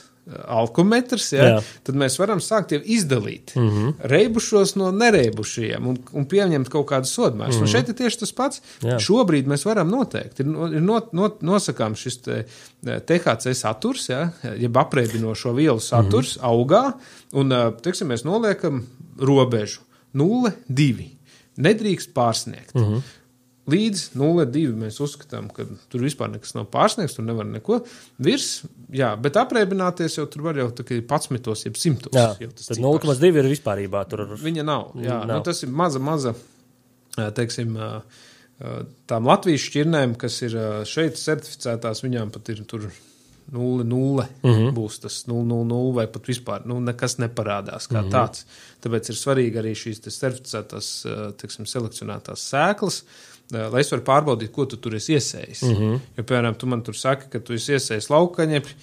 alkometrs, 0.47 1.25
ja, 1.35 1.45
Jā. 1.47 1.55
tad 1.83 1.97
mēs 1.99 2.15
varam 2.19 2.39
sākt 2.43 2.71
jau 2.71 2.79
izdalīt 2.79 3.51
mm 3.57 3.69
-hmm. 3.69 3.93
reibušos 4.11 4.75
no 4.79 4.91
nereibušajiem 4.95 5.87
un, 5.87 5.97
un 6.13 6.25
pieņemt 6.25 6.69
kaut 6.69 6.87
kādu 6.91 7.09
sodmērs. 7.09 7.55
Mm 7.55 7.59
-hmm. 7.59 7.61
Un 7.61 7.67
šeit 7.67 7.89
ir 7.89 7.95
tieši 7.95 8.19
tas 8.19 8.31
pats. 8.31 8.61
Jā. 8.81 8.99
Šobrīd 8.99 9.47
mēs 9.47 9.65
varam 9.65 9.89
noteikt, 9.89 10.39
ir, 10.39 10.45
ir 10.45 10.81
not, 10.81 11.13
not, 11.13 11.41
nosakām 11.41 11.95
šis 11.95 12.17
te, 12.17 12.45
THC 12.83 13.53
saturs, 13.53 14.09
ja, 14.09 14.29
jeb 14.57 14.77
apreibinošo 14.77 15.53
vielu 15.53 15.79
saturs 15.79 16.37
mm 16.37 16.41
-hmm. 16.41 16.47
augā, 16.49 16.93
un, 17.31 17.53
teiksim, 17.81 18.07
mēs 18.07 18.23
noliekam 18.23 18.87
robežu 19.19 19.79
0,2. 20.13 21.09
Nedrīkst 21.57 22.13
pārsniegt. 22.13 22.75
Mm 22.75 22.81
-hmm. 22.81 23.01
Līdz 23.71 24.01
0,2 24.19 24.73
mēs 24.75 24.97
uzskatām, 25.03 25.45
ka 25.55 25.63
tur 25.91 26.03
vispār 26.03 26.33
nekas 26.33 26.51
nav 26.57 26.65
pārsniegts, 26.73 27.15
tur 27.15 27.23
nevar 27.23 27.47
neko 27.47 27.77
virs. 28.23 28.65
Jā, 28.91 29.13
bet 29.15 29.39
apreibināties 29.39 30.17
jau 30.19 30.25
tur 30.27 30.43
var 30.49 30.59
jau 30.59 30.67
kā 30.75 30.97
11, 30.99 31.63
jeb 31.69 31.79
100. 31.79 32.11
Jā, 32.11 32.25
tad 32.43 32.81
0,2 32.83 33.31
ir 33.39 33.47
vispārībā. 33.53 34.03
Tur 34.11 34.25
viņa 34.35 34.67
nav. 34.67 34.91
Jā, 34.99 35.21
nav. 35.23 35.31
Nu, 35.31 35.39
tas 35.47 35.63
ir 35.63 35.71
maza, 35.71 36.03
maza, 36.03 36.35
teiksim, 37.15 37.79
tām 39.07 39.31
Latvijas 39.31 39.63
šķirnēm, 39.69 40.19
kas 40.19 40.41
ir 40.43 40.59
šeit 40.89 41.15
certificētās, 41.23 42.03
viņām 42.03 42.35
pat 42.35 42.51
ir 42.51 42.65
tur 42.67 42.91
0, 43.51 43.83
0 43.83 44.27
mm 44.43 44.51
-hmm. 44.51 44.71
būs 44.75 45.01
tas 45.03 45.23
0, 45.27 45.43
0, 45.47 45.65
0 45.67 45.93
vai 45.95 46.07
pat 46.07 46.27
vispār 46.27 46.65
nu, 46.65 46.79
nekas 46.79 47.17
neparādās 47.17 47.87
kā 47.87 48.01
mm 48.01 48.07
-hmm. 48.07 48.11
tāds. 48.11 48.45
Tāpēc 48.83 49.09
ir 49.09 49.15
svarīgi 49.15 49.59
arī 49.59 49.75
šīs 49.75 49.99
certificētās, 50.03 50.87
teiksim, 51.37 51.65
selekcionētās 51.65 52.49
sēklas 52.51 53.03
lai 53.53 53.83
es 53.83 53.91
varu 53.93 54.03
pārbaudīt, 54.07 54.51
ko 54.55 54.65
tu 54.69 54.79
tur 54.81 54.95
esi 54.97 55.15
iesējis. 55.17 55.63
Mm 55.67 55.77
-hmm. 55.77 56.01
Jo, 56.17 56.23
piemēram, 56.23 56.57
tu 56.57 56.67
man 56.67 56.83
tur 56.83 56.97
saki, 56.97 57.29
ka 57.29 57.39
tu 57.39 57.53
esi 57.53 57.73
iesējis 57.77 58.09
laukaņepi, 58.09 58.75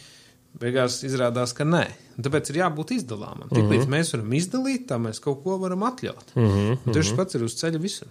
beigās 0.61 1.03
izrādās, 1.07 1.55
ka 1.57 1.65
nē. 1.65 1.85
Un 2.17 2.27
tāpēc 2.27 2.51
ir 2.51 2.61
jābūt 2.61 2.95
izdalāmam. 2.97 3.49
Tiklīdz 3.49 3.87
mm 3.87 3.93
-hmm. 3.93 3.97
mēs 3.97 4.13
varam 4.15 4.33
izdalīt, 4.33 4.87
tā 4.91 4.99
mēs 4.99 5.21
kaut 5.21 5.43
ko 5.45 5.59
varam 5.59 5.83
atļaut. 5.83 6.35
Mm 6.35 6.49
-hmm. 6.49 6.79
Un 6.87 6.93
tieši 6.93 7.17
pats 7.17 7.35
ir 7.35 7.45
uz 7.45 7.55
ceļa 7.55 7.81
visur. 7.81 8.09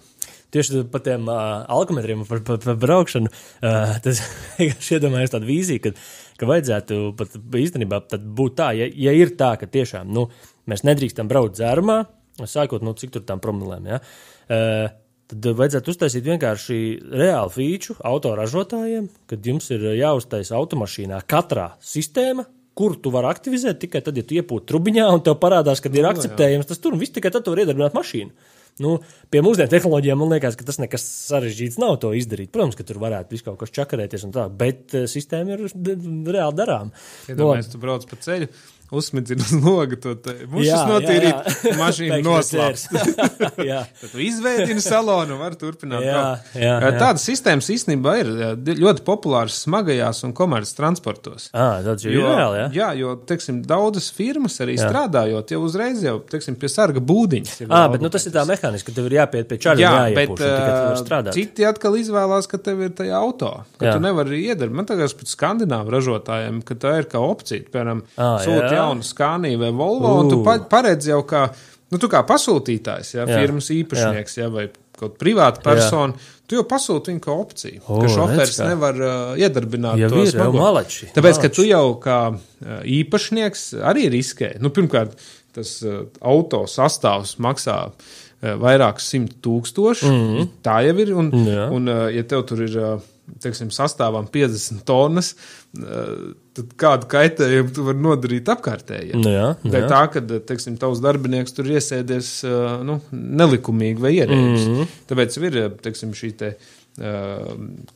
Tieši 0.49 0.83
par 0.91 1.01
tiem 1.05 1.27
uh, 1.27 1.65
alkometriem, 1.69 2.25
par, 2.25 2.41
par, 2.41 2.57
par 2.57 2.75
braukšanu, 2.75 3.29
uh, 3.29 3.97
tas 4.01 4.21
vienkārši 4.59 4.95
iedomājos 4.97 5.35
tādu 5.35 5.45
vīziju, 5.45 5.83
ka, 5.83 5.91
ka 6.37 6.45
vajadzētu 6.45 7.13
pat 7.17 7.35
īstenībā 7.53 8.01
būt 8.17 8.55
tā, 8.55 8.71
ja, 8.73 8.89
ja 8.89 9.11
ir 9.11 9.35
tā, 9.37 9.51
ka 9.59 9.69
tiešām 9.69 10.09
nu, 10.09 10.29
mēs 10.65 10.83
nedrīkstam 10.83 11.27
braukt 11.27 11.59
dzērumā, 11.59 12.05
sākot 12.45 12.81
no 12.81 12.93
cik 12.93 13.11
tur 13.11 13.21
tām 13.21 13.39
promilēm. 13.39 13.85
Ja? 13.85 14.01
Uh, 14.49 14.89
tad 15.29 15.49
vajadzētu 15.59 15.93
uztaisīt 15.93 16.25
vienkārši 16.25 16.77
reālu 17.13 17.51
feature 17.53 17.99
autoražotājiem, 18.09 19.09
kad 19.29 19.49
jums 19.51 19.69
ir 19.75 19.85
jāuztaisa 19.99 20.57
automašīnā 20.59 21.21
katrā 21.29 21.73
sistēma. 21.81 22.47
Kur 22.79 22.93
tu 22.95 23.11
vari 23.11 23.27
aktivizēt 23.27 23.81
tikai 23.81 23.99
tad, 24.05 24.15
ja 24.15 24.23
tu 24.23 24.37
iepūti 24.37 24.69
trubiņā 24.69 25.09
un 25.11 25.19
tev 25.25 25.35
parādās, 25.41 25.81
ka 25.83 25.89
ir 25.91 26.05
no, 26.05 26.13
akceptējams 26.13 26.69
tas 26.69 26.79
tur, 26.79 26.93
un 26.95 27.01
viss 27.01 27.11
tikai 27.11 27.31
tad 27.33 27.43
tu 27.43 27.51
vari 27.51 27.65
iedarbināt 27.65 27.97
mašīnu. 27.97 28.55
Nu, 28.79 28.93
pie 29.27 29.41
mūsdienu 29.43 29.67
tehnoloģijām 29.73 30.21
man 30.21 30.31
liekas, 30.31 30.55
ka 30.55 30.63
tas 30.63 30.79
nekas 30.79 31.03
sarežģīts 31.27 31.79
nav 31.81 31.97
to 31.99 32.13
izdarīt. 32.15 32.53
Protams, 32.53 32.77
ka 32.79 32.85
tur 32.87 33.01
varētu 33.03 33.35
visu 33.35 33.49
kaut 33.49 33.59
kas 33.59 33.73
čakarēties 33.75 34.23
un 34.29 34.31
tā, 34.37 34.45
bet 34.61 34.95
uh, 34.95 35.09
sistēma 35.11 35.57
ir 35.57 35.65
reāli 35.67 36.55
darām. 36.55 36.93
Iedomājies, 37.27 37.67
no, 37.67 37.73
tu 37.73 37.83
brauc 37.83 38.07
pa 38.07 38.21
ceļu 38.23 38.47
uzsmidzina 38.91 39.43
uz 39.45 39.53
logu 39.63 39.97
to 40.01 40.15
mušas 40.49 40.85
notīrīt, 40.89 41.49
mašīnu 41.81 42.19
noslēpt. 42.25 42.87
Tad 44.01 44.11
tu 44.11 44.21
izveidini 44.23 44.81
salonu 44.83 45.35
un 45.35 45.41
var 45.41 45.55
turpināt. 45.59 46.05
Jā, 46.05 46.23
jā, 46.55 46.73
jā. 46.73 46.91
Tādas 46.97 47.25
sistēmas 47.27 47.69
īstenībā 47.73 48.15
ir 48.21 48.31
ļoti 48.79 49.05
populāras 49.07 49.59
smagajās 49.65 50.23
un 50.27 50.33
komerces 50.37 50.77
transportos. 50.77 51.49
À, 51.53 51.81
tāds 51.85 52.07
jau 52.07 52.13
reāli, 52.15 52.63
jā? 52.63 52.67
Jā, 52.79 52.89
jo, 53.03 53.13
teiksim, 53.29 53.61
daudzas 53.67 54.09
firmas 54.15 54.57
arī 54.63 54.77
jā. 54.77 54.87
strādājot, 54.87 55.53
jau 55.53 55.61
uzreiz 55.65 56.01
jau, 56.05 56.17
teiksim, 56.31 56.57
pie 56.59 56.71
sarga 56.71 57.03
būdiņas. 57.03 57.55
Ā, 57.67 57.83
bet 57.93 58.03
nu, 58.05 58.11
tas 58.13 58.25
ir 58.25 58.35
tā 58.35 58.45
mehāniski, 58.49 58.89
ka 58.89 58.97
tev 58.97 59.09
ir 59.09 59.17
jāpiet 59.19 59.49
pie 59.51 59.59
čaļa. 59.65 59.83
Jā, 59.85 59.93
bet 60.17 60.43
uh, 60.43 61.31
citi 61.35 61.67
atkal 61.67 61.99
izvēlās, 61.99 62.49
ka 62.49 62.61
tev 62.63 62.85
ir 62.87 62.95
tajā 62.97 63.19
auto, 63.19 63.53
ka 63.77 63.89
jā. 63.89 63.95
tu 63.95 64.03
nevari 64.03 64.41
iedarbināt. 64.47 64.77
Man 64.79 64.87
tagad 64.87 65.11
pēc 65.19 65.33
skandināvu 65.33 65.91
ražotājiem, 65.91 66.61
ka 66.65 66.77
tā 66.79 66.93
ir 67.01 67.09
kā 67.11 67.19
opcija, 67.23 67.65
piemēram, 67.73 68.05
sūta 68.15 68.78
jaunu 68.79 69.05
Skāniju 69.05 69.61
vai 69.63 69.71
Volvo, 69.71 70.11
uh. 70.11 70.21
un 70.23 70.31
tu 70.31 70.67
paredz 70.71 71.09
jau 71.11 71.21
kā, 71.27 71.47
nu, 71.91 72.01
tu 72.01 72.09
kā 72.11 72.23
pasūtītājs, 72.27 73.15
ja, 73.17 73.25
jā. 73.25 73.41
firmas 73.41 73.71
īpašnieks, 73.75 74.37
jā. 74.39 74.47
Ja, 74.47 74.53
vai 74.53 74.69
kaut 74.99 75.15
privāta 75.19 75.63
persona, 75.63 76.15
jā. 76.15 76.39
tu 76.49 76.57
jau 76.59 76.65
pasūti 76.67 77.13
viņu 77.13 77.23
kā 77.23 77.35
opciju, 77.39 77.81
o, 77.85 77.99
ka 78.03 78.11
šoferis 78.11 78.57
kā. 78.59 78.69
nevar 78.73 78.97
uh, 78.99 79.11
iedarbināt 79.39 80.01
ja 80.01 80.09
to 80.11 80.23
smago. 80.27 80.59
Malači, 80.59 81.11
Tāpēc, 81.15 81.37
malači. 81.37 81.43
ka 81.45 81.51
tu 81.55 81.67
jau 81.67 81.83
kā 82.03 82.17
uh, 82.33 82.79
īpašnieks 82.99 83.69
arī 83.91 84.09
riskē. 84.11 84.55
Nu, 84.63 84.73
pirmkārt, 84.75 85.15
tas 85.55 85.77
uh, 85.85 86.01
auto 86.19 86.65
sastāvs 86.69 87.37
maksā 87.39 87.77
uh, 87.87 88.57
vairākus 88.59 89.07
simt 89.13 89.37
tūkstoši, 89.45 90.09
mm 90.09 90.27
-hmm. 90.27 90.51
tā 90.67 90.81
jau 90.89 90.97
ir, 91.05 91.13
un, 91.15 91.31
jā. 91.47 91.69
un 91.71 91.87
uh, 91.87 92.03
ja 92.15 92.27
tev 92.27 92.43
tur 92.49 92.67
ir. 92.67 92.75
Uh, 92.77 93.07
teiksim, 93.43 93.71
sastāvam 93.73 94.27
50 94.31 94.83
tonnas, 94.87 95.33
eh, 95.77 96.11
tad 96.57 96.73
kādu 96.79 97.09
kaitējumu 97.11 97.73
tu 97.75 97.85
vari 97.87 98.03
nodarīt 98.03 98.51
apkārtējiem. 98.53 99.21
Nu 99.23 99.33
jā, 99.33 99.47
nu 99.63 99.73
jā. 99.73 99.83
Tā, 99.91 100.01
ka, 100.13 100.23
teiksim, 100.51 100.77
tavs 100.81 101.01
darbinieks 101.03 101.55
tur 101.55 101.69
iesēdies 101.71 102.31
eh, 102.47 102.69
nu, 102.87 102.99
nelikumīgi 103.11 104.05
vai 104.05 104.15
ierēģis. 104.17 104.65
Mm 104.65 104.77
-hmm. 104.79 104.95
Tāpēc 105.11 105.39
ir, 105.43 105.59
teiksim, 105.85 106.15
šī 106.17 106.33
te, 106.39 106.55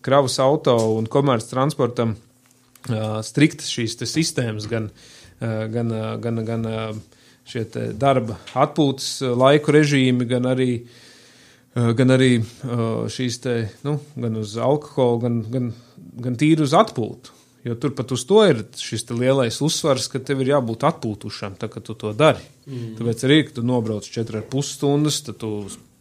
kravas 0.01 0.37
auto 0.39 0.77
un 0.95 1.09
komerces 1.11 1.49
transportam 1.49 2.13
striktas 3.25 3.67
šīs 3.67 3.97
sistēmas 3.99 4.67
gan, 4.71 4.85
gan, 5.41 5.91
gan, 6.21 6.39
gan 6.45 6.67
šie 7.43 7.65
darba 7.99 8.37
atpūtas 8.53 9.19
laiku 9.35 9.73
režīmi, 9.75 10.23
gan 10.29 10.47
arī 10.47 10.69
uh, 10.77 11.02
gan 11.73 12.13
arī 12.13 12.35
šīs 13.09 13.39
te, 13.41 13.55
nu, 13.85 13.97
gan 14.15 14.37
uz 14.41 14.57
alkoholu, 14.61 15.21
gan, 15.23 15.39
gan, 15.53 15.71
gan 16.21 16.37
tīri 16.39 16.65
uz 16.65 16.75
atpūtu. 16.77 17.39
Jo 17.63 17.77
turpat 17.79 18.11
uz 18.11 18.25
to 18.27 18.41
ir 18.43 18.59
šis 18.75 19.05
lielais 19.15 19.61
uzsvars, 19.63 20.09
ka 20.11 20.19
tev 20.19 20.41
ir 20.43 20.51
jābūt 20.51 20.83
atpūtušam, 20.83 21.55
tā, 21.61 21.69
kad 21.71 21.85
tu 21.87 21.95
to 21.95 22.11
dari. 22.17 22.43
Mm. 22.67 22.97
Tāpēc 22.97 23.23
arī, 23.23 23.37
kad 23.47 23.55
tu 23.55 23.63
nobrauc 23.63 24.03
4,5 24.03 24.65
stundas, 24.67 25.21
tad 25.23 25.39
tu 25.39 25.53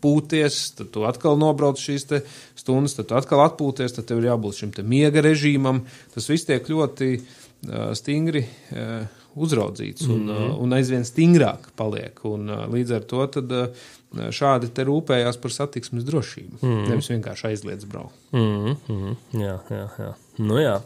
pūties, 0.03 0.59
tad 0.81 0.91
tu 0.91 1.07
atkal 1.07 1.39
nobrauc 1.39 1.79
šīs 1.79 2.09
stundas, 2.59 2.99
tad 2.99 3.13
tu 3.13 3.19
atkal 3.19 3.45
atpūties, 3.47 3.95
tad 3.95 4.11
tev 4.11 4.19
ir 4.19 4.33
jābūt 4.33 4.59
šim 4.59 4.75
miega 4.91 5.23
režīmam. 5.23 5.85
Tas 6.17 6.27
viss 6.33 6.51
tiek 6.51 6.67
ļoti 6.67 7.13
uh, 7.15 7.93
stingri. 7.99 8.43
Uh, 8.75 9.21
uzraudzīts 9.33 10.05
un, 10.11 10.27
mm 10.27 10.29
-hmm. 10.29 10.57
un 10.61 10.73
aizvien 10.77 11.05
stingrāk 11.09 11.71
paliek. 11.77 12.19
Un, 12.29 12.51
līdz 12.73 12.91
ar 12.97 13.05
to 13.09 13.27
tad, 13.27 13.53
šādi 14.35 14.71
te 14.75 14.85
rūpējās 14.89 15.39
par 15.43 15.55
satiksmes 15.55 16.05
drošību. 16.09 16.61
Mm. 16.63 16.83
Nevis 16.91 17.11
vienkārši 17.13 17.49
aizliedz 17.53 17.89
braukt. 17.89 18.17
Mm 18.33 18.77
-hmm. 18.89 19.17
Jā, 19.33 19.59
jā, 19.71 19.87
jā. 19.99 20.13
Nu, 20.39 20.59
jā. 20.61 20.81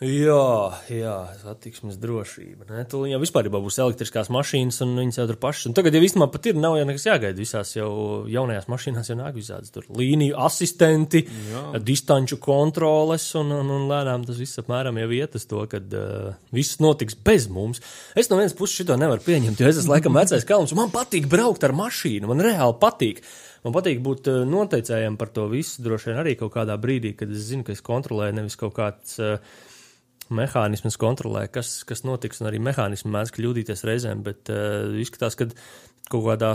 Jā, 0.00 0.80
jā, 0.88 1.14
satiksmes 1.42 1.98
drošība. 2.00 2.64
Ne? 2.70 2.86
Tur 2.88 3.02
jau 3.04 3.18
vispār 3.20 3.50
būs 3.52 3.76
elektriskās 3.84 4.30
mašīnas, 4.32 4.78
un 4.86 4.94
viņas 4.96 5.18
jau 5.18 5.26
tur 5.28 5.36
pašas. 5.42 5.66
Un 5.68 5.74
tagad 5.76 5.92
jau 5.92 6.00
īstenībā 6.06 6.30
pat 6.32 6.48
ir, 6.48 6.56
nav 6.56 6.78
jau 6.78 6.86
nekas 6.88 7.04
jāgaida. 7.04 7.36
Visās 7.36 7.74
jau 7.74 7.90
jaunajās 8.32 8.70
mašīnās 8.72 9.12
jau 9.12 9.18
nāk 9.18 9.36
visādas 9.36 9.74
tur 9.74 9.84
līniju 9.92 10.38
asistenti, 10.40 11.26
jā. 11.50 11.82
distanču 11.84 12.40
kontroles, 12.40 13.28
un, 13.36 13.52
un, 13.58 13.74
un 13.76 13.86
lēnām 13.92 14.24
tas 14.24 14.40
viss 14.40 14.62
apmēram 14.64 15.02
jau 15.02 15.12
iet 15.20 15.36
uz 15.36 15.48
to, 15.52 15.68
ka 15.68 15.84
uh, 15.84 16.32
viss 16.56 16.80
notiks 16.80 17.20
bez 17.20 17.50
mums. 17.52 17.84
Es 18.16 18.32
no 18.32 18.40
vienas 18.40 18.56
puses 18.56 18.80
šito 18.80 18.96
nevaru 18.96 19.20
pieņemt, 19.28 19.60
jo 19.60 19.68
es 19.68 19.84
esmu 19.84 19.98
laikam 19.98 20.16
vecais 20.16 20.48
kalns, 20.48 20.72
un 20.72 20.80
man 20.80 20.96
patīk 20.96 21.28
braukt 21.28 21.68
ar 21.68 21.76
mašīnu, 21.76 22.32
man 22.32 22.40
reāli 22.48 22.80
patīk. 22.80 23.20
Man 23.68 23.76
patīk 23.76 23.98
būt 24.00 24.32
noteicējiem 24.48 25.20
par 25.20 25.28
to 25.36 25.50
visu, 25.52 25.82
droši 25.84 26.08
vien 26.08 26.22
arī 26.22 26.38
kaut 26.40 26.54
kādā 26.54 26.80
brīdī, 26.80 27.12
kad 27.18 27.28
es 27.28 27.50
zinu, 27.50 27.66
ka 27.66 27.76
es 27.76 27.84
kontrolēju 27.84 28.40
nevis 28.40 28.56
kaut 28.56 28.80
kāds. 28.80 29.20
Uh, 29.20 29.68
mehānisms 30.34 30.98
kontrolē, 31.00 31.46
kas, 31.52 31.80
kas 31.88 32.04
notiks, 32.06 32.40
un 32.40 32.50
arī 32.50 32.60
mehānismi 32.62 33.12
mēdz 33.12 33.34
kļūdīties 33.36 33.86
reizēm, 33.88 34.24
bet 34.26 34.52
uh, 34.52 34.92
izskatās, 35.02 35.38
ka 35.38 35.50
kaut 36.10 36.26
kādā 36.26 36.54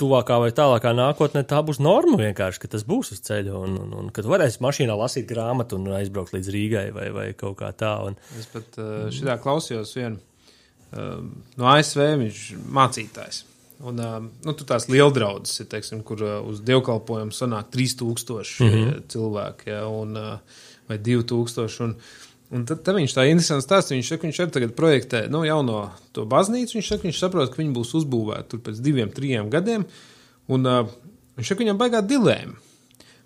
tuvākā 0.00 0.36
vai 0.42 0.52
tālākā 0.54 0.92
nākotnē 0.96 1.42
tā 1.48 1.62
būs 1.64 1.80
norma 1.82 2.18
vienkārši, 2.20 2.60
ka 2.62 2.70
tas 2.74 2.84
būs 2.88 3.14
uz 3.16 3.22
ceļa, 3.24 3.56
un, 3.56 3.76
un, 3.80 3.94
un 4.00 4.12
kad 4.14 4.28
varēs 4.28 4.60
mašīnā 4.64 4.96
lasīt 4.98 5.28
grāmatu 5.30 5.80
un 5.80 5.94
aizbraukt 5.96 6.36
līdz 6.36 6.52
Rīgai 6.52 6.86
vai, 6.96 7.08
vai 7.16 7.26
kaut 7.38 7.58
kā 7.62 7.72
tā. 7.76 7.94
Un... 8.08 8.18
Es 8.38 8.48
pat 8.52 8.76
uh, 8.82 9.08
šitā 9.14 9.38
klausījos 9.42 9.94
vienu 9.96 10.20
uh, 10.20 11.20
no 11.56 11.70
ASV, 11.72 12.02
viņš 12.24 12.46
mācītājs. 12.76 13.44
Un, 13.84 13.98
uh, 14.00 14.20
nu, 14.24 14.52
tur 14.56 14.68
tās 14.68 14.88
lieldraudzes 14.88 15.64
ir, 15.64 15.70
teiksim, 15.72 16.04
kur 16.06 16.22
uh, 16.24 16.36
uz 16.48 16.62
dievkalpojumu 16.64 17.34
sanāk 17.36 17.72
3000 17.72 18.64
mm 18.64 18.70
-hmm. 18.72 19.02
cilvēki, 19.12 19.68
ja, 19.72 19.82
un, 19.88 20.16
uh, 20.16 20.62
vai 20.88 20.98
2000. 20.98 21.84
Un, 21.84 21.96
Un 22.54 22.62
tad, 22.66 22.84
tad 22.86 22.94
viņš 22.94 23.14
tā 23.16 23.24
interesanti 23.26 23.64
stāsta. 23.66 23.94
Viņš 23.96 24.12
saka, 24.12 24.28
viņš 24.28 24.40
arī 24.42 24.54
tagad 24.54 24.74
projektē 24.78 25.22
nu, 25.32 25.42
jauno 25.46 25.88
to 26.14 26.26
baznīcu. 26.30 26.78
Viņš 26.78 26.90
saka, 26.92 27.08
viņš 27.08 27.18
saprot, 27.18 27.50
ka 27.50 27.60
viņi 27.62 27.74
būs 27.74 27.94
uzbūvēti 27.98 28.52
tur 28.52 28.62
pēc 28.68 28.78
diviem, 28.84 29.10
trim 29.14 29.50
gadiem. 29.50 29.86
Un 30.52 30.70
uh, 30.70 30.92
viņš 31.38 31.52
saka, 31.52 31.64
viņam 31.64 31.80
baigā 31.80 32.04
dilēma. 32.06 32.54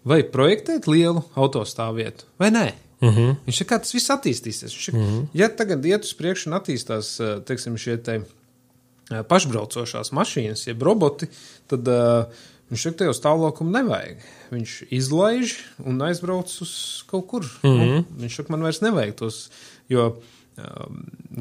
Vai 0.09 0.23
projektēt 0.25 0.89
lielu 0.89 1.21
autostāvvietu 1.37 2.25
vai 2.41 2.49
nē? 2.55 2.67
Uh 3.01 3.09
mhm. 3.09 3.21
-huh. 3.21 3.37
Viņš 3.47 3.59
saka, 3.61 3.75
kā 3.75 3.79
tas 3.85 3.95
viss 3.95 4.13
attīstīsies. 4.17 4.73
Viņš 4.73 4.87
saka, 4.89 4.99
uh 4.99 5.05
-huh. 5.05 5.27
ja 5.35 5.49
tagad 5.49 5.85
iet 5.85 6.05
uz 6.05 6.15
priekšu 6.15 6.49
un 6.51 6.57
attīstās, 6.57 7.17
teiksim, 7.45 7.77
šie 7.77 7.97
te 7.97 8.23
pašbraucošās 9.11 10.13
mašīnas, 10.13 10.67
jeb 10.67 10.83
roboti, 10.83 11.27
tad 11.67 11.89
uh, 11.89 12.25
Viņš 12.71 12.83
saka, 12.87 12.99
tev 13.03 13.15
stāvoklim 13.19 13.73
nevajag. 13.75 14.21
Viņš 14.55 14.75
izlaiž 14.95 15.57
un 15.91 16.03
aizbrauc 16.07 16.51
uz 16.63 16.75
kaut 17.11 17.27
kur. 17.31 17.47
Mm 17.65 17.71
-hmm. 17.71 17.97
nu, 17.97 18.19
viņš 18.23 18.37
saka, 18.37 18.53
man 18.55 18.63
vairs 18.63 18.83
nevajag 18.85 19.17
tos, 19.19 19.39
jo 19.91 20.05
uh, 20.15 20.85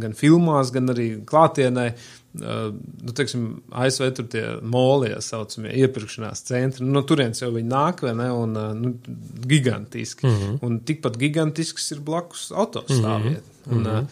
gan 0.02 0.16
filmās, 0.18 0.72
gan 0.74 0.90
arī 0.90 1.06
klātienē, 1.26 1.86
uh, 2.42 2.72
nu, 3.04 3.14
teiksim, 3.14 3.44
ASV 3.70 4.10
tur 4.18 4.26
tie 4.26 4.44
moli, 4.62 5.12
ja 5.12 5.22
saucamie 5.22 5.76
iepirkšanās 5.84 6.42
centri, 6.50 6.86
nu, 6.86 6.96
no 6.98 7.06
turienes 7.06 7.42
jau 7.42 7.52
viņi 7.54 7.70
nāk, 7.70 8.02
vai 8.08 8.16
ne, 8.18 8.32
un 8.34 8.58
uh, 8.58 8.74
nu, 8.74 8.96
gigantiski. 9.46 10.26
Mm 10.26 10.34
-hmm. 10.40 10.58
Un 10.62 10.80
tikpat 10.80 11.18
gigantisks 11.18 11.92
ir 11.92 12.00
blakus 12.00 12.52
autostāvvieta. 12.52 13.46
Mm 13.66 13.74
-hmm. 13.74 13.78
Un, 13.78 13.88
uh, 13.88 14.06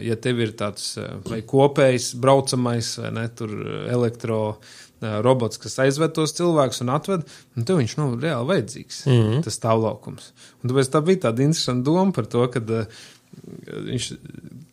ja 0.00 0.16
tev 0.16 0.40
ir 0.40 0.52
tāds 0.52 0.98
vai 1.24 1.40
kopējs 1.42 2.14
braucamais, 2.14 2.98
vai 2.98 3.10
ne, 3.10 3.28
tur 3.28 3.50
elektro 3.88 4.58
robots, 5.00 5.60
kas 5.60 5.78
aizved 5.84 6.12
tos 6.16 6.34
cilvēkus 6.36 6.82
un 6.84 6.92
atved, 6.96 7.28
un 7.56 7.68
tev 7.68 7.80
viņš 7.80 7.96
nav 8.00 8.18
reāli 8.20 8.50
vajadzīgs, 8.52 9.04
mm 9.06 9.22
-hmm. 9.22 9.44
tas 9.46 9.56
stāvlaukums. 9.56 10.32
Un 10.62 10.70
tāpēc 10.70 10.92
tā 10.92 11.04
bija 11.04 11.24
tāda 11.28 11.46
interesanta 11.46 11.90
doma 11.90 12.12
par 12.12 12.26
to, 12.26 12.46
ka 12.52 12.60
viņš, 13.66 14.06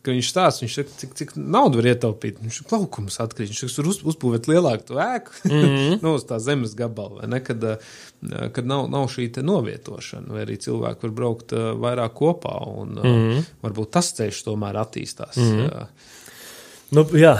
ka 0.02 0.12
viņš 0.12 0.30
stāsta, 0.30 0.64
viņš 0.64 0.74
saka, 0.78 0.94
cik, 1.00 1.14
cik 1.18 1.34
naudu 1.36 1.80
var 1.80 1.90
ietaupīt. 1.92 2.40
Viņš 2.42 2.60
ir 2.62 2.72
laukums 2.74 3.18
atkrīt, 3.22 3.52
viņš 3.52 3.78
var 3.78 3.90
uz, 3.92 4.00
uzbūvēt 4.12 4.48
lielāku 4.50 4.98
ēku, 4.98 5.32
mm 5.44 5.64
-hmm. 5.64 5.98
nu, 6.02 6.14
uz 6.18 6.26
tā 6.28 6.38
zemes 6.42 6.74
gabalu, 6.78 7.20
vai 7.20 7.28
ne, 7.28 7.40
kad, 7.40 7.64
kad 8.52 8.66
nav, 8.66 8.88
nav 8.90 9.08
šī 9.14 9.30
novietošana, 9.42 10.32
vai 10.34 10.44
arī 10.46 10.58
cilvēki 10.60 11.02
var 11.02 11.10
braukt 11.20 11.52
vairāk 11.52 12.14
kopā, 12.14 12.56
un 12.82 12.88
mm 12.98 13.02
-hmm. 13.02 13.44
varbūt 13.62 13.90
tas 13.90 14.12
ceļš 14.12 14.44
tomēr 14.44 14.76
attīstās. 14.76 15.36
Mm 15.36 15.58
-hmm. 15.58 15.86
Nu, 16.90 17.04
jā, 17.12 17.36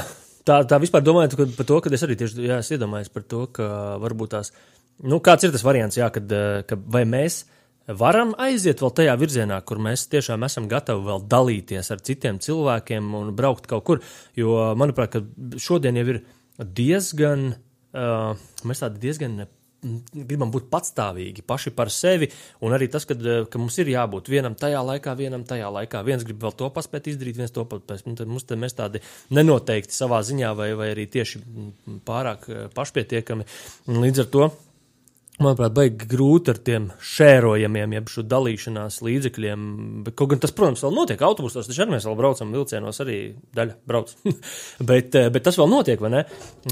tā, 0.48 0.58
tā 0.68 0.80
vispār 0.82 1.04
domājot 1.04 1.36
par 1.58 1.68
to, 1.68 1.78
ka 1.84 1.92
es 1.94 2.04
arī 2.06 2.16
tieši 2.18 2.48
jā, 2.48 2.58
es 2.62 2.72
iedomājos 2.74 3.12
par 3.12 3.26
to, 3.28 3.44
ka 3.54 3.68
varbūt 4.02 4.34
tās, 4.34 4.52
nu, 5.04 5.20
kāds 5.24 5.46
ir 5.46 5.54
tas 5.54 5.64
variants, 5.66 5.98
jā, 6.00 6.08
kad, 6.14 6.32
ka 6.68 6.78
vai 6.90 7.04
mēs 7.08 7.42
varam 7.98 8.34
aiziet 8.40 8.82
vēl 8.82 8.92
tajā 9.00 9.14
virzienā, 9.20 9.60
kur 9.64 9.80
mēs 9.84 10.06
tiešām 10.12 10.44
esam 10.44 10.68
gatavi 10.68 11.06
vēl 11.06 11.22
dalīties 11.30 11.92
ar 11.94 12.02
citiem 12.04 12.40
cilvēkiem 12.44 13.14
un 13.16 13.30
braukt 13.36 13.68
kaut 13.70 13.86
kur, 13.86 14.02
jo, 14.36 14.56
manuprāt, 14.78 15.16
šodien 15.60 15.96
jau 16.00 16.08
ir 16.12 16.20
diezgan, 16.58 17.52
uh, 17.96 18.34
mēs 18.68 18.84
tādi 18.84 19.00
diezgan 19.06 19.46
gribam 19.82 20.50
būt 20.50 20.68
patstāvīgi 20.72 21.44
paši 21.46 21.72
par 21.76 21.90
sevi, 21.94 22.28
un 22.66 22.74
arī 22.74 22.88
tas, 22.90 23.06
kad, 23.08 23.20
eh, 23.22 23.44
ka 23.50 23.58
mums 23.58 23.78
ir 23.78 23.92
jābūt 23.92 24.30
vienam 24.30 24.56
tajā 24.58 24.80
laikā, 24.82 25.14
vienam 25.16 25.44
tajā 25.44 25.70
laikā. 25.70 26.04
Viens 26.04 26.24
grib 26.24 26.40
vēl 26.42 26.56
to 26.56 26.70
paspēt 26.70 27.10
izdarīt, 27.12 27.36
viens 27.36 27.54
to 27.54 27.64
paspēt. 27.64 28.06
Nu, 28.06 28.16
tad 28.18 28.26
mums 28.26 28.44
te 28.44 28.56
mēs 28.56 28.74
tādi 28.74 29.00
nenoteikti 29.30 29.94
savā 29.94 30.20
ziņā, 30.26 30.54
vai, 30.56 30.72
vai 30.74 30.94
arī 30.94 31.06
tieši 31.06 31.42
pārāk 32.04 32.48
eh, 32.48 32.68
pašpietiekami. 32.74 33.46
Līdz 33.86 34.24
ar 34.24 34.26
to 34.26 34.50
manuprāt, 35.42 35.74
baigi 35.74 36.08
grūti 36.10 36.52
ar 36.52 36.58
tiem 36.66 36.88
šērojamiem, 37.14 37.94
jeb 37.96 38.10
šo 38.10 38.24
dalīšanās 38.26 38.98
līdzekļiem. 39.06 39.66
Bet, 40.06 40.16
kaut 40.18 40.32
gan 40.32 40.42
tas, 40.42 40.52
protams, 40.56 40.82
vēl 40.84 40.96
notiek 40.96 41.22
autobusos, 41.24 41.68
taču 41.68 41.84
arī 41.84 41.94
mēs 41.94 42.08
vēl 42.08 42.18
braucam 42.18 42.54
vilcienos, 42.54 43.00
arī 43.04 43.18
daļa 43.56 43.76
brauc. 43.88 44.14
bet, 44.90 45.14
eh, 45.18 45.30
bet 45.34 45.46
tas 45.46 45.58
vēl 45.60 45.70
notiek, 45.70 46.02
vai 46.02 46.12
ne? 46.16 46.24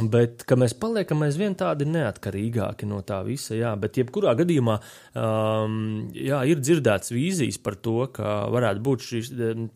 Bet, 0.02 0.46
mēs 0.58 0.76
paliekam 0.82 1.22
aizvien 1.26 1.56
tādi 1.58 1.88
neatkarīgāki 1.90 2.90
no 2.90 3.00
tā 3.06 3.22
visa, 3.26 3.54
jā. 3.58 3.72
Bet, 3.80 4.00
jebkurā 4.02 4.34
gadījumā, 4.40 4.78
um, 5.14 5.80
jā, 6.16 6.42
ir 6.50 6.62
dzirdēts 6.62 7.14
vīzijas 7.14 7.60
par 7.62 7.78
to, 7.82 7.98
ka 8.16 8.38
varētu 8.52 8.86
būt 8.86 9.10
šī 9.10 9.24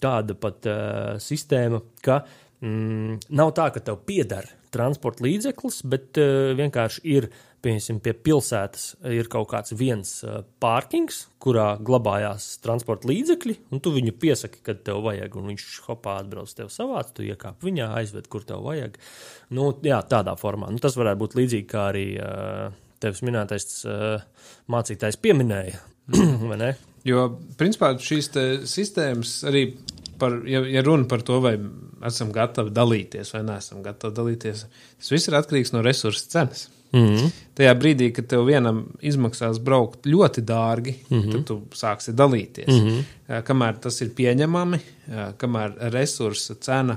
tāda 0.02 0.36
pat 0.38 0.66
uh, 0.70 1.18
sistēma, 1.22 1.82
ka 2.04 2.22
mm, 2.64 3.20
nav 3.38 3.54
tā, 3.56 3.70
ka 3.74 3.82
tev 3.84 4.02
pieder 4.08 4.48
transporta 4.74 5.24
līdzeklis, 5.26 5.80
bet 5.90 6.18
uh, 6.22 6.50
vienkārši 6.58 7.06
ir 7.14 7.30
piemēram, 7.64 8.00
pie 8.04 8.14
pilsētas 8.26 8.84
ir 9.12 9.28
kaut 9.32 9.48
kāds 9.52 9.74
viens 9.76 10.12
uh, 10.24 10.40
pārkings, 10.62 11.22
kurā 11.42 11.74
glabājās 11.84 12.52
transporta 12.64 13.08
līdzekļi, 13.10 13.56
un 13.72 13.82
tu 13.84 13.92
viņu 13.94 14.14
piesaki, 14.20 14.62
kad 14.66 14.82
tev 14.86 15.02
vajag, 15.06 15.36
un 15.38 15.50
viņš 15.52 15.66
hopā 15.86 16.18
atbrauc 16.22 16.52
tev 16.56 16.72
savāc, 16.72 17.12
tu 17.16 17.26
iekāp 17.26 17.64
viņā, 17.66 17.90
aizved, 18.00 18.28
kur 18.32 18.44
tev 18.48 18.64
vajag. 18.66 18.98
Nu, 19.56 19.70
jā, 19.86 20.00
tādā 20.10 20.36
formā. 20.40 20.70
Nu, 20.72 20.82
tas 20.82 20.98
varētu 21.00 21.22
būt 21.24 21.38
līdzīgi 21.40 21.68
kā 21.70 21.86
arī 21.92 22.06
uh, 22.18 22.76
tevis 23.02 23.24
minētais 23.26 23.82
uh, 23.88 24.20
mācītājs 24.72 25.20
pieminēja? 25.20 25.80
Jo, 27.06 27.30
principā, 27.56 27.94
šīs 28.02 28.26
sistēmas 28.68 29.38
arī 29.48 29.62
par, 30.20 30.42
ja, 30.48 30.60
ja 30.68 30.82
runa 30.84 31.08
par 31.08 31.22
to, 31.24 31.38
vai 31.40 31.54
esam 32.06 32.32
gatavi 32.34 32.72
dalīties 32.76 33.32
vai 33.34 33.40
neesam 33.46 33.80
gatavi 33.84 34.16
dalīties, 34.18 34.66
tas 35.00 35.14
viss 35.14 35.30
ir 35.30 35.38
atkarīgs 35.38 35.72
no 35.72 35.80
resursu 35.86 36.28
cenas. 36.32 36.66
Mm 36.92 37.06
-hmm. 37.06 37.30
Tajā 37.54 37.74
brīdī, 37.78 38.12
kad 38.12 38.26
tev 38.26 38.44
vienam 38.46 38.84
izmaksās 39.02 39.58
braukt 39.58 40.06
ļoti 40.06 40.40
dārgi, 40.44 40.94
mm 41.08 41.20
-hmm. 41.20 41.32
tad 41.32 41.44
tu 41.44 41.62
sāksi 41.74 42.12
dalīties. 42.12 42.68
Mm 42.68 42.88
-hmm. 42.88 43.42
Kamēr 43.42 43.78
tas 43.80 44.00
ir 44.00 44.08
pieņemami, 44.08 44.78
kamēr 45.38 45.90
resursa 45.92 46.54
cena 46.60 46.96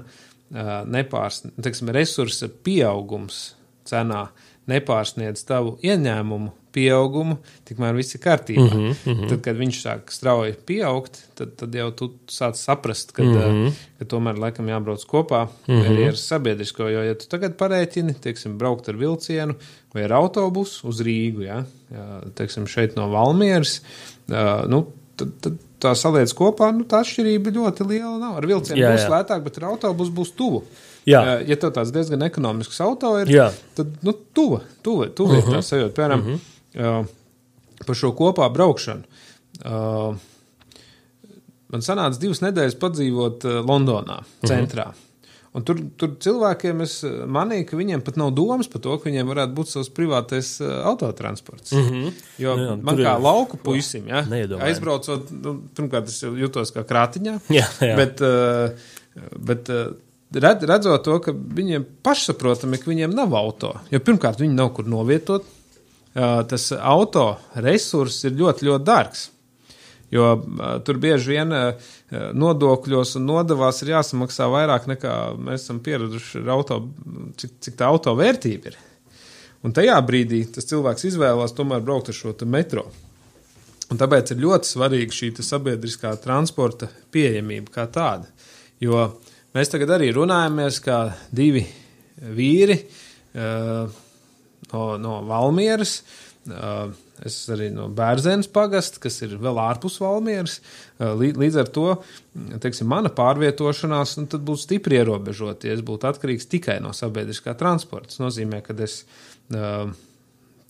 nepārsniedz, 0.86 1.92
resursa 1.92 2.50
pieaugums 2.64 3.56
cenā 3.86 4.28
nepārsniedz 4.68 5.46
tavu 5.46 5.78
ieņēmumu 5.84 6.52
pieaugumu, 6.74 7.38
tikmēr 7.70 7.96
viss 7.96 8.16
ir 8.16 8.22
kārtībā. 8.24 8.66
Mm 8.74 8.84
Mhm, 8.84 8.94
-hmm. 9.06 9.30
Tad, 9.30 9.42
kad 9.46 9.56
viņš 9.58 9.80
sāk 9.86 10.12
strauji 10.12 10.56
pieaugt, 10.66 11.20
tad, 11.36 11.56
tad 11.56 11.76
jau 11.76 11.92
tu 11.92 12.12
sāc 12.28 12.56
saprast, 12.60 13.12
ka, 13.12 13.24
Mhm. 13.24 13.34
mm 13.38 13.68
-hmm. 13.68 13.74
ka 14.00 14.06
tomēr 14.06 14.38
laikam 14.38 14.68
jābrauc 14.68 15.06
kopā 15.06 15.48
mm 15.68 15.76
-hmm. 15.76 15.90
arī 15.90 16.08
ar 16.08 16.18
sabiedrisko. 16.18 16.90
Jo, 16.90 17.02
ja 17.04 17.14
tu 17.16 17.26
tagad 17.28 17.56
parēķini, 17.58 18.14
teiksim, 18.20 18.58
braukt 18.58 18.90
ar 18.90 18.96
vilcienu 18.96 19.56
vai 19.94 20.04
ar 20.04 20.12
autobusu 20.14 20.88
uz 20.88 21.02
Rīgu, 21.02 21.42
ja, 21.42 21.64
ja 21.92 22.22
teiksim, 22.36 22.68
šeit 22.68 22.96
no 22.96 23.10
Valmieras, 23.10 23.82
uh, 24.30 24.68
nu, 24.68 24.88
tad, 25.16 25.28
tad 25.42 25.54
tā 25.82 25.96
saliec 25.96 26.34
kopā, 26.34 26.72
nu, 26.72 26.84
tā 26.84 27.02
atšķirība 27.04 27.52
ļoti 27.52 27.88
liela 27.88 28.18
nav. 28.20 28.38
Ar 28.38 28.46
vilcienu 28.48 28.80
Jā, 28.80 28.94
būs 28.96 29.04
jā. 29.04 29.10
lētāk, 29.10 29.44
bet 29.44 29.58
ar 29.58 29.64
autobusu 29.64 30.12
būs 30.12 30.32
tuvu. 30.36 30.64
Jā. 31.06 31.20
Uh, 31.42 31.50
Ja 31.50 31.56
tev 31.56 31.72
tāds 31.76 31.92
diezgan 31.92 32.22
ekonomisks 32.24 32.80
auto 32.82 33.18
ir, 33.20 33.28
Jā. 33.28 33.52
tad 33.76 33.88
nu, 34.02 34.14
tuva, 34.34 34.62
tuva, 34.84 35.08
tuva 35.08 35.34
uh 35.38 35.44
-huh. 35.44 35.50
ir 35.50 35.54
tā 35.58 35.62
sajūta. 35.62 35.94
Piemēram, 35.94 36.20
uh 36.20 36.26
-huh. 36.28 36.40
Uh, 36.78 37.06
par 37.86 37.96
šo 37.96 38.12
kopā 38.18 38.50
braukšanu. 38.54 39.04
Uh, 39.64 40.16
man 41.74 41.82
sanāca 41.86 42.20
divas 42.22 42.42
nedēļas 42.44 42.78
padzīvot 42.82 43.46
uh, 43.50 43.62
Londonā, 43.66 44.22
centrā. 44.46 44.92
Uh 44.92 44.94
-huh. 44.94 45.10
Un 45.54 45.62
tur, 45.62 45.78
tur 46.02 46.16
cilvēkiem 46.18 46.80
es 46.82 46.96
manīju, 47.30 47.66
ka 47.70 47.78
viņiem 47.78 48.02
pat 48.02 48.16
nav 48.18 48.32
domas 48.34 48.68
par 48.68 48.82
to, 48.82 48.96
ka 48.98 49.06
viņiem 49.10 49.28
varētu 49.30 49.54
būt 49.54 49.70
savs 49.70 49.90
privātais 49.94 50.48
autotransports. 50.62 51.72
Mm 51.72 51.84
-hmm. 51.90 52.14
Jo 52.42 52.56
jā, 52.58 52.82
man 52.82 52.98
kā 52.98 53.22
lauku 53.22 53.58
puisim, 53.58 54.08
ja, 54.08 54.24
Neiedomājami. 54.26 54.64
aizbraucot, 54.70 55.32
nu, 55.32 55.54
pirmkārt, 55.76 56.08
es 56.08 56.24
jutos 56.24 56.74
kā 56.74 56.82
krātiņā. 56.84 57.40
Jā, 57.60 57.68
jā. 57.82 57.96
Bet, 57.96 58.20
bet 59.46 59.70
red- 60.34 60.64
redzot 60.64 61.04
to, 61.04 61.20
ka 61.20 61.32
viņiem 61.32 61.86
pašsaprotami, 62.04 62.78
ka 62.78 62.90
viņiem 62.92 63.14
nav 63.14 63.36
auto. 63.36 63.74
Jo 63.92 64.00
pirmkārt, 64.00 64.40
viņi 64.40 64.54
nav 64.54 64.74
kur 64.74 64.86
novietot. 64.88 65.44
Tas 66.14 66.68
auto 66.78 67.28
resurss 67.66 68.28
ir 68.28 68.36
ļoti, 68.38 68.68
ļoti 68.70 68.86
dārgs. 68.86 69.28
Jo 70.14 70.28
tur 70.86 71.00
bieži 71.02 71.32
vien 71.34 71.54
nodokļos 72.38 73.16
un 73.18 73.26
nodevās 73.26 73.82
ir 73.82 73.96
jāsamaksā 73.96 74.46
vairāk 74.54 74.86
nekā 74.92 75.14
mēs 75.42 75.64
esam 75.64 75.80
pieraduši 75.82 76.44
ar 76.44 76.52
auto, 76.54 76.78
cik, 77.42 77.56
cik 77.66 77.80
tā 77.80 77.90
auto 77.90 78.14
vērtība 78.20 78.70
ir. 78.70 78.78
Un 79.66 79.74
tajā 79.74 79.96
brīdī 80.06 80.44
tas 80.54 80.68
cilvēks 80.70 81.08
izvēlās 81.10 81.56
tomēr 81.58 81.82
braukt 81.82 82.12
ar 82.12 82.18
šo 82.20 82.36
metro. 82.46 82.86
Un 83.92 84.00
tāpēc 84.00 84.34
ir 84.34 84.44
ļoti 84.44 84.70
svarīga 84.70 85.14
šī 85.14 85.32
sabiedriskā 85.46 86.14
transporta 86.22 86.90
pieejamība 87.14 87.74
kā 87.74 87.88
tāda. 87.90 88.30
Jo 88.82 89.08
mēs 89.56 89.72
tagad 89.72 89.96
arī 89.98 90.12
runājamies 90.14 90.80
kā 90.84 91.00
divi 91.32 91.66
vīri 92.22 92.78
uh, 92.84 94.03
no, 94.74 94.94
no 95.02 95.22
Valmieras. 95.30 96.02
Uh, 96.44 96.90
es 97.24 97.38
arī 97.54 97.70
no 97.72 97.86
Bērzenes 97.96 98.50
pagasta, 98.52 99.00
kas 99.00 99.22
ir 99.24 99.38
vēl 99.40 99.62
ārpus 99.64 99.96
Valmieras. 100.04 100.58
Uh, 100.98 101.14
lī- 101.22 101.32
līdz 101.40 101.60
ar 101.62 101.70
to 101.72 101.86
teiksim, 102.64 102.90
mana 102.92 103.08
pārvietošanās 103.16 104.18
nu, 104.20 104.26
būtu 104.28 104.66
stipri 104.66 105.00
ierobežota. 105.00 105.72
Es 105.72 105.84
būtu 105.86 106.10
atkarīgs 106.10 106.50
tikai 106.52 106.82
no 106.84 106.92
sabiedriskā 106.92 107.56
transporta. 107.56 108.12
Tas 108.12 108.20
nozīmē, 108.26 108.60
ka 108.66 108.76
es 108.84 109.06
uh, 109.56 109.88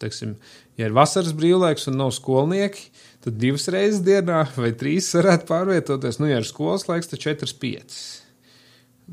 teiksim, 0.04 0.36
ja 0.78 0.90
ir 0.90 0.94
vasaras 0.94 1.34
brīvlaiks 1.38 1.90
un 1.90 1.98
nav 2.04 2.14
skolnieki, 2.14 2.92
tad 3.26 3.40
divas 3.42 3.66
reizes 3.74 4.04
dienā 4.06 4.44
vai 4.54 4.76
trīs 4.78 5.10
varētu 5.18 5.50
pārvietoties. 5.50 6.22
Nu, 6.22 6.30
ja 6.30 6.42
ir 6.42 6.46
skolas 6.46 6.86
laiks, 6.90 7.10
tad 7.10 7.24
četras, 7.24 7.56
piecas. 7.58 8.23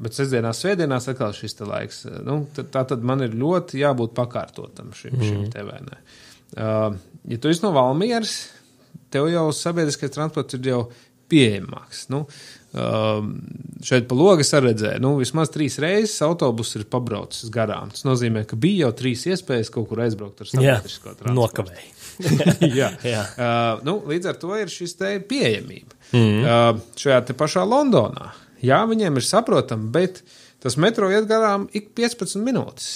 Bet 0.01 0.15
sestdienās, 0.15 0.61
svētdienās 0.63 1.09
atkal 1.11 1.35
šis 1.35 1.59
laiks. 1.67 2.05
Nu, 2.27 2.45
tad, 2.55 2.71
tā 2.75 2.85
tad 2.93 3.03
man 3.07 3.25
ir 3.27 3.35
ļoti 3.39 3.83
jābūt 3.83 4.15
pakārtotam 4.17 4.95
šim, 4.97 5.17
mm. 5.17 5.27
šim 5.27 5.51
te 5.53 5.65
vai 5.67 5.81
ne. 5.83 5.99
Uh, 6.51 6.95
ja 7.31 7.39
tu 7.43 7.51
esi 7.51 7.65
no 7.65 7.73
Valmieras, 7.75 8.37
tev 9.11 9.29
jau 9.31 9.49
sabiedriskais 9.55 10.15
transports 10.15 10.57
ir 10.57 10.71
jau 10.71 10.81
pieejamāks. 11.31 12.05
Nu, 12.11 12.23
uh, 12.25 13.27
šeit 13.87 14.09
pa 14.11 14.19
logu 14.19 14.45
es 14.45 14.53
arī 14.57 14.71
redzēju, 14.71 15.03
nu, 15.03 15.15
vismaz 15.21 15.53
trīs 15.55 15.79
reizes 15.83 16.19
autobus 16.27 16.75
ir 16.79 16.87
pabraucis 16.91 17.51
garām. 17.55 17.93
Tas 17.95 18.07
nozīmē, 18.07 18.45
ka 18.51 18.59
bija 18.61 18.87
jau 18.87 18.93
trīs 19.03 19.27
iespējas 19.31 19.73
kaut 19.75 19.91
kur 19.91 20.05
aizbraukt 20.07 20.45
ar 20.45 20.51
sabiedrisko 20.51 21.17
transportu. 21.19 21.39
nokavēji. 21.39 21.91
Jā. 22.79 22.93
Jā. 23.07 23.25
Uh, 23.35 23.83
nu, 23.87 23.97
līdz 24.11 24.33
ar 24.33 24.39
to 24.41 24.55
ir 24.59 24.71
šis 24.73 24.97
te 24.99 25.17
pieejamība. 25.25 25.99
Mm. 26.13 26.41
Uh, 26.43 26.95
šajā 27.01 27.25
te 27.31 27.37
pašā 27.39 27.65
Londonā. 27.67 28.31
Jā, 28.63 28.83
viņiem 28.89 29.17
ir 29.17 29.27
saprotami, 29.27 29.91
bet 29.95 30.23
tas 30.61 30.77
metro 30.77 31.09
iet 31.11 31.29
garām 31.31 31.69
ik 31.73 31.93
15 31.97 32.43
minūtes. 32.45 32.91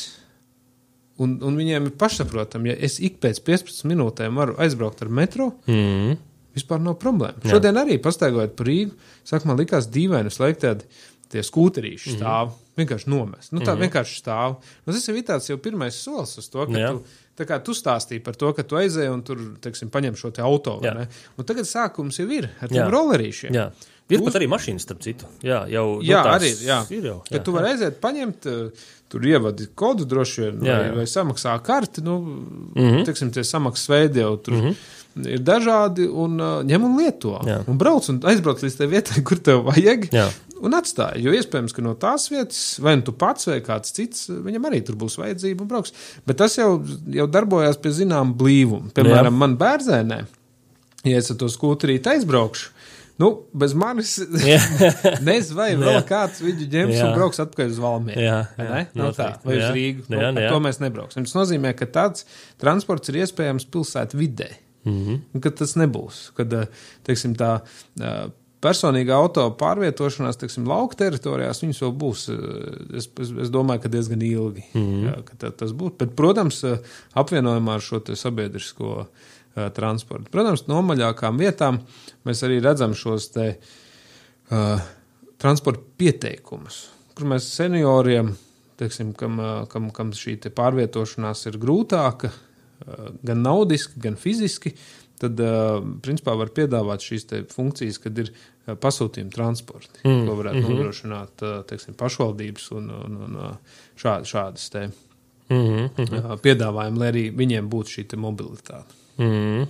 Un, 1.23 1.37
un 1.47 1.57
viņiem 1.57 1.85
ir 1.87 1.95
pašsaprotami, 1.99 2.73
ja 2.73 2.77
es 2.89 2.99
ik 2.99 3.21
pēc 3.23 3.39
15 3.47 3.85
minūtēm 3.87 4.35
varu 4.35 4.57
aizbraukt 4.59 5.03
ar 5.05 5.09
metro, 5.15 5.53
Mm. 5.71 6.17
vispār 6.57 6.81
nav 6.83 6.99
problēma. 6.99 7.39
Jā. 7.45 7.55
Šodien 7.55 7.79
arī 7.79 8.01
pastaigājot 8.03 8.57
par 8.57 8.67
Rīgu, 8.67 8.93
saka, 9.25 9.47
man 9.47 9.59
likās 9.59 9.87
dīvaini, 9.87 10.27
es 10.27 10.41
laiku 10.43 10.61
tādi 10.67 10.83
tie 11.31 11.43
skūterīši 11.43 12.11
Mhm. 12.13 12.19
stāv, 12.19 12.51
vienkārši 12.79 13.09
nomest. 13.11 13.53
Nu, 13.53 13.61
tā 13.61 13.75
mm 13.75 13.79
-hmm. 13.79 13.83
vienkārši 13.89 14.23
stāv. 14.23 14.57
Nu, 14.87 14.93
tas 14.93 15.09
ir 15.09 15.23
tāds 15.23 15.49
jau 15.49 15.57
pirmais 15.59 15.95
solis 15.95 16.39
uz 16.39 16.49
to, 16.49 16.67
ka 16.67 16.73
Jā. 16.73 16.99
tu, 17.37 17.45
kā 17.45 17.63
tu 17.63 17.73
stāstīji 17.73 18.23
par 18.23 18.35
to, 18.35 18.53
ka 18.53 18.63
tu 18.63 18.77
aizēji 18.77 19.13
un 19.13 19.23
tur, 19.23 19.37
teiksim, 19.61 19.91
paņem 19.91 20.15
šo 20.17 20.31
te 20.33 20.43
auto. 20.43 20.81
tagad 21.45 21.65
sākums 21.65 22.19
jau 22.19 22.31
ir 22.31 22.51
ar 22.61 22.69
tiem 22.69 22.91
rollerīšiem. 22.91 23.51
Jā. 23.53 23.73
Ir 24.13 24.21
Uz- 24.21 24.27
pat 24.27 24.35
arī 24.37 24.49
mašīnas, 24.53 24.85
starp 24.85 25.01
citu. 25.01 25.29
Jā, 25.41 25.63
jau 25.73 25.85
Jā, 26.05 26.21
nu, 26.27 26.33
arī 26.35 26.51
jā. 26.61 26.83
ir 26.93 27.07
jau. 27.09 27.23
Kad 27.25 27.45
tu 27.47 27.55
vari 27.55 27.71
aiziet, 27.73 28.03
paņemt, 28.03 28.49
uh, 28.53 28.83
tur 29.09 29.25
ievadi 29.25 29.69
kodu 29.75 30.05
droši 30.05 30.43
vien, 30.43 30.59
vai, 30.59 30.69
Jā, 30.69 30.77
jā. 30.89 30.93
vai 30.99 31.07
samaksā 31.09 31.55
karti. 31.65 32.03
Nu, 32.05 32.19
mm. 32.21 32.75
-hmm. 32.75 33.05
Teiksim, 33.07 33.31
tie 33.33 33.45
samaksas 33.45 33.89
veidi 33.89 34.21
jau 34.21 34.37
tur 34.37 34.55
mm 34.55 34.61
-hmm. 34.61 35.29
ir 35.37 35.41
dažādi, 35.41 36.09
un 36.09 36.41
uh, 36.41 36.61
ņem 36.65 36.85
un 36.85 36.99
lieto. 36.99 37.41
Jā. 37.47 37.63
Un 37.67 37.79
brauc 37.79 38.09
un 38.09 38.21
aizbrauc 38.25 38.61
līdz 38.63 38.77
tai 38.77 38.87
vietai, 38.87 39.23
kur 39.29 39.39
tev 39.39 39.65
vajag. 39.65 40.09
Jā. 40.13 40.29
Un 40.61 40.73
atstāja. 40.73 41.17
Jo 41.17 41.33
iespējams, 41.33 41.73
ka 41.73 41.83
no 41.83 41.95
tās 41.95 42.31
vietas, 42.31 42.79
vai 42.81 42.97
nu 42.97 43.03
tu 43.03 43.13
pats, 43.13 43.47
vai 43.47 43.61
kāds 43.61 43.93
cits, 43.93 44.29
viņam 44.29 44.65
arī 44.69 44.85
tur 44.85 44.97
būs 44.97 45.19
vajadzība 45.19 45.61
un 45.63 45.69
brauks. 45.69 45.93
Bet 46.27 46.37
tas 46.37 46.57
jau, 46.57 46.85
jau 47.07 47.27
darbojās 47.27 47.77
pie 47.77 47.91
zināma 47.91 48.35
blīvuma. 48.35 48.91
Piemēram, 48.95 49.33
Jā. 49.35 49.39
man 49.39 49.57
bērnē, 49.57 50.25
ja 51.05 51.19
es 51.19 51.31
ar 51.31 51.37
to 51.37 51.47
skūterīti 51.47 52.09
aizbraukšu. 52.09 52.71
Nu, 53.19 53.29
bez 53.55 53.75
manis 53.79 54.17
nezinu, 55.29 55.57
vai 55.59 55.69
vēl 55.79 56.01
kāds 56.09 56.41
viņu 56.43 56.67
ņems 56.73 56.99
un 57.05 57.13
brauks 57.15 57.41
atpakaļ 57.45 57.73
uz 57.75 57.81
Valmiju. 57.83 58.19
Jā, 58.19 58.39
jā, 58.59 58.69
ne? 58.71 58.81
Nu, 58.99 59.11
tā, 59.15 59.29
vai 59.45 59.59
uz. 59.61 59.67
Rīgu. 59.77 60.07
Nu, 60.11 60.19
Jā, 60.19 60.31
ar 60.33 60.41
jā. 60.43 60.53
To 60.53 60.61
mēs 60.65 60.81
nebrauksim. 60.83 61.27
Tas 61.29 61.37
nozīmē, 61.39 61.75
ka 61.79 61.87
tāds 61.95 62.27
transports 62.63 63.13
ir 63.13 63.21
iespējams 63.23 63.69
pilsētu 63.71 64.19
vidē. 64.19 64.49
Mhm. 64.85 65.21
Un 65.35 65.45
Kad 65.45 65.61
tas 65.63 65.77
nebūs, 65.81 66.25
kad 66.37 66.53
eh, 66.59 66.67
teiksim, 67.07 67.37
tā 67.39 67.53
eh, 68.03 68.25
personīga 68.65 69.15
auto 69.21 69.45
pārvietošanās 69.61 70.41
teiksim, 70.41 70.67
lauka 70.69 70.99
teritorijās, 71.05 71.63
viņas 71.65 71.81
vēl 71.87 71.95
būs. 72.03 72.27
eh, 72.35 72.99
Es, 72.99 73.07
es, 73.23 73.31
es 73.47 73.51
domāju, 73.55 73.85
ka 73.87 73.93
diezgan 73.95 74.23
ilgi 74.27 74.67
Mhm. 74.75 75.07
jā, 75.07 75.15
ka 75.31 75.39
tā, 75.39 75.53
tas 75.63 75.71
būs. 75.73 75.95
Bet, 76.03 76.17
protams, 76.19 76.61
apvienojumā 77.15 77.79
ar 77.79 77.83
šo 77.87 78.03
sabiedrisko 78.19 78.91
uh, 79.05 79.31
transportu. 79.55 80.31
Protams, 80.33 80.67
no 80.71 80.81
maļākām 80.87 81.39
vietām 81.41 81.81
mēs 82.27 82.43
arī 82.47 82.61
redzam 82.65 82.95
šos 82.99 83.29
te 83.35 83.47
uh, 83.55 84.83
transporta 85.41 85.85
pieteikumus, 86.01 86.81
kur 87.15 87.31
mēs 87.35 87.49
senioriem, 87.55 88.33
teiksim, 88.81 89.13
kam, 89.19 89.39
uh, 89.43 89.55
kam, 89.71 89.91
kam 89.95 90.11
šī 90.17 90.41
pārvietošanās 90.55 91.47
ir 91.51 91.61
grūtāka, 91.63 92.33
uh, 92.33 93.09
gan 93.23 93.45
naudiski, 93.47 94.03
gan 94.03 94.19
fiziski, 94.21 94.75
tad, 95.23 95.39
uh, 95.39 95.79
principā, 96.03 96.35
var 96.39 96.51
piedāvāt 96.55 97.07
šīs 97.07 97.31
funkcijas, 97.55 98.03
kad 98.03 98.19
ir 98.25 98.33
uh, 98.35 98.75
pasūtījuma 98.75 99.35
transporti, 99.35 100.03
mm. 100.03 100.27
ko 100.27 100.39
varētu 100.43 100.61
mm 100.61 100.67
-hmm. 100.67 100.83
nodrošināt, 100.83 101.47
uh, 101.47 101.65
teiksim, 101.71 101.95
pašvaldības 101.95 102.71
un, 102.75 102.91
un, 102.91 103.19
un 103.29 103.43
uh, 103.47 103.81
šād, 103.97 104.27
šādas 104.27 104.71
te 104.75 104.89
Mhm, 105.49 105.89
mhm. 105.99 106.21
uh, 106.21 106.37
piedāvājumi, 106.41 107.01
lai 107.01 107.09
arī 107.13 107.25
viņiem 107.37 107.69
būtu 107.69 107.99
šī 107.99 108.07
te 108.09 108.17
mobilitāte. 108.21 109.03
Mm. 109.19 109.67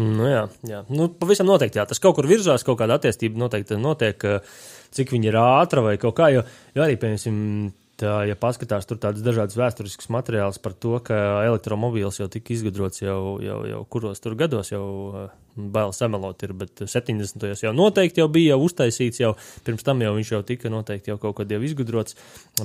Nu, 0.00 0.26
jā, 0.30 0.44
jā. 0.68 0.84
Nu, 0.88 1.08
pavisam 1.20 1.48
noteikti. 1.50 1.80
Jā. 1.80 1.86
Tas 1.90 2.00
kaut 2.02 2.16
kur 2.16 2.28
virzās, 2.30 2.64
kaut 2.66 2.78
kāda 2.80 2.96
attīstība 2.98 3.40
noteikti 3.42 3.78
notiek, 3.80 4.24
eh, 4.24 4.54
cik 4.94 5.12
viņi 5.14 5.30
ir 5.32 5.38
ātra 5.40 5.82
vai 5.84 5.96
kaut 5.98 6.16
kā. 6.16 6.30
Jo, 6.32 6.44
jo 6.74 6.84
arī, 6.84 6.96
piemēram, 7.00 7.72
tā, 8.00 8.14
ja 8.28 8.36
paskatās 8.38 8.88
tur 8.88 8.98
tādas 9.02 9.24
dažādas 9.24 9.58
vēsturiskas 9.58 10.10
materiāls 10.12 10.60
par 10.62 10.74
to, 10.74 10.96
ka 11.04 11.18
elektromobīls 11.46 12.20
jau 12.20 12.28
tika 12.32 12.54
izgudrots 12.54 13.04
jau, 13.04 13.38
jau, 13.44 13.60
jau 13.68 13.84
kuros 13.92 14.22
tur 14.24 14.36
gados, 14.40 14.72
jau 14.72 15.28
bail 15.54 15.92
samelot 15.94 16.42
ir, 16.46 16.52
bet 16.56 16.82
70. 16.88 17.46
jau 17.64 17.72
noteikti 17.76 18.22
jau 18.22 18.28
bija 18.32 18.54
jau 18.54 18.60
uztaisīts, 18.66 19.20
jau 19.22 19.32
pirms 19.66 19.84
tam 19.86 20.02
jau 20.04 20.12
viņš 20.16 20.32
jau 20.34 20.42
tika 20.46 20.72
noteikti 20.72 21.12
jau 21.12 21.18
kaut 21.22 21.38
kad 21.40 21.52
jau 21.52 21.60
izgudrots, 21.66 22.16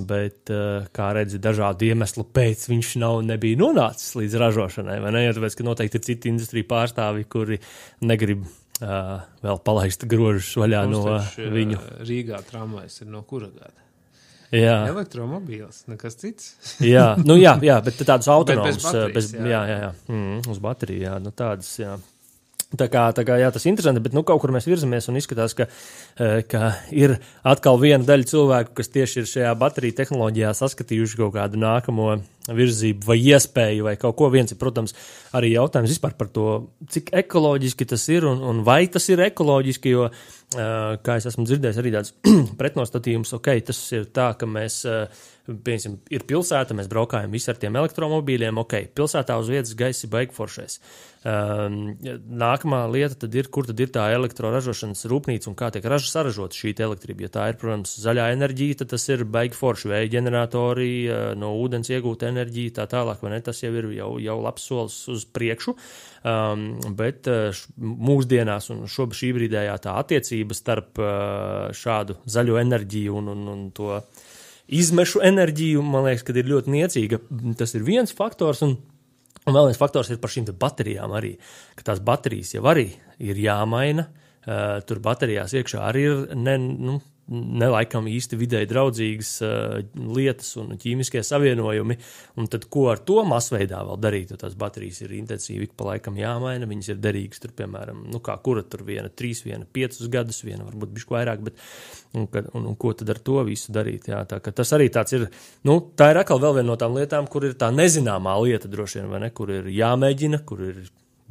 bet, 0.08 0.52
kā 0.96 1.10
redzi, 1.18 1.42
dažādu 1.42 1.90
iemeslu 1.90 2.28
pēc 2.36 2.68
viņš 2.72 2.92
nav, 3.02 3.22
nebija 3.26 3.60
nonācis 3.62 4.16
līdz 4.20 4.38
ražošanai, 4.42 5.00
vai 5.04 5.16
ne? 5.16 5.26
Jo 5.28 5.38
tāpēc, 5.40 5.58
ka 5.58 5.68
noteikti 5.68 6.00
ir 6.00 6.06
citi 6.10 6.32
industrija 6.32 6.70
pārstāvi, 6.70 7.26
kuri 7.32 7.60
negrib 8.06 8.46
uh, 8.46 9.26
vēl 9.46 9.64
palaist 9.66 10.06
grožus 10.10 10.54
vaļā 10.62 10.86
no 10.92 11.02
Mums 11.08 11.34
taču, 11.34 11.50
viņu. 11.56 11.82
ā, 11.82 11.98
Rīgā 12.06 12.44
tramvajs 12.52 13.02
ir 13.04 13.12
no 13.12 13.26
kura 13.28 13.50
gada? 13.50 13.85
Jā, 14.54 14.76
Elektromobīls, 14.92 15.86
nekas 15.90 16.20
cits. 16.22 16.52
jā, 16.96 17.14
nu, 17.26 17.38
jā, 17.42 17.56
jā 17.66 17.80
bet 17.86 18.02
tādas 18.04 18.30
autonomas, 18.36 18.78
bez 18.78 18.84
baterijas, 18.86 19.16
bez, 19.16 19.32
jā. 19.38 19.48
jā, 19.54 19.62
jā, 19.72 19.80
jā. 19.88 19.94
Mm, 20.12 20.44
uz 20.52 20.60
bateriju, 20.68 21.06
jā, 21.08 21.16
nu, 21.24 21.34
tādas, 21.36 21.72
jā. 21.82 21.96
Tā 22.76 22.88
kā, 22.92 23.04
tā 23.16 23.24
kā 23.28 23.38
jā, 23.40 23.50
tas 23.54 23.64
ir 23.64 23.72
interesanti, 23.72 24.02
bet 24.04 24.16
nu, 24.16 24.24
kaut 24.26 24.42
kur 24.42 24.52
mēs 24.52 24.66
virzamies 24.68 25.08
un 25.08 25.20
izskatās, 25.20 25.54
ka, 25.56 25.68
eh, 26.20 26.42
ka 26.50 26.74
ir 26.92 27.18
atkal 27.46 27.78
viena 27.80 28.04
daļa 28.04 28.28
cilvēku, 28.32 28.74
kas 28.80 28.92
tieši 28.92 29.22
ir 29.22 29.30
šajā 29.30 29.52
bateriju 29.62 29.96
tehnoloģijā 30.00 30.52
saskatījuši 30.58 31.20
kaut 31.22 31.36
kādu 31.38 31.62
nākamo 31.62 32.10
virzību 32.50 33.08
vai 33.08 33.18
iespēju 33.22 33.86
vai 33.86 33.96
kaut 34.02 34.18
ko. 34.20 34.30
Viens 34.34 34.52
ir, 34.52 34.60
protams, 34.60 34.96
arī 35.38 35.54
jautājums 35.54 35.94
vispār 35.94 36.18
par 36.18 36.28
to, 36.34 36.50
cik 36.90 37.14
ekoloģiski 37.24 37.88
tas 37.94 38.10
ir 38.10 38.28
un, 38.28 38.44
un 38.44 38.64
vai 38.68 38.88
tas 38.92 39.08
ir 39.14 39.24
ekoloģiski, 39.30 39.96
jo, 39.96 40.10
eh, 40.10 40.36
kā 40.56 41.18
es 41.20 41.28
esmu 41.30 41.46
dzirdējis, 41.48 41.80
arī 41.82 41.94
tāds 41.96 42.14
pretnostatījums, 42.60 43.34
ok, 43.38 43.52
tas 43.68 43.80
ir 43.96 44.08
tā, 44.16 44.32
ka 44.40 44.50
mēs, 44.50 44.82
eh, 44.90 45.26
piemēram, 45.46 45.98
ir 46.14 46.26
pilsēta, 46.28 46.76
mēs 46.78 46.90
braukājam 46.92 47.34
visi 47.34 47.52
ar 47.52 47.60
tiem 47.62 47.78
elektromobīļiem, 47.82 48.62
ok, 48.62 48.78
pilsētā 48.98 49.38
uz 49.42 49.52
vietas 49.52 49.76
gaisa 49.78 50.06
ir 50.08 50.14
baigforšais. 50.16 50.80
Um, 51.26 51.96
nākamā 52.38 52.84
lieta 52.94 53.16
tad 53.24 53.34
ir, 53.34 53.48
kur 53.50 53.66
tad 53.66 53.80
ir 53.82 53.90
tā 53.90 54.04
elektroražošanas 54.14 55.08
rūpnīca 55.10 55.50
un 55.50 55.56
kā 55.58 55.72
tiek 55.74 55.86
raža 55.90 56.12
saražota 56.12 56.54
šī 56.54 56.76
elektrība. 56.86 57.26
Ja 57.26 57.32
tā 57.34 57.48
ir, 57.50 57.58
protams, 57.58 57.96
zaļā 58.04 58.28
enerģija, 58.36 58.84
tad 58.84 58.92
tas 58.94 59.08
ir 59.10 59.24
baigi 59.26 59.58
forši 59.58 59.90
vēja 59.90 60.12
ģeneratori, 60.18 60.92
uh, 61.10 61.24
no 61.40 61.56
ūdens 61.64 61.90
iegūta 61.90 62.30
enerģija, 62.30 62.76
tā 62.78 62.86
tālāk, 62.94 63.24
vai 63.26 63.34
ne? 63.34 63.42
Tas 63.46 63.64
jau 63.64 63.74
ir 63.74 63.90
jau, 63.98 64.12
jau 64.22 64.38
labs 64.44 64.70
solis 64.70 65.00
uz 65.10 65.26
priekšu. 65.26 65.74
Um, 66.26 66.68
bet 66.98 67.26
š- 67.30 67.74
mūsdienās 67.78 68.70
un 68.74 68.86
šo 68.90 69.10
šī 69.14 69.34
brīdējā 69.38 69.76
tā 69.82 69.98
attiecība 70.02 70.58
starp 70.58 71.02
uh, 71.02 71.74
šādu 71.74 72.20
zaļo 72.30 72.62
enerģiju 72.62 73.18
un, 73.18 73.34
un, 73.34 73.44
un 73.56 73.68
to 73.78 73.98
izmešu 74.68 75.22
enerģiju, 75.26 75.84
man 75.86 76.08
liekas, 76.08 76.26
ka 76.26 76.36
ir 76.36 76.50
ļoti 76.50 76.74
niecīga. 76.74 77.22
Tas 77.60 77.76
ir 77.78 77.86
viens 77.88 78.14
faktors. 78.16 78.64
Un, 78.66 78.78
Un 79.46 79.54
vēl 79.54 79.68
viens 79.70 79.78
faktors 79.78 80.08
ir 80.10 80.18
par 80.18 80.32
šīm 80.34 80.48
te 80.48 80.54
baterijām 80.58 81.12
arī, 81.14 81.36
ka 81.78 81.86
tās 81.86 82.00
baterijas 82.02 82.56
jau 82.56 82.64
arī 82.66 82.88
ir 83.22 83.38
jāmaina. 83.38 84.08
Uh, 84.46 84.80
tur 84.86 84.98
baterijās 85.06 85.54
iekšā 85.58 85.84
arī 85.86 86.02
ir 86.06 86.24
ne, 86.38 86.56
nu, 86.58 86.96
nelaikam 87.32 88.06
īsti 88.12 88.38
vidēji 88.38 88.68
draudzīgas 88.70 89.30
uh, 89.42 89.80
lietas 90.16 90.52
un 90.62 90.76
ķīmiskie 90.82 91.24
savienojumi. 91.26 91.98
Un 92.38 92.50
tad, 92.52 92.68
ko 92.72 92.88
ar 92.92 93.02
to 93.08 93.24
masveidā 93.26 93.80
vēl 93.88 93.98
darīt, 94.04 94.34
jo 94.34 94.38
tās 94.42 94.54
baterijas 94.60 95.02
ir 95.06 95.16
intensīvi 95.18 95.66
ik 95.70 95.74
pa 95.80 95.88
laikam 95.92 96.20
jāmaina. 96.20 96.70
Viņas 96.70 96.92
ir 96.94 97.00
derīgas 97.02 97.42
tur, 97.42 97.54
piemēram, 97.58 98.04
nu, 98.14 98.22
kā 98.26 98.36
kura 98.46 98.62
tur 98.68 98.84
viena, 98.88 99.10
trīs, 99.10 99.42
viena, 99.48 99.66
piecus 99.66 100.06
gadus, 100.14 100.44
viena 100.46 100.68
varbūt 100.68 100.94
bišķi 101.00 101.16
vairāk, 101.16 101.42
bet 101.50 101.64
un, 102.14 102.28
kad- 102.32 102.52
un, 102.54 102.70
un 102.72 102.78
ko 102.80 102.94
tad 102.94 103.10
ar 103.16 103.22
to 103.26 103.40
visu 103.48 103.74
darīt? 103.74 104.10
Jā, 104.14 104.22
tā, 104.30 104.40
tas 104.46 104.76
arī 104.78 104.92
tāds 104.94 105.18
ir, 105.18 105.26
nu, 105.66 105.80
tā 105.98 106.12
ir 106.14 106.22
atkal 106.22 106.44
viena 106.46 106.68
no 106.70 106.78
tām 106.82 106.94
lietām, 107.00 107.26
kur 107.32 107.50
ir 107.50 107.58
tā 107.58 107.72
nezināmā 107.74 108.38
lieta 108.46 108.70
droši 108.70 109.02
vien, 109.02 109.10
vai 109.16 109.24
ne, 109.26 109.32
kur 109.34 109.50
ir 109.54 109.72
jāmēģina, 109.74 110.44
kur 110.46 110.62
ir 110.70 110.84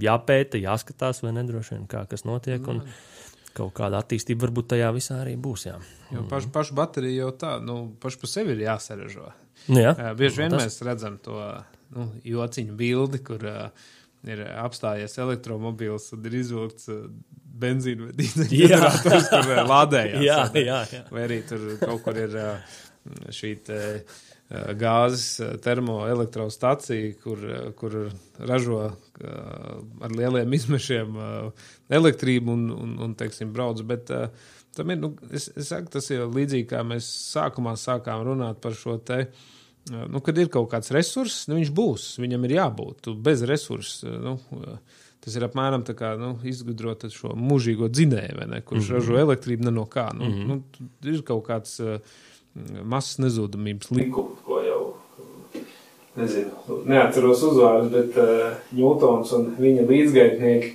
jāpēta, 0.03 0.59
jāskatās, 0.59 1.23
vai 1.23 1.31
nedroši 1.37 1.77
vien, 1.77 1.85
kā 1.91 2.03
kas 2.11 2.27
notiek. 2.27 2.65
Un, 2.67 2.83
Kaut 3.55 3.71
kāda 3.77 4.01
attīstība 4.03 4.49
varbūt 4.49 4.73
tajā 4.73 4.89
visā 4.97 5.21
arī 5.23 5.37
būs. 5.39 5.69
Jā, 5.69 5.77
Jo 6.15 6.25
pašu, 6.31 6.49
pašu 6.55 6.75
bateriju 6.75 7.21
jau 7.21 7.33
tā, 7.39 7.53
nu, 7.63 7.77
pašu 8.03 8.19
par 8.25 8.31
sevi 8.33 8.55
ir 8.57 8.65
jāsaražo. 8.67 9.29
nu, 9.69 9.79
jā. 9.81 9.93
Jā, 9.95 10.15
bieži 10.19 10.43
vien 10.43 10.51
tas- 10.51 10.65
mēs 10.65 10.81
redzam 10.87 11.19
to 11.23 11.37
nu, 11.95 12.09
jociņu 12.27 12.75
bildi, 12.77 13.21
kur 13.23 13.45
uh, 13.47 13.69
ir 14.27 14.43
apstājies 14.65 15.15
elektromobīls 15.23 16.09
un 16.17 16.27
ir 16.27 16.35
izvilkts 16.41 16.89
uh, 16.91 17.05
benzīna 17.63 18.09
vai 18.09 18.17
dīzeļa 18.19 18.49
Jā. 18.51 18.69
ģenerators, 18.75 19.29
kur 19.31 19.53
uh, 19.55 19.63
lādējās. 19.71 20.25
Jā, 20.29 20.39
ne? 20.55 20.65
jā, 20.67 20.81
jā. 20.97 21.03
Vai 21.15 21.23
arī 21.29 21.41
tur 21.47 21.67
kaut 21.85 22.03
kur 22.09 22.19
ir 22.27 22.35
uh, 22.35 22.79
šī 23.31 23.53
uh, 23.71 24.19
gāzes 24.81 25.41
uh, 25.41 25.55
termoelektrostacija, 25.65 27.15
kur, 27.23 27.39
uh, 27.39 27.71
kur 27.79 27.97
ražo 28.39 28.83
ar 29.25 30.11
lieliem 30.11 30.53
izmešiem 30.57 31.15
elektrību 31.89 32.51
un, 32.51 32.65
un, 32.75 32.95
un 33.07 33.13
teiksim, 33.15 33.53
brauc. 33.55 33.79
Bet, 33.87 34.11
Tam 34.75 34.91
ir, 34.91 34.99
nu, 34.99 35.13
es, 35.31 35.49
es 35.55 35.69
saku, 35.71 35.91
tas 35.95 36.09
ir 36.11 36.25
līdzīgi 36.35 36.67
kā 36.73 36.81
mēs 36.87 37.07
sākumā 37.31 37.77
sākām 37.79 38.25
runāt 38.27 38.59
par 38.63 38.75
šo 38.75 38.97
te, 39.07 39.21
nu, 39.91 40.19
kad 40.25 40.39
ir 40.41 40.51
kaut 40.53 40.71
kāds 40.73 40.91
resurss, 40.95 41.47
nu, 41.51 41.59
viņš 41.61 41.73
būs, 41.75 42.09
viņam 42.23 42.47
ir 42.49 42.57
jābūt. 42.57 43.11
Bez 43.25 43.45
resursa, 43.47 44.11
nu, 44.25 44.37
tas 45.25 45.39
ir 45.39 45.47
apmēram 45.47 45.87
tā 45.87 45.95
kā, 45.99 46.15
nu, 46.21 46.35
izgudrot 46.49 47.07
šo 47.13 47.37
mūžīgo 47.39 47.89
dzinēju, 47.93 48.49
kurš 48.67 48.81
mm 48.81 48.89
-hmm. 48.89 48.95
ražo 48.99 49.19
elektrību 49.23 49.69
ne 49.69 49.75
no 49.79 49.87
kā. 49.87 50.11
Nu, 50.15 50.25
mm 50.25 50.35
-hmm. 50.35 50.47
nu, 50.49 51.13
ir 51.13 51.23
kaut 51.23 51.47
kāds 51.47 51.79
uh, 51.81 52.01
masas 52.85 53.19
nezudamības 53.25 53.91
likums, 53.95 54.39
ko 54.47 54.61
jau. 54.63 54.83
Nezinu, 56.15 56.53
neatceros 56.87 57.41
uzvārdus, 57.43 57.89
bet 57.91 58.19
uh, 58.23 58.53
Ņūtons 58.79 59.33
un 59.35 59.49
viņa 59.59 59.89
līdzgaitnieki 59.89 60.69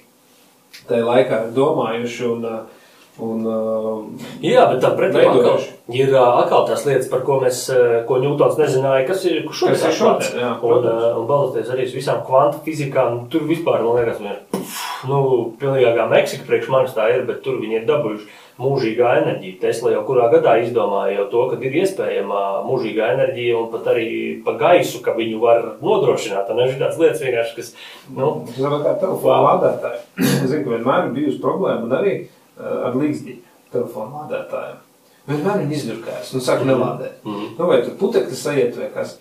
tajā 0.89 1.05
laikā 1.07 1.37
ir 1.45 1.53
domājuši 1.55 2.25
un, 2.27 2.43
uh, 2.43 2.89
un 3.23 3.47
uh, 3.47 4.25
Jā, 4.43 4.65
bet 4.73 4.83
tā 4.83 4.91
pretī 4.97 5.21
atkal 5.23 5.63
ir 5.95 6.11
ā, 6.11 6.25
atkal 6.41 6.67
tās 6.67 6.83
lietas, 6.89 7.07
par 7.13 7.23
ko 7.23 7.39
mēs, 7.45 7.61
ā, 7.71 8.01
ko 8.09 8.19
Ņūtons 8.19 8.59
nezināja, 8.59 9.07
kas 9.07 9.23
ir 9.31 9.39
Kas 9.47 9.61
šodien. 9.61 9.79
ir 9.79 9.97
šodien, 10.01 10.43
jā, 10.43 10.51
un, 10.59 10.89
ā, 10.91 11.13
un 11.21 11.31
balstoties 11.31 11.71
arī 11.71 11.87
uz 11.87 11.95
visām 11.95 12.19
kvantu 12.27 12.59
fizikām, 12.67 13.23
tur 13.31 13.47
vispār, 13.47 13.87
man 13.87 14.01
liekas, 14.01 14.19
vien, 14.19 14.67
nu, 15.07 15.23
pilnīgākā 15.63 16.09
Meksika 16.11 16.51
priekš 16.51 16.67
manis 16.75 16.99
tā 16.99 17.07
ir, 17.15 17.23
bet 17.31 17.39
tur 17.47 17.63
viņi 17.63 17.79
ir 17.79 17.87
dabūjuši 17.87 18.27
mūžīgā 18.59 19.11
enerģija. 19.21 19.59
Tesla 19.61 19.93
jau 19.93 20.01
kurā 20.07 20.27
gadā 20.33 20.57
izdomāja 20.63 21.25
to, 21.31 21.45
ka 21.51 21.59
ir 21.63 21.77
iespējama 21.81 22.41
mūžīgā 22.67 23.13
enerģija 23.15 23.59
un 23.59 23.69
pat 23.73 23.87
arī 23.93 24.09
pa 24.45 24.55
gaisu, 24.59 25.01
ka 25.05 25.15
viņu 25.17 25.39
var 25.43 25.63
nodrošināt. 25.83 26.51
Un 26.51 26.61
ne 26.61 26.67
šādas 26.73 26.99
lietas 27.01 27.23
vienkārši, 27.23 27.55
kas, 27.59 27.71
nu, 28.15 28.33
Zinu, 28.57 28.81
kā 28.83 28.95
telefona 28.99 29.39
lādētāji. 29.47 30.03
Es 30.25 30.51
zinu, 30.51 30.65
ka 30.65 30.75
vienmēr 30.75 31.07
ir 31.07 31.15
bijusi 31.15 31.41
problēma 31.43 31.89
arī 32.01 32.13
uh, 32.19 32.89
ar 32.89 32.99
līdzdību 32.99 33.73
telefona 33.73 34.23
lādētājiem. 34.23 34.85
Vienmēr 35.29 35.63
viņi 35.63 35.75
izvirkājas 35.77 36.31
un 36.33 36.43
saka 36.43 36.67
nelādēt. 36.67 37.19
Mhm. 37.23 37.49
Nu, 37.57 37.67
vai 37.69 37.81
tur 37.85 37.97
putekļi 37.99 38.37
sajiet 38.37 38.79
vai 38.79 38.91
kas. 38.93 39.17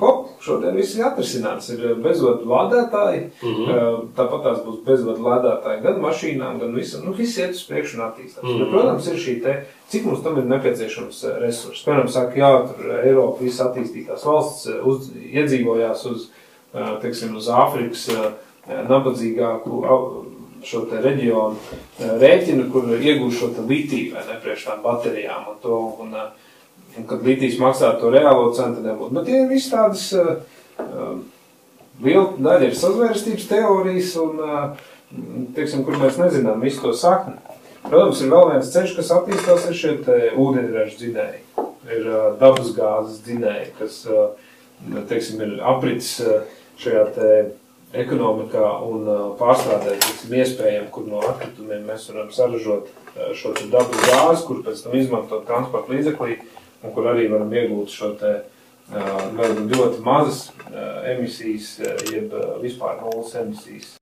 Hop, 0.00 0.28
šodien 0.40 0.76
viss 0.76 0.94
ir 0.96 1.04
atrisināts. 1.04 1.68
Ir 1.74 1.94
bezvadu 2.00 2.46
lādētāji, 2.48 3.22
Mhm. 3.42 3.70
uh, 3.70 4.00
tāpat 4.16 4.42
tās 4.46 4.62
būs 4.64 4.80
bezvadu 4.86 5.20
lādētāji 5.26 5.82
gan 5.82 6.00
mašīnām, 6.00 6.58
gan 6.60 6.74
visam. 6.74 7.04
Nu, 7.04 7.12
viss 7.12 7.36
iet 7.38 7.50
uz 7.54 7.62
priekšu 7.68 7.98
un 8.00 8.04
attīstās. 8.08 8.42
Mhm. 8.42 8.58
Bet, 8.58 8.70
protams, 8.72 9.06
ir 9.12 9.18
šī 9.20 9.42
te, 9.42 9.56
cik 9.90 10.04
mums 10.06 10.22
tam 10.24 10.38
ir 10.38 10.44
nepieciešams 10.44 11.24
uh, 11.24 11.38
resurss. 11.44 11.84
Piemēram, 11.84 12.08
saka, 12.08 12.34
jā, 12.40 12.50
tur 12.74 12.92
Eiropa, 13.04 13.40
visas 13.44 13.66
attīstītās 13.68 14.24
valsts 14.24 14.66
uz, 14.84 15.10
iedzīvojās 15.14 16.06
uz, 16.10 16.28
teiksim, 17.02 17.36
uz 17.36 17.48
Āfrikas 17.50 18.08
nabadzīgāku 18.88 19.80
šo 20.64 20.82
te 20.90 21.00
reģionu 21.00 21.56
rēķinu, 22.20 22.66
kur 22.72 22.88
iegūst 23.00 23.38
šo 23.40 23.48
litiju 23.68 24.12
vai 24.14 24.24
ne 24.28 24.36
priekš 24.42 24.66
tām 24.68 24.82
baterijām 24.84 25.48
un 25.54 25.56
to. 25.62 25.78
Un, 26.04 26.14
uh, 26.14 26.48
Un, 26.98 27.06
kad 27.06 27.22
litīs 27.26 27.58
maksā 27.60 27.92
to 28.00 28.10
reālo 28.10 28.48
cenu, 28.56 28.78
tad 28.78 28.88
nebūtu. 28.88 29.14
Bet 29.14 29.28
tie 29.28 29.36
ir 29.44 29.50
visi 29.50 29.70
tādas, 29.70 30.08
uh, 30.16 30.40
uh, 30.82 31.12
liela 32.02 32.26
daļa 32.42 32.70
ir 32.70 32.76
sazvērstības 32.78 33.46
teorijas, 33.50 34.10
un, 34.22 34.42
uh, 34.42 34.90
teiksim, 35.56 35.84
kur 35.86 35.98
mēs 36.00 36.18
nezinām 36.20 36.62
visu 36.64 36.82
to 36.82 36.94
sakni. 36.98 37.38
Protams, 37.86 38.20
ir 38.20 38.32
vēl 38.32 38.50
viens 38.52 38.72
ceļš, 38.74 38.96
kas 38.98 39.12
attīstās, 39.16 39.68
ir 39.70 39.78
šie 39.78 39.94
ūdeņraža 40.38 40.98
dzinēji. 40.98 41.40
Ir 41.90 42.10
uh, 42.10 42.26
dabas 42.40 42.74
gāzes 42.76 43.22
dzinēji, 43.24 43.70
kas, 43.78 44.02
uh, 44.10 44.34
teiksim, 45.08 45.40
ir 45.46 45.62
aprits 45.70 46.16
uh, 46.24 46.42
šajā 46.80 47.06
te 47.14 47.30
ekonomikā 47.96 48.66
un 48.86 49.08
uh, 49.08 49.22
pārstrādē, 49.38 49.96
teiksim, 49.98 50.34
iespējami, 50.42 50.90
kur 50.94 51.08
no 51.10 51.22
atkritumiem 51.26 51.88
mēs 51.88 52.06
varam 52.12 52.30
saražot 52.34 52.90
uh, 52.90 53.30
šo 53.34 53.54
te 53.56 53.66
dabas 53.72 54.04
gāzi, 54.06 54.44
kur 54.46 54.60
pēc 54.66 54.84
tam 54.84 54.94
izmantot 54.98 55.46
transporta 55.48 55.94
līdzeklī, 55.94 56.36
un 56.82 56.94
kur 56.94 57.10
arī 57.12 57.28
varam 57.32 57.52
iegūt 57.52 57.92
šo 57.92 58.14
te 58.20 58.32
vēl 58.90 59.58
ļoti 59.70 60.00
mazas 60.02 60.48
emisijas, 61.06 61.76
jeb 62.10 62.32
vispār 62.62 62.96
nulles 63.02 63.34
emisijas 63.38 63.92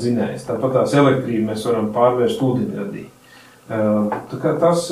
dzinējas. 0.00 0.46
Tāpat 0.48 0.74
tās 0.74 0.94
elektrību 0.98 1.52
mēs 1.52 1.66
varam 1.68 1.92
pārvērst 1.94 2.42
ūdeņradī. 2.42 3.04
Tā 3.68 4.40
kā 4.42 4.54
tas 4.58 4.88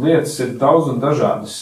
lietas 0.00 0.38
ir 0.42 0.56
daudz 0.58 0.90
un 0.94 0.98
dažādas. 1.02 1.60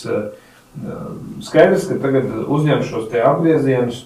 Skaidrs, 1.44 1.88
ka 1.90 1.98
tagad 2.00 2.30
uzņem 2.46 2.84
šos 2.86 3.08
te 3.12 3.20
apgriezienus, 3.24 4.04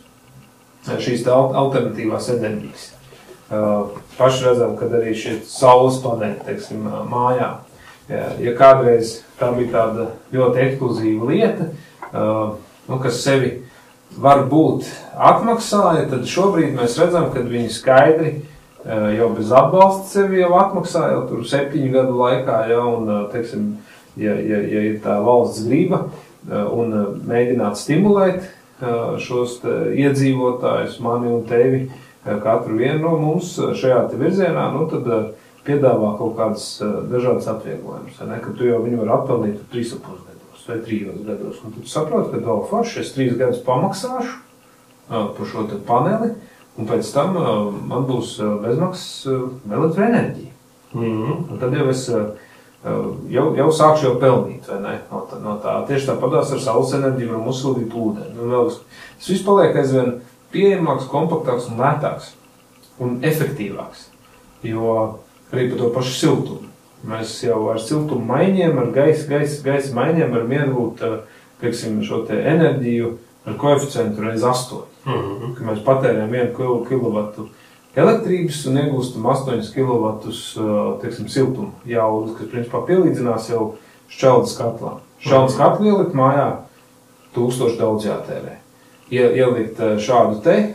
šīs 0.89 1.23
te 1.27 1.31
al- 1.31 1.53
alternatīvās 1.63 2.31
enerģijas. 2.33 2.89
Paši 4.17 4.47
redzam, 4.47 4.75
ka 4.81 4.89
arī 4.97 5.13
šie 5.15 5.37
saules 5.47 6.01
paneļi, 6.03 6.41
teiksim, 6.47 6.87
mājā. 7.13 7.51
Ja, 8.11 8.55
kādreiz 8.59 9.21
tā 9.39 9.53
bija 9.55 9.71
tāda 9.77 10.07
ļoti 10.35 10.63
ekskluzīva 10.65 11.29
lieta, 11.31 11.69
uh, 12.11 12.57
nu, 12.89 12.99
kas 13.03 13.21
sevi 13.23 13.53
varbūt 14.23 14.89
atmaksāja, 15.15 16.09
tad 16.11 16.27
šobrīd 16.29 16.75
mēs 16.77 16.99
redzam, 17.01 17.31
ka 17.33 17.45
viņi 17.47 17.71
skaidri 17.73 18.33
uh, 18.35 19.07
jau 19.15 19.31
bez 19.37 19.53
atbalsta 19.55 20.11
sevi 20.11 20.43
jau 20.43 20.51
atmaksāja 20.59 21.15
jau 21.15 21.23
tur 21.31 21.47
septiņu 21.49 21.93
gadu 21.95 22.19
laikā, 22.19 22.59
jau, 22.73 22.89
un, 22.99 23.07
uh, 23.07 23.23
teiksim, 23.33 23.71
ja, 24.19 24.35
ja, 24.35 24.59
ja 24.67 24.83
ir 24.91 24.99
tā 25.05 25.21
valsts 25.23 25.63
griba 25.69 26.09
un 26.51 26.91
mēģināt 27.23 27.79
stimulēt 27.79 28.49
šos 29.23 29.61
iedzīvotājus, 29.95 30.97
mani 30.99 31.29
un 31.31 31.45
tevi, 31.47 31.85
katru 32.25 32.81
vienu 32.81 32.99
no 33.05 33.13
mums 33.21 33.53
šajā 33.79 34.09
virzienā, 34.19 34.65
nu 34.75 34.89
tad 34.91 35.07
piedāvā 35.67 36.15
kaut 36.19 36.37
kādas 36.39 36.67
dažādas 37.11 37.49
atvieglojumus. 37.53 38.19
Ka 38.19 38.55
tu 38.59 38.69
jau 38.69 38.81
viņu 38.85 39.03
vari 39.03 39.15
atpelnīt 39.17 39.61
3,5 39.73 40.23
gados 40.29 40.69
vai 40.69 40.79
3 40.87 41.27
gados. 41.27 41.61
Un 41.65 41.75
tu 41.77 41.85
saproti, 41.89 42.33
ka 42.35 42.45
to 42.47 42.57
forši 42.71 43.03
es 43.03 43.13
3 43.17 43.37
gadus 43.41 43.63
pamaksāšu 43.67 44.41
par 45.09 45.49
šo 45.51 45.67
paneli, 45.87 46.33
un 46.79 46.89
pēc 46.89 47.11
tam 47.15 47.37
man 47.89 48.07
būs 48.09 48.39
bezmaksas 48.63 49.27
elektroenerģija. 49.71 50.53
Mm 50.95 51.03
-hmm. 51.03 51.51
Un 51.51 51.59
tad 51.59 51.75
jau 51.75 51.89
es 51.89 52.09
jau, 53.31 53.47
jau 53.57 53.69
sākšu 53.73 54.07
jau 54.09 54.15
pelnīt 54.23 54.69
no, 54.69 55.23
tā, 55.31 55.41
no 55.43 55.57
tā. 55.63 55.75
Tieši 55.87 56.11
tāpat 56.11 56.39
ar 56.41 56.61
saules 56.61 56.95
enerģiju 56.99 57.31
varam 57.31 57.51
uzsildīt 57.53 57.95
ūdeni. 57.95 58.35
Nu, 58.37 58.49
vēl, 58.51 58.71
tas 59.19 59.29
viss 59.29 59.47
paliek 59.47 59.77
aizvien 59.77 60.21
pieejamāks, 60.53 61.11
kompaktāks 61.13 61.71
un 61.71 61.83
lētāks 61.83 62.33
un 63.03 63.21
efektīvāks. 63.23 64.09
Jo 64.67 64.97
arī 65.53 65.69
par 65.71 65.79
to 65.79 65.91
pašu 65.95 66.15
siltumu. 66.19 66.69
Mēs 67.07 67.35
jau 67.43 67.59
ar 67.73 67.81
siltumu 67.83 68.25
maiņiem, 68.29 68.79
ar 68.79 68.93
gaisa, 68.95 69.27
gaisa, 69.29 69.59
gaisa 69.65 69.95
maiņiem 69.95 70.31
varam 70.33 70.53
iegūt 70.55 71.03
teiksim, 71.63 71.99
šo 72.07 72.23
te 72.29 72.39
enerģiju 72.39 73.17
ar 73.47 73.59
koeficientu 73.59 74.23
reiz 74.23 74.43
8. 74.43 74.83
Mm 75.05 75.13
-hmm. 75.13 75.55
Kad 75.55 75.67
mēs 75.67 75.85
patērējam 75.85 76.35
1 76.35 76.53
kW 76.89 77.49
elektrības 77.97 78.67
un 78.67 78.79
iegūstam 78.79 79.27
8 79.27 79.73
kW 79.75 80.13
teiksim, 81.03 81.29
siltuma 81.29 81.71
jaudas, 81.85 82.37
kas 82.39 82.49
principā 82.49 82.87
pielīdzinās 82.87 83.51
jau 83.51 83.75
šķeldas 84.09 84.57
katlām. 84.59 85.01
Šķeldas 85.21 85.57
katlu 85.57 85.87
ielikt 85.87 86.15
mājā, 86.15 86.49
tūkstoši 87.35 87.79
daudz 87.79 88.07
jātērē. 88.07 88.57
Ielikt 89.11 89.81
šādu 89.99 90.41
te, 90.43 90.75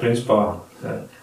principā, 0.00 0.56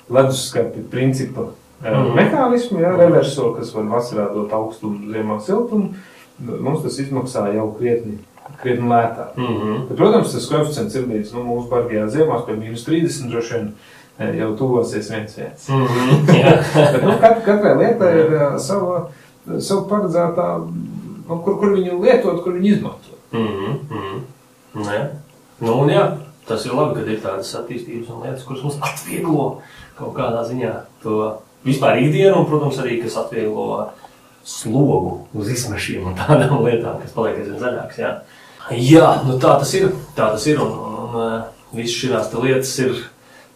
leduskapi 0.09 0.79
principa 0.91 1.49
mm 1.81 1.87
-hmm. 1.87 2.15
mehānismu, 2.15 2.79
ja, 2.79 2.95
reverso, 2.97 3.53
kas 3.53 3.73
var 3.75 3.83
vasarā 3.83 4.33
dot 4.33 4.53
augstumu, 4.53 5.11
ziemā 5.11 5.39
siltumu, 5.41 5.93
mums 6.39 6.83
tas 6.83 6.99
izmaksā 6.99 7.53
jau 7.55 7.73
krietni 7.79 8.17
krietni 8.61 8.89
lētāk. 8.89 9.35
Mm 9.35 9.45
-hmm. 9.45 9.87
Bet, 9.87 9.97
protams, 9.97 10.33
tas 10.33 10.47
koeficients 10.49 10.95
ir 10.95 11.07
līdz 11.07 11.33
nu, 11.33 11.43
mūsu 11.43 11.69
bargajā 11.69 12.07
ziemās 12.07 12.45
pie 12.45 12.55
mīnus 12.55 12.85
30 12.87 13.29
droši 13.29 13.53
vien 13.53 13.71
eh, 14.19 14.37
jau 14.37 14.55
tuvosies 14.57 15.11
viens 15.11 15.37
viens. 15.37 15.67
Mm 15.69 15.87
-hmm. 15.87 16.25
Bet, 16.93 17.03
nu, 17.03 17.17
kat, 17.21 17.43
katrai 17.45 17.77
lietai 17.77 18.19
ir 18.19 18.33
uh, 18.33 18.59
sava, 18.59 19.09
sava 19.59 19.81
paredzētā, 19.81 20.67
nu, 21.27 21.37
kur, 21.37 21.59
kur 21.59 21.73
viņu 21.77 22.01
lietot, 22.03 22.43
kur 22.43 22.53
viņu 22.53 22.65
izmantot. 22.75 23.19
Mm 23.31 23.47
-hmm. 23.89 24.19
Nē. 24.75 25.07
Nu, 25.59 25.81
un 25.81 25.89
jā, 25.89 26.17
tas 26.47 26.65
ir 26.65 26.73
labi, 26.73 26.95
ka 26.95 27.11
ir 27.11 27.19
tādas 27.19 27.55
attīstības 27.55 28.09
un 28.09 28.21
lietas, 28.23 28.43
kuras 28.43 28.63
mums 28.63 28.77
atvieglo 28.81 29.61
kaut 29.95 30.13
kādā 30.13 30.43
ziņā 30.43 30.73
to 31.03 31.37
vispār 31.65 32.01
ikdienu, 32.03 32.39
un, 32.41 32.47
protams, 32.49 32.79
arī 32.81 32.99
kas 33.03 33.17
atvieglo 33.21 33.89
slogu 34.45 35.17
uz 35.33 35.49
izmešiem 35.55 36.05
un 36.11 36.17
tādām 36.19 36.61
lietām, 36.67 36.99
kas 37.01 37.15
paliek 37.15 37.41
aizvien 37.41 37.61
zaļākas. 37.61 38.01
Jā. 38.01 38.13
Jā, 38.75 39.09
nu 39.25 39.37
tā 39.41 39.57
tas 39.61 39.73
ir. 39.77 39.91
Tā 40.17 40.31
tas 40.33 40.45
ir 40.49 40.61
un, 40.61 40.71
un, 40.73 40.95
un 41.05 41.19
uh, 41.21 41.35
visas 41.75 41.97
šīs 41.99 42.33
lietas 42.41 42.73
ir 42.81 43.03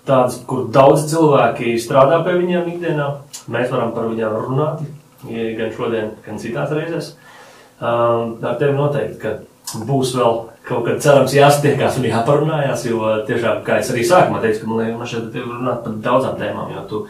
tādas, 0.10 0.40
kur 0.50 0.68
daudz 0.74 1.08
cilvēki 1.12 1.78
strādā 1.82 2.22
pie 2.26 2.38
viņiem 2.38 2.70
ikdienā. 2.76 3.10
Mēs 3.50 3.72
varam 3.74 3.94
par 3.96 4.10
viņiem 4.10 4.38
runāt 4.38 4.86
gan 5.28 5.74
šodien, 5.76 6.14
gan 6.26 6.40
citās 6.40 6.72
reizēs. 6.72 7.14
Um, 7.80 8.38
ar 8.44 8.58
tevi 8.60 8.76
noteikti, 8.76 9.20
ka 9.22 9.84
būs 9.88 10.14
vēl 10.18 10.40
kaut 10.68 10.86
kad 10.86 11.02
cerams 11.04 11.34
jāsatiekās 11.34 11.98
un 12.00 12.08
jāparunājās, 12.10 12.86
jo 12.90 13.14
tiešām, 13.28 13.62
kā 13.66 13.80
es 13.82 13.90
arī 13.94 14.04
sākumā 14.06 14.42
teicu, 14.44 14.64
ka 14.64 14.70
man 14.70 14.82
liekas, 14.82 14.98
man 15.00 15.12
šeit 15.12 15.38
ir 15.38 15.46
runāt 15.48 15.84
par 15.86 15.96
daudzām 16.06 16.36
tēmām, 16.40 16.74
jo 16.76 16.84
tu 16.90 17.02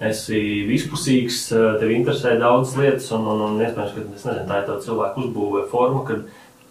esi 0.00 0.38
vispusīgs, 0.68 1.48
tev 1.80 1.90
interesē 1.94 2.38
daudz 2.40 2.76
lietas 2.78 3.10
un, 3.14 3.26
un, 3.30 3.44
un 3.48 3.60
iespējams, 3.62 3.92
ka, 3.94 4.06
nezinu, 4.10 4.46
tā 4.48 4.62
ir 4.62 4.66
tā 4.68 4.78
cilvēku 4.82 5.26
uzbūve 5.26 5.66
forma, 5.70 6.04
kad 6.08 6.24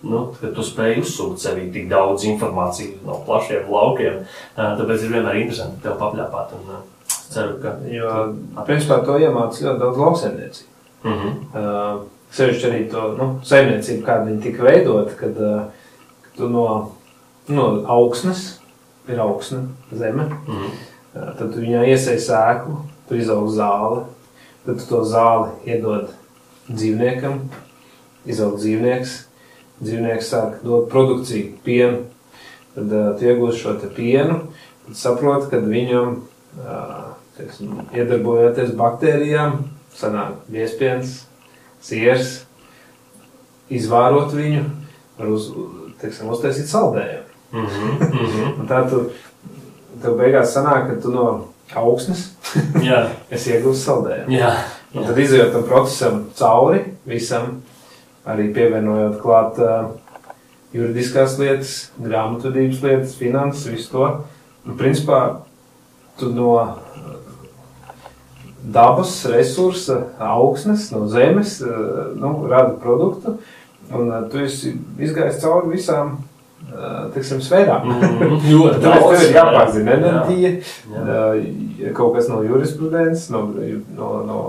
nu, 0.03 0.25
ka 0.39 0.51
tu 0.55 0.65
spēj 0.65 0.99
uzsūkt 1.01 1.39
sevī 1.39 1.69
tik 1.71 1.87
daudz 1.91 2.25
informācijas 2.27 2.99
no 3.07 3.21
plašiem 3.27 3.69
laukiem. 3.71 4.25
Tāpēc 4.57 5.05
ir 5.05 5.13
vienmēr 5.15 5.39
interesanti 5.43 5.85
tev 5.85 5.95
papļāpāt. 6.01 6.57
Un, 6.59 6.83
ceru, 7.33 7.57
ka. 7.61 7.75
Jo, 7.89 8.09
principā, 8.67 8.99
to 9.05 9.17
iemācīs 9.21 9.65
ļoti 9.65 9.81
daudz 9.81 10.01
lauksaimniecību. 10.01 10.69
Mm 11.03 11.15
-hmm. 11.19 11.39
uh, 11.59 12.01
Sevišķi 12.33 12.67
arī 12.69 12.79
to 12.89 13.01
nu, 13.17 13.27
saimniecību, 13.45 14.05
kāda 14.05 14.25
viņa 14.25 14.41
tika 14.41 14.63
veidota, 14.63 15.13
kad, 15.19 15.37
uh, 15.37 15.61
kad 16.23 16.37
tu 16.37 16.49
no, 16.49 16.65
no 17.47 17.65
augsnes, 17.97 18.59
ir 19.07 19.19
augsne, 19.21 19.67
zeme, 19.91 20.23
mm 20.23 20.55
-hmm. 20.55 20.71
uh, 21.15 21.37
tad 21.37 21.53
tu 21.53 21.59
viņā 21.59 21.83
iesēji 21.93 22.23
sēklu, 22.29 22.77
tu 23.07 23.17
izaug 23.19 23.49
zāli, 23.51 24.03
tad 24.65 24.79
tu 24.79 24.87
to 24.89 25.03
zāli 25.07 25.73
iedod 25.73 26.11
dzīvniekam, 26.69 27.41
izaug 28.29 28.57
dzīvnieks, 28.59 29.15
dzīvnieks 29.83 30.29
sāk 30.31 30.61
dot 30.63 30.89
produkciju, 30.91 31.57
pienu, 31.65 32.05
tad 32.75 32.93
uh, 32.93 33.09
tu 33.19 33.27
iegūsi 33.27 33.63
šo 33.63 33.75
pienu, 33.95 34.39
tad 34.87 34.99
saproti, 34.99 35.49
ka 35.51 35.59
viņam, 35.65 36.15
uh, 36.61 37.11
teiksim, 37.37 37.83
iedarbojoties 37.91 38.73
baktērijām, 38.79 39.59
sanāk 39.93 40.39
biespiens, 40.51 41.23
siers, 41.83 42.43
izvārot 43.73 44.33
viņu, 44.35 44.63
var 45.19 45.33
uz, 45.33 45.51
teiksim, 46.01 46.31
uztaisīt 46.33 46.71
saldējumu. 46.71 47.29
Mm 47.53 47.65
-hmm, 47.65 47.99
mm 47.99 48.29
-hmm. 48.29 48.67
tā 48.67 48.89
tu, 48.89 49.11
tev 50.01 50.15
beigās 50.17 50.55
sanāk, 50.55 50.87
ka 50.87 51.01
tu 51.01 51.11
no 51.11 51.52
augsnes 51.71 52.29
esi 53.33 53.53
iegūst 53.55 53.87
saldējumu. 53.87 54.35
Jā, 54.35 54.53
jā. 54.93 54.99
Un 54.99 55.07
tad 55.07 55.19
izjūt 55.23 55.53
tam 55.55 55.63
procesam 55.65 56.19
cauri 56.37 56.83
visam, 57.09 57.61
arī 58.29 58.49
pievienojot 58.53 59.17
klāt 59.23 59.57
uh, 59.63 59.87
juridiskās 60.75 61.37
lietas, 61.41 61.73
grāmatvedības 62.01 62.83
lietas, 62.83 63.15
finanses, 63.17 63.65
visu 63.73 63.89
to. 63.93 64.09
Nu, 64.67 64.75
principā, 64.79 65.19
tu 66.19 66.29
no 66.33 66.53
dabas 68.63 69.15
resursa, 69.27 69.97
augsnes, 70.21 70.87
no 70.93 71.07
zemes, 71.11 71.57
uh, 71.65 72.13
nu, 72.19 72.35
rada 72.51 72.77
produktu, 72.79 73.39
un 73.89 74.13
uh, 74.13 74.21
tu 74.29 74.45
esi 74.45 74.75
izgājis 75.01 75.41
cauri 75.41 75.73
visām 75.73 76.19
teiksim, 77.13 77.41
sfērām. 77.43 77.87
Mm, 77.87 78.35
ļoti 78.51 78.83
daudz. 78.83 79.07
Tev 79.07 79.25
ir 79.27 79.37
jāpārzina 79.37 79.97
enerģija, 79.99 80.53
jā. 80.93 81.07
Jā. 81.79 81.95
kaut 81.97 82.17
kas 82.17 82.29
no 82.31 82.43
jurisprudences, 82.45 83.29
no, 83.33 83.47
no, 83.97 84.13
no 84.27 84.43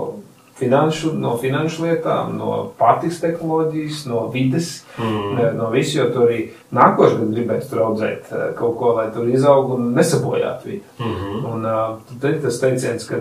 finanšu, 0.55 1.11
no 1.19 1.33
finanšu 1.37 1.83
lietām, 1.83 2.37
no 2.39 2.51
pārtiks 2.79 3.19
tehnoloģijas, 3.19 4.05
no 4.07 4.21
vides, 4.31 4.85
mm. 4.95 5.57
no 5.57 5.67
visu, 5.73 5.97
jo 5.99 6.05
tur 6.13 6.29
arī 6.29 6.37
nākošais 6.75 7.17
gads 7.19 7.33
gribēs 7.35 7.67
tur 7.71 7.81
audzēt 7.89 8.31
kaut 8.55 8.77
ko, 8.79 8.93
lai 8.95 9.09
tur 9.15 9.27
izaug 9.31 9.73
un 9.75 9.91
nesabojātu 9.97 10.69
vidi. 10.69 10.83
Mm 10.99 11.11
-hmm. 11.15 11.43
Un 11.51 11.67
tad 12.21 12.41
tas 12.41 12.59
teiciens, 12.59 13.07
ka 13.09 13.19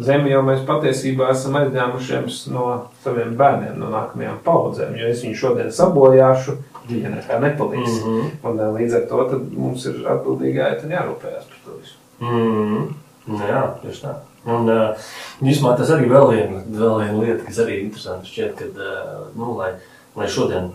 zemi 0.00 0.30
jau 0.30 0.42
mēs 0.42 0.64
patiesībā 0.66 1.30
esam 1.30 1.60
aizņēmušies 1.60 2.46
no 2.52 2.86
saviem 3.04 3.36
bērniem, 3.36 3.78
no 3.78 3.92
nākamajām 3.92 4.40
paudzēm, 4.44 4.96
jo 4.96 5.06
es 5.08 5.24
viņu 5.24 5.34
šodien 5.34 5.72
sabojāšu, 5.72 6.56
viņa 6.88 7.12
nekā 7.16 7.40
nepalīdz. 7.44 7.98
Mm 7.98 8.14
-hmm. 8.14 8.30
Un 8.50 8.62
līdz 8.78 8.96
ar 8.96 9.04
to 9.10 9.42
mums 9.56 9.86
ir 9.86 10.00
atbildīgi 10.14 10.62
jāiet 10.62 10.84
un 10.84 10.96
jārūpējas 10.96 11.46
par 11.50 11.60
to 11.64 11.76
visu. 11.80 11.96
Mm 12.20 12.30
-hmm. 12.30 13.44
Jā, 13.48 13.62
tieši 13.82 14.04
tā. 14.06 14.14
Un, 14.48 14.68
uh, 14.70 15.08
īsumā, 15.44 15.74
tas 15.76 15.90
arī 15.92 16.08
vēl 16.08 16.30
viena, 16.32 16.62
vēl 16.80 17.00
viena 17.02 17.18
lieta, 17.20 17.44
kas 17.44 17.58
arī 17.58 17.74
ir 17.76 17.82
interesanti. 17.88 18.30
Šķiet, 18.32 18.54
ka, 18.56 18.64
uh, 18.64 19.26
nu, 19.36 19.56
lai, 19.58 19.72
lai 20.16 20.28
šodien 20.28 20.70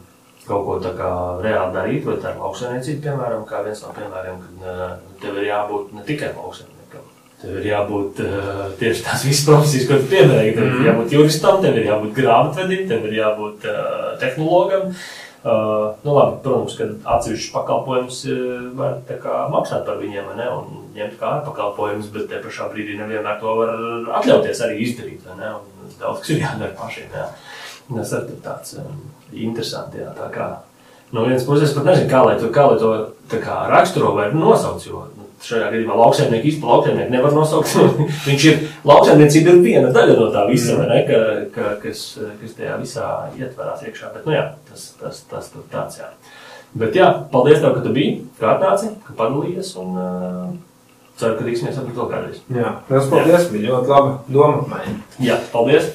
kaut 0.47 0.65
ko 0.67 0.75
tādu 0.83 1.41
reāli 1.41 1.73
darītu, 1.73 2.11
vai 2.11 2.19
tā 2.19 2.33
ir 2.33 2.43
lauksaimniecība, 2.43 3.01
piemēram, 3.07 3.47
kā 3.47 3.63
viens 3.63 3.81
no 3.81 3.95
piemēriem, 3.95 4.37
kad 4.43 4.67
uh, 4.67 4.93
tev 5.23 5.39
ir 5.39 5.49
jābūt 5.49 5.93
ne 5.97 6.05
tikai 6.09 6.29
lauksaimniekam. 6.35 7.09
Tev 7.41 7.57
ir 7.59 7.65
jābūt 7.71 8.21
uh, 8.23 8.63
tieši 8.79 9.03
tās 9.07 9.25
visas 9.25 9.45
profesijas, 9.47 9.87
ko 9.87 9.99
tu 10.03 10.11
pieminēji. 10.11 10.55
Tev 10.59 10.63
ir 10.67 10.73
mm. 10.75 10.87
jābūt 10.91 11.17
juristam, 11.17 11.61
tev 11.63 11.79
ir 11.79 11.89
jābūt 11.89 12.15
grāmatvedim, 12.19 12.87
tev 12.91 13.09
ir 13.09 13.19
jābūt 13.21 13.67
uh, 13.71 14.19
tehnologam. 14.19 14.91
Uh, 14.91 15.22
Uh, 15.43 15.91
nu, 16.05 16.13
labi, 16.15 16.37
protams, 16.43 16.77
ka 16.79 16.85
atsevišķus 17.17 17.51
pakalpojumus 17.51 18.19
var 18.79 19.01
maksāt 19.51 19.83
par 19.83 19.97
viņiem, 19.99 20.29
ne, 20.37 20.45
un 20.47 20.85
ņemt 20.95 21.17
kā 21.19 21.33
pakalpojumus, 21.43 22.07
bet 22.13 22.29
te 22.31 22.39
pašā 22.45 22.69
brīdī 22.71 22.95
nevienmēr 22.95 23.41
to 23.41 23.55
var 23.57 23.73
atļauties 24.21 24.61
arī 24.63 24.77
izdarīt. 24.85 25.25
Ne, 25.35 25.51
daudz 25.99 26.23
kas 26.23 26.31
ir 26.31 26.45
jādara 26.45 26.71
pašiem. 26.79 27.11
Jā. 27.11 27.27
Tas 27.89 28.13
ir 28.15 28.29
tāds 28.45 28.77
um, 28.79 29.01
interesants. 29.35 29.97
No 31.13 31.27
vienas 31.27 31.43
puses, 31.45 31.75
pat 31.75 31.85
nezinu, 31.85 32.07
kā 32.09 32.23
lai 32.25 32.37
to, 32.39 32.47
kā 32.53 32.63
lai 32.71 32.79
to 32.79 33.41
kā, 33.43 33.57
raksturo 33.69 34.15
vai 34.15 34.31
nosauc, 34.33 34.87
jo 34.87 35.03
šajā 35.43 35.69
gadījumā 35.71 35.97
lauksaimnieku 35.99 36.49
īstu 36.51 36.69
lauksaimnieku 36.69 37.13
nevar 37.13 37.35
nosaukt. 37.35 37.73
Viņš 38.27 38.45
ir 38.49 38.61
lauksaimniecība 38.87 39.53
ir 39.53 39.63
viena 39.65 39.91
daļa 39.95 40.17
no 40.19 40.29
tā 40.33 40.45
visa, 40.49 40.77
vai 40.79 40.87
ne, 40.91 41.01
ka, 41.09 41.21
ka, 41.55 41.73
kas, 41.83 42.05
kas 42.41 42.55
tajā 42.59 42.77
visā 42.81 43.09
ietverās 43.39 43.83
iekšā. 43.87 44.13
Bet, 44.15 44.27
nu 44.29 44.37
jā, 44.37 44.45
tas, 44.69 44.87
tas, 45.01 45.23
tas 45.31 45.49
tur 45.53 45.65
tāds, 45.73 45.99
jā. 46.01 46.11
Bet 46.79 46.95
jā, 46.97 47.09
paldies 47.33 47.61
tev, 47.61 47.75
ka 47.75 47.83
tu 47.85 47.91
biji, 47.93 48.15
kā 48.39 48.55
atnāci, 48.55 48.95
ka 49.05 49.17
padalījies 49.19 49.75
un 49.81 49.99
uh, 49.99 50.47
ceru, 51.19 51.37
ka 51.37 51.45
tiksimies 51.49 51.77
vēl 51.83 52.09
kādreiz. 52.09 52.41
Jā, 52.53 52.77
tas 52.89 53.11
paldies, 53.11 53.51
bija 53.53 53.75
ļoti 53.75 53.93
laba 53.93 54.17
doma 54.29 54.63
apmaiņa. 54.63 54.97
Jā, 55.27 55.37
paldies! 55.53 55.93